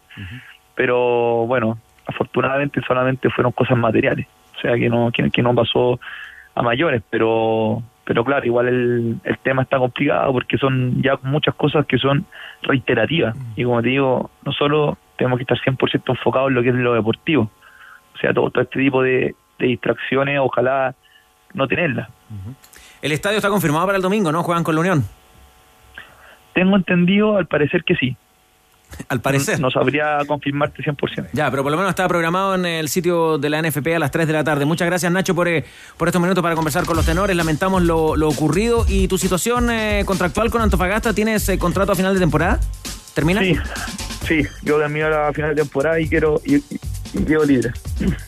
Pero 0.74 1.46
bueno, 1.46 1.78
afortunadamente 2.06 2.80
solamente 2.86 3.30
fueron 3.30 3.52
cosas 3.52 3.76
materiales, 3.78 4.26
o 4.56 4.60
sea 4.60 4.74
que 4.76 4.88
no 4.88 5.10
que, 5.12 5.30
que 5.30 5.42
no 5.42 5.54
pasó 5.54 5.98
a 6.54 6.62
mayores, 6.62 7.02
pero 7.10 7.82
pero 8.04 8.24
claro, 8.24 8.46
igual 8.46 8.68
el, 8.68 9.16
el 9.24 9.38
tema 9.38 9.62
está 9.62 9.78
complicado 9.78 10.32
porque 10.32 10.58
son 10.58 11.02
ya 11.02 11.18
muchas 11.22 11.54
cosas 11.54 11.86
que 11.86 11.98
son 11.98 12.24
reiterativas 12.62 13.36
y 13.56 13.64
como 13.64 13.82
te 13.82 13.88
digo, 13.88 14.30
no 14.44 14.52
solo 14.52 14.96
tenemos 15.16 15.38
que 15.38 15.42
estar 15.42 15.58
100% 15.58 16.02
enfocados 16.06 16.48
en 16.48 16.54
lo 16.54 16.62
que 16.62 16.68
es 16.68 16.74
lo 16.74 16.94
deportivo, 16.94 17.50
o 18.14 18.18
sea, 18.18 18.32
todo, 18.32 18.50
todo 18.50 18.62
este 18.62 18.78
tipo 18.78 19.02
de, 19.02 19.34
de 19.58 19.66
distracciones, 19.66 20.38
ojalá 20.40 20.94
no 21.54 21.66
tenerlas. 21.66 22.08
El 23.02 23.12
estadio 23.12 23.38
está 23.38 23.48
confirmado 23.48 23.86
para 23.86 23.96
el 23.96 24.02
domingo, 24.02 24.32
¿no? 24.32 24.42
Juegan 24.42 24.64
con 24.64 24.74
la 24.74 24.80
Unión. 24.80 25.04
Tengo 26.54 26.76
entendido, 26.76 27.36
al 27.36 27.46
parecer 27.46 27.84
que 27.84 27.94
sí. 27.96 28.16
Al 29.08 29.20
parecer. 29.20 29.60
No, 29.60 29.66
no 29.66 29.70
sabría 29.70 30.18
confirmarte 30.26 30.82
100%. 30.82 31.28
Ya, 31.32 31.50
pero 31.50 31.62
por 31.62 31.70
lo 31.72 31.78
menos 31.78 31.90
está 31.90 32.06
programado 32.08 32.54
en 32.54 32.66
el 32.66 32.88
sitio 32.88 33.38
de 33.38 33.50
la 33.50 33.62
NFP 33.62 33.88
a 33.94 33.98
las 33.98 34.10
3 34.10 34.26
de 34.26 34.32
la 34.32 34.44
tarde. 34.44 34.64
Muchas 34.64 34.86
gracias, 34.86 35.10
Nacho, 35.12 35.34
por, 35.34 35.48
eh, 35.48 35.64
por 35.96 36.08
estos 36.08 36.20
minutos 36.20 36.42
para 36.42 36.54
conversar 36.54 36.84
con 36.84 36.96
los 36.96 37.06
tenores. 37.06 37.36
Lamentamos 37.36 37.82
lo, 37.82 38.16
lo 38.16 38.28
ocurrido. 38.28 38.84
¿Y 38.88 39.08
tu 39.08 39.18
situación 39.18 39.70
eh, 39.70 40.02
contractual 40.06 40.50
con 40.50 40.62
Antofagasta? 40.62 41.12
¿Tienes 41.12 41.48
eh, 41.48 41.58
contrato 41.58 41.92
a 41.92 41.94
final 41.94 42.14
de 42.14 42.20
temporada? 42.20 42.60
¿Termina? 43.14 43.40
Sí, 43.40 43.56
sí, 44.26 44.42
yo 44.62 44.78
termino 44.78 45.08
la 45.08 45.32
final 45.32 45.54
de 45.54 45.62
temporada 45.62 45.98
y 46.00 46.08
quiero 46.08 46.40
y, 46.44 46.56
y- 46.56 46.64
y 47.14 47.24
quedo 47.24 47.44
libre. 47.44 47.70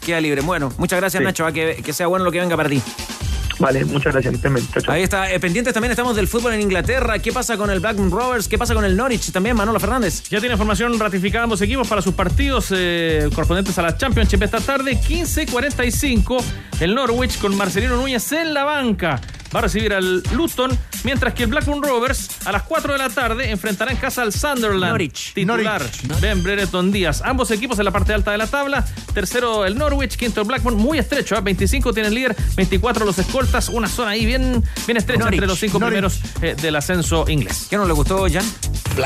Queda 0.07 0.21
libre. 0.21 0.41
Bueno, 0.41 0.73
muchas 0.79 0.99
gracias, 0.99 1.21
Sí. 1.21 1.25
Nacho. 1.25 1.45
a 1.45 1.53
que, 1.53 1.83
que 1.85 1.93
sea 1.93 2.07
bueno 2.07 2.25
lo 2.25 2.33
que 2.33 2.41
venga 2.41 2.57
para 2.57 2.69
ti. 2.71 2.81
Vale, 3.59 3.85
muchas 3.85 4.13
gracias. 4.13 4.35
Ahí 4.89 5.03
está. 5.03 5.33
Eh, 5.33 5.41
pendientes 5.41 5.75
también 5.75 5.91
estamos 5.91 6.15
del 6.15 6.29
fútbol 6.29 6.55
en 6.55 6.61
Inglaterra. 6.61 7.19
¿Qué 7.19 7.33
pasa 7.33 7.57
con 7.57 7.71
el 7.71 7.81
Blackburn 7.81 8.11
Rovers? 8.11 8.47
¿Qué 8.47 8.57
pasa 8.57 8.75
con 8.75 8.85
el 8.85 8.97
Norwich? 8.97 9.33
También, 9.33 9.57
Manolo 9.57 9.81
Fernández. 9.81 10.23
Ya 10.29 10.39
tiene 10.39 10.55
información 10.55 10.99
ratificada 10.99 11.45
ambos 11.45 11.61
equipos 11.61 11.89
para 11.89 12.01
sus 12.01 12.15
partidos 12.15 12.69
eh, 12.71 13.29
correspondientes 13.35 13.77
a 13.79 13.83
la 13.83 13.97
Championship 13.97 14.43
esta 14.43 14.61
tarde. 14.61 14.93
15.45. 15.01 16.43
El 16.81 16.95
Norwich 16.95 17.39
con 17.39 17.57
Marcelino 17.57 17.97
Núñez 17.97 18.31
en 18.33 18.55
la 18.55 18.65
banca. 18.65 19.21
Va 19.55 19.61
a 19.61 19.63
recibir 19.63 19.95
al 19.95 20.23
Luton, 20.33 20.77
mientras 21.05 21.33
que 21.35 21.45
el 21.45 21.49
Blackburn 21.49 21.83
Rovers 21.83 22.29
a 22.47 22.53
las 22.53 22.63
4 22.65 22.93
de 22.93 22.99
la 22.99 23.09
tarde 23.09 23.51
enfrentará 23.51 23.91
en 23.91 23.97
casa 23.97 24.23
al 24.23 24.33
Sunderland. 24.33 24.93
Norwich. 24.93 25.33
Titular 25.33 25.83
Ben 26.21 26.43
Brereton 26.43 26.93
Díaz. 26.93 27.23
Ambos 27.25 27.51
equipos 27.51 27.79
en 27.79 27.87
la 27.87 27.91
parte 27.91 28.13
alta 28.13 28.31
de 28.33 28.39
la 28.39 28.47
tabla. 28.47 28.85
Tercero 29.15 29.65
el 29.65 29.77
Norwich, 29.77 30.17
quinto 30.17 30.43
el 30.43 30.47
Blackburn. 30.47 30.77
Muy 30.77 30.99
estrecho. 30.99 31.35
¿eh? 31.37 31.41
25 31.41 31.93
tiene 31.95 32.09
el 32.09 32.15
líder, 32.15 32.37
24 32.57 33.05
los 33.07 33.19
escoltas. 33.19 33.69
Una 33.71 33.89
zona 33.89 34.11
ahí 34.11 34.27
bien, 34.27 34.63
bien 34.87 34.97
estrecha 34.99 35.21
Norwich. 35.21 35.35
entre 35.35 35.47
los 35.47 35.59
cinco 35.59 35.79
Norwich. 35.79 36.03
primeros 36.11 36.21
eh, 36.43 36.55
del 36.61 36.77
ascenso 36.77 37.25
inglés. 37.29 37.67
¿Qué 37.71 37.77
no 37.77 37.87
le 37.87 37.93
gustó, 37.95 38.27
Jan? 38.31 38.45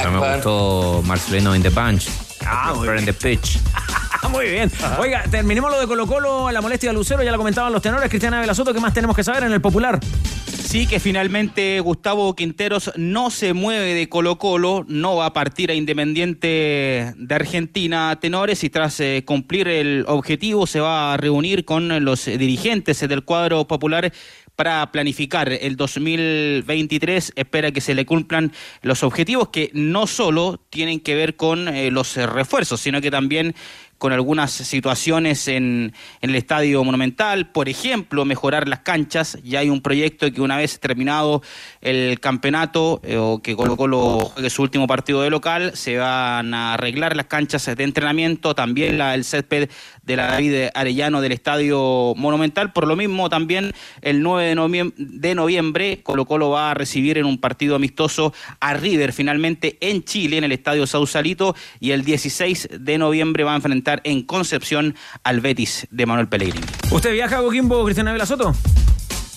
No 0.04 0.20
me 0.20 0.34
gustó 0.34 1.02
Marcelino 1.04 1.54
in 1.54 1.62
the 1.62 1.70
bunch. 1.70 2.08
Ah, 2.44 2.74
in 2.98 3.04
the 3.04 3.12
pitch. 3.12 3.58
Muy 4.30 4.46
bien. 4.50 4.70
Oiga, 4.98 5.24
terminemos 5.30 5.70
lo 5.70 5.80
de 5.80 5.86
Colo 5.86 6.06
Colo, 6.06 6.50
la 6.50 6.60
molestia 6.60 6.90
de 6.90 6.94
Lucero, 6.94 7.22
ya 7.22 7.32
lo 7.32 7.38
comentaban 7.38 7.72
los 7.72 7.82
tenores. 7.82 8.08
Cristiana 8.08 8.40
Velasoto, 8.40 8.72
¿qué 8.72 8.80
más 8.80 8.94
tenemos 8.94 9.16
que 9.16 9.24
saber 9.24 9.44
en 9.44 9.52
el 9.52 9.60
popular? 9.60 10.00
Sí, 10.46 10.86
que 10.86 11.00
finalmente 11.00 11.80
Gustavo 11.80 12.34
Quinteros 12.34 12.92
no 12.96 13.30
se 13.30 13.52
mueve 13.52 13.94
de 13.94 14.08
Colo 14.08 14.38
Colo, 14.38 14.86
no 14.88 15.16
va 15.16 15.26
a 15.26 15.32
partir 15.32 15.70
a 15.70 15.74
Independiente 15.74 17.12
de 17.14 17.34
Argentina 17.34 18.18
Tenores 18.20 18.64
y 18.64 18.70
tras 18.70 18.98
eh, 19.00 19.22
cumplir 19.26 19.68
el 19.68 20.04
objetivo 20.08 20.66
se 20.66 20.80
va 20.80 21.12
a 21.12 21.16
reunir 21.18 21.64
con 21.64 22.02
los 22.04 22.24
dirigentes 22.24 23.00
del 23.00 23.24
cuadro 23.24 23.66
popular 23.66 24.12
para 24.56 24.90
planificar 24.92 25.52
el 25.52 25.76
2023. 25.76 27.32
Espera 27.36 27.72
que 27.72 27.80
se 27.80 27.94
le 27.94 28.06
cumplan 28.06 28.52
los 28.82 29.02
objetivos 29.02 29.48
que 29.48 29.70
no 29.74 30.06
solo 30.06 30.64
tienen 30.70 31.00
que 31.00 31.14
ver 31.14 31.36
con 31.36 31.68
eh, 31.68 31.90
los 31.90 32.16
refuerzos, 32.16 32.80
sino 32.80 33.00
que 33.00 33.10
también 33.10 33.54
con 34.02 34.12
algunas 34.12 34.50
situaciones 34.50 35.46
en, 35.46 35.92
el 36.22 36.34
Estadio 36.34 36.82
Monumental, 36.82 37.52
por 37.52 37.68
ejemplo, 37.68 38.24
mejorar 38.24 38.66
las 38.66 38.80
canchas. 38.80 39.38
Ya 39.44 39.60
hay 39.60 39.68
un 39.68 39.80
proyecto 39.80 40.32
que 40.32 40.40
una 40.40 40.56
vez 40.56 40.80
terminado 40.80 41.40
el 41.80 42.18
campeonato 42.18 43.00
eh, 43.04 43.16
o 43.16 43.40
que 43.40 43.54
Colo 43.54 43.76
Colo 43.76 44.32
su 44.48 44.62
último 44.62 44.88
partido 44.88 45.22
de 45.22 45.30
local, 45.30 45.76
se 45.76 45.98
van 45.98 46.52
a 46.52 46.74
arreglar 46.74 47.14
las 47.14 47.26
canchas 47.26 47.64
de 47.64 47.84
entrenamiento, 47.84 48.56
también 48.56 49.00
el 49.00 49.22
césped 49.22 49.70
de 50.02 50.16
la 50.16 50.26
David 50.26 50.68
Arellano 50.74 51.20
del 51.20 51.32
Estadio 51.32 52.14
Monumental. 52.16 52.72
Por 52.72 52.86
lo 52.86 52.96
mismo, 52.96 53.28
también 53.28 53.72
el 54.00 54.22
9 54.22 54.92
de 54.96 55.34
noviembre, 55.34 56.00
Colo 56.02 56.24
Colo 56.24 56.50
va 56.50 56.70
a 56.70 56.74
recibir 56.74 57.18
en 57.18 57.26
un 57.26 57.38
partido 57.38 57.76
amistoso 57.76 58.32
a 58.60 58.74
River 58.74 59.12
finalmente 59.12 59.78
en 59.80 60.04
Chile, 60.04 60.38
en 60.38 60.44
el 60.44 60.52
Estadio 60.52 60.86
Sausalito, 60.86 61.54
y 61.80 61.92
el 61.92 62.04
16 62.04 62.68
de 62.78 62.98
noviembre 62.98 63.44
va 63.44 63.52
a 63.52 63.56
enfrentar 63.56 64.00
en 64.04 64.22
Concepción 64.22 64.94
al 65.24 65.40
Betis 65.40 65.86
de 65.90 66.06
Manuel 66.06 66.28
Pellegrini. 66.28 66.66
¿Usted 66.90 67.12
viaja 67.12 67.38
a 67.38 67.42
Coquimbo, 67.42 67.84
Cristiana 67.84 68.12
Velasoto? 68.12 68.54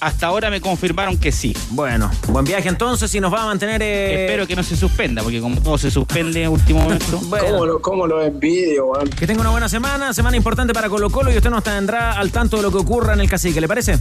Hasta 0.01 0.27
ahora 0.27 0.49
me 0.49 0.59
confirmaron 0.61 1.17
que 1.17 1.31
sí. 1.31 1.55
Bueno, 1.71 2.11
buen 2.27 2.45
viaje 2.45 2.67
entonces 2.69 3.13
y 3.15 3.19
nos 3.19 3.33
va 3.33 3.43
a 3.43 3.45
mantener... 3.45 3.81
eh, 3.81 4.25
Espero 4.25 4.45
que 4.45 4.55
no 4.55 4.61
se 4.63 4.75
suspenda, 4.75 5.23
porque 5.23 5.39
como 5.39 5.59
todo 5.61 5.77
se 5.77 5.89
suspende 5.89 6.43
en 6.43 6.49
último 6.49 6.81
momento. 6.81 7.19
Bueno. 7.35 7.65
lo, 7.65 7.81
cómo 7.81 8.05
lo 8.05 8.21
envidio, 8.21 8.87
weón? 8.87 9.09
Que 9.09 9.25
tenga 9.25 9.41
una 9.41 9.49
buena 9.49 9.67
semana, 9.69 10.13
semana 10.13 10.37
importante 10.37 10.73
para 10.73 10.89
Colo 10.89 11.09
Colo 11.09 11.31
y 11.31 11.37
usted 11.37 11.49
nos 11.49 11.63
tendrá 11.63 12.13
al 12.13 12.31
tanto 12.31 12.57
de 12.57 12.63
lo 12.63 12.71
que 12.71 12.77
ocurra 12.77 13.13
en 13.13 13.21
el 13.21 13.29
cacique, 13.29 13.59
¿le 13.61 13.67
parece? 13.67 13.97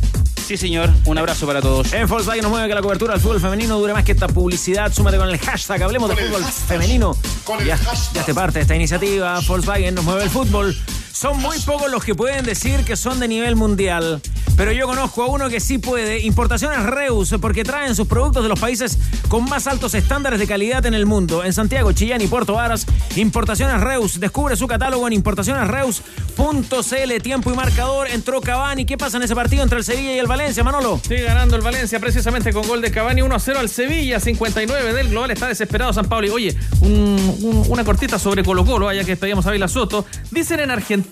Sí, 0.47 0.57
señor. 0.57 0.91
Un 1.07 1.17
abrazo 1.17 1.47
para 1.47 1.63
todos. 1.63 1.93
En 1.93 2.07
Volkswagen 2.07 2.43
nos 2.43 2.51
mueve 2.51 2.69
que 2.69 2.75
la 2.75 2.83
cobertura 2.83 3.15
del 3.15 3.23
fútbol 3.23 3.41
femenino 3.41 3.79
dure 3.79 3.95
más 3.95 4.05
que 4.05 4.13
esta 4.13 4.27
publicidad. 4.29 4.93
Súmate 4.93 5.17
con 5.17 5.29
el 5.29 5.39
hashtag, 5.39 5.83
hablemos 5.83 6.11
de 6.11 6.17
fútbol 6.17 6.45
femenino. 6.45 7.17
Ya, 7.65 7.79
ya 8.13 8.25
te 8.25 8.35
parte 8.35 8.59
de 8.59 8.63
esta 8.63 8.75
iniciativa. 8.77 9.41
Volkswagen 9.47 9.95
nos 9.95 10.05
mueve 10.05 10.25
el 10.25 10.31
fútbol 10.31 10.77
Son 11.15 11.41
muy 11.41 11.57
pocos 11.61 11.89
los 11.93 12.03
que 12.05 12.15
pueden 12.17 12.45
decir 12.45 12.85
que 12.85 12.97
son 12.97 13.21
de 13.21 13.29
nivel 13.29 13.55
mundial. 13.55 14.21
Pero 14.57 14.73
yo 14.73 14.87
conozco 14.87 15.23
a 15.23 15.27
uno 15.27 15.49
que 15.49 15.61
sí 15.61 15.79
puede. 15.79 16.21
Importaciones 16.21 16.83
Reus, 16.85 17.35
porque 17.41 17.65
traen 17.65 17.95
sus 17.95 18.07
productos 18.09 18.43
de 18.43 18.49
los 18.49 18.59
países 18.61 18.99
con 19.29 19.45
más 19.45 19.67
altos 19.67 19.95
estándares 19.95 20.39
de 20.39 20.47
calidad 20.47 20.85
en 20.87 20.95
el 20.95 21.07
mundo. 21.07 21.45
En 21.45 21.53
Santiago, 21.53 21.93
Chillán 21.93 22.21
y 22.21 22.27
Puerto 22.27 22.55
Varas, 22.55 22.87
Importaciones 23.17 23.81
Reus. 23.81 24.21
Descubre 24.21 24.55
su 24.57 24.67
catálogo 24.69 25.07
en 25.07 25.13
importacionesreus.cl. 25.15 27.23
Tiempo 27.23 27.53
y 27.53 27.57
marcador. 27.57 28.09
Entró 28.11 28.41
Cavani. 28.41 28.85
¿Qué 28.85 28.97
pasa 28.97 29.17
en 29.17 29.23
ese 29.25 29.35
partido 29.35 29.63
entre 29.63 29.79
el 29.79 29.85
Sevilla 29.85 30.15
y 30.15 30.19
el 30.19 30.27
Valencia, 30.27 30.63
Manolo? 30.63 31.01
Sigue 31.03 31.23
ganando 31.23 31.57
el 31.57 31.63
Valencia 31.63 31.99
precisamente 32.01 32.53
con 32.53 32.67
gol 32.69 32.81
de 32.81 32.91
Cavani 32.93 33.23
1 33.23 33.35
a 33.35 33.39
0 33.41 33.59
al 33.61 33.69
Sevilla, 33.69 34.21
59 34.21 34.93
del 34.93 35.09
global. 35.11 35.31
Está 35.31 35.49
desesperado 35.49 35.93
San 35.93 36.07
Pablo. 36.07 36.27
Y 36.27 36.31
oye, 36.31 36.57
un- 36.81 37.39
un- 37.43 37.65
una 37.69 37.85
cortita 37.85 38.19
sobre 38.19 38.45
Colo 38.45 38.65
Colo, 38.65 38.89
allá 38.89 39.03
que 39.05 39.13
despedíamos 39.13 39.47
a 39.47 39.69
Soto. 39.69 40.05
Dicen 40.31 40.61
en 40.61 40.71
Argentina 40.71 41.04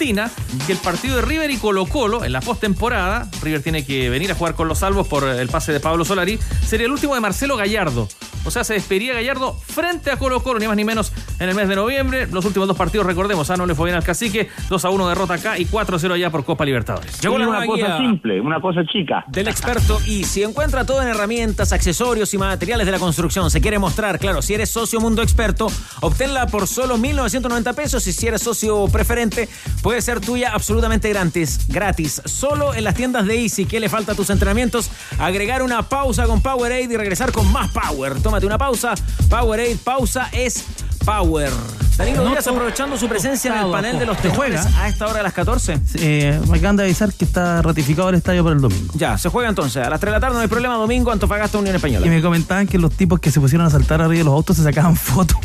que 0.67 0.73
el 0.73 0.79
partido 0.79 1.17
de 1.17 1.23
River 1.23 1.51
y 1.51 1.57
Colo 1.57 1.87
Colo 1.87 2.25
en 2.25 2.33
la 2.33 2.41
postemporada, 2.41 3.29
River 3.43 3.63
tiene 3.63 3.85
que 3.85 4.11
venir 4.11 4.33
a 4.33 4.35
jugar 4.35 4.55
con 4.55 4.69
los 4.69 4.79
salvos 4.79 5.07
por 5.07 5.25
el 5.25 5.49
pase 5.49 5.73
de 5.73 5.81
Pablo 5.81 6.05
Solari, 6.05 6.39
sería 6.67 6.87
el 6.87 6.93
último 6.93 7.15
de 7.15 7.21
Marcelo 7.21 7.57
Gallardo. 7.57 8.09
O 8.45 8.51
sea, 8.51 8.65
se 8.65 8.75
despediría 8.75 9.15
Gallardo 9.15 9.55
frente 9.55 10.11
a 10.11 10.17
Colo 10.17 10.43
Colo, 10.43 10.59
ni 10.59 10.67
más 10.67 10.77
ni 10.77 10.85
menos 10.85 11.13
en 11.39 11.49
el 11.49 11.55
mes 11.55 11.69
de 11.69 11.77
noviembre. 11.77 12.27
Los 12.27 12.45
últimos 12.45 12.67
dos 12.67 12.77
partidos, 12.77 13.07
recordemos, 13.07 13.49
ah, 13.51 13.57
no 13.57 13.67
le 13.67 13.75
fue 13.75 13.87
bien 13.87 13.97
al 13.97 14.03
cacique, 14.03 14.49
2 14.69 14.85
a 14.85 14.91
1 14.91 15.09
derrota 15.09 15.35
acá 15.35 15.59
y 15.59 15.65
4 15.67 15.97
a 15.97 15.99
0 15.99 16.15
allá 16.15 16.31
por 16.31 16.45
Copa 16.45 16.65
Libertadores. 16.65 17.21
Llegó 17.21 17.39
la 17.39 17.45
nueva 17.47 17.65
guía 17.65 17.99
una 18.43 18.61
cosa 18.61 18.85
chica. 18.85 19.25
del 19.29 19.49
experto 19.49 20.01
y 20.07 20.25
si 20.25 20.43
encuentra 20.43 20.85
todo 20.85 21.03
en 21.03 21.09
herramientas, 21.09 21.73
accesorios 21.73 22.35
y 22.35 22.39
materiales 22.39 22.87
de 22.87 22.93
la 22.93 22.99
construcción, 22.99 23.51
se 23.51 23.61
quiere 23.61 23.79
mostrar, 23.79 24.19
claro, 24.19 24.43
si 24.43 24.55
eres 24.55 24.71
socio 24.71 25.01
Mundo 25.01 25.23
Experto, 25.23 25.69
obténla 26.01 26.47
por 26.47 26.67
solo 26.67 26.97
1.990 26.97 27.75
pesos 27.75 28.07
y 28.07 28.13
si 28.13 28.27
eres 28.27 28.43
socio 28.43 28.87
preferente, 28.89 29.49
puede 29.83 30.01
ser 30.01 30.21
tuya 30.21 30.53
absolutamente 30.55 31.09
gratis, 31.11 31.61
gratis, 31.69 32.23
solo 32.25 32.75
en 32.75 32.85
las 32.85 32.95
tiendas 32.95 33.27
de 33.27 33.43
Easy. 33.43 33.67
¿Qué 33.67 33.81
le 33.81 33.89
falta 33.89 34.13
a 34.13 34.15
tus 34.15 34.31
entrenamientos? 34.31 34.91
Agregar 35.19 35.63
una 35.63 35.89
pausa 35.89 36.27
con 36.27 36.41
Powerade 36.41 36.85
y 36.85 36.97
regresar 36.97 37.33
con 37.33 37.51
más 37.53 37.71
Power. 37.73 38.21
Tómate 38.21 38.47
una 38.47 38.59
pausa, 38.59 38.95
Powerade, 39.29 39.77
pausa 39.83 40.29
es 40.33 40.65
Power. 41.05 41.51
Danilo 41.97 42.27
Díaz 42.27 42.47
aprovechando 42.47 42.97
su 42.97 43.07
presencia 43.07 43.55
en 43.55 43.67
el 43.67 43.71
panel 43.71 43.99
de 43.99 44.07
los 44.07 44.17
¿Se 44.17 44.31
tenores 44.31 44.63
juega? 44.63 44.83
a 44.83 44.89
esta 44.89 45.07
hora 45.07 45.19
de 45.19 45.23
las 45.25 45.33
14. 45.35 45.79
Eh, 45.97 46.41
me 46.49 46.57
acaban 46.57 46.77
de 46.77 46.85
avisar 46.85 47.13
que 47.13 47.25
está 47.25 47.61
ratificado 47.61 48.09
el 48.09 48.15
estadio 48.15 48.43
para 48.43 48.57
el 48.57 48.63
domingo. 48.63 48.95
Ya, 48.97 49.19
se 49.19 49.29
juega 49.29 49.51
entonces. 49.51 49.85
A 49.85 49.91
las 49.91 50.01
3 50.01 50.11
de 50.11 50.17
la 50.17 50.21
tarde 50.21 50.37
no 50.37 50.41
hay 50.41 50.49
problema. 50.49 50.77
Domingo, 50.77 51.11
Antofagasta, 51.13 51.59
Unión 51.59 51.77
Española. 51.77 52.07
Y 52.07 52.09
me 52.09 52.23
comentaban 52.23 52.67
que 52.67 52.79
los 52.79 52.93
tipos 52.93 53.21
que 53.21 53.31
se 53.31 53.41
pusieron 53.41 53.67
a 53.67 53.71
saltar 53.71 54.01
arriba 54.01 54.19
de 54.19 54.25
los 54.25 54.33
autos 54.33 54.57
se 54.57 54.63
sacaban 54.63 54.97
fotos. 54.97 55.37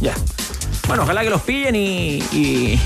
Ya. 0.00 0.14
Bueno, 0.86 1.02
ojalá 1.04 1.22
que 1.22 1.30
los 1.30 1.42
pillen 1.42 1.74
y, 1.74 2.18
y, 2.32 2.80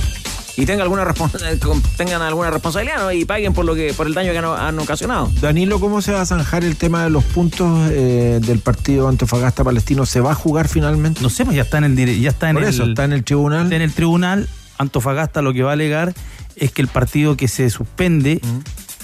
y 0.57 0.65
tengan, 0.66 0.83
alguna 0.83 1.03
eh, 1.03 1.59
tengan 1.97 2.23
alguna 2.23 2.51
responsabilidad 2.51 2.99
¿no? 3.03 3.12
y 3.12 3.24
paguen 3.24 3.53
por 3.53 3.65
lo 3.65 3.74
que 3.74 3.93
por 3.93 4.07
el 4.07 4.15
daño 4.15 4.33
que 4.33 4.39
han, 4.39 4.45
han 4.47 4.78
ocasionado. 4.78 5.31
Danilo, 5.41 5.78
¿cómo 5.81 6.01
se 6.03 6.12
va 6.12 6.23
a 6.23 6.27
zanjar 6.27 6.65
el 6.65 6.77
tema 6.77 7.05
de 7.05 7.11
los 7.11 7.24
puntos 7.24 7.91
eh, 7.93 8.41
del 8.43 8.61
partido 8.61 9.09
Antofagasta 9.09 9.62
Palestino? 9.65 10.07
¿Se 10.07 10.20
va 10.20 10.33
a 10.33 10.35
jugar 10.35 10.69
finalmente? 10.69 11.20
No 11.20 11.28
sé, 11.31 11.45
pues 11.45 11.57
ya 11.57 11.62
está 11.62 11.78
en 11.78 11.85
el 11.85 12.20
ya 12.20 12.31
está 12.31 12.49
en 12.51 12.57
Por 12.57 12.62
el, 12.65 12.70
eso, 12.70 12.85
está 12.85 13.05
en 13.05 13.12
el 13.12 13.23
tribunal. 13.24 13.73
En 13.73 13.83
el 13.83 13.93
tribunal, 13.93 14.49
Antofagasta 14.78 15.43
lo 15.43 15.53
que 15.53 15.62
va 15.62 15.70
a 15.70 15.74
alegar 15.74 16.15
es 16.57 16.73
que 16.73 16.81
el 16.83 16.89
partido 16.89 17.37
que 17.37 17.49
se 17.49 17.69
suspende 17.70 18.41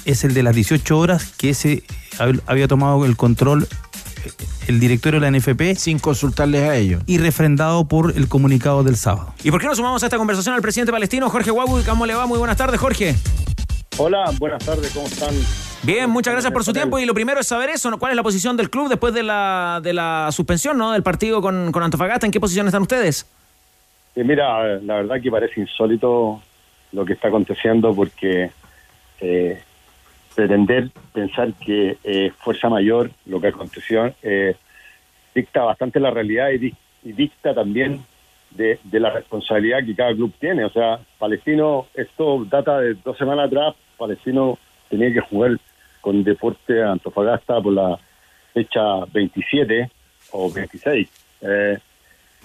es 0.04 0.24
el 0.24 0.34
de 0.34 0.42
las 0.42 0.54
18 0.54 0.98
horas, 0.98 1.32
que 1.36 1.50
ese 1.50 1.82
hab- 2.18 2.40
había 2.46 2.66
tomado 2.66 3.04
el 3.04 3.16
control 3.16 3.68
el 4.68 4.80
directorio 4.80 5.20
de 5.20 5.30
la 5.30 5.38
NFP. 5.38 5.76
Sin 5.76 5.98
consultarles 5.98 6.62
a 6.62 6.76
ellos. 6.76 7.02
Y 7.06 7.18
refrendado 7.18 7.86
por 7.86 8.16
el 8.16 8.28
comunicado 8.28 8.82
del 8.84 8.96
sábado. 8.96 9.34
¿Y 9.42 9.50
por 9.50 9.60
qué 9.60 9.66
no 9.66 9.74
sumamos 9.74 10.02
a 10.02 10.06
esta 10.06 10.18
conversación 10.18 10.54
al 10.54 10.62
presidente 10.62 10.92
palestino, 10.92 11.28
Jorge 11.30 11.50
Guagui? 11.50 11.82
¿Cómo 11.84 12.06
le 12.06 12.14
va? 12.14 12.26
Muy 12.26 12.38
buenas 12.38 12.56
tardes, 12.56 12.80
Jorge. 12.80 13.14
Hola, 13.98 14.30
buenas 14.38 14.64
tardes, 14.64 14.90
¿cómo 14.92 15.06
están? 15.06 15.34
Bien, 15.82 16.08
muchas 16.08 16.32
gracias 16.32 16.52
por 16.52 16.64
su 16.64 16.72
tiempo. 16.72 16.98
Y 16.98 17.04
lo 17.04 17.12
primero 17.12 17.40
es 17.40 17.46
saber 17.46 17.70
eso, 17.70 17.90
¿no? 17.90 17.98
¿cuál 17.98 18.12
es 18.12 18.16
la 18.16 18.22
posición 18.22 18.56
del 18.56 18.70
club 18.70 18.88
después 18.88 19.12
de 19.12 19.22
la, 19.22 19.80
de 19.82 19.92
la 19.92 20.28
suspensión 20.32 20.78
¿no? 20.78 20.92
del 20.92 21.02
partido 21.02 21.42
con, 21.42 21.72
con 21.72 21.82
Antofagasta? 21.82 22.26
¿En 22.26 22.32
qué 22.32 22.40
posición 22.40 22.66
están 22.66 22.82
ustedes? 22.82 23.26
Eh, 24.14 24.24
mira, 24.24 24.76
la 24.78 24.96
verdad 24.96 25.20
que 25.20 25.30
parece 25.30 25.60
insólito 25.60 26.40
lo 26.92 27.04
que 27.04 27.14
está 27.14 27.28
aconteciendo 27.28 27.94
porque 27.94 28.50
eh, 29.20 29.62
pretender 30.34 30.90
pensar 31.12 31.52
que 31.54 31.96
eh, 32.04 32.30
fuerza 32.38 32.68
mayor 32.68 33.10
lo 33.26 33.40
que 33.40 33.48
aconteció 33.48 34.12
eh, 34.22 34.54
dicta 35.34 35.62
bastante 35.64 36.00
la 36.00 36.10
realidad 36.10 36.50
y, 36.50 36.58
di- 36.58 36.74
y 37.04 37.12
dicta 37.12 37.54
también 37.54 38.00
de, 38.50 38.78
la 38.92 39.10
responsabilidad 39.10 39.84
que 39.84 39.94
cada 39.94 40.14
club 40.14 40.32
tiene. 40.38 40.64
O 40.64 40.70
sea, 40.70 40.98
Palestino, 41.18 41.86
esto 41.94 42.44
data 42.50 42.80
de 42.80 42.94
dos 42.94 43.16
semanas 43.16 43.46
atrás, 43.46 43.74
Palestino 43.96 44.58
tenía 44.90 45.12
que 45.12 45.20
jugar 45.20 45.58
con 46.00 46.22
Deporte 46.24 46.82
Antofagasta 46.82 47.60
por 47.60 47.72
la 47.72 47.98
fecha 48.52 49.04
27 49.12 49.90
o 50.32 50.52
26. 50.52 51.08
Eh, 51.42 51.78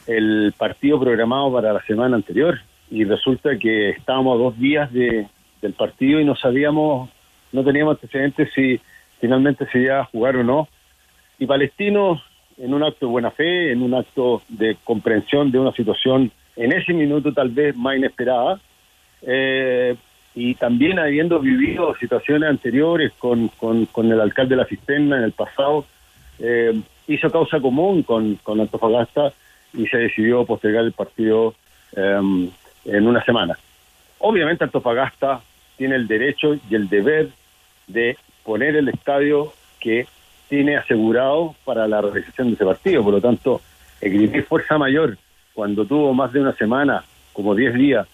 el 0.08 0.54
partido 0.58 1.00
programado 1.00 1.52
para 1.52 1.74
la 1.74 1.82
semana 1.84 2.16
anterior 2.16 2.60
y 2.90 3.04
resulta 3.04 3.58
que 3.58 3.90
estábamos 3.90 4.36
a 4.36 4.44
dos 4.44 4.58
días 4.58 4.92
de, 4.94 5.28
del 5.62 5.74
partido 5.74 6.22
y 6.22 6.26
no 6.26 6.36
sabíamos, 6.36 7.10
no 7.52 7.64
teníamos 7.64 7.96
antecedentes 7.96 8.50
si 8.54 8.80
finalmente 9.20 9.66
se 9.72 9.80
iba 9.80 10.00
a 10.00 10.06
jugar 10.06 10.36
o 10.38 10.44
no. 10.44 10.68
Y 11.40 11.46
Palestino, 11.46 12.22
en 12.58 12.74
un 12.74 12.84
acto 12.84 13.06
de 13.06 13.12
buena 13.12 13.32
fe, 13.32 13.72
en 13.72 13.82
un 13.82 13.94
acto 13.94 14.42
de 14.50 14.78
comprensión 14.84 15.52
de 15.52 15.60
una 15.60 15.72
situación 15.72 16.32
en 16.56 16.72
ese 16.72 16.94
minuto 16.94 17.32
tal 17.34 17.50
vez 17.50 17.76
más 17.76 17.98
inesperada, 17.98 18.60
eh, 19.22 19.96
y 20.36 20.54
también 20.56 21.00
habiendo 21.00 21.40
vivido 21.40 21.96
situaciones 21.96 22.50
anteriores 22.50 23.12
con, 23.18 23.48
con, 23.50 23.86
con 23.88 24.12
el 24.12 24.22
alcalde 24.22 24.56
de 24.56 24.62
la 24.62 24.68
cisterna 24.68 25.18
en 25.18 25.24
el 25.24 25.32
pasado, 25.32 25.86
eh, 26.40 26.80
hizo 27.08 27.32
causa 27.32 27.60
común 27.60 28.04
con, 28.04 28.36
con 28.44 28.60
Antofagasta 28.60 29.34
y 29.74 29.88
se 29.88 29.98
decidió 29.98 30.46
postergar 30.46 30.84
el 30.84 30.92
partido 30.92 31.56
eh, 31.96 32.50
en 32.86 33.08
una 33.08 33.24
semana. 33.24 33.58
Obviamente 34.20 34.64
Antofagasta 34.64 35.42
tiene 35.78 35.96
el 35.96 36.08
derecho 36.08 36.56
y 36.70 36.76
el 36.76 36.90
deber 36.90 37.30
de 37.88 38.18
poner 38.44 38.76
el 38.76 38.90
estadio 38.90 39.54
que 39.80 40.08
tiene 40.50 40.78
asegurado 40.78 41.56
para 41.66 41.88
la 41.88 42.02
realización 42.02 42.48
de 42.50 42.54
ese 42.56 42.66
partido. 42.66 43.04
Por 43.04 43.14
lo 43.14 43.22
tanto, 43.22 43.62
escribir 44.02 44.44
fuerza 44.46 44.78
mayor 44.78 45.18
cuando 45.54 45.86
tuvo 45.86 46.14
más 46.14 46.32
de 46.34 46.40
una 46.42 46.54
semana, 46.54 47.04
como 47.34 47.56
10 47.56 47.74
días, 47.74 48.08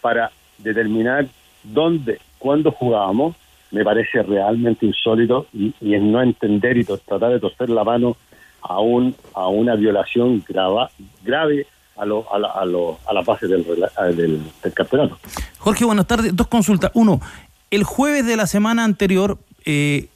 para 0.00 0.30
determinar 0.58 1.26
dónde, 1.62 2.18
cuándo 2.38 2.70
jugábamos, 2.70 3.36
me 3.70 3.84
parece 3.84 4.22
realmente 4.22 4.86
insólito 4.86 5.46
y, 5.52 5.74
y 5.80 5.94
es 5.94 6.02
no 6.02 6.22
entender 6.22 6.76
y 6.76 6.84
tratar 6.84 7.32
de 7.32 7.40
torcer 7.40 7.68
la 7.70 7.84
mano 7.84 8.16
a, 8.62 8.80
un, 8.80 9.14
a 9.34 9.48
una 9.48 9.74
violación 9.76 10.42
grava- 10.44 10.90
grave 11.22 11.66
a, 11.98 12.04
lo, 12.06 12.32
a, 12.32 12.38
la, 12.38 12.48
a, 12.48 12.64
lo- 12.64 12.98
a 13.06 13.12
la 13.12 13.22
base 13.22 13.46
ah, 13.96 14.04
del, 14.04 14.40
del 14.62 14.72
campeonato. 14.74 15.18
Jorge, 15.58 15.84
buenas 15.84 16.06
tardes. 16.06 16.34
Dos 16.34 16.46
consultas. 16.48 16.90
Uno, 16.94 17.20
el 17.70 17.84
jueves 17.84 18.24
de 18.26 18.36
la 18.36 18.46
semana 18.46 18.84
anterior, 18.84 19.38
eh, 19.64 20.08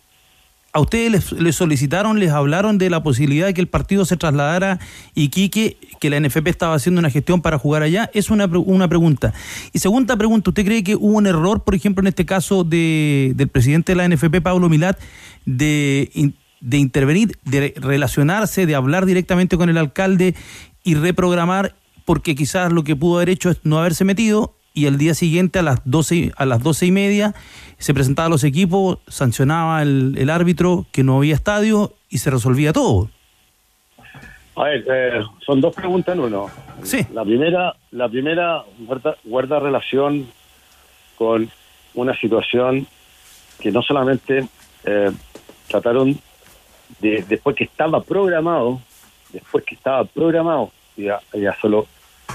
¿a 0.73 0.81
ustedes 0.81 1.33
les, 1.33 1.55
solicitaron, 1.57 2.19
les 2.19 2.31
hablaron 2.31 2.79
de 2.79 2.89
la 2.89 3.03
posibilidad 3.03 3.47
de 3.47 3.55
que 3.55 3.61
el 3.61 3.69
partido 3.69 4.05
se 4.05 4.17
trasladara 4.17 4.73
a 4.73 4.79
Iquique, 5.15 5.77
que 6.01 6.09
la 6.11 6.19
NFP 6.21 6.49
estaba 6.49 6.75
haciendo 6.75 6.99
una 7.01 7.11
gestión 7.11 7.43
para 7.43 7.59
jugar 7.59 7.83
allá? 7.83 8.11
Es 8.15 8.31
una, 8.31 8.47
una 8.47 8.89
pregunta. 8.89 9.35
Y 9.73 9.81
segunda 9.81 10.17
pregunta, 10.17 10.51
¿usted 10.51 10.65
cree 10.65 10.83
que 10.83 10.97
hubo 10.97 11.17
un 11.19 11.27
error, 11.27 11.63
por 11.65 11.75
ejemplo, 11.75 12.01
en 12.03 12.07
este 12.09 12.25
caso 12.25 12.65
de, 12.65 13.33
del 13.37 13.49
presidente 13.49 13.93
de 13.93 13.97
la 13.97 14.09
NFP, 14.09 14.41
Pablo 14.43 14.69
Milat, 14.71 14.99
de, 15.45 16.33
de 16.61 16.79
intervenir, 16.79 17.37
de 17.45 17.75
relacionarse, 17.77 18.65
de 18.67 18.75
hablar 18.75 19.05
directamente 19.05 19.57
con 19.57 19.69
el 19.69 19.77
alcalde 19.77 20.35
y 20.83 20.95
reprogramar, 20.95 21.75
porque 22.05 22.35
quizás 22.35 22.73
lo 22.73 22.85
que 22.85 22.97
pudo 22.97 23.17
haber 23.17 23.31
hecho 23.31 23.51
es 23.51 23.61
no 23.65 23.79
haberse 23.79 24.05
metido 24.05 24.55
y 24.75 24.87
el 24.87 24.99
día 24.99 25.15
siguiente 25.15 25.59
a 25.59 25.63
las 25.63 25.81
12, 25.85 26.33
a 26.37 26.47
las 26.47 26.63
12 26.63 26.87
y 26.87 26.91
media 26.91 27.35
se 27.79 27.95
presentaban 27.95 28.31
los 28.31 28.45
equipos, 28.45 28.99
sancionaba 29.07 29.83
el, 29.83 30.15
el 30.17 30.31
árbitro 30.31 30.87
que 30.93 31.03
no 31.03 31.19
había 31.19 31.35
estadio 31.35 31.93
y 32.09 32.19
se 32.19 32.31
resolvía 32.31 32.73
todo. 32.73 33.11
A 34.55 34.65
ver, 34.65 34.85
eh, 34.91 35.23
son 35.45 35.61
dos 35.61 35.75
preguntas 35.75 36.15
en 36.15 36.21
uno. 36.21 36.51
Sí. 36.83 37.07
La 37.13 37.25
primera, 37.25 37.75
la 37.91 38.09
primera 38.09 38.65
guarda, 38.79 39.17
guarda 39.25 39.61
relación 39.61 40.27
con 41.17 41.51
una 41.95 42.15
situación 42.17 42.87
que 43.59 43.71
no 43.71 43.83
solamente 43.83 44.47
eh, 44.85 45.11
trataron 45.69 46.19
de, 47.01 47.25
después 47.27 47.57
que 47.57 47.65
estaba 47.65 48.03
programado, 48.03 48.81
después 49.33 49.65
que 49.65 49.75
estaba 49.75 50.05
programado, 50.05 50.71
y 50.97 51.09
a, 51.09 51.21
solo 51.61 51.87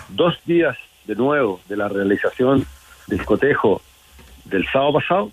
dos 0.10 0.38
días 0.46 0.78
de 1.06 1.16
nuevo 1.16 1.60
de 1.68 1.78
la 1.78 1.88
realización 1.88 2.66
del 3.08 3.24
cotejo 3.24 3.82
del 4.46 4.66
sábado 4.68 4.94
pasado, 4.94 5.32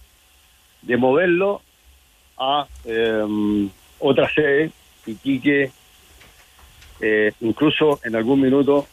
de 0.83 0.97
moverlo 0.97 1.63
a 2.39 2.67
eh, 2.85 3.69
otra 3.99 4.29
sede, 4.33 4.71
Iquique, 5.07 5.71
eh, 7.01 7.33
incluso 7.41 8.01
en 8.05 8.17
algún 8.17 8.41
minuto 8.41 8.87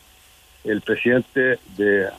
el 0.64 0.81
presidente 0.81 1.60
de 1.77 2.10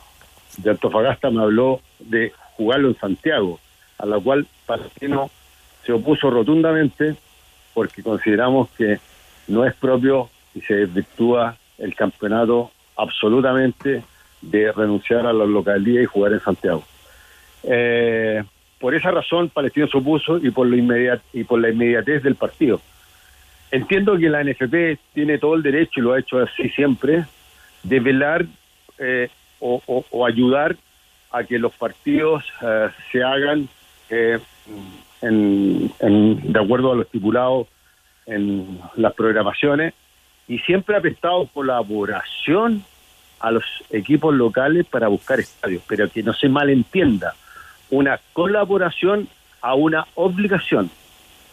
de 0.58 0.70
Antofagasta 0.70 1.30
me 1.30 1.42
habló 1.42 1.80
de 1.98 2.32
jugarlo 2.56 2.88
en 2.88 2.98
Santiago, 2.98 3.58
a 3.98 4.06
la 4.06 4.18
cual 4.18 4.46
Palestino 4.66 5.30
se 5.84 5.92
opuso 5.92 6.30
rotundamente 6.30 7.16
porque 7.74 8.02
consideramos 8.02 8.68
que 8.70 8.98
no 9.48 9.64
es 9.64 9.74
propio 9.74 10.28
y 10.54 10.60
se 10.60 10.74
desvirtúa 10.74 11.56
el 11.78 11.94
campeonato 11.94 12.70
absolutamente 12.96 14.02
de 14.40 14.72
renunciar 14.72 15.26
a 15.26 15.32
la 15.32 15.44
localidad 15.44 16.02
y 16.02 16.06
jugar 16.06 16.32
en 16.32 16.40
Santiago. 16.40 16.84
Eh, 17.62 18.42
por 18.78 18.94
esa 18.94 19.10
razón, 19.12 19.48
Palestino 19.48 19.86
se 19.86 19.96
opuso 19.98 20.38
y 20.38 20.50
por, 20.50 20.66
lo 20.66 20.76
inmediat 20.76 21.22
y 21.32 21.44
por 21.44 21.60
la 21.60 21.70
inmediatez 21.70 22.22
del 22.22 22.34
partido. 22.34 22.80
Entiendo 23.70 24.18
que 24.18 24.28
la 24.28 24.42
NFP 24.42 24.98
tiene 25.14 25.38
todo 25.38 25.54
el 25.54 25.62
derecho, 25.62 26.00
y 26.00 26.02
lo 26.02 26.12
ha 26.12 26.18
hecho 26.18 26.38
así 26.40 26.68
siempre, 26.70 27.24
de 27.84 28.00
velar 28.00 28.44
eh, 28.98 29.28
o, 29.60 30.26
ayudar 30.26 30.76
a 31.30 31.44
que 31.44 31.58
los 31.58 31.72
partidos 31.72 32.44
eh, 32.60 32.88
se 33.10 33.22
hagan 33.22 33.68
eh, 34.10 34.38
en- 35.22 36.52
de 36.52 36.60
acuerdo 36.60 36.92
a 36.92 36.96
lo 36.96 37.02
estipulado 37.02 37.68
en 38.26 38.78
las 38.96 39.14
programaciones 39.14 39.94
y 40.48 40.58
siempre 40.60 40.96
ha 40.96 41.00
prestado 41.00 41.46
colaboración 41.46 42.84
a 43.40 43.50
los 43.50 43.64
equipos 43.90 44.34
locales 44.34 44.86
para 44.86 45.08
buscar 45.08 45.40
estadios, 45.40 45.82
pero 45.86 46.08
que 46.08 46.22
no 46.22 46.32
se 46.32 46.48
malentienda, 46.48 47.34
una 47.90 48.20
colaboración 48.32 49.28
a 49.60 49.74
una 49.74 50.06
obligación. 50.14 50.90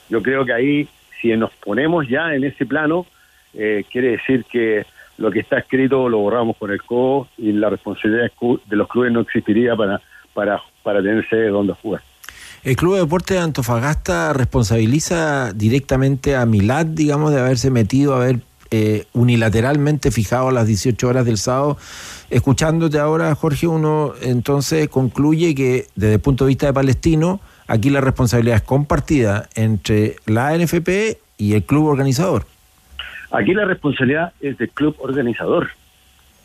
Yo 0.10 0.22
creo 0.22 0.45
que 0.45 0.53
ahí, 0.53 0.88
si 1.22 1.36
nos 1.36 1.52
ponemos 1.52 2.07
ya 2.07 2.34
en 2.34 2.44
ese 2.44 2.66
plano, 2.66 3.06
eh, 3.53 3.84
quiere 3.91 4.11
decir 4.11 4.45
que 4.45 4.86
lo 5.18 5.32
que 5.32 5.40
está 5.40 5.60
escrito 5.60 6.07
lo 6.10 6.20
borramos 6.20 6.57
con 6.57 6.72
el 6.72 6.82
codo 6.82 7.28
y 7.38 7.52
la 7.52 7.70
responsabilidad 7.70 8.32
de 8.66 8.76
los 8.76 8.88
clubes 8.88 9.11
no 9.11 9.22
existiría 9.22 9.76
para, 9.76 10.02
para, 10.34 10.61
para 10.84 11.02
tenerse 11.02 11.48
donde 11.48 11.74
jugar. 11.74 12.02
El 12.64 12.76
Club 12.76 12.95
de 12.95 13.02
Deportes 13.02 13.38
de 13.38 13.44
Antofagasta 13.44 14.34
responsabiliza 14.34 15.53
directamente 15.53 16.36
a 16.36 16.45
Milad, 16.45 16.86
digamos, 16.86 17.32
de 17.32 17.40
haberse 17.40 17.72
metido, 17.72 18.16
haber 18.16 18.40
eh, 18.72 19.06
unilateralmente 19.14 20.12
fijado 20.12 20.50
a 20.50 20.52
las 20.52 20.68
18 20.68 21.08
horas 21.08 21.26
del 21.26 21.38
sábado. 21.38 21.78
Escuchándote 22.30 23.00
ahora, 23.00 23.34
Jorge, 23.36 23.68
uno 23.68 24.14
entonces 24.22 24.88
concluye 24.90 25.56
que 25.56 25.88
desde 25.96 26.16
el 26.16 26.20
punto 26.20 26.46
de 26.46 26.50
vista 26.50 26.68
de 26.68 26.74
Palestino, 26.74 27.40
aquí 27.68 27.90
la 27.90 28.02
responsabilidad 28.02 28.58
es 28.58 28.64
compartida 28.64 29.50
entre 29.56 30.18
la 30.26 30.56
NFP 30.58 31.18
y 31.38 31.54
el 31.54 31.64
club 31.64 31.88
organizador. 31.88 32.46
Aquí 33.32 33.54
la 33.54 33.66
responsabilidad 33.66 34.34
es 34.40 34.58
del 34.58 34.70
club 34.70 34.96
organizador, 35.00 35.70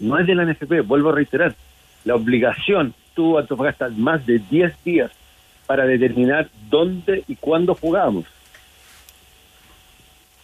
no 0.01 0.19
es 0.19 0.27
de 0.27 0.35
la 0.35 0.45
NFP, 0.45 0.81
vuelvo 0.87 1.11
a 1.11 1.15
reiterar. 1.15 1.55
La 2.05 2.15
obligación 2.15 2.95
tuvo 3.15 3.39
Antofagasta 3.39 3.89
más 3.91 4.27
de 4.27 4.39
10 4.39 4.85
días 4.85 5.11
para 5.67 5.87
determinar 5.87 6.49
dónde 6.69 7.25
y 7.27 7.37
cuándo 7.37 7.75
jugábamos. 7.75 8.25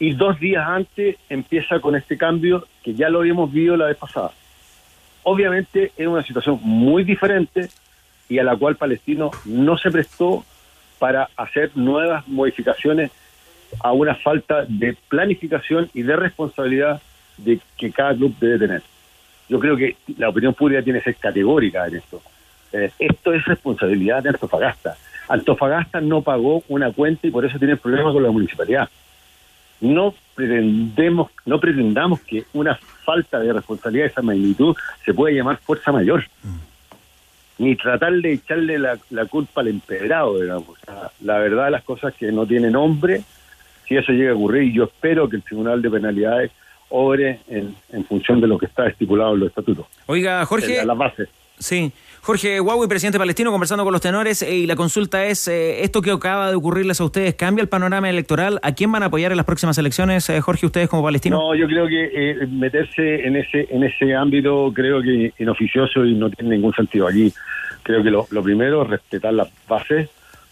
Y 0.01 0.15
dos 0.15 0.41
días 0.41 0.67
antes 0.67 1.17
empieza 1.29 1.79
con 1.79 1.95
este 1.95 2.17
cambio 2.17 2.67
que 2.83 2.95
ya 2.95 3.11
lo 3.11 3.21
habíamos 3.21 3.53
visto 3.53 3.77
la 3.77 3.87
vez 3.87 3.99
pasada. 3.99 4.33
Obviamente 5.23 5.93
es 5.95 6.07
una 6.07 6.23
situación 6.23 6.59
muy 6.63 7.05
diferente 7.05 7.69
y 8.29 8.39
a 8.39 8.45
la 8.45 8.57
cual 8.57 8.77
Palestino 8.77 9.31
no 9.45 9.77
se 9.77 9.91
prestó 9.91 10.43
para 10.99 11.29
hacer 11.37 11.73
nuevas 11.75 12.27
modificaciones 12.27 13.11
a 13.81 13.93
una 13.93 14.15
falta 14.15 14.65
de 14.67 14.97
planificación 15.09 15.91
y 15.93 16.03
de 16.03 16.17
responsabilidad 16.17 17.03
de 17.37 17.61
que 17.77 17.93
cada 17.93 18.15
club 18.15 18.35
debe 18.41 18.59
tener. 18.59 18.83
Yo 19.51 19.59
creo 19.59 19.77
que 19.77 19.97
la 20.17 20.31
opinión 20.31 20.55
pública 20.55 20.83
tiene 20.83 21.01
que 21.01 21.13
ser 21.13 21.17
categórica 21.17 21.87
en 21.87 21.97
esto. 21.97 22.23
Eh, 22.73 22.91
esto 22.99 23.35
es 23.35 23.45
responsabilidad 23.45 24.23
de 24.23 24.31
Antofagasta. 24.31 24.97
Antofagasta 25.29 26.01
no 26.01 26.23
pagó 26.23 26.63
una 26.69 26.91
cuenta 26.91 27.27
y 27.27 27.31
por 27.31 27.45
eso 27.45 27.59
tiene 27.59 27.77
problemas 27.77 28.15
con 28.15 28.23
la 28.23 28.31
municipalidad. 28.31 28.89
No 29.81 30.15
pretendemos, 30.35 31.31
no 31.47 31.59
pretendamos 31.59 32.21
que 32.21 32.45
una 32.53 32.79
falta 33.05 33.39
de 33.39 33.53
responsabilidad 33.53 34.05
de 34.05 34.11
esa 34.11 34.23
magnitud 34.23 34.77
se 35.05 35.15
pueda 35.15 35.35
llamar 35.35 35.59
fuerza 35.59 35.93
mayor. 35.93 36.25
Ni 37.59 37.77
tratar 37.77 38.13
de 38.15 38.33
echarle 38.33 38.79
la, 38.79 38.99
la 39.11 39.27
culpa 39.27 39.61
al 39.61 39.69
empedrado, 39.69 40.41
digamos. 40.41 40.69
O 40.69 40.77
sea, 40.85 41.11
la 41.21 41.39
verdad 41.39 41.67
de 41.67 41.71
las 41.73 41.85
cosas 41.85 42.15
que 42.15 42.33
no 42.33 42.47
tiene 42.47 42.71
nombre, 42.71 43.23
si 43.87 43.97
eso 43.97 44.13
llega 44.13 44.33
a 44.33 44.35
ocurrir, 44.35 44.73
yo 44.73 44.85
espero 44.85 45.29
que 45.29 45.37
el 45.37 45.43
Tribunal 45.43 45.83
de 45.83 45.91
Penalidades 45.91 46.51
obre 46.89 47.41
en, 47.49 47.75
en 47.91 48.05
función 48.05 48.41
de 48.41 48.47
lo 48.47 48.59
que 48.59 48.67
está 48.67 48.87
estipulado 48.87 49.35
en 49.35 49.41
los 49.41 49.49
estatutos. 49.49 49.87
Oiga, 50.07 50.45
Jorge. 50.47 50.81
En 50.81 50.87
las 50.87 50.97
bases. 50.97 51.29
Sí. 51.59 51.93
Jorge 52.23 52.61
Huawei, 52.61 52.87
presidente 52.89 53.19
palestino, 53.19 53.51
conversando 53.51 53.83
con 53.83 53.93
los 53.93 54.03
tenores, 54.03 54.43
eh, 54.43 54.55
y 54.55 54.67
la 54.67 54.77
consulta 54.77 55.25
es, 55.25 55.49
eh, 55.49 55.83
¿esto 55.83 56.03
que 56.03 56.11
acaba 56.11 56.51
de 56.51 56.55
ocurrirles 56.55 57.01
a 57.01 57.05
ustedes 57.05 57.35
cambia 57.35 57.63
el 57.63 57.69
panorama 57.69 58.11
electoral? 58.11 58.61
¿A 58.63 58.73
quién 58.73 58.93
van 58.93 59.03
a 59.03 59.07
apoyar 59.07 59.31
en 59.33 59.39
las 59.39 59.47
próximas 59.47 59.79
elecciones, 59.79 60.29
eh, 60.29 60.41
Jorge, 60.43 60.67
ustedes 60.67 60.89
como 60.91 61.03
palestinos? 61.03 61.41
No, 61.41 61.55
yo 61.55 61.67
creo 61.67 61.89
que 61.89 62.11
eh, 62.13 62.47
meterse 62.47 63.27
en 63.27 63.37
ese 63.37 63.67
en 63.71 63.85
ese 63.85 64.15
ámbito 64.15 64.71
creo 64.75 65.01
que 65.03 65.33
inoficioso 65.39 66.05
y 66.05 66.15
no 66.15 66.29
tiene 66.31 66.57
ningún 66.57 66.75
sentido 66.75 67.09
aquí. 67.09 67.33
Creo 67.83 68.03
que 68.03 68.11
lo, 68.11 68.27
lo 68.31 68.43
primero 68.43 68.83
es 68.83 68.91
respetar 68.91 69.33
las 69.33 69.49
bases 69.67 70.11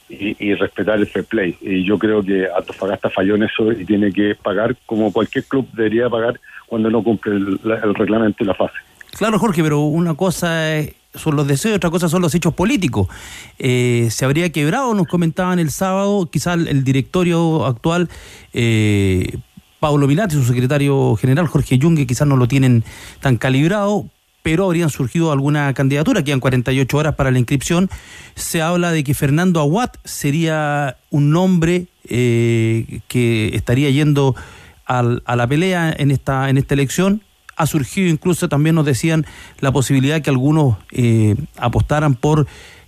y, 0.08 0.34
y 0.42 0.54
respetar 0.54 0.98
el 0.98 1.06
fair 1.06 1.26
play. 1.26 1.54
Y 1.60 1.84
yo 1.84 1.98
creo 1.98 2.22
que 2.22 2.48
Antofagasta 2.56 3.10
falló 3.10 3.34
en 3.34 3.42
eso 3.42 3.70
y 3.72 3.84
tiene 3.84 4.10
que 4.10 4.34
pagar 4.34 4.74
como 4.86 5.12
cualquier 5.12 5.44
club 5.44 5.68
debería 5.74 6.08
pagar 6.08 6.40
cuando 6.66 6.88
no 6.90 7.02
cumple 7.02 7.34
el, 7.36 7.60
la- 7.62 7.76
el 7.76 7.94
reglamento 7.94 8.42
y 8.42 8.46
la 8.46 8.54
fase. 8.54 8.74
Claro, 9.18 9.38
Jorge, 9.38 9.62
pero 9.62 9.80
una 9.80 10.14
cosa 10.14 10.74
es- 10.76 10.94
son 11.14 11.36
los 11.36 11.46
deseos 11.46 11.76
otra 11.76 11.90
cosa 11.90 12.08
son 12.08 12.22
los 12.22 12.34
hechos 12.34 12.54
políticos. 12.54 13.08
Eh, 13.58 14.08
se 14.10 14.24
habría 14.24 14.50
quebrado, 14.50 14.94
nos 14.94 15.06
comentaban 15.06 15.58
el 15.58 15.70
sábado, 15.70 16.28
quizás 16.30 16.56
el, 16.56 16.68
el 16.68 16.84
directorio 16.84 17.66
actual, 17.66 18.08
eh, 18.52 19.38
Pablo 19.80 20.06
Milati, 20.06 20.34
su 20.34 20.44
secretario 20.44 21.14
general, 21.16 21.46
Jorge 21.46 21.78
Yungue, 21.78 22.06
quizás 22.06 22.26
no 22.26 22.36
lo 22.36 22.48
tienen 22.48 22.84
tan 23.20 23.36
calibrado, 23.36 24.06
pero 24.42 24.64
habrían 24.64 24.90
surgido 24.90 25.30
alguna 25.32 25.72
candidatura, 25.74 26.22
quedan 26.24 26.40
48 26.40 26.96
horas 26.96 27.14
para 27.14 27.30
la 27.30 27.38
inscripción. 27.38 27.88
Se 28.34 28.60
habla 28.62 28.90
de 28.92 29.04
que 29.04 29.14
Fernando 29.14 29.60
Aguat 29.60 29.96
sería 30.04 30.96
un 31.10 31.30
nombre 31.30 31.86
eh, 32.08 33.00
que 33.08 33.50
estaría 33.54 33.90
yendo 33.90 34.34
al- 34.86 35.22
a 35.26 35.36
la 35.36 35.46
pelea 35.46 35.94
en 35.96 36.10
esta, 36.10 36.48
en 36.50 36.58
esta 36.58 36.74
elección. 36.74 37.22
Ha 37.58 37.66
surgido 37.66 38.08
incluso, 38.08 38.48
también 38.48 38.76
nos 38.76 38.86
decían, 38.86 39.26
la 39.60 39.72
posibilidad 39.72 40.22
que 40.22 40.30
algunos 40.30 40.76
eh, 40.92 41.34
apostaran 41.56 42.14
por 42.14 42.46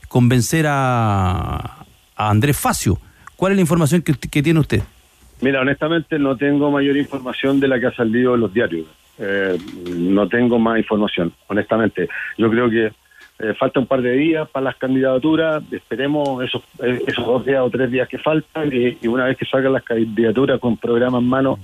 convencer 0.08 0.66
a, 0.68 1.84
a 2.16 2.30
Andrés 2.30 2.56
Facio. 2.56 2.98
¿Cuál 3.36 3.52
es 3.52 3.56
la 3.56 3.62
información 3.62 4.02
que, 4.02 4.14
que 4.14 4.42
tiene 4.42 4.60
usted? 4.60 4.82
Mira, 5.40 5.60
honestamente 5.60 6.18
no 6.18 6.36
tengo 6.36 6.70
mayor 6.70 6.96
información 6.96 7.58
de 7.60 7.68
la 7.68 7.80
que 7.80 7.86
ha 7.86 7.94
salido 7.94 8.34
en 8.34 8.40
los 8.40 8.52
diarios. 8.52 8.86
Eh, 9.18 9.58
no 9.96 10.28
tengo 10.28 10.58
más 10.58 10.78
información, 10.78 11.32
honestamente. 11.48 12.08
Yo 12.38 12.50
creo 12.50 12.70
que 12.70 12.86
eh, 13.38 13.54
falta 13.58 13.80
un 13.80 13.86
par 13.86 14.02
de 14.02 14.12
días 14.12 14.48
para 14.50 14.64
las 14.64 14.76
candidaturas. 14.76 15.62
Esperemos 15.72 16.44
esos, 16.44 16.62
eh, 16.82 17.02
esos 17.06 17.26
dos 17.26 17.44
días 17.44 17.60
o 17.62 17.70
tres 17.70 17.90
días 17.90 18.08
que 18.08 18.18
faltan 18.18 18.70
y, 18.72 18.98
y 19.02 19.08
una 19.08 19.24
vez 19.24 19.36
que 19.36 19.46
salgan 19.46 19.72
las 19.72 19.82
candidaturas 19.82 20.60
con 20.60 20.76
programa 20.76 21.18
en 21.18 21.28
mano, 21.28 21.58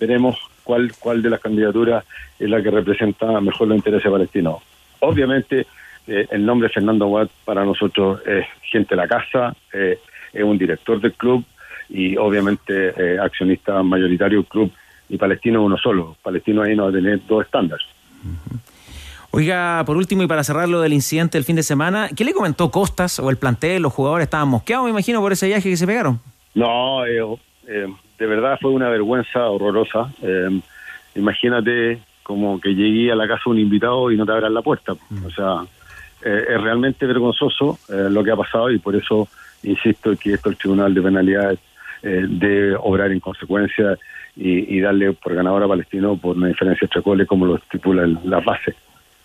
veremos 0.00 0.36
cuál, 0.68 0.92
cuál 1.00 1.22
de 1.22 1.30
las 1.30 1.40
candidaturas 1.40 2.04
es 2.38 2.46
la 2.50 2.62
que 2.62 2.70
representa 2.70 3.40
mejor 3.40 3.68
los 3.68 3.78
intereses 3.78 4.12
palestinos. 4.12 4.56
Obviamente, 5.00 5.66
eh, 6.06 6.26
el 6.30 6.44
nombre 6.44 6.68
Fernando 6.68 7.06
Watt 7.06 7.30
para 7.46 7.64
nosotros 7.64 8.20
es 8.26 8.44
gente 8.64 8.94
de 8.94 8.96
la 8.96 9.08
casa, 9.08 9.56
eh, 9.72 9.98
es 10.30 10.44
un 10.44 10.58
director 10.58 11.00
del 11.00 11.14
club 11.14 11.42
y 11.88 12.18
obviamente 12.18 12.92
eh, 12.98 13.18
accionista 13.18 13.82
mayoritario 13.82 14.40
del 14.40 14.46
club 14.46 14.70
y 15.08 15.16
Palestino 15.16 15.64
uno 15.64 15.78
solo. 15.78 16.18
Palestino 16.22 16.60
ahí 16.60 16.76
no 16.76 16.82
va 16.82 16.90
a 16.90 16.92
tener 16.92 17.18
dos 17.26 17.46
estándares. 17.46 17.86
Oiga, 19.30 19.82
por 19.86 19.96
último 19.96 20.22
y 20.22 20.26
para 20.26 20.44
cerrar 20.44 20.68
lo 20.68 20.82
del 20.82 20.92
incidente 20.92 21.38
del 21.38 21.46
fin 21.46 21.56
de 21.56 21.62
semana, 21.62 22.10
¿qué 22.14 22.24
le 22.24 22.34
comentó 22.34 22.70
Costas 22.70 23.18
o 23.20 23.30
el 23.30 23.38
plantel? 23.38 23.80
Los 23.80 23.94
jugadores 23.94 24.24
estaban 24.24 24.48
mosqueados, 24.48 24.84
me 24.84 24.90
imagino, 24.90 25.22
por 25.22 25.32
ese 25.32 25.46
viaje 25.46 25.70
que 25.70 25.78
se 25.78 25.86
pegaron. 25.86 26.20
No, 26.54 27.06
eh, 27.06 27.22
eh, 27.68 27.86
de 28.18 28.26
verdad 28.26 28.58
fue 28.60 28.70
una 28.72 28.88
vergüenza 28.88 29.46
horrorosa. 29.48 30.10
Eh, 30.22 30.60
imagínate 31.14 31.98
como 32.22 32.60
que 32.60 32.74
llegué 32.74 33.10
a 33.10 33.16
la 33.16 33.26
casa 33.26 33.42
de 33.46 33.50
un 33.52 33.58
invitado 33.58 34.10
y 34.10 34.16
no 34.16 34.26
te 34.26 34.32
abran 34.32 34.52
la 34.54 34.62
puerta. 34.62 34.92
O 35.24 35.30
sea, 35.30 35.62
eh, 36.24 36.44
es 36.48 36.60
realmente 36.60 37.06
vergonzoso 37.06 37.78
eh, 37.88 38.08
lo 38.10 38.22
que 38.22 38.30
ha 38.30 38.36
pasado 38.36 38.70
y 38.70 38.78
por 38.78 38.94
eso 38.96 39.28
insisto 39.62 40.14
que 40.16 40.34
esto 40.34 40.50
el 40.50 40.56
Tribunal 40.56 40.92
de 40.94 41.02
Penalidades 41.02 41.58
debe 42.00 42.76
obrar 42.76 43.10
en 43.10 43.18
consecuencia 43.18 43.98
y, 44.36 44.76
y 44.76 44.80
darle 44.80 45.14
por 45.14 45.34
ganador 45.34 45.64
a 45.64 45.68
Palestino 45.68 46.16
por 46.16 46.36
una 46.36 46.46
diferencia 46.46 46.86
de 46.86 46.90
tres 46.92 47.04
goles 47.04 47.26
como 47.26 47.44
lo 47.44 47.56
estipula 47.56 48.04
el- 48.04 48.18
la 48.24 48.38
base. 48.38 48.74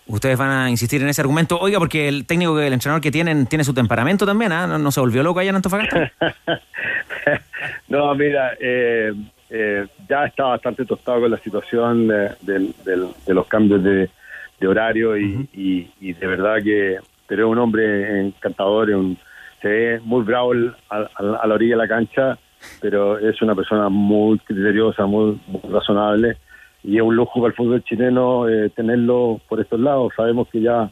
Ustedes 0.06 0.36
van 0.38 0.50
a 0.50 0.70
insistir 0.70 1.00
en 1.02 1.08
ese 1.08 1.22
argumento. 1.22 1.58
Oiga, 1.58 1.78
porque 1.78 2.08
el 2.08 2.26
técnico, 2.26 2.58
el 2.60 2.72
entrenador 2.74 3.00
que 3.00 3.10
tienen, 3.10 3.46
tiene 3.46 3.64
su 3.64 3.72
temperamento 3.72 4.26
también, 4.26 4.52
¿ah? 4.52 4.66
¿No, 4.66 4.78
no 4.78 4.90
se 4.90 5.00
volvió 5.00 5.22
loco 5.22 5.40
allá 5.40 5.50
en 5.50 5.56
Antofagasta? 5.56 6.12
No, 7.88 8.14
mira, 8.14 8.52
eh, 8.60 9.12
eh, 9.50 9.86
ya 10.08 10.24
está 10.26 10.44
bastante 10.44 10.84
tostado 10.84 11.20
con 11.22 11.30
la 11.30 11.38
situación 11.38 12.08
de, 12.08 12.30
del- 12.42 12.74
de 13.26 13.34
los 13.34 13.46
cambios 13.46 13.82
de, 13.82 14.10
de 14.60 14.66
horario 14.68 15.16
y, 15.16 15.48
y- 15.54 15.90
y 16.00 16.12
de 16.12 16.26
verdad 16.26 16.56
que 16.62 16.98
pero 17.26 17.46
es 17.46 17.52
un 17.52 17.58
hombre 17.58 18.20
encantador, 18.20 18.90
es 18.90 18.96
un, 18.96 19.16
se 19.62 19.68
ve 19.68 20.00
muy 20.04 20.22
bravo 20.24 20.52
el- 20.52 20.74
a, 20.90 21.46
la 21.46 21.54
orilla 21.54 21.76
de 21.76 21.82
la 21.82 21.88
cancha, 21.88 22.38
pero 22.80 23.18
es 23.18 23.40
una 23.40 23.54
persona 23.54 23.88
muy 23.88 24.38
criteriosa, 24.40 25.06
muy, 25.06 25.40
muy 25.46 25.62
razonable 25.72 26.36
y 26.84 26.96
es 26.96 27.02
un 27.02 27.16
lujo 27.16 27.40
para 27.40 27.48
el 27.48 27.54
fútbol 27.56 27.82
chileno 27.82 28.48
eh, 28.48 28.70
tenerlo 28.70 29.40
por 29.48 29.58
estos 29.60 29.80
lados. 29.80 30.12
Sabemos 30.14 30.46
que 30.52 30.60
ya 30.60 30.90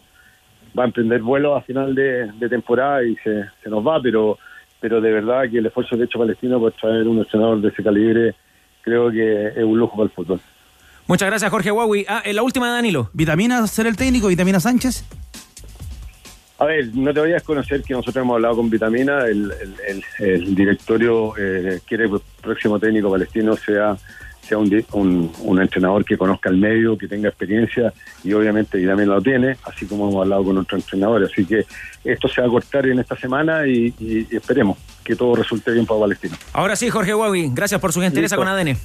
va 0.76 0.82
a 0.82 0.86
emprender 0.86 1.20
vuelo 1.22 1.54
a 1.54 1.60
final 1.62 1.94
de, 1.94 2.32
de 2.32 2.48
temporada 2.48 3.04
y 3.04 3.14
se, 3.16 3.44
se 3.62 3.70
nos 3.70 3.86
va, 3.86 4.00
pero 4.02 4.38
pero 4.80 5.00
de 5.00 5.12
verdad 5.12 5.42
que 5.48 5.58
el 5.58 5.66
esfuerzo 5.66 5.94
que 5.94 6.02
ha 6.02 6.04
hecho 6.06 6.18
Palestino 6.18 6.58
por 6.58 6.72
traer 6.72 7.06
un 7.06 7.18
entrenador 7.18 7.60
de 7.60 7.68
ese 7.68 7.84
calibre 7.84 8.34
creo 8.80 9.12
que 9.12 9.48
es 9.48 9.62
un 9.62 9.78
lujo 9.78 9.92
para 9.96 10.04
el 10.06 10.10
fútbol. 10.10 10.40
Muchas 11.06 11.28
gracias, 11.28 11.50
Jorge 11.50 11.70
Huawei. 11.70 12.04
Ah, 12.08 12.22
eh, 12.24 12.32
la 12.32 12.42
última 12.42 12.66
de 12.66 12.72
Danilo. 12.72 13.08
¿Vitamina 13.12 13.64
ser 13.68 13.86
el 13.86 13.96
técnico? 13.96 14.26
¿Vitamina 14.28 14.58
Sánchez? 14.58 15.04
A 16.58 16.64
ver, 16.64 16.88
no 16.94 17.12
te 17.12 17.20
voy 17.20 17.30
a 17.30 17.34
desconocer 17.34 17.82
que 17.82 17.92
nosotros 17.92 18.22
hemos 18.22 18.34
hablado 18.34 18.56
con 18.56 18.70
Vitamina, 18.70 19.26
el, 19.26 19.52
el- 19.60 20.02
el- 20.18 20.28
el 20.28 20.54
directorio 20.54 21.34
eh, 21.36 21.80
quiere 21.86 22.08
que 22.08 22.14
el 22.14 22.20
próximo 22.40 22.78
técnico 22.78 23.10
palestino 23.10 23.54
sea 23.56 23.96
sea 24.42 24.58
un, 24.58 24.84
un, 24.92 25.32
un 25.40 25.60
entrenador 25.62 26.04
que 26.04 26.16
conozca 26.18 26.50
el 26.50 26.56
medio, 26.56 26.98
que 26.98 27.06
tenga 27.08 27.28
experiencia 27.28 27.92
y 28.24 28.32
obviamente 28.32 28.76
Vitamina 28.78 29.14
lo 29.14 29.22
tiene, 29.22 29.56
así 29.64 29.86
como 29.86 30.08
hemos 30.10 30.22
hablado 30.22 30.44
con 30.44 30.58
otros 30.58 30.82
entrenadores. 30.82 31.30
Así 31.32 31.44
que 31.44 31.64
esto 32.04 32.28
se 32.28 32.40
va 32.40 32.48
a 32.48 32.50
cortar 32.50 32.86
en 32.86 32.98
esta 32.98 33.16
semana 33.16 33.66
y, 33.66 33.94
y- 34.00 34.26
y 34.30 34.36
esperemos 34.36 34.78
que 35.04 35.14
todo 35.16 35.36
resulte 35.36 35.70
bien 35.72 35.86
para 35.86 36.00
Palestino. 36.00 36.36
Ahora 36.52 36.76
sí, 36.76 36.90
Jorge 36.90 37.14
Huawei, 37.14 37.50
gracias 37.54 37.80
por 37.80 37.92
su 37.92 38.00
gentileza 38.00 38.36
Listo. 38.36 38.44
con 38.44 38.48
ADN. 38.48 38.76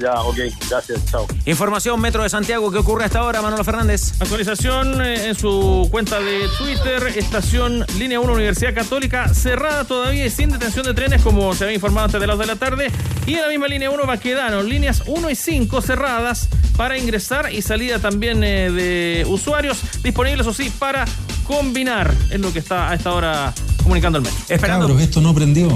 Ya, 0.00 0.14
ok, 0.14 0.36
gracias, 0.68 1.04
chao. 1.10 1.26
Información 1.44 2.00
Metro 2.00 2.22
de 2.22 2.30
Santiago, 2.30 2.70
¿qué 2.72 2.78
ocurre 2.78 3.04
hasta 3.04 3.18
ahora, 3.18 3.42
Manolo 3.42 3.62
Fernández? 3.64 4.14
Actualización 4.20 5.04
eh, 5.04 5.28
en 5.28 5.34
su 5.34 5.88
cuenta 5.90 6.18
de 6.20 6.48
Twitter, 6.58 7.12
estación 7.16 7.84
Línea 7.98 8.18
1 8.18 8.32
Universidad 8.32 8.74
Católica 8.74 9.28
cerrada 9.34 9.84
todavía 9.84 10.24
y 10.24 10.30
sin 10.30 10.50
detención 10.50 10.86
de 10.86 10.94
trenes 10.94 11.20
como 11.22 11.54
se 11.54 11.64
había 11.64 11.74
informado 11.74 12.06
antes 12.06 12.20
de 12.20 12.26
las 12.26 12.38
2 12.38 12.46
de 12.46 12.54
la 12.54 12.58
tarde. 12.58 12.90
Y 13.26 13.34
en 13.34 13.42
la 13.42 13.48
misma 13.48 13.68
línea 13.68 13.90
1 13.90 14.06
Baquedano, 14.06 14.62
líneas 14.62 15.02
1 15.06 15.30
y 15.30 15.34
5 15.34 15.82
cerradas 15.82 16.48
para 16.76 16.96
ingresar 16.96 17.52
y 17.52 17.60
salida 17.60 17.98
también 17.98 18.42
eh, 18.42 18.70
de 18.70 19.26
usuarios 19.28 19.80
disponibles, 20.02 20.46
o 20.46 20.54
sí, 20.54 20.72
para 20.78 21.04
combinar. 21.44 22.14
Es 22.30 22.40
lo 22.40 22.52
que 22.52 22.58
está 22.58 22.90
a 22.90 22.94
esta 22.94 23.12
hora 23.12 23.52
comunicando 23.82 24.18
el 24.18 24.24
metro. 24.24 24.38
Esperando, 24.48 24.98
esto 24.98 25.20
no 25.20 25.34
prendió. 25.34 25.68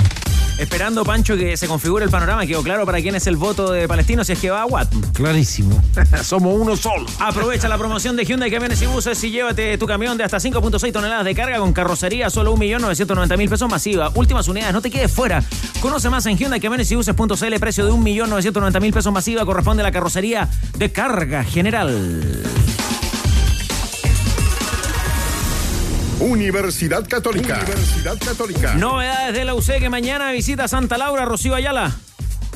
esperando, 0.59 1.05
Pancho, 1.05 1.37
que 1.37 1.57
se 1.57 1.67
configure 1.67 2.05
el 2.05 2.11
panorama. 2.11 2.47
Quedó 2.47 2.63
claro 2.63 2.87
para 2.87 3.03
quién 3.03 3.15
es 3.15 3.27
el 3.27 3.37
voto 3.37 3.71
de 3.71 3.87
Palestino 4.15 4.25
si 4.25 4.33
es 4.33 4.39
que 4.39 4.51
va 4.51 4.63
a 4.63 4.67
Watt. 4.67 4.93
Clarísimo. 5.13 5.83
Somos 6.23 6.55
uno 6.59 6.77
solo. 6.77 7.07
Aprovecha 7.19 7.69
la 7.69 7.79
promoción 7.79 8.17
de 8.17 8.25
Hyundai 8.25 8.51
Camiones 8.51 8.81
y 8.83 8.87
Buses 8.87 9.23
y 9.25 9.31
llévate 9.31 9.77
tu 9.79 9.87
camión 9.87 10.17
de 10.17 10.25
hasta 10.25 10.39
5.6 10.39 10.93
toneladas 10.93 11.25
de 11.25 11.35
carga 11.35 11.59
con 11.59 11.73
carrocería 11.73 12.31
solo 12.31 12.55
1.990.000 12.55 13.49
pesos 13.49 13.69
masiva. 13.69 14.13
Últimas 14.15 14.47
unidades, 14.47 14.73
no 14.73 14.83
te 14.83 14.91
quedes 14.91 15.13
fuera. 15.13 15.43
Conoce 15.81 16.11
más 16.11 16.27
en 16.27 16.37
Hyundai 16.37 16.61
Camiones 16.61 16.91
y 16.93 16.95
Buses.cl, 16.95 17.55
precio 17.59 17.87
de 17.87 17.93
1.990.000 17.93 18.93
pesos 18.93 19.13
masiva. 19.13 19.45
Corresponde 19.45 19.83
a 19.83 19.85
la 19.85 19.93
carrocería 19.93 20.49
de 20.77 20.93
carga 20.93 21.43
general. 21.43 22.43
Universidad 26.21 27.07
Católica. 27.09 27.61
Universidad 27.65 28.19
Católica. 28.19 28.75
Novedades 28.75 29.35
de 29.35 29.45
la 29.45 29.55
UC 29.55 29.79
que 29.79 29.91
mañana 29.91 30.31
visita 30.31 30.69
Santa 30.69 30.97
Laura, 30.97 31.25
Rocío 31.25 31.55
Ayala. 31.55 31.93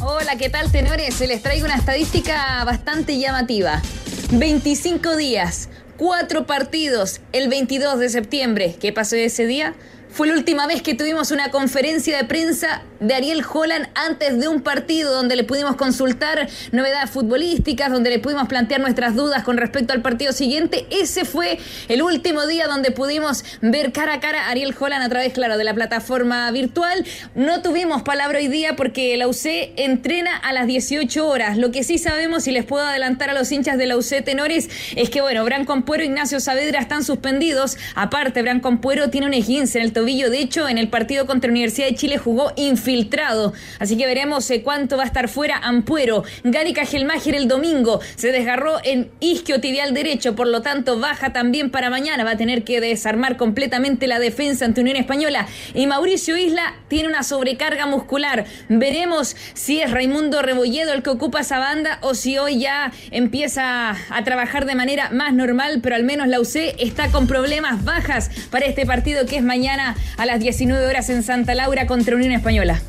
Hola, 0.00 0.36
¿qué 0.36 0.48
tal, 0.48 0.70
tenores? 0.70 1.18
Les 1.20 1.42
traigo 1.42 1.64
una 1.64 1.74
estadística 1.74 2.62
bastante 2.64 3.18
llamativa. 3.18 3.82
25 4.30 5.16
días, 5.16 5.68
4 5.96 6.46
partidos, 6.46 7.20
el 7.32 7.48
22 7.48 7.98
de 7.98 8.08
septiembre. 8.08 8.76
¿Qué 8.80 8.92
pasó 8.92 9.16
ese 9.16 9.46
día? 9.46 9.74
Fue 10.10 10.26
la 10.26 10.34
última 10.34 10.66
vez 10.66 10.82
que 10.82 10.94
tuvimos 10.94 11.30
una 11.30 11.50
conferencia 11.50 12.16
de 12.16 12.24
prensa 12.24 12.82
de 12.98 13.14
Ariel 13.14 13.44
Holland 13.48 13.88
antes 13.94 14.40
de 14.40 14.48
un 14.48 14.62
partido 14.62 15.12
donde 15.12 15.36
le 15.36 15.44
pudimos 15.44 15.76
consultar 15.76 16.48
novedades 16.72 17.10
futbolísticas, 17.10 17.92
donde 17.92 18.10
le 18.10 18.18
pudimos 18.18 18.48
plantear 18.48 18.80
nuestras 18.80 19.14
dudas 19.14 19.44
con 19.44 19.56
respecto 19.56 19.92
al 19.92 20.02
partido 20.02 20.32
siguiente. 20.32 20.86
Ese 20.90 21.24
fue 21.24 21.58
el 21.88 22.02
último 22.02 22.46
día 22.46 22.66
donde 22.66 22.90
pudimos 22.90 23.44
ver 23.60 23.92
cara 23.92 24.14
a 24.14 24.20
cara 24.20 24.46
a 24.46 24.50
Ariel 24.50 24.74
Holland 24.78 25.04
a 25.04 25.08
través, 25.08 25.32
claro, 25.32 25.58
de 25.58 25.64
la 25.64 25.74
plataforma 25.74 26.50
virtual. 26.50 27.04
No 27.34 27.62
tuvimos 27.62 28.02
palabra 28.02 28.38
hoy 28.38 28.48
día 28.48 28.74
porque 28.76 29.16
la 29.16 29.28
UC 29.28 29.74
entrena 29.76 30.36
a 30.36 30.52
las 30.52 30.66
18 30.66 31.28
horas. 31.28 31.58
Lo 31.58 31.70
que 31.70 31.84
sí 31.84 31.98
sabemos 31.98 32.48
y 32.48 32.52
les 32.52 32.64
puedo 32.64 32.84
adelantar 32.84 33.30
a 33.30 33.34
los 33.34 33.52
hinchas 33.52 33.78
de 33.78 33.86
la 33.86 33.96
UC 33.96 34.24
Tenores 34.24 34.68
es 34.96 35.10
que, 35.10 35.20
bueno, 35.20 35.44
Branco 35.44 35.72
Ampuero 35.72 36.02
e 36.02 36.06
Ignacio 36.06 36.40
Saavedra 36.40 36.80
están 36.80 37.04
suspendidos. 37.04 37.76
Aparte, 37.94 38.42
Branco 38.42 38.68
Ampuero 38.68 39.10
tiene 39.10 39.26
un 39.26 39.34
esguince 39.34 39.78
en 39.78 39.84
el 39.84 39.92
tobillo. 39.98 40.30
De 40.30 40.40
hecho, 40.40 40.68
en 40.68 40.78
el 40.78 40.88
partido 40.88 41.26
contra 41.26 41.50
Universidad 41.50 41.88
de 41.88 41.94
Chile 41.96 42.18
jugó 42.18 42.52
infiltrado. 42.54 43.52
Así 43.80 43.96
que 43.96 44.06
veremos 44.06 44.48
eh, 44.50 44.62
cuánto 44.62 44.96
va 44.96 45.02
a 45.02 45.06
estar 45.06 45.28
fuera 45.28 45.56
Ampuero. 45.58 46.22
Gary 46.44 46.72
Cajelmacher 46.72 47.34
el 47.34 47.48
domingo 47.48 48.00
se 48.14 48.30
desgarró 48.30 48.76
en 48.84 49.10
isquiotibial 49.18 49.94
derecho, 49.94 50.36
por 50.36 50.46
lo 50.46 50.62
tanto 50.62 51.00
baja 51.00 51.32
también 51.32 51.70
para 51.70 51.90
mañana. 51.90 52.22
Va 52.22 52.32
a 52.32 52.36
tener 52.36 52.62
que 52.62 52.80
desarmar 52.80 53.36
completamente 53.36 54.06
la 54.06 54.20
defensa 54.20 54.64
ante 54.64 54.80
Unión 54.80 54.96
Española. 54.96 55.48
Y 55.74 55.88
Mauricio 55.88 56.36
Isla 56.36 56.74
tiene 56.86 57.08
una 57.08 57.24
sobrecarga 57.24 57.86
muscular. 57.86 58.44
Veremos 58.68 59.36
si 59.54 59.80
es 59.80 59.90
Raimundo 59.90 60.42
Rebolledo 60.42 60.92
el 60.92 61.02
que 61.02 61.10
ocupa 61.10 61.40
esa 61.40 61.58
banda 61.58 61.98
o 62.02 62.14
si 62.14 62.38
hoy 62.38 62.60
ya 62.60 62.92
empieza 63.10 63.96
a 64.10 64.24
trabajar 64.24 64.64
de 64.64 64.76
manera 64.76 65.10
más 65.10 65.34
normal, 65.34 65.80
pero 65.82 65.96
al 65.96 66.04
menos 66.04 66.28
la 66.28 66.38
UC 66.38 66.76
está 66.78 67.10
con 67.10 67.26
problemas 67.26 67.84
bajas 67.84 68.30
para 68.50 68.66
este 68.66 68.86
partido 68.86 69.26
que 69.26 69.38
es 69.38 69.42
mañana 69.42 69.87
a 70.16 70.26
las 70.26 70.40
19 70.40 70.86
horas 70.86 71.10
en 71.10 71.22
Santa 71.22 71.54
Laura 71.54 71.86
contra 71.86 72.16
Unión 72.16 72.32
Española. 72.32 72.80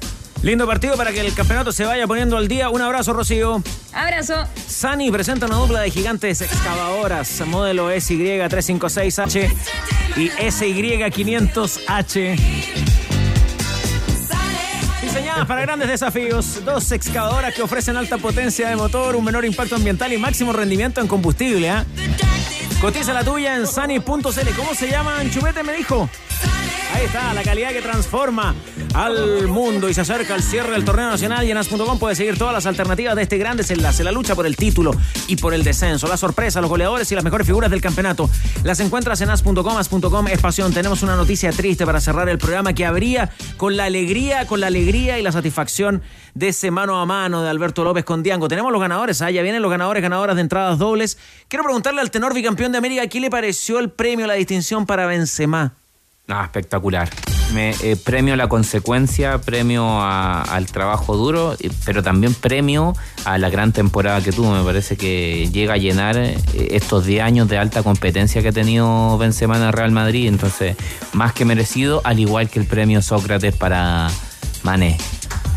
Lindo 0.41 0.65
partido 0.65 0.95
para 0.95 1.11
que 1.11 1.19
el 1.19 1.34
campeonato 1.34 1.73
se 1.73 1.84
vaya 1.84 2.07
poniendo 2.07 2.38
al 2.38 2.47
día. 2.47 2.69
Un 2.69 2.81
abrazo, 2.81 3.11
Rocío. 3.11 3.61
Abrazo. 3.91 4.47
Sani 4.67 5.11
presenta 5.11 5.47
una 5.47 5.57
dupla 5.57 5.81
de 5.81 5.91
gigantes 5.91 6.39
excavadoras, 6.41 7.45
modelo 7.45 7.91
SY356H 7.91 9.51
y 10.15 10.30
SY500H. 10.30 12.39
Diseñadas 15.01 15.45
para 15.45 15.61
grandes 15.61 15.89
desafíos, 15.89 16.63
dos 16.63 16.89
excavadoras 16.91 17.53
que 17.53 17.61
ofrecen 17.61 17.97
alta 17.97 18.17
potencia 18.17 18.69
de 18.69 18.77
motor, 18.77 19.17
un 19.17 19.26
menor 19.26 19.43
impacto 19.43 19.76
ambiental 19.76 20.13
y 20.13 20.17
máximo 20.17 20.53
rendimiento 20.53 21.01
en 21.01 21.07
combustible. 21.07 21.69
¿ah? 21.69 21.84
Cotiza 22.80 23.11
la 23.11 23.26
tuya 23.26 23.57
en 23.57 23.67
sani.cl. 23.67 24.55
¿Cómo 24.55 24.73
se 24.73 24.89
llaman? 24.89 25.30
Chumete 25.31 25.63
me 25.63 25.73
dijo. 25.73 26.09
Ahí 26.99 27.05
está, 27.05 27.34
la 27.34 27.43
calidad 27.43 27.71
que 27.71 27.81
transforma 27.81 28.53
al 28.93 29.47
mundo 29.47 29.88
y 29.88 29.93
se 29.93 30.01
acerca 30.01 30.35
al 30.35 30.43
cierre 30.43 30.71
del 30.71 30.84
torneo 30.84 31.09
nacional 31.09 31.45
y 31.45 31.51
en 31.51 31.55
as.com 31.55 31.97
puedes 31.97 32.17
seguir 32.17 32.38
todas 32.38 32.53
las 32.53 32.65
alternativas 32.65 33.15
de 33.15 33.21
este 33.21 33.38
gran 33.38 33.55
desenlace, 33.55 34.03
la 34.03 34.11
lucha 34.11 34.35
por 34.35 34.45
el 34.45 34.57
título 34.57 34.91
y 35.26 35.38
por 35.38 35.53
el 35.53 35.63
descenso, 35.63 36.09
la 36.09 36.17
sorpresa, 36.17 36.59
los 36.59 36.69
goleadores 36.69 37.09
y 37.09 37.15
las 37.15 37.23
mejores 37.23 37.47
figuras 37.47 37.71
del 37.71 37.80
campeonato. 37.80 38.30
Las 38.63 38.81
encuentras 38.81 39.21
en 39.21 39.30
as.com, 39.30 39.77
as.com 39.77 40.27
es 40.27 40.41
pasión. 40.41 40.73
Tenemos 40.73 41.01
una 41.01 41.15
noticia 41.15 41.53
triste 41.53 41.85
para 41.85 42.01
cerrar 42.01 42.27
el 42.27 42.38
programa 42.38 42.73
que 42.73 42.85
habría 42.85 43.30
con 43.55 43.77
la 43.77 43.85
alegría, 43.85 44.45
con 44.45 44.59
la 44.59 44.67
alegría 44.67 45.17
y 45.19 45.21
la 45.21 45.31
satisfacción 45.31 46.01
de 46.34 46.49
ese 46.49 46.69
mano 46.69 46.99
a 46.99 47.05
mano 47.05 47.41
de 47.43 47.49
Alberto 47.49 47.85
López 47.85 48.03
con 48.03 48.23
Diango. 48.23 48.49
Tenemos 48.49 48.73
los 48.73 48.81
ganadores, 48.81 49.21
ah, 49.21 49.31
ya 49.31 49.41
vienen 49.41 49.61
los 49.61 49.71
ganadores, 49.71 50.03
ganadoras 50.03 50.35
de 50.35 50.41
entradas 50.41 50.77
dobles. 50.77 51.17
Quiero 51.47 51.63
preguntarle 51.63 52.01
al 52.01 52.11
tenor 52.11 52.34
bicampeón 52.34 52.73
de 52.73 52.77
América, 52.77 53.07
¿qué 53.07 53.21
le 53.21 53.30
pareció 53.30 53.80
el 53.80 53.89
premio, 53.89 54.27
la 54.27 54.34
distinción 54.34 54.85
para 54.85 55.05
Benzema? 55.05 55.76
No, 56.30 56.43
espectacular. 56.43 57.10
Me, 57.56 57.72
eh, 57.81 57.95
premio 57.95 58.35
a 58.35 58.38
la 58.38 58.47
consecuencia, 58.47 59.41
premio 59.41 59.84
a- 59.99 60.43
al 60.43 60.68
trabajo 60.68 61.18
duro, 61.18 61.57
pero 61.85 62.03
también 62.03 62.35
premio 62.35 62.93
a 63.26 63.39
la 63.39 63.49
gran 63.49 63.72
temporada 63.73 64.22
que 64.22 64.31
tuvo. 64.31 64.51
Me 64.56 64.64
parece 64.64 64.95
que 64.95 65.49
llega 65.51 65.73
a 65.73 65.77
llenar 65.77 66.15
eh, 66.18 66.38
estos 66.69 67.06
10 67.07 67.23
años 67.23 67.49
de 67.49 67.57
alta 67.57 67.81
competencia 67.81 68.43
que 68.43 68.49
ha 68.49 68.51
tenido 68.51 69.18
Benzema 69.18 69.57
en 69.57 69.64
el 69.64 69.73
Real 69.73 69.91
Madrid. 69.91 70.27
Entonces, 70.27 70.77
más 71.14 71.34
que 71.34 71.45
merecido, 71.45 72.01
al 72.03 72.19
igual 72.19 72.47
que 72.47 72.60
el 72.60 72.68
premio 72.68 73.01
Sócrates 73.01 73.56
para 73.56 74.11
Mané. 74.61 74.97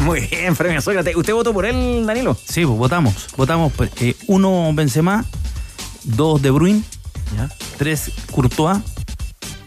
Muy 0.00 0.20
bien, 0.20 0.56
premio 0.56 0.80
Sócrates. 0.80 1.14
¿Usted 1.14 1.34
votó 1.34 1.52
por 1.52 1.66
él, 1.66 2.06
Danilo? 2.06 2.34
Sí, 2.34 2.64
pues 2.64 2.78
votamos. 2.78 3.26
Votamos 3.36 3.70
pues, 3.76 3.90
eh, 4.00 4.16
uno 4.26 4.70
Benzema, 4.72 5.26
dos 6.04 6.40
De 6.40 6.50
Bruyne, 6.50 6.82
tres 7.76 8.10
Courtois, 8.30 8.78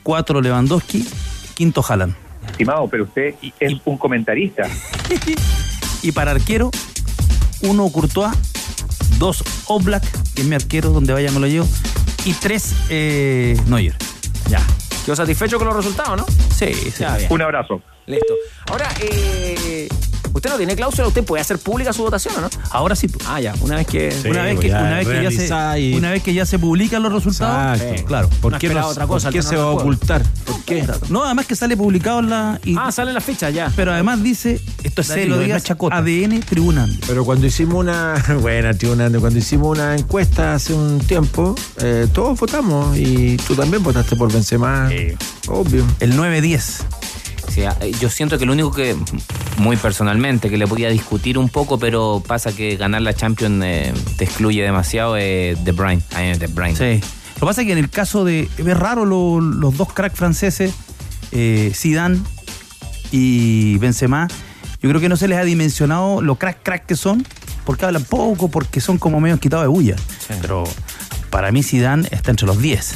cuatro 0.06 0.40
Lewandowski, 0.40 1.04
quinto 1.56 1.84
Haaland. 1.86 2.16
Estimado, 2.48 2.88
pero 2.88 3.06
usted 3.06 3.34
es 3.60 3.74
un 3.84 3.98
comentarista. 3.98 4.64
Y 6.02 6.12
para 6.12 6.30
arquero, 6.30 6.70
uno 7.64 7.90
Courtois, 7.90 8.32
dos 9.18 9.44
Oblak, 9.66 10.04
que 10.36 10.44
es 10.44 10.48
mi 10.48 10.54
arquero, 10.54 10.92
donde 10.92 11.14
vaya 11.14 11.32
me 11.32 11.40
lo 11.40 11.48
llevo, 11.48 11.68
y 12.26 12.34
tres 12.34 12.76
eh, 12.90 13.60
Neuer. 13.66 13.96
Ya. 14.48 14.62
¿Quedó 15.04 15.16
satisfecho 15.16 15.58
con 15.58 15.66
los 15.66 15.76
resultados, 15.76 16.16
no? 16.16 16.26
Sí, 16.54 16.72
sí. 16.76 16.94
Ya, 17.00 17.18
bien. 17.18 17.34
Un 17.34 17.42
abrazo. 17.42 17.82
Listo. 18.06 18.36
Ahora, 18.70 18.88
eh, 19.02 19.88
usted 20.36 20.50
no 20.52 20.58
tiene 20.58 20.76
cláusula, 20.76 21.08
usted 21.08 21.24
puede 21.24 21.42
hacer 21.42 21.58
pública 21.58 21.92
su 21.94 22.04
votación, 22.04 22.36
¿o 22.38 22.42
no? 22.42 22.50
Ahora 22.70 22.96
sí. 22.96 23.08
Ah, 23.26 23.42
ya, 23.42 23.54
una 23.62 23.78
vez 23.78 23.88
que. 23.88 24.16
una, 24.30 24.44
vez 24.44 24.60
que, 24.60 24.68
ya 24.70 24.80
una, 24.82 24.98
vez 24.98 25.08
que 25.08 25.24
ya 25.24 25.32
se, 25.32 25.80
y- 25.82 25.94
una 25.96 26.12
vez 26.12 26.22
que 26.22 26.34
ya 26.34 26.46
se 26.46 26.60
publican 26.60 27.02
los 27.02 27.12
resultados, 27.12 27.80
Exacto. 27.82 28.02
eh, 28.02 28.06
claro. 28.06 28.30
¿Por 28.42 28.52
No 28.52 28.60
qué, 28.60 28.68
esperaba 28.68 28.88
otra 28.90 29.08
cosa, 29.08 29.28
¿por 29.30 29.34
qué 29.34 29.40
no 29.40 29.44
se 29.50 29.56
va 29.56 29.64
a 29.64 29.66
recuerdo. 29.70 29.82
ocultar? 29.90 30.24
¿Por 30.46 30.64
qué? 30.66 30.88
No, 31.10 31.24
además 31.24 31.46
que 31.48 31.56
sale 31.56 31.76
publicado 31.78 32.20
en 32.20 32.30
la. 32.30 32.60
y- 32.64 32.76
Ah, 32.78 32.92
salen 32.92 33.14
las 33.14 33.24
fichas 33.24 33.54
ya. 33.54 33.72
pero 33.76 33.92
además 33.94 34.22
dice, 34.22 34.62
Esto 34.84 35.02
es 35.02 35.08
serio, 35.08 35.40
es 35.42 35.48
una 35.48 35.60
chacota. 35.62 35.96
ADN 35.98 36.42
tribunal. 36.42 36.92
Pero 37.08 37.24
cuando 37.26 37.48
hicimos 37.48 37.76
una, 37.76 38.14
buena 38.42 38.74
tribunal, 38.74 39.16
cuando 39.20 39.40
hicimos 39.40 39.78
una 39.78 39.96
encuesta 39.96 40.54
hace 40.54 40.74
un 40.74 41.00
tiempo, 41.00 41.56
eh, 41.82 42.08
todos 42.14 42.38
votamos 42.40 42.98
y 42.98 43.38
tú 43.38 43.56
también 43.56 43.82
votaste 43.84 44.16
por 44.16 44.32
Benzema, 44.32 44.90
obvio. 45.48 45.86
El 46.00 46.18
9-10. 46.18 46.84
Ah, 47.68 47.76
eh, 47.82 47.92
yo 48.00 48.10
siento 48.10 48.38
que 48.38 48.46
lo 48.46 48.54
único 48.54 48.72
que, 48.72 48.96
muy 49.58 49.78
personalmente, 49.78 50.50
que 50.50 50.58
le 50.58 50.68
podía 50.68 50.90
discutir 50.90 51.38
un 51.38 51.50
poco, 51.50 51.80
pero 51.80 52.22
pasa 52.26 52.54
que 52.56 52.76
ganar 52.76 53.02
la 53.02 53.14
Champions 53.14 53.64
eh, 53.66 53.94
te 54.18 54.26
excluye 54.26 54.62
demasiado 54.62 55.16
eh, 55.18 55.56
De 55.64 55.72
Bruyne. 55.72 56.02
De 56.38 56.48
Bruyne. 56.48 56.76
Sí. 56.76 57.08
Lo 57.36 57.40
que 57.42 57.46
pasa 57.46 57.62
es 57.62 57.68
que 57.68 57.74
en 57.74 57.80
el 57.80 57.90
caso 57.90 58.24
de. 58.26 58.50
Es 58.58 58.78
raro 58.78 59.06
lo- 59.06 59.42
los 59.42 59.76
dos 59.78 59.92
cracks 59.94 60.18
franceses, 60.18 60.74
eh, 61.32 61.72
Zidane 61.74 62.20
y 63.12 63.78
Benzema. 63.78 64.28
Yo 64.82 64.90
creo 64.90 65.02
que 65.02 65.10
no 65.10 65.18
se 65.18 65.28
les 65.28 65.38
ha 65.38 65.44
dimensionado 65.44 66.22
lo 66.22 66.36
crack 66.36 66.62
crack 66.64 66.86
que 66.86 66.96
son, 66.96 67.26
porque 67.66 67.86
hablan 67.86 68.04
poco, 68.04 68.50
porque 68.50 68.82
son 68.82 68.98
como 68.98 69.20
medio 69.20 69.40
quitados 69.40 69.64
de 69.64 69.70
bulla. 69.70 69.96
Pero 70.42 70.64
para 71.30 71.52
mí 71.52 71.64
Zidane 71.64 72.08
está 72.12 72.32
entre 72.32 72.46
los 72.48 72.60
10. 72.62 72.94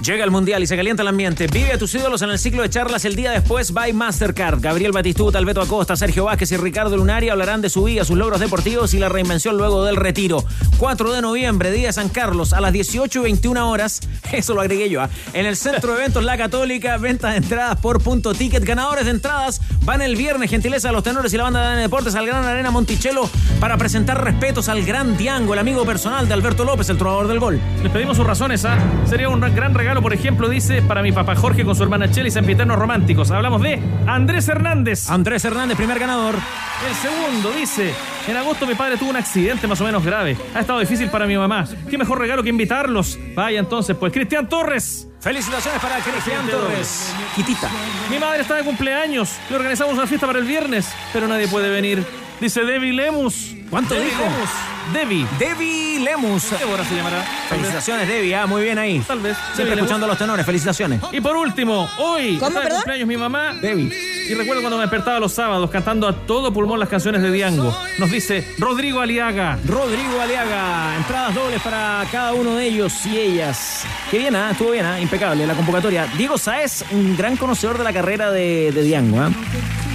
Llega 0.00 0.24
el 0.24 0.30
Mundial 0.30 0.62
y 0.62 0.66
se 0.66 0.76
calienta 0.76 1.02
el 1.02 1.08
ambiente. 1.08 1.46
Vive 1.46 1.72
a 1.72 1.78
tus 1.78 1.94
ídolos 1.94 2.20
en 2.22 2.30
el 2.30 2.38
ciclo 2.38 2.62
de 2.62 2.68
charlas 2.68 3.04
el 3.04 3.16
día 3.16 3.30
después 3.30 3.72
by 3.72 3.92
Mastercard. 3.92 4.60
Gabriel 4.60 4.92
Batistuta, 4.92 5.38
Alberto 5.38 5.62
Acosta, 5.62 5.96
Sergio 5.96 6.24
Vázquez 6.24 6.52
y 6.52 6.56
Ricardo 6.56 6.96
Lunari 6.96 7.28
hablarán 7.28 7.62
de 7.62 7.70
su 7.70 7.84
vida, 7.84 8.04
sus 8.04 8.18
logros 8.18 8.40
deportivos 8.40 8.92
y 8.92 8.98
la 8.98 9.08
reinvención 9.08 9.56
luego 9.56 9.84
del 9.84 9.96
retiro. 9.96 10.44
4 10.78 11.12
de 11.12 11.22
noviembre, 11.22 11.70
día 11.70 11.86
de 11.86 11.92
San 11.92 12.08
Carlos, 12.08 12.52
a 12.52 12.60
las 12.60 12.72
18 12.72 13.20
y 13.20 13.22
21 13.22 13.70
horas. 13.70 14.00
Eso 14.32 14.54
lo 14.54 14.60
agregué 14.60 14.90
yo. 14.90 15.00
¿ah? 15.00 15.08
En 15.32 15.46
el 15.46 15.56
Centro 15.56 15.92
de 15.92 16.00
Eventos 16.00 16.24
La 16.24 16.36
Católica, 16.36 16.96
venta 16.96 17.30
de 17.30 17.38
entradas 17.38 17.78
por 17.80 18.02
punto 18.02 18.34
ticket. 18.34 18.64
Ganadores 18.64 19.04
de 19.04 19.12
entradas 19.12 19.60
van 19.84 20.02
el 20.02 20.16
viernes, 20.16 20.50
gentileza 20.50 20.88
de 20.88 20.94
los 20.94 21.04
tenores 21.04 21.32
y 21.32 21.36
la 21.36 21.44
banda 21.44 21.74
de 21.74 21.82
deportes 21.82 22.14
al 22.14 22.26
Gran 22.26 22.44
Arena 22.44 22.70
Monticello 22.70 23.28
para 23.60 23.78
presentar 23.78 24.22
respetos 24.22 24.68
al 24.68 24.84
gran 24.84 25.16
Diango, 25.16 25.54
el 25.54 25.60
amigo 25.60 25.84
personal 25.84 26.26
de 26.28 26.34
Alberto 26.34 26.64
López, 26.64 26.88
el 26.90 26.98
trovador 26.98 27.28
del 27.28 27.38
gol. 27.38 27.60
Les 27.82 27.92
pedimos 27.92 28.16
sus 28.16 28.26
razones, 28.26 28.64
¿ah? 28.64 28.78
Sería 29.08 29.28
un 29.28 29.40
gran 29.40 29.72
regalo, 29.72 29.83
por 30.02 30.14
ejemplo, 30.14 30.48
dice, 30.48 30.82
para 30.82 31.02
mi 31.02 31.12
papá 31.12 31.36
Jorge 31.36 31.64
con 31.64 31.76
su 31.76 31.82
hermana 31.82 32.10
Chela 32.10 32.28
y 32.28 32.30
Sempiternos 32.30 32.78
Románticos. 32.78 33.30
Hablamos 33.30 33.62
de 33.62 33.78
Andrés 34.06 34.48
Hernández. 34.48 35.10
Andrés 35.10 35.44
Hernández, 35.44 35.76
primer 35.76 35.98
ganador. 35.98 36.34
El 36.34 36.94
segundo 36.96 37.52
dice, 37.52 37.94
en 38.26 38.36
agosto 38.36 38.66
mi 38.66 38.74
padre 38.74 38.96
tuvo 38.96 39.10
un 39.10 39.16
accidente 39.16 39.66
más 39.66 39.80
o 39.80 39.84
menos 39.84 40.04
grave. 40.04 40.36
Ha 40.54 40.60
estado 40.60 40.80
difícil 40.80 41.10
para 41.10 41.26
mi 41.26 41.36
mamá. 41.36 41.66
¿Qué 41.88 41.98
mejor 41.98 42.18
regalo 42.18 42.42
que 42.42 42.48
invitarlos? 42.48 43.18
Vaya 43.34 43.60
entonces, 43.60 43.96
pues, 43.96 44.12
Cristian 44.12 44.48
Torres. 44.48 45.06
Felicitaciones 45.20 45.80
para 45.80 45.98
Cristian 45.98 46.46
Torres. 46.48 47.14
Quitita. 47.36 47.70
Mi 48.10 48.18
madre 48.18 48.40
está 48.40 48.54
de 48.56 48.64
cumpleaños. 48.64 49.36
Le 49.50 49.56
organizamos 49.56 49.94
una 49.94 50.06
fiesta 50.06 50.26
para 50.26 50.38
el 50.38 50.46
viernes, 50.46 50.92
pero 51.12 51.28
nadie 51.28 51.46
puede 51.46 51.68
venir. 51.68 52.04
Dice 52.44 52.62
Debbie 52.62 52.92
Lemus. 52.92 53.54
¿Cuánto 53.70 53.94
Debbie 53.94 54.10
dijo? 54.10 54.22
Lemus. 54.22 54.50
Debbie. 54.92 55.26
Debbie 55.38 55.98
Lemus. 56.00 56.44
¿Qué 56.58 56.64
hora 56.66 56.84
se 56.84 56.94
llamará? 56.94 57.24
Felicitaciones, 57.48 58.06
Debbie. 58.06 58.34
Ah, 58.34 58.46
muy 58.46 58.62
bien 58.62 58.76
ahí. 58.76 59.00
Tal 59.00 59.20
vez. 59.20 59.34
Siempre 59.54 59.64
Debbie 59.64 59.74
escuchando 59.76 60.04
a 60.04 60.08
Lemus. 60.08 60.08
los 60.08 60.18
tenores. 60.18 60.44
Felicitaciones. 60.44 61.00
Y 61.10 61.22
por 61.22 61.36
último, 61.36 61.88
hoy 61.96 62.36
¿Cómo, 62.36 62.60
de 62.60 62.68
cumpleaños 62.68 63.08
mi 63.08 63.16
mamá. 63.16 63.54
Debbie. 63.62 63.90
Y 64.28 64.34
recuerdo 64.34 64.60
cuando 64.60 64.76
me 64.76 64.82
despertaba 64.82 65.18
los 65.20 65.32
sábados 65.32 65.70
cantando 65.70 66.06
a 66.06 66.12
todo 66.26 66.52
pulmón 66.52 66.78
las 66.78 66.90
canciones 66.90 67.22
de 67.22 67.32
Diango. 67.32 67.74
Nos 67.98 68.10
dice 68.10 68.46
Rodrigo 68.58 69.00
Aliaga. 69.00 69.58
Rodrigo 69.66 70.20
Aliaga. 70.20 70.96
Entradas 70.98 71.34
dobles 71.34 71.62
para 71.62 72.04
cada 72.12 72.34
uno 72.34 72.56
de 72.56 72.66
ellos 72.66 73.06
y 73.06 73.16
ellas. 73.16 73.86
Qué 74.10 74.18
bien, 74.18 74.36
¿ah? 74.36 74.50
Estuvo 74.50 74.72
bien, 74.72 74.84
¿ah? 74.84 75.00
Impecable 75.00 75.46
la 75.46 75.54
convocatoria. 75.54 76.08
Diego 76.18 76.36
Saez, 76.36 76.84
un 76.90 77.16
gran 77.16 77.38
conocedor 77.38 77.78
de 77.78 77.84
la 77.84 77.92
carrera 77.94 78.30
de, 78.30 78.70
de 78.70 78.82
Diango, 78.82 79.18
¿ah? 79.18 79.30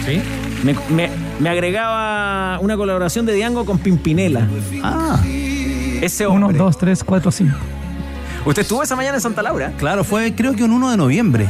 ¿Sí? 0.06 0.22
Me, 0.64 0.76
me- 0.90 1.10
me 1.40 1.50
agregaba 1.50 2.60
una 2.60 2.76
colaboración 2.76 3.26
de 3.26 3.34
Diango 3.34 3.66
con 3.66 3.78
Pimpinela. 3.80 4.48
Ah. 4.84 5.20
Ese 6.02 6.26
hombre. 6.26 6.56
1, 6.56 6.58
2, 6.66 6.78
3, 6.78 7.04
4, 7.04 7.32
5. 7.32 7.58
¿Usted 8.46 8.62
estuvo 8.62 8.82
esa 8.84 8.96
mañana 8.96 9.16
en 9.16 9.22
Santa 9.22 9.42
Laura? 9.42 9.74
Claro, 9.78 10.04
fue 10.04 10.34
creo 10.34 10.56
que 10.56 10.64
un 10.64 10.72
1 10.74 10.92
de 10.92 10.98
noviembre. 10.98 11.48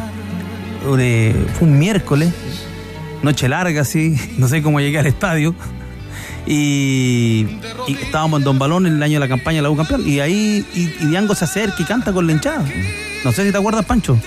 Fue 0.83 1.67
un 1.67 1.77
miércoles. 1.79 2.33
Noche 3.23 3.47
larga, 3.49 3.83
sí. 3.83 4.15
No 4.37 4.47
sé 4.47 4.61
cómo 4.61 4.79
llegué 4.79 4.99
al 4.99 5.07
estadio. 5.07 5.53
Y, 6.47 7.45
y 7.87 7.93
estábamos 8.01 8.39
en 8.39 8.43
Don 8.45 8.57
Balón 8.57 8.87
en 8.87 8.93
el 8.95 9.03
año 9.03 9.13
de 9.15 9.19
la 9.19 9.27
campaña 9.27 9.57
de 9.57 9.61
la 9.63 9.69
U 9.69 9.75
campeón. 9.77 10.07
Y 10.07 10.19
ahí 10.19 10.65
y, 10.73 10.81
y 11.03 11.07
Diango 11.07 11.35
se 11.35 11.45
acerca 11.45 11.75
y 11.79 11.83
canta 11.85 12.11
con 12.13 12.25
la 12.25 12.33
hinchada. 12.33 12.63
No 13.23 13.31
sé 13.31 13.45
si 13.45 13.51
te 13.51 13.57
acuerdas, 13.57 13.85
Pancho. 13.85 14.17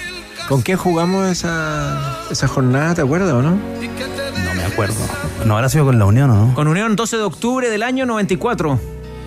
¿Con 0.52 0.62
qué 0.62 0.76
jugamos 0.76 1.26
esa, 1.30 2.18
esa 2.30 2.46
jornada, 2.46 2.94
te 2.94 3.00
acuerdas 3.00 3.32
o 3.32 3.40
no? 3.40 3.52
No 3.52 4.54
me 4.54 4.64
acuerdo. 4.64 4.94
No 5.46 5.54
habrá 5.56 5.70
sido 5.70 5.86
con 5.86 5.98
la 5.98 6.04
Unión, 6.04 6.28
¿o 6.30 6.46
no? 6.48 6.54
Con 6.54 6.68
Unión 6.68 6.94
12 6.94 7.16
de 7.16 7.22
octubre 7.22 7.70
del 7.70 7.82
año 7.82 8.04
94. 8.04 8.78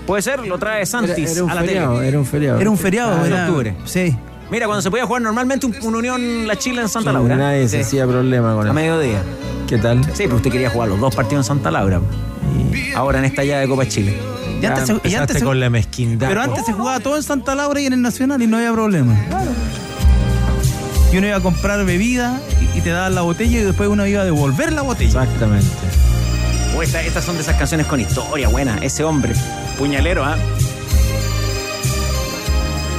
Puede 0.06 0.22
ser, 0.22 0.46
lo 0.46 0.60
trae 0.60 0.86
Santis 0.86 1.18
Era, 1.18 1.32
era 1.32 1.44
un 1.44 1.50
a 1.50 1.56
la 1.56 1.62
feriado, 1.62 1.96
tele. 1.96 2.08
era 2.08 2.20
un 2.20 2.26
feriado. 2.28 2.60
Era 2.62 2.70
un 2.70 2.78
feriado, 2.78 3.16
Ah, 3.20 3.24
de 3.24 3.28
era- 3.30 3.46
octubre. 3.48 3.76
Sí. 3.86 4.16
Mira, 4.52 4.68
cuando 4.68 4.84
se 4.84 4.92
podía 4.92 5.08
jugar 5.08 5.24
normalmente 5.24 5.66
un, 5.66 5.76
un 5.82 5.96
Unión 5.96 6.46
La 6.48 6.56
Chile 6.58 6.82
en 6.82 6.90
Santa 6.90 7.10
Sí, 7.10 7.16
Laura. 7.16 7.36
Nadie 7.38 7.68
se 7.68 7.78
Sí. 7.78 7.82
hacía 7.82 8.06
problema 8.08 8.54
con 8.54 8.62
A 8.68 8.70
eso. 8.70 8.74
mediodía. 8.76 9.24
¿Qué 9.68 9.80
tal? 9.80 10.04
Sí, 10.14 10.24
pero 10.26 10.36
usted 10.36 10.52
quería 10.52 10.70
jugar 10.70 10.90
los 10.90 11.00
dos 11.00 11.16
partidos 11.16 11.44
en 11.46 11.56
Santa 11.56 11.72
Laura. 11.72 12.02
Y 12.72 12.94
ahora 12.94 13.18
en 13.18 13.26
esta 13.26 13.44
llave 13.44 13.62
de 13.62 13.68
Copa 13.68 13.88
Chile. 13.88 14.16
Y 14.60 14.62
Ya 14.62 14.70
antes 14.70 14.86
se- 14.86 14.92
y 14.92 14.96
empezaste 14.98 15.18
antes 15.22 15.40
se- 15.40 15.44
con 15.44 15.60
la 15.60 15.72
mezquindad. 15.72 16.28
Pero 16.28 16.42
antes 16.44 16.64
se 16.68 16.74
jugaba 16.74 17.00
todo 17.00 17.16
en 17.18 17.24
Santa 17.24 17.56
Laura 17.56 17.82
y 17.82 17.88
en 17.88 17.94
el 17.94 18.02
Nacional 18.04 18.40
y 18.44 18.46
no 18.46 18.58
había 18.58 18.72
problema. 18.74 19.16
Y 21.16 21.18
uno 21.18 21.28
iba 21.28 21.38
a 21.38 21.42
comprar 21.42 21.86
bebida 21.86 22.42
y- 22.60 22.78
y 22.80 22.82
te 22.82 22.90
daban 22.90 23.16
la 23.16 23.22
botella 23.22 23.60
y 23.60 23.62
después 23.64 23.88
uno 23.88 24.06
iba 24.06 24.24
a 24.24 24.26
devolver 24.26 24.74
la 24.74 24.82
botella. 24.82 25.24
Exactamente. 25.24 25.66
Oh, 26.76 26.82
esta- 26.84 27.02
estas 27.04 27.24
son 27.24 27.36
de 27.36 27.42
esas 27.42 27.56
canciones 27.56 27.88
con 27.88 28.02
historia 28.02 28.50
buena. 28.50 28.80
Ese 28.82 29.06
hombre, 29.06 29.34
puñalero, 29.78 30.26
¿ah? 30.26 30.36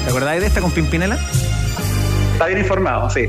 ¿Te 0.04 0.08
acordáis 0.10 0.40
de 0.40 0.46
esta 0.46 0.62
con 0.62 0.70
Pimpinela? 0.70 1.18
Está 2.32 2.46
bien 2.46 2.58
informado, 2.60 3.10
sí. 3.10 3.28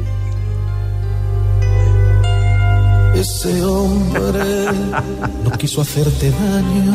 Ese 3.13 3.61
hombre 3.65 4.67
no 5.43 5.51
quiso 5.57 5.81
hacerte 5.81 6.31
daño. 6.31 6.93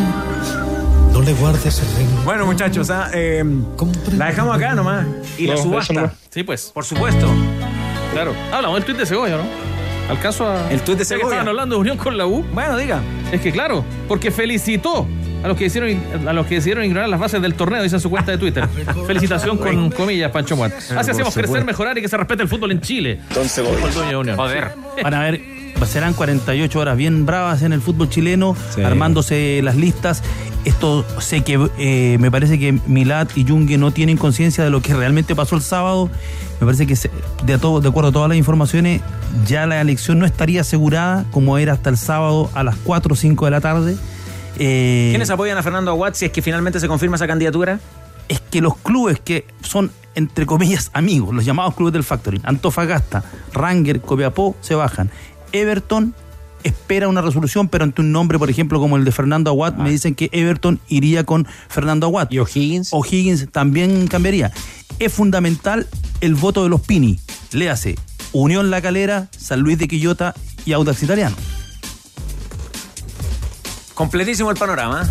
No 1.12 1.20
le 1.20 1.34
guardes 1.34 1.78
el 1.78 1.94
rencor. 1.94 2.24
Bueno, 2.24 2.46
muchachos, 2.46 2.88
¿ah? 2.88 3.10
Eh, 3.12 3.44
la 4.16 4.28
dejamos 4.28 4.56
acá 4.56 4.74
nomás. 4.74 5.04
Y 5.36 5.46
la 5.46 5.56
No, 5.56 5.62
subasta. 5.62 6.14
Sí, 6.30 6.42
pues. 6.42 6.70
Por 6.72 6.86
supuesto. 6.86 7.28
Claro. 8.12 8.34
Hablamos 8.52 8.76
del 8.78 8.84
tuit 8.84 8.98
de 8.98 9.06
Segovia, 9.06 9.36
¿no? 9.36 9.44
¿Alcanzo 10.08 10.48
a. 10.48 10.70
El 10.70 10.80
tuit 10.80 10.98
de 10.98 11.02
que 11.02 11.04
Segovia. 11.04 11.28
Estaban 11.28 11.48
hablando 11.48 11.76
de 11.76 11.80
unión 11.80 11.96
con 11.96 12.16
la 12.16 12.26
U. 12.26 12.44
Bueno, 12.52 12.76
diga. 12.76 13.00
Es 13.30 13.40
que 13.40 13.50
claro, 13.50 13.84
porque 14.08 14.30
felicitó 14.30 15.06
a 15.42 15.48
los 15.48 15.56
que 15.56 15.64
hicieron 15.66 16.28
a 16.28 16.32
los 16.32 16.46
que 16.46 16.56
decidieron 16.56 16.84
ignorar 16.84 17.08
las 17.08 17.18
bases 17.18 17.42
del 17.42 17.54
torneo, 17.54 17.82
dice 17.82 17.96
en 17.96 18.00
su 18.00 18.10
cuenta 18.10 18.32
de 18.32 18.38
Twitter. 18.38 18.68
Felicitación 19.06 19.56
con 19.56 19.90
comillas, 19.90 20.30
Pancho 20.30 20.56
Muat. 20.56 20.72
Así 20.96 21.10
hacemos 21.10 21.34
crecer, 21.34 21.64
mejorar 21.64 21.98
y 21.98 22.02
que 22.02 22.08
se 22.08 22.16
respete 22.16 22.42
el 22.42 22.48
fútbol 22.48 22.72
en 22.72 22.80
Chile. 22.80 23.20
Entonces 23.28 23.64
Unión. 24.14 24.36
Joder. 24.36 24.72
Van 25.02 25.14
a 25.14 25.20
ver, 25.20 25.40
serán 25.86 26.14
48 26.14 26.78
horas 26.78 26.96
bien 26.96 27.26
bravas 27.26 27.62
en 27.62 27.72
el 27.72 27.80
fútbol 27.82 28.08
chileno, 28.08 28.56
Sí. 28.74 28.82
armándose 28.82 29.60
las 29.62 29.76
listas. 29.76 30.22
Esto 30.64 31.04
sé 31.20 31.42
que 31.42 31.68
eh, 31.78 32.16
me 32.20 32.30
parece 32.30 32.58
que 32.58 32.72
Milad 32.86 33.28
y 33.34 33.44
Junge 33.46 33.78
no 33.78 33.90
tienen 33.90 34.16
conciencia 34.16 34.62
de 34.62 34.70
lo 34.70 34.80
que 34.80 34.94
realmente 34.94 35.34
pasó 35.34 35.56
el 35.56 35.62
sábado. 35.62 36.08
Me 36.60 36.66
parece 36.66 36.86
que 36.86 36.94
se- 36.94 37.10
de, 37.44 37.58
todo, 37.58 37.80
de 37.80 37.88
acuerdo 37.88 38.10
a 38.10 38.12
todas 38.12 38.28
las 38.28 38.38
informaciones, 38.38 39.00
ya 39.46 39.66
la 39.66 39.80
elección 39.80 40.18
no 40.20 40.26
estaría 40.26 40.60
asegurada 40.60 41.24
como 41.32 41.58
era 41.58 41.72
hasta 41.72 41.90
el 41.90 41.96
sábado 41.96 42.48
a 42.54 42.62
las 42.62 42.76
4 42.84 43.14
o 43.14 43.16
5 43.16 43.44
de 43.46 43.50
la 43.50 43.60
tarde. 43.60 43.96
Eh, 44.58 45.08
¿Quiénes 45.10 45.30
apoyan 45.30 45.58
a 45.58 45.62
Fernando 45.64 45.90
Aguad 45.90 46.14
si 46.14 46.26
es 46.26 46.30
que 46.30 46.42
finalmente 46.42 46.78
se 46.78 46.86
confirma 46.88 47.16
esa 47.16 47.26
candidatura? 47.26 47.80
es 48.28 48.40
que 48.40 48.62
los 48.62 48.76
clubes 48.78 49.20
que 49.20 49.44
son, 49.62 49.90
entre 50.14 50.46
comillas, 50.46 50.90
amigos, 50.94 51.34
los 51.34 51.44
llamados 51.44 51.74
clubes 51.74 51.92
del 51.92 52.04
Factory, 52.04 52.40
Antofagasta, 52.44 53.22
Ranger, 53.52 54.00
Copiapó, 54.00 54.56
se 54.62 54.74
bajan. 54.74 55.10
Everton 55.52 56.14
espera 56.64 57.08
una 57.08 57.20
resolución, 57.20 57.68
pero 57.68 57.84
ante 57.84 58.00
un 58.00 58.12
nombre, 58.12 58.38
por 58.38 58.50
ejemplo, 58.50 58.78
como 58.80 58.96
el 58.96 59.04
de 59.04 59.12
Fernando 59.12 59.50
Aguad, 59.50 59.74
me 59.74 59.90
dicen 59.90 60.14
que 60.14 60.28
Everton 60.32 60.80
iría 60.88 61.24
con 61.24 61.46
Fernando 61.68 62.06
Aguad. 62.06 62.30
¿Y 62.30 62.38
O'Higgins? 62.38 62.90
O'Higgins 62.92 63.50
también 63.50 64.06
cambiaría. 64.06 64.52
Es 64.98 65.12
fundamental 65.12 65.88
el 66.20 66.34
voto 66.34 66.62
de 66.62 66.68
los 66.68 66.80
Pini. 66.80 67.18
Léase, 67.52 67.96
Unión 68.32 68.70
La 68.70 68.80
Calera, 68.80 69.28
San 69.36 69.60
Luis 69.60 69.78
de 69.78 69.88
Quillota 69.88 70.34
y 70.64 70.72
Audax 70.72 71.02
Italiano. 71.02 71.36
Completísimo 73.94 74.50
el 74.50 74.56
panorama. 74.56 75.08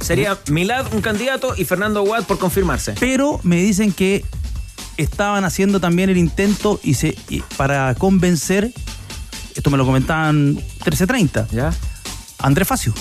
Sería 0.00 0.38
Milad 0.50 0.92
un 0.94 1.02
candidato 1.02 1.54
y 1.56 1.64
Fernando 1.64 2.00
Aguad 2.00 2.24
por 2.24 2.38
confirmarse. 2.38 2.94
Pero 2.98 3.40
me 3.42 3.56
dicen 3.56 3.92
que 3.92 4.24
estaban 4.96 5.44
haciendo 5.44 5.80
también 5.80 6.10
el 6.10 6.16
intento 6.16 6.80
y 6.82 6.94
se, 6.94 7.16
y 7.28 7.40
para 7.56 7.94
convencer 7.94 8.72
esto 9.58 9.70
me 9.70 9.76
lo 9.76 9.84
comentaban 9.84 10.54
1330. 10.54 11.48
¿Ya? 11.50 11.74
Andrés 12.38 12.68
Facio. 12.68 12.94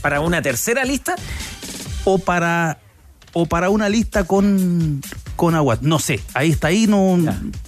¿Para 0.00 0.20
una 0.20 0.40
tercera 0.40 0.84
lista? 0.84 1.16
O 2.04 2.18
para, 2.18 2.78
o 3.32 3.46
para 3.46 3.68
una 3.68 3.88
lista 3.88 4.22
con, 4.22 5.02
con. 5.34 5.54
No 5.82 5.98
sé, 5.98 6.20
ahí 6.34 6.50
está 6.50 6.68
ahí, 6.68 6.86
no, 6.86 7.18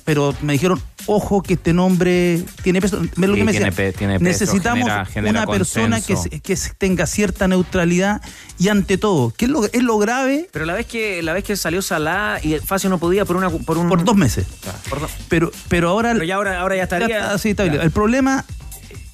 pero 0.04 0.32
me 0.42 0.52
dijeron, 0.52 0.80
ojo 1.06 1.42
que 1.42 1.54
este 1.54 1.72
nombre 1.72 2.42
tiene 2.62 2.80
peso. 2.80 3.00
Me 3.16 3.26
lo 3.26 3.34
Sí, 3.34 3.40
que 3.40 3.44
me 3.44 3.52
tiene 3.52 3.66
decían, 3.70 3.74
pe- 3.92 3.92
tiene 3.98 4.18
peso, 4.18 4.24
necesitamos 4.24 4.84
genera- 4.84 5.04
genera 5.06 5.30
una 5.42 5.46
persona 5.46 6.00
que, 6.00 6.14
que 6.40 6.56
tenga 6.78 7.06
cierta 7.06 7.48
neutralidad 7.48 8.20
y 8.58 8.68
ante 8.68 8.98
todo, 8.98 9.32
¿qué 9.36 9.46
es 9.46 9.50
lo, 9.50 9.64
es 9.64 9.82
lo 9.82 9.98
grave? 9.98 10.48
Pero 10.52 10.64
la 10.66 10.74
vez 10.74 10.86
que 10.86 11.22
la 11.22 11.32
vez 11.32 11.44
que 11.44 11.56
salió 11.56 11.82
Salah 11.82 12.38
y 12.42 12.56
Facio 12.58 12.90
no 12.90 12.98
podía 12.98 13.24
por 13.24 13.36
una 13.36 13.50
por 13.50 13.78
un 13.78 13.88
Por 13.88 14.04
dos 14.04 14.16
meses. 14.16 14.46
por 14.88 15.00
dos- 15.00 15.10
Pero, 15.28 15.50
pero 15.68 15.88
ahora. 15.88 16.12
Pero 16.12 16.24
ya 16.24 16.36
ahora, 16.36 16.60
ahora 16.60 16.76
ya 16.76 16.82
estaría. 16.84 17.08
Ya 17.08 17.18
está, 17.20 17.38
sí, 17.38 17.50
está. 17.50 17.64
El 17.64 17.90
problema, 17.90 18.44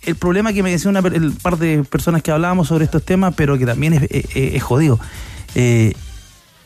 el 0.03 0.17
problema 0.17 0.53
que 0.53 0.63
me 0.63 0.71
decía 0.71 0.89
una, 0.91 1.01
el 1.01 1.33
par 1.33 1.59
de 1.59 1.83
personas 1.85 2.23
que 2.23 2.31
hablábamos 2.31 2.69
sobre 2.69 2.85
estos 2.85 3.05
temas, 3.05 3.35
pero 3.37 3.59
que 3.59 3.67
también 3.67 3.95
es, 3.95 4.03
es- 4.11 4.27
es 4.35 4.63
jodido. 4.63 4.99
eh, 5.55 5.95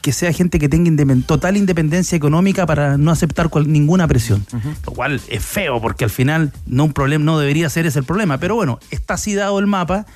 que 0.03 0.13
sea 0.13 0.33
gente 0.33 0.59
que 0.59 0.69
tenga 0.69 0.91
total 1.27 1.57
independencia 1.57 2.17
económica 2.17 2.65
para 2.67 2.97
no 2.97 3.11
aceptar 3.11 3.49
cual- 3.51 3.71
ninguna 3.71 4.09
presión. 4.09 4.47
Lo 4.87 4.93
cual 4.93 5.21
es 5.29 5.45
feo, 5.45 5.81
porque 5.81 6.05
al 6.05 6.11
final 6.11 6.53
no 6.67 6.85
un 6.85 6.93
problema, 6.93 7.25
no 7.25 7.39
debería 7.39 7.69
ser 7.69 7.87
ese 7.87 7.99
el 7.99 8.05
problema. 8.05 8.39
Pero 8.39 8.55
bueno, 8.55 8.79
está 8.91 9.15
así 9.15 9.35
dado 9.35 9.59
el 9.59 9.67
mapa 9.67 10.07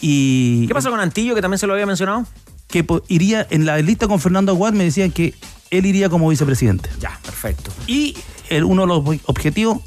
y. 0.00 0.66
¿Qué 0.66 0.74
pasa 0.74 0.90
con 0.90 1.00
Antillo, 1.00 1.34
que 1.34 1.42
también 1.42 1.58
se 1.58 1.66
lo 1.66 1.72
había 1.72 1.86
mencionado? 1.86 2.26
Que 2.68 2.84
iría, 3.08 3.46
en 3.50 3.66
la 3.66 3.78
lista 3.78 4.08
con 4.08 4.20
Fernando 4.20 4.52
Aguad 4.52 4.72
me 4.72 4.84
decían 4.84 5.10
que 5.10 5.34
él 5.70 5.86
iría 5.86 6.08
como 6.08 6.28
vicepresidente. 6.28 6.88
Ya, 7.00 7.18
perfecto. 7.24 7.70
Y 7.86 8.16
el, 8.48 8.64
uno 8.64 8.82
de 8.82 8.88
los 8.88 9.20
objetivos, 9.26 9.78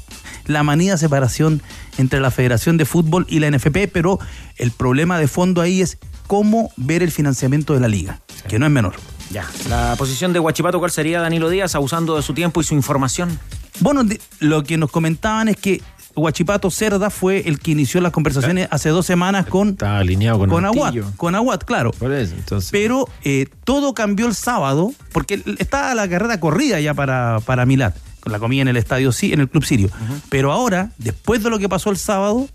la 0.46 0.62
manida 0.62 0.96
separación 0.96 1.62
entre 1.98 2.20
la 2.20 2.30
Federación 2.30 2.76
de 2.76 2.84
Fútbol 2.84 3.26
y 3.28 3.40
la 3.40 3.50
NFP, 3.50 3.88
pero 3.92 4.18
el 4.56 4.70
problema 4.70 5.18
de 5.18 5.26
fondo 5.28 5.60
ahí 5.60 5.80
es 5.82 5.98
cómo 6.26 6.70
ver 6.76 7.02
el 7.02 7.10
financiamiento 7.10 7.74
de 7.74 7.80
la 7.80 7.88
liga, 7.88 8.20
que 8.48 8.58
no 8.58 8.66
es 8.66 8.72
menor. 8.72 8.94
Ya. 9.30 9.46
La 9.68 9.94
posición 9.96 10.32
de 10.32 10.38
Guachipato, 10.38 10.78
¿cuál 10.78 10.90
sería 10.90 11.20
Danilo 11.20 11.50
Díaz, 11.50 11.74
abusando 11.74 12.16
de 12.16 12.22
su 12.22 12.34
tiempo 12.34 12.60
y 12.60 12.64
su 12.64 12.74
información? 12.74 13.38
Bueno, 13.80 14.02
lo 14.40 14.62
que 14.62 14.76
nos 14.76 14.90
comentaban 14.90 15.48
es 15.48 15.56
que 15.56 15.82
Guachipato 16.14 16.70
Cerda 16.70 17.10
fue 17.10 17.48
el 17.48 17.58
que 17.60 17.70
inició 17.70 18.00
las 18.00 18.12
conversaciones 18.12 18.68
hace 18.70 18.88
dos 18.90 19.06
semanas 19.06 19.46
con, 19.46 19.76
alineado 19.82 20.38
con, 20.38 20.50
con 20.50 20.64
Aguat. 20.64 20.94
Con 21.16 21.34
Aguat, 21.34 21.64
claro. 21.64 21.92
Por 21.92 22.12
eso, 22.12 22.34
entonces. 22.34 22.70
Pero 22.70 23.08
eh, 23.22 23.46
todo 23.64 23.94
cambió 23.94 24.26
el 24.26 24.34
sábado, 24.34 24.92
porque 25.12 25.42
estaba 25.58 25.94
la 25.94 26.08
carrera 26.08 26.40
corrida 26.40 26.80
ya 26.80 26.94
para, 26.94 27.40
para 27.44 27.66
Milad, 27.66 27.94
con 28.20 28.32
la 28.32 28.38
comida 28.38 28.62
en 28.62 28.68
el 28.68 28.76
estadio, 28.76 29.12
sí, 29.12 29.32
en 29.32 29.40
el 29.40 29.48
Club 29.48 29.64
Sirio. 29.64 29.90
Pero 30.28 30.52
ahora, 30.52 30.90
después 30.98 31.42
de 31.42 31.50
lo 31.50 31.58
que 31.58 31.68
pasó 31.68 31.90
el 31.90 31.98
sábado, 31.98 32.48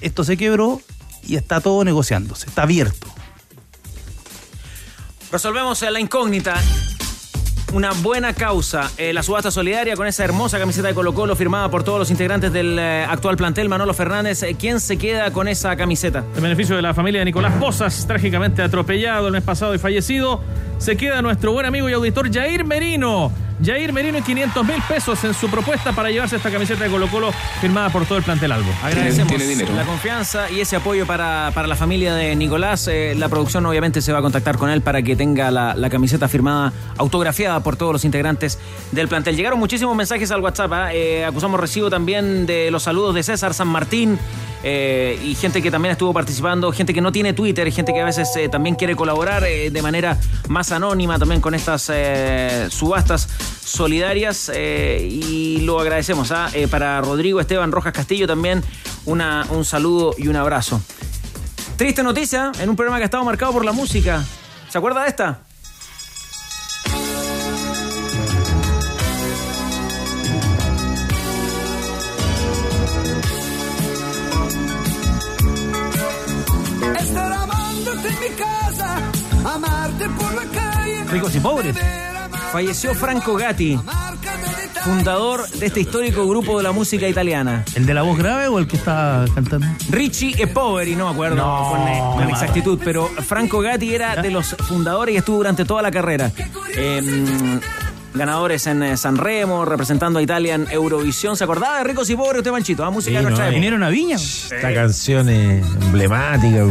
esto 0.00 0.24
se 0.24 0.36
quebró 0.36 0.80
y 1.26 1.36
está 1.36 1.60
todo 1.60 1.84
negociándose, 1.84 2.46
está 2.46 2.62
abierto. 2.62 3.08
Resolvemos 5.32 5.80
la 5.82 6.00
incógnita. 6.00 6.56
Una 7.72 7.92
buena 7.92 8.34
causa, 8.34 8.90
eh, 8.96 9.12
la 9.12 9.22
subasta 9.22 9.52
solidaria 9.52 9.94
con 9.94 10.08
esa 10.08 10.24
hermosa 10.24 10.58
camiseta 10.58 10.88
de 10.88 10.94
Colo 10.94 11.14
Colo 11.14 11.36
firmada 11.36 11.70
por 11.70 11.84
todos 11.84 12.00
los 12.00 12.10
integrantes 12.10 12.52
del 12.52 12.76
eh, 12.80 13.06
actual 13.08 13.36
plantel, 13.36 13.68
Manolo 13.68 13.94
Fernández. 13.94 14.42
Eh, 14.42 14.56
¿Quién 14.58 14.80
se 14.80 14.98
queda 14.98 15.30
con 15.32 15.46
esa 15.46 15.76
camiseta? 15.76 16.24
En 16.34 16.42
beneficio 16.42 16.74
de 16.74 16.82
la 16.82 16.94
familia 16.94 17.20
de 17.20 17.26
Nicolás 17.26 17.52
Pozas, 17.60 18.08
trágicamente 18.08 18.60
atropellado 18.60 19.28
el 19.28 19.32
mes 19.32 19.44
pasado 19.44 19.72
y 19.72 19.78
fallecido, 19.78 20.40
se 20.78 20.96
queda 20.96 21.22
nuestro 21.22 21.52
buen 21.52 21.64
amigo 21.64 21.88
y 21.88 21.92
auditor 21.92 22.32
Jair 22.32 22.64
Merino. 22.64 23.30
Jair 23.62 23.92
Merino 23.92 24.18
y 24.18 24.22
500 24.22 24.66
mil 24.66 24.82
pesos 24.88 25.22
en 25.24 25.34
su 25.34 25.50
propuesta 25.50 25.92
para 25.92 26.10
llevarse 26.10 26.36
esta 26.36 26.50
camiseta 26.50 26.84
de 26.84 26.90
Colo 26.90 27.08
Colo 27.08 27.30
firmada 27.60 27.90
por 27.90 28.06
todo 28.06 28.16
el 28.18 28.24
plantel 28.24 28.52
Albo. 28.52 28.70
Agradecemos 28.82 29.32
la 29.74 29.84
confianza 29.84 30.50
y 30.50 30.60
ese 30.60 30.76
apoyo 30.76 31.06
para, 31.06 31.50
para 31.54 31.68
la 31.68 31.76
familia 31.76 32.14
de 32.14 32.34
Nicolás. 32.36 32.88
Eh, 32.88 33.14
la 33.16 33.28
producción 33.28 33.66
obviamente 33.66 34.00
se 34.00 34.12
va 34.12 34.20
a 34.20 34.22
contactar 34.22 34.56
con 34.56 34.70
él 34.70 34.80
para 34.80 35.02
que 35.02 35.14
tenga 35.14 35.50
la, 35.50 35.74
la 35.74 35.90
camiseta 35.90 36.26
firmada, 36.28 36.72
autografiada 36.96 37.60
por 37.60 37.76
todos 37.76 37.92
los 37.92 38.04
integrantes 38.04 38.58
del 38.92 39.08
plantel. 39.08 39.36
Llegaron 39.36 39.58
muchísimos 39.58 39.94
mensajes 39.94 40.30
al 40.30 40.40
WhatsApp. 40.40 40.72
¿ah? 40.72 40.94
Eh, 40.94 41.24
acusamos 41.24 41.60
recibo 41.60 41.90
también 41.90 42.46
de 42.46 42.70
los 42.70 42.82
saludos 42.84 43.14
de 43.14 43.22
César 43.22 43.52
San 43.52 43.68
Martín. 43.68 44.18
eh, 44.62 45.18
y 45.24 45.34
gente 45.34 45.62
que 45.62 45.70
también 45.70 45.92
estuvo 45.92 46.12
participando, 46.12 46.70
gente 46.72 46.92
que 46.92 47.00
no 47.00 47.12
tiene 47.12 47.32
Twitter, 47.32 47.70
gente 47.72 47.92
que 47.94 48.00
a 48.00 48.04
veces 48.04 48.28
eh, 48.36 48.48
también 48.50 48.74
quiere 48.74 48.94
colaborar 48.94 49.42
eh, 49.44 49.70
de 49.70 49.82
manera 49.82 50.18
más 50.48 50.70
anónima 50.72 51.18
también 51.18 51.40
con 51.40 51.54
estas 51.54 51.90
eh, 51.92 52.66
subastas 52.68 53.28
solidarias 53.64 54.50
eh, 54.54 55.06
y 55.10 55.60
lo 55.60 55.80
agradecemos. 55.80 56.32
¿ah? 56.32 56.50
Eh, 56.52 56.68
para 56.68 57.00
Rodrigo 57.00 57.40
Esteban 57.40 57.72
Rojas 57.72 57.92
Castillo 57.92 58.26
también 58.26 58.62
una, 59.06 59.46
un 59.50 59.64
saludo 59.64 60.14
y 60.18 60.28
un 60.28 60.36
abrazo. 60.36 60.80
Triste 61.76 62.02
noticia 62.02 62.52
en 62.60 62.68
un 62.68 62.76
programa 62.76 62.98
que 62.98 63.04
ha 63.04 63.06
estado 63.06 63.24
marcado 63.24 63.52
por 63.52 63.64
la 63.64 63.72
música. 63.72 64.22
¿Se 64.68 64.76
acuerda 64.76 65.02
de 65.02 65.08
esta? 65.08 65.40
Estar 76.98 77.32
amándote 77.32 78.08
en 78.08 78.20
mi 78.20 78.36
casa, 78.36 78.98
amarte 79.44 80.08
por 80.10 80.34
la 80.34 80.44
calle. 80.52 81.04
Ricos 81.04 81.34
y 81.34 81.40
pobres. 81.40 81.76
Falleció 82.52 82.94
Franco 82.94 83.34
Gatti, 83.36 83.78
fundador 84.84 85.48
de 85.50 85.66
este 85.66 85.80
histórico 85.80 86.26
grupo 86.28 86.56
de 86.58 86.64
la 86.64 86.72
música 86.72 87.08
italiana. 87.08 87.64
¿El 87.74 87.86
de 87.86 87.94
la 87.94 88.02
voz 88.02 88.18
grave 88.18 88.48
o 88.48 88.58
el 88.58 88.66
que 88.66 88.76
está 88.76 89.24
cantando? 89.34 89.66
Richie 89.90 90.34
e 90.36 90.46
Poveri, 90.48 90.96
no 90.96 91.06
me 91.06 91.12
acuerdo 91.12 91.36
No, 91.36 91.70
con, 91.70 91.80
eh, 91.88 92.00
con 92.14 92.28
exactitud, 92.30 92.80
pero 92.84 93.06
Franco 93.08 93.60
Gatti 93.60 93.94
era 93.94 94.16
de 94.20 94.30
los 94.30 94.48
fundadores 94.66 95.14
y 95.14 95.18
estuvo 95.18 95.36
durante 95.38 95.64
toda 95.64 95.80
la 95.82 95.90
carrera. 95.92 96.32
Eh, 96.74 97.60
ganadores 98.14 98.66
en 98.66 98.82
eh, 98.82 98.96
San 98.96 99.16
Remo, 99.16 99.64
representando 99.64 100.18
a 100.18 100.22
Italia 100.22 100.56
en 100.56 100.66
Eurovisión. 100.72 101.36
¿Se 101.36 101.44
acordaba 101.44 101.78
de 101.78 101.84
Ricos 101.84 102.10
y 102.10 102.16
Pobres 102.16 102.38
usted, 102.38 102.50
Manchito? 102.50 102.84
Ah, 102.84 102.90
música 102.90 103.12
de 103.12 103.18
Sí, 103.18 103.22
nuestra 103.22 103.44
no, 103.44 103.50
época. 103.50 103.54
¿Vinieron 103.54 103.82
a 103.84 103.88
Viña? 103.90 104.16
Esta 104.16 104.74
canción 104.74 105.28
es 105.28 105.64
emblemática. 105.82 106.64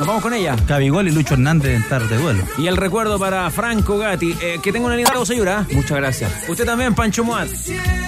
Nos 0.00 0.06
vamos 0.06 0.22
con 0.22 0.32
ella. 0.32 0.56
Cabigol 0.66 1.08
y 1.08 1.10
Lucho 1.10 1.34
Hernández 1.34 1.76
en 1.76 1.82
estar 1.82 2.02
de 2.08 2.16
duelo. 2.16 2.42
Y 2.56 2.68
el 2.68 2.78
recuerdo 2.78 3.18
para 3.18 3.50
Franco 3.50 3.98
Gatti. 3.98 4.34
Eh, 4.40 4.58
que 4.62 4.72
tenga 4.72 4.86
una 4.86 4.96
linda 4.96 5.12
señora. 5.26 5.66
Muchas 5.72 5.98
gracias. 5.98 6.32
Usted 6.48 6.64
también, 6.64 6.94
Pancho 6.94 7.22
Muat. 7.22 7.50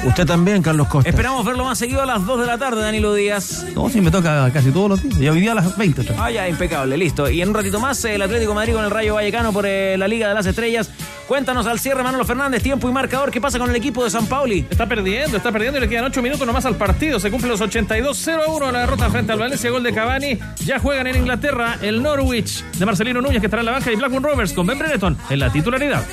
Usted 0.02 0.24
también, 0.24 0.62
Carlos 0.62 0.88
Costa. 0.88 1.10
Esperamos 1.10 1.44
verlo 1.44 1.66
más 1.66 1.76
seguido 1.76 2.00
a 2.00 2.06
las 2.06 2.24
2 2.24 2.40
de 2.40 2.46
la 2.46 2.56
tarde, 2.56 2.80
Danilo 2.80 3.12
Díaz. 3.12 3.66
No, 3.74 3.90
sí, 3.90 4.00
me 4.00 4.10
toca 4.10 4.50
casi 4.54 4.70
todos 4.70 4.88
los 4.88 5.02
días. 5.02 5.18
Y 5.20 5.28
hoy 5.28 5.40
día 5.40 5.52
a 5.52 5.56
las 5.56 5.76
20. 5.76 6.00
otra. 6.00 6.16
Ah, 6.18 6.30
ya, 6.30 6.48
impecable, 6.48 6.96
listo. 6.96 7.28
Y 7.28 7.42
en 7.42 7.50
un 7.50 7.54
ratito 7.54 7.78
más, 7.78 8.02
el 8.06 8.22
Atlético 8.22 8.52
de 8.52 8.54
Madrid 8.54 8.72
con 8.72 8.84
el 8.86 8.90
Rayo 8.90 9.12
Vallecano 9.16 9.52
por 9.52 9.66
eh, 9.66 9.98
la 9.98 10.08
Liga 10.08 10.28
de 10.28 10.34
las 10.34 10.46
Estrellas. 10.46 10.90
Cuéntanos 11.28 11.66
al 11.66 11.78
cierre, 11.78 12.02
Manolo 12.02 12.24
Fernández, 12.24 12.62
tiempo 12.62 12.88
y 12.88 12.92
marcador. 12.92 13.30
¿Qué 13.30 13.40
pasa 13.40 13.58
con 13.58 13.70
el 13.70 13.76
equipo 13.76 14.02
de 14.04 14.10
San 14.10 14.26
Pauli? 14.26 14.66
Está 14.68 14.86
perdiendo, 14.86 15.36
está 15.36 15.52
perdiendo 15.52 15.78
y 15.78 15.80
le 15.82 15.88
quedan 15.88 16.04
8 16.04 16.20
minutos 16.20 16.46
nomás 16.46 16.66
al 16.66 16.76
partido. 16.76 17.20
Se 17.20 17.30
cumplen 17.30 17.52
los 17.52 17.60
82 17.60 18.18
0 18.22 18.42
a 18.46 18.50
1 18.50 18.72
la 18.72 18.80
derrota 18.80 19.08
frente 19.08 19.32
al 19.32 19.38
Valencia, 19.38 19.70
gol 19.70 19.82
de 19.82 19.94
Cavani. 19.94 20.38
Ya 20.64 20.78
juegan 20.78 21.06
en 21.06 21.16
Inglaterra 21.16 21.78
el 21.82 22.02
Norwich 22.02 22.64
de 22.78 22.86
Marcelino 22.86 23.20
Núñez 23.20 23.40
que 23.40 23.46
estará 23.46 23.60
en 23.60 23.66
la 23.66 23.72
banca 23.72 23.92
y 23.92 23.96
Blackburn 23.96 24.24
Rovers 24.24 24.52
con 24.52 24.66
Ben 24.66 24.78
Brereton 24.78 25.16
en 25.28 25.38
la 25.38 25.52
titularidad. 25.52 26.04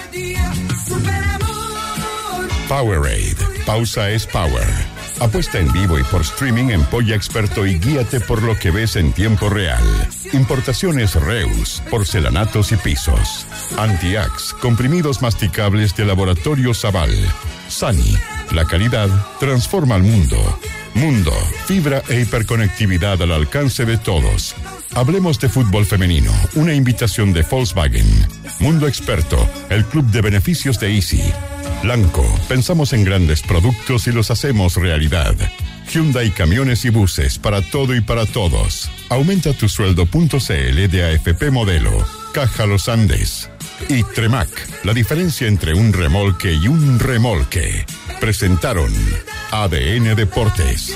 Powerade. 2.68 3.36
Pausa 3.66 4.10
es 4.12 4.26
power. 4.28 4.68
Apuesta 5.20 5.60
en 5.60 5.72
vivo 5.74 6.00
y 6.00 6.04
por 6.04 6.22
streaming 6.22 6.70
en 6.70 6.84
Polla 6.86 7.16
Experto 7.16 7.66
y 7.66 7.78
guíate 7.78 8.20
por 8.22 8.42
lo 8.42 8.58
que 8.58 8.72
ves 8.72 8.96
en 8.96 9.12
tiempo 9.12 9.50
real. 9.50 9.84
Importaciones 10.34 11.16
Reus, 11.16 11.82
porcelanatos 11.90 12.72
y 12.72 12.78
pisos. 12.78 13.46
Antiax, 13.78 14.56
comprimidos 14.62 15.22
masticables 15.22 15.96
de 15.96 16.06
Laboratorio 16.06 16.74
Zaval. 16.74 17.12
Sani, 17.68 18.16
la 18.52 18.66
calidad 18.66 19.10
transforma 19.40 19.96
al 19.96 20.04
mundo. 20.04 20.38
Mundo, 20.94 21.34
fibra 21.66 22.02
e 22.08 22.22
hiperconectividad 22.22 23.22
al 23.22 23.32
alcance 23.32 23.86
de 23.86 23.98
todos. 23.98 24.56
Hablemos 24.96 25.40
de 25.40 25.50
fútbol 25.50 25.86
femenino, 25.86 26.32
una 26.56 26.74
invitación 26.74 27.32
de 27.32 27.44
Volkswagen. 27.44 28.08
Mundo 28.60 28.88
Experto, 28.88 29.48
el 29.70 29.86
club 29.86 30.06
de 30.12 30.22
beneficios 30.22 30.80
de 30.80 30.96
Easy. 30.96 31.22
Blanco, 31.84 32.26
pensamos 32.48 32.94
en 32.94 33.04
grandes 33.04 33.42
productos 33.42 34.08
y 34.08 34.12
los 34.12 34.32
hacemos 34.32 34.76
realidad. 34.76 35.36
Hyundai 35.92 36.32
Camiones 36.32 36.86
y 36.86 36.90
Buses 36.90 37.38
para 37.40 37.62
todo 37.62 37.96
y 37.96 38.02
para 38.02 38.26
todos. 38.26 38.90
Aumenta 39.10 39.54
tu 39.54 39.70
sueldo.cl 39.70 40.88
de 40.90 41.04
AFP 41.04 41.52
Modelo. 41.52 42.06
Caja 42.34 42.66
Los 42.66 42.90
Andes. 42.90 43.50
Y 43.88 44.04
Tremac, 44.04 44.50
la 44.84 44.94
diferencia 44.94 45.48
entre 45.48 45.74
un 45.74 45.94
remolque 45.94 46.54
y 46.54 46.68
un 46.68 47.00
remolque. 47.00 47.86
Presentaron 48.20 48.94
ADN 49.52 50.16
Deportes. 50.16 50.96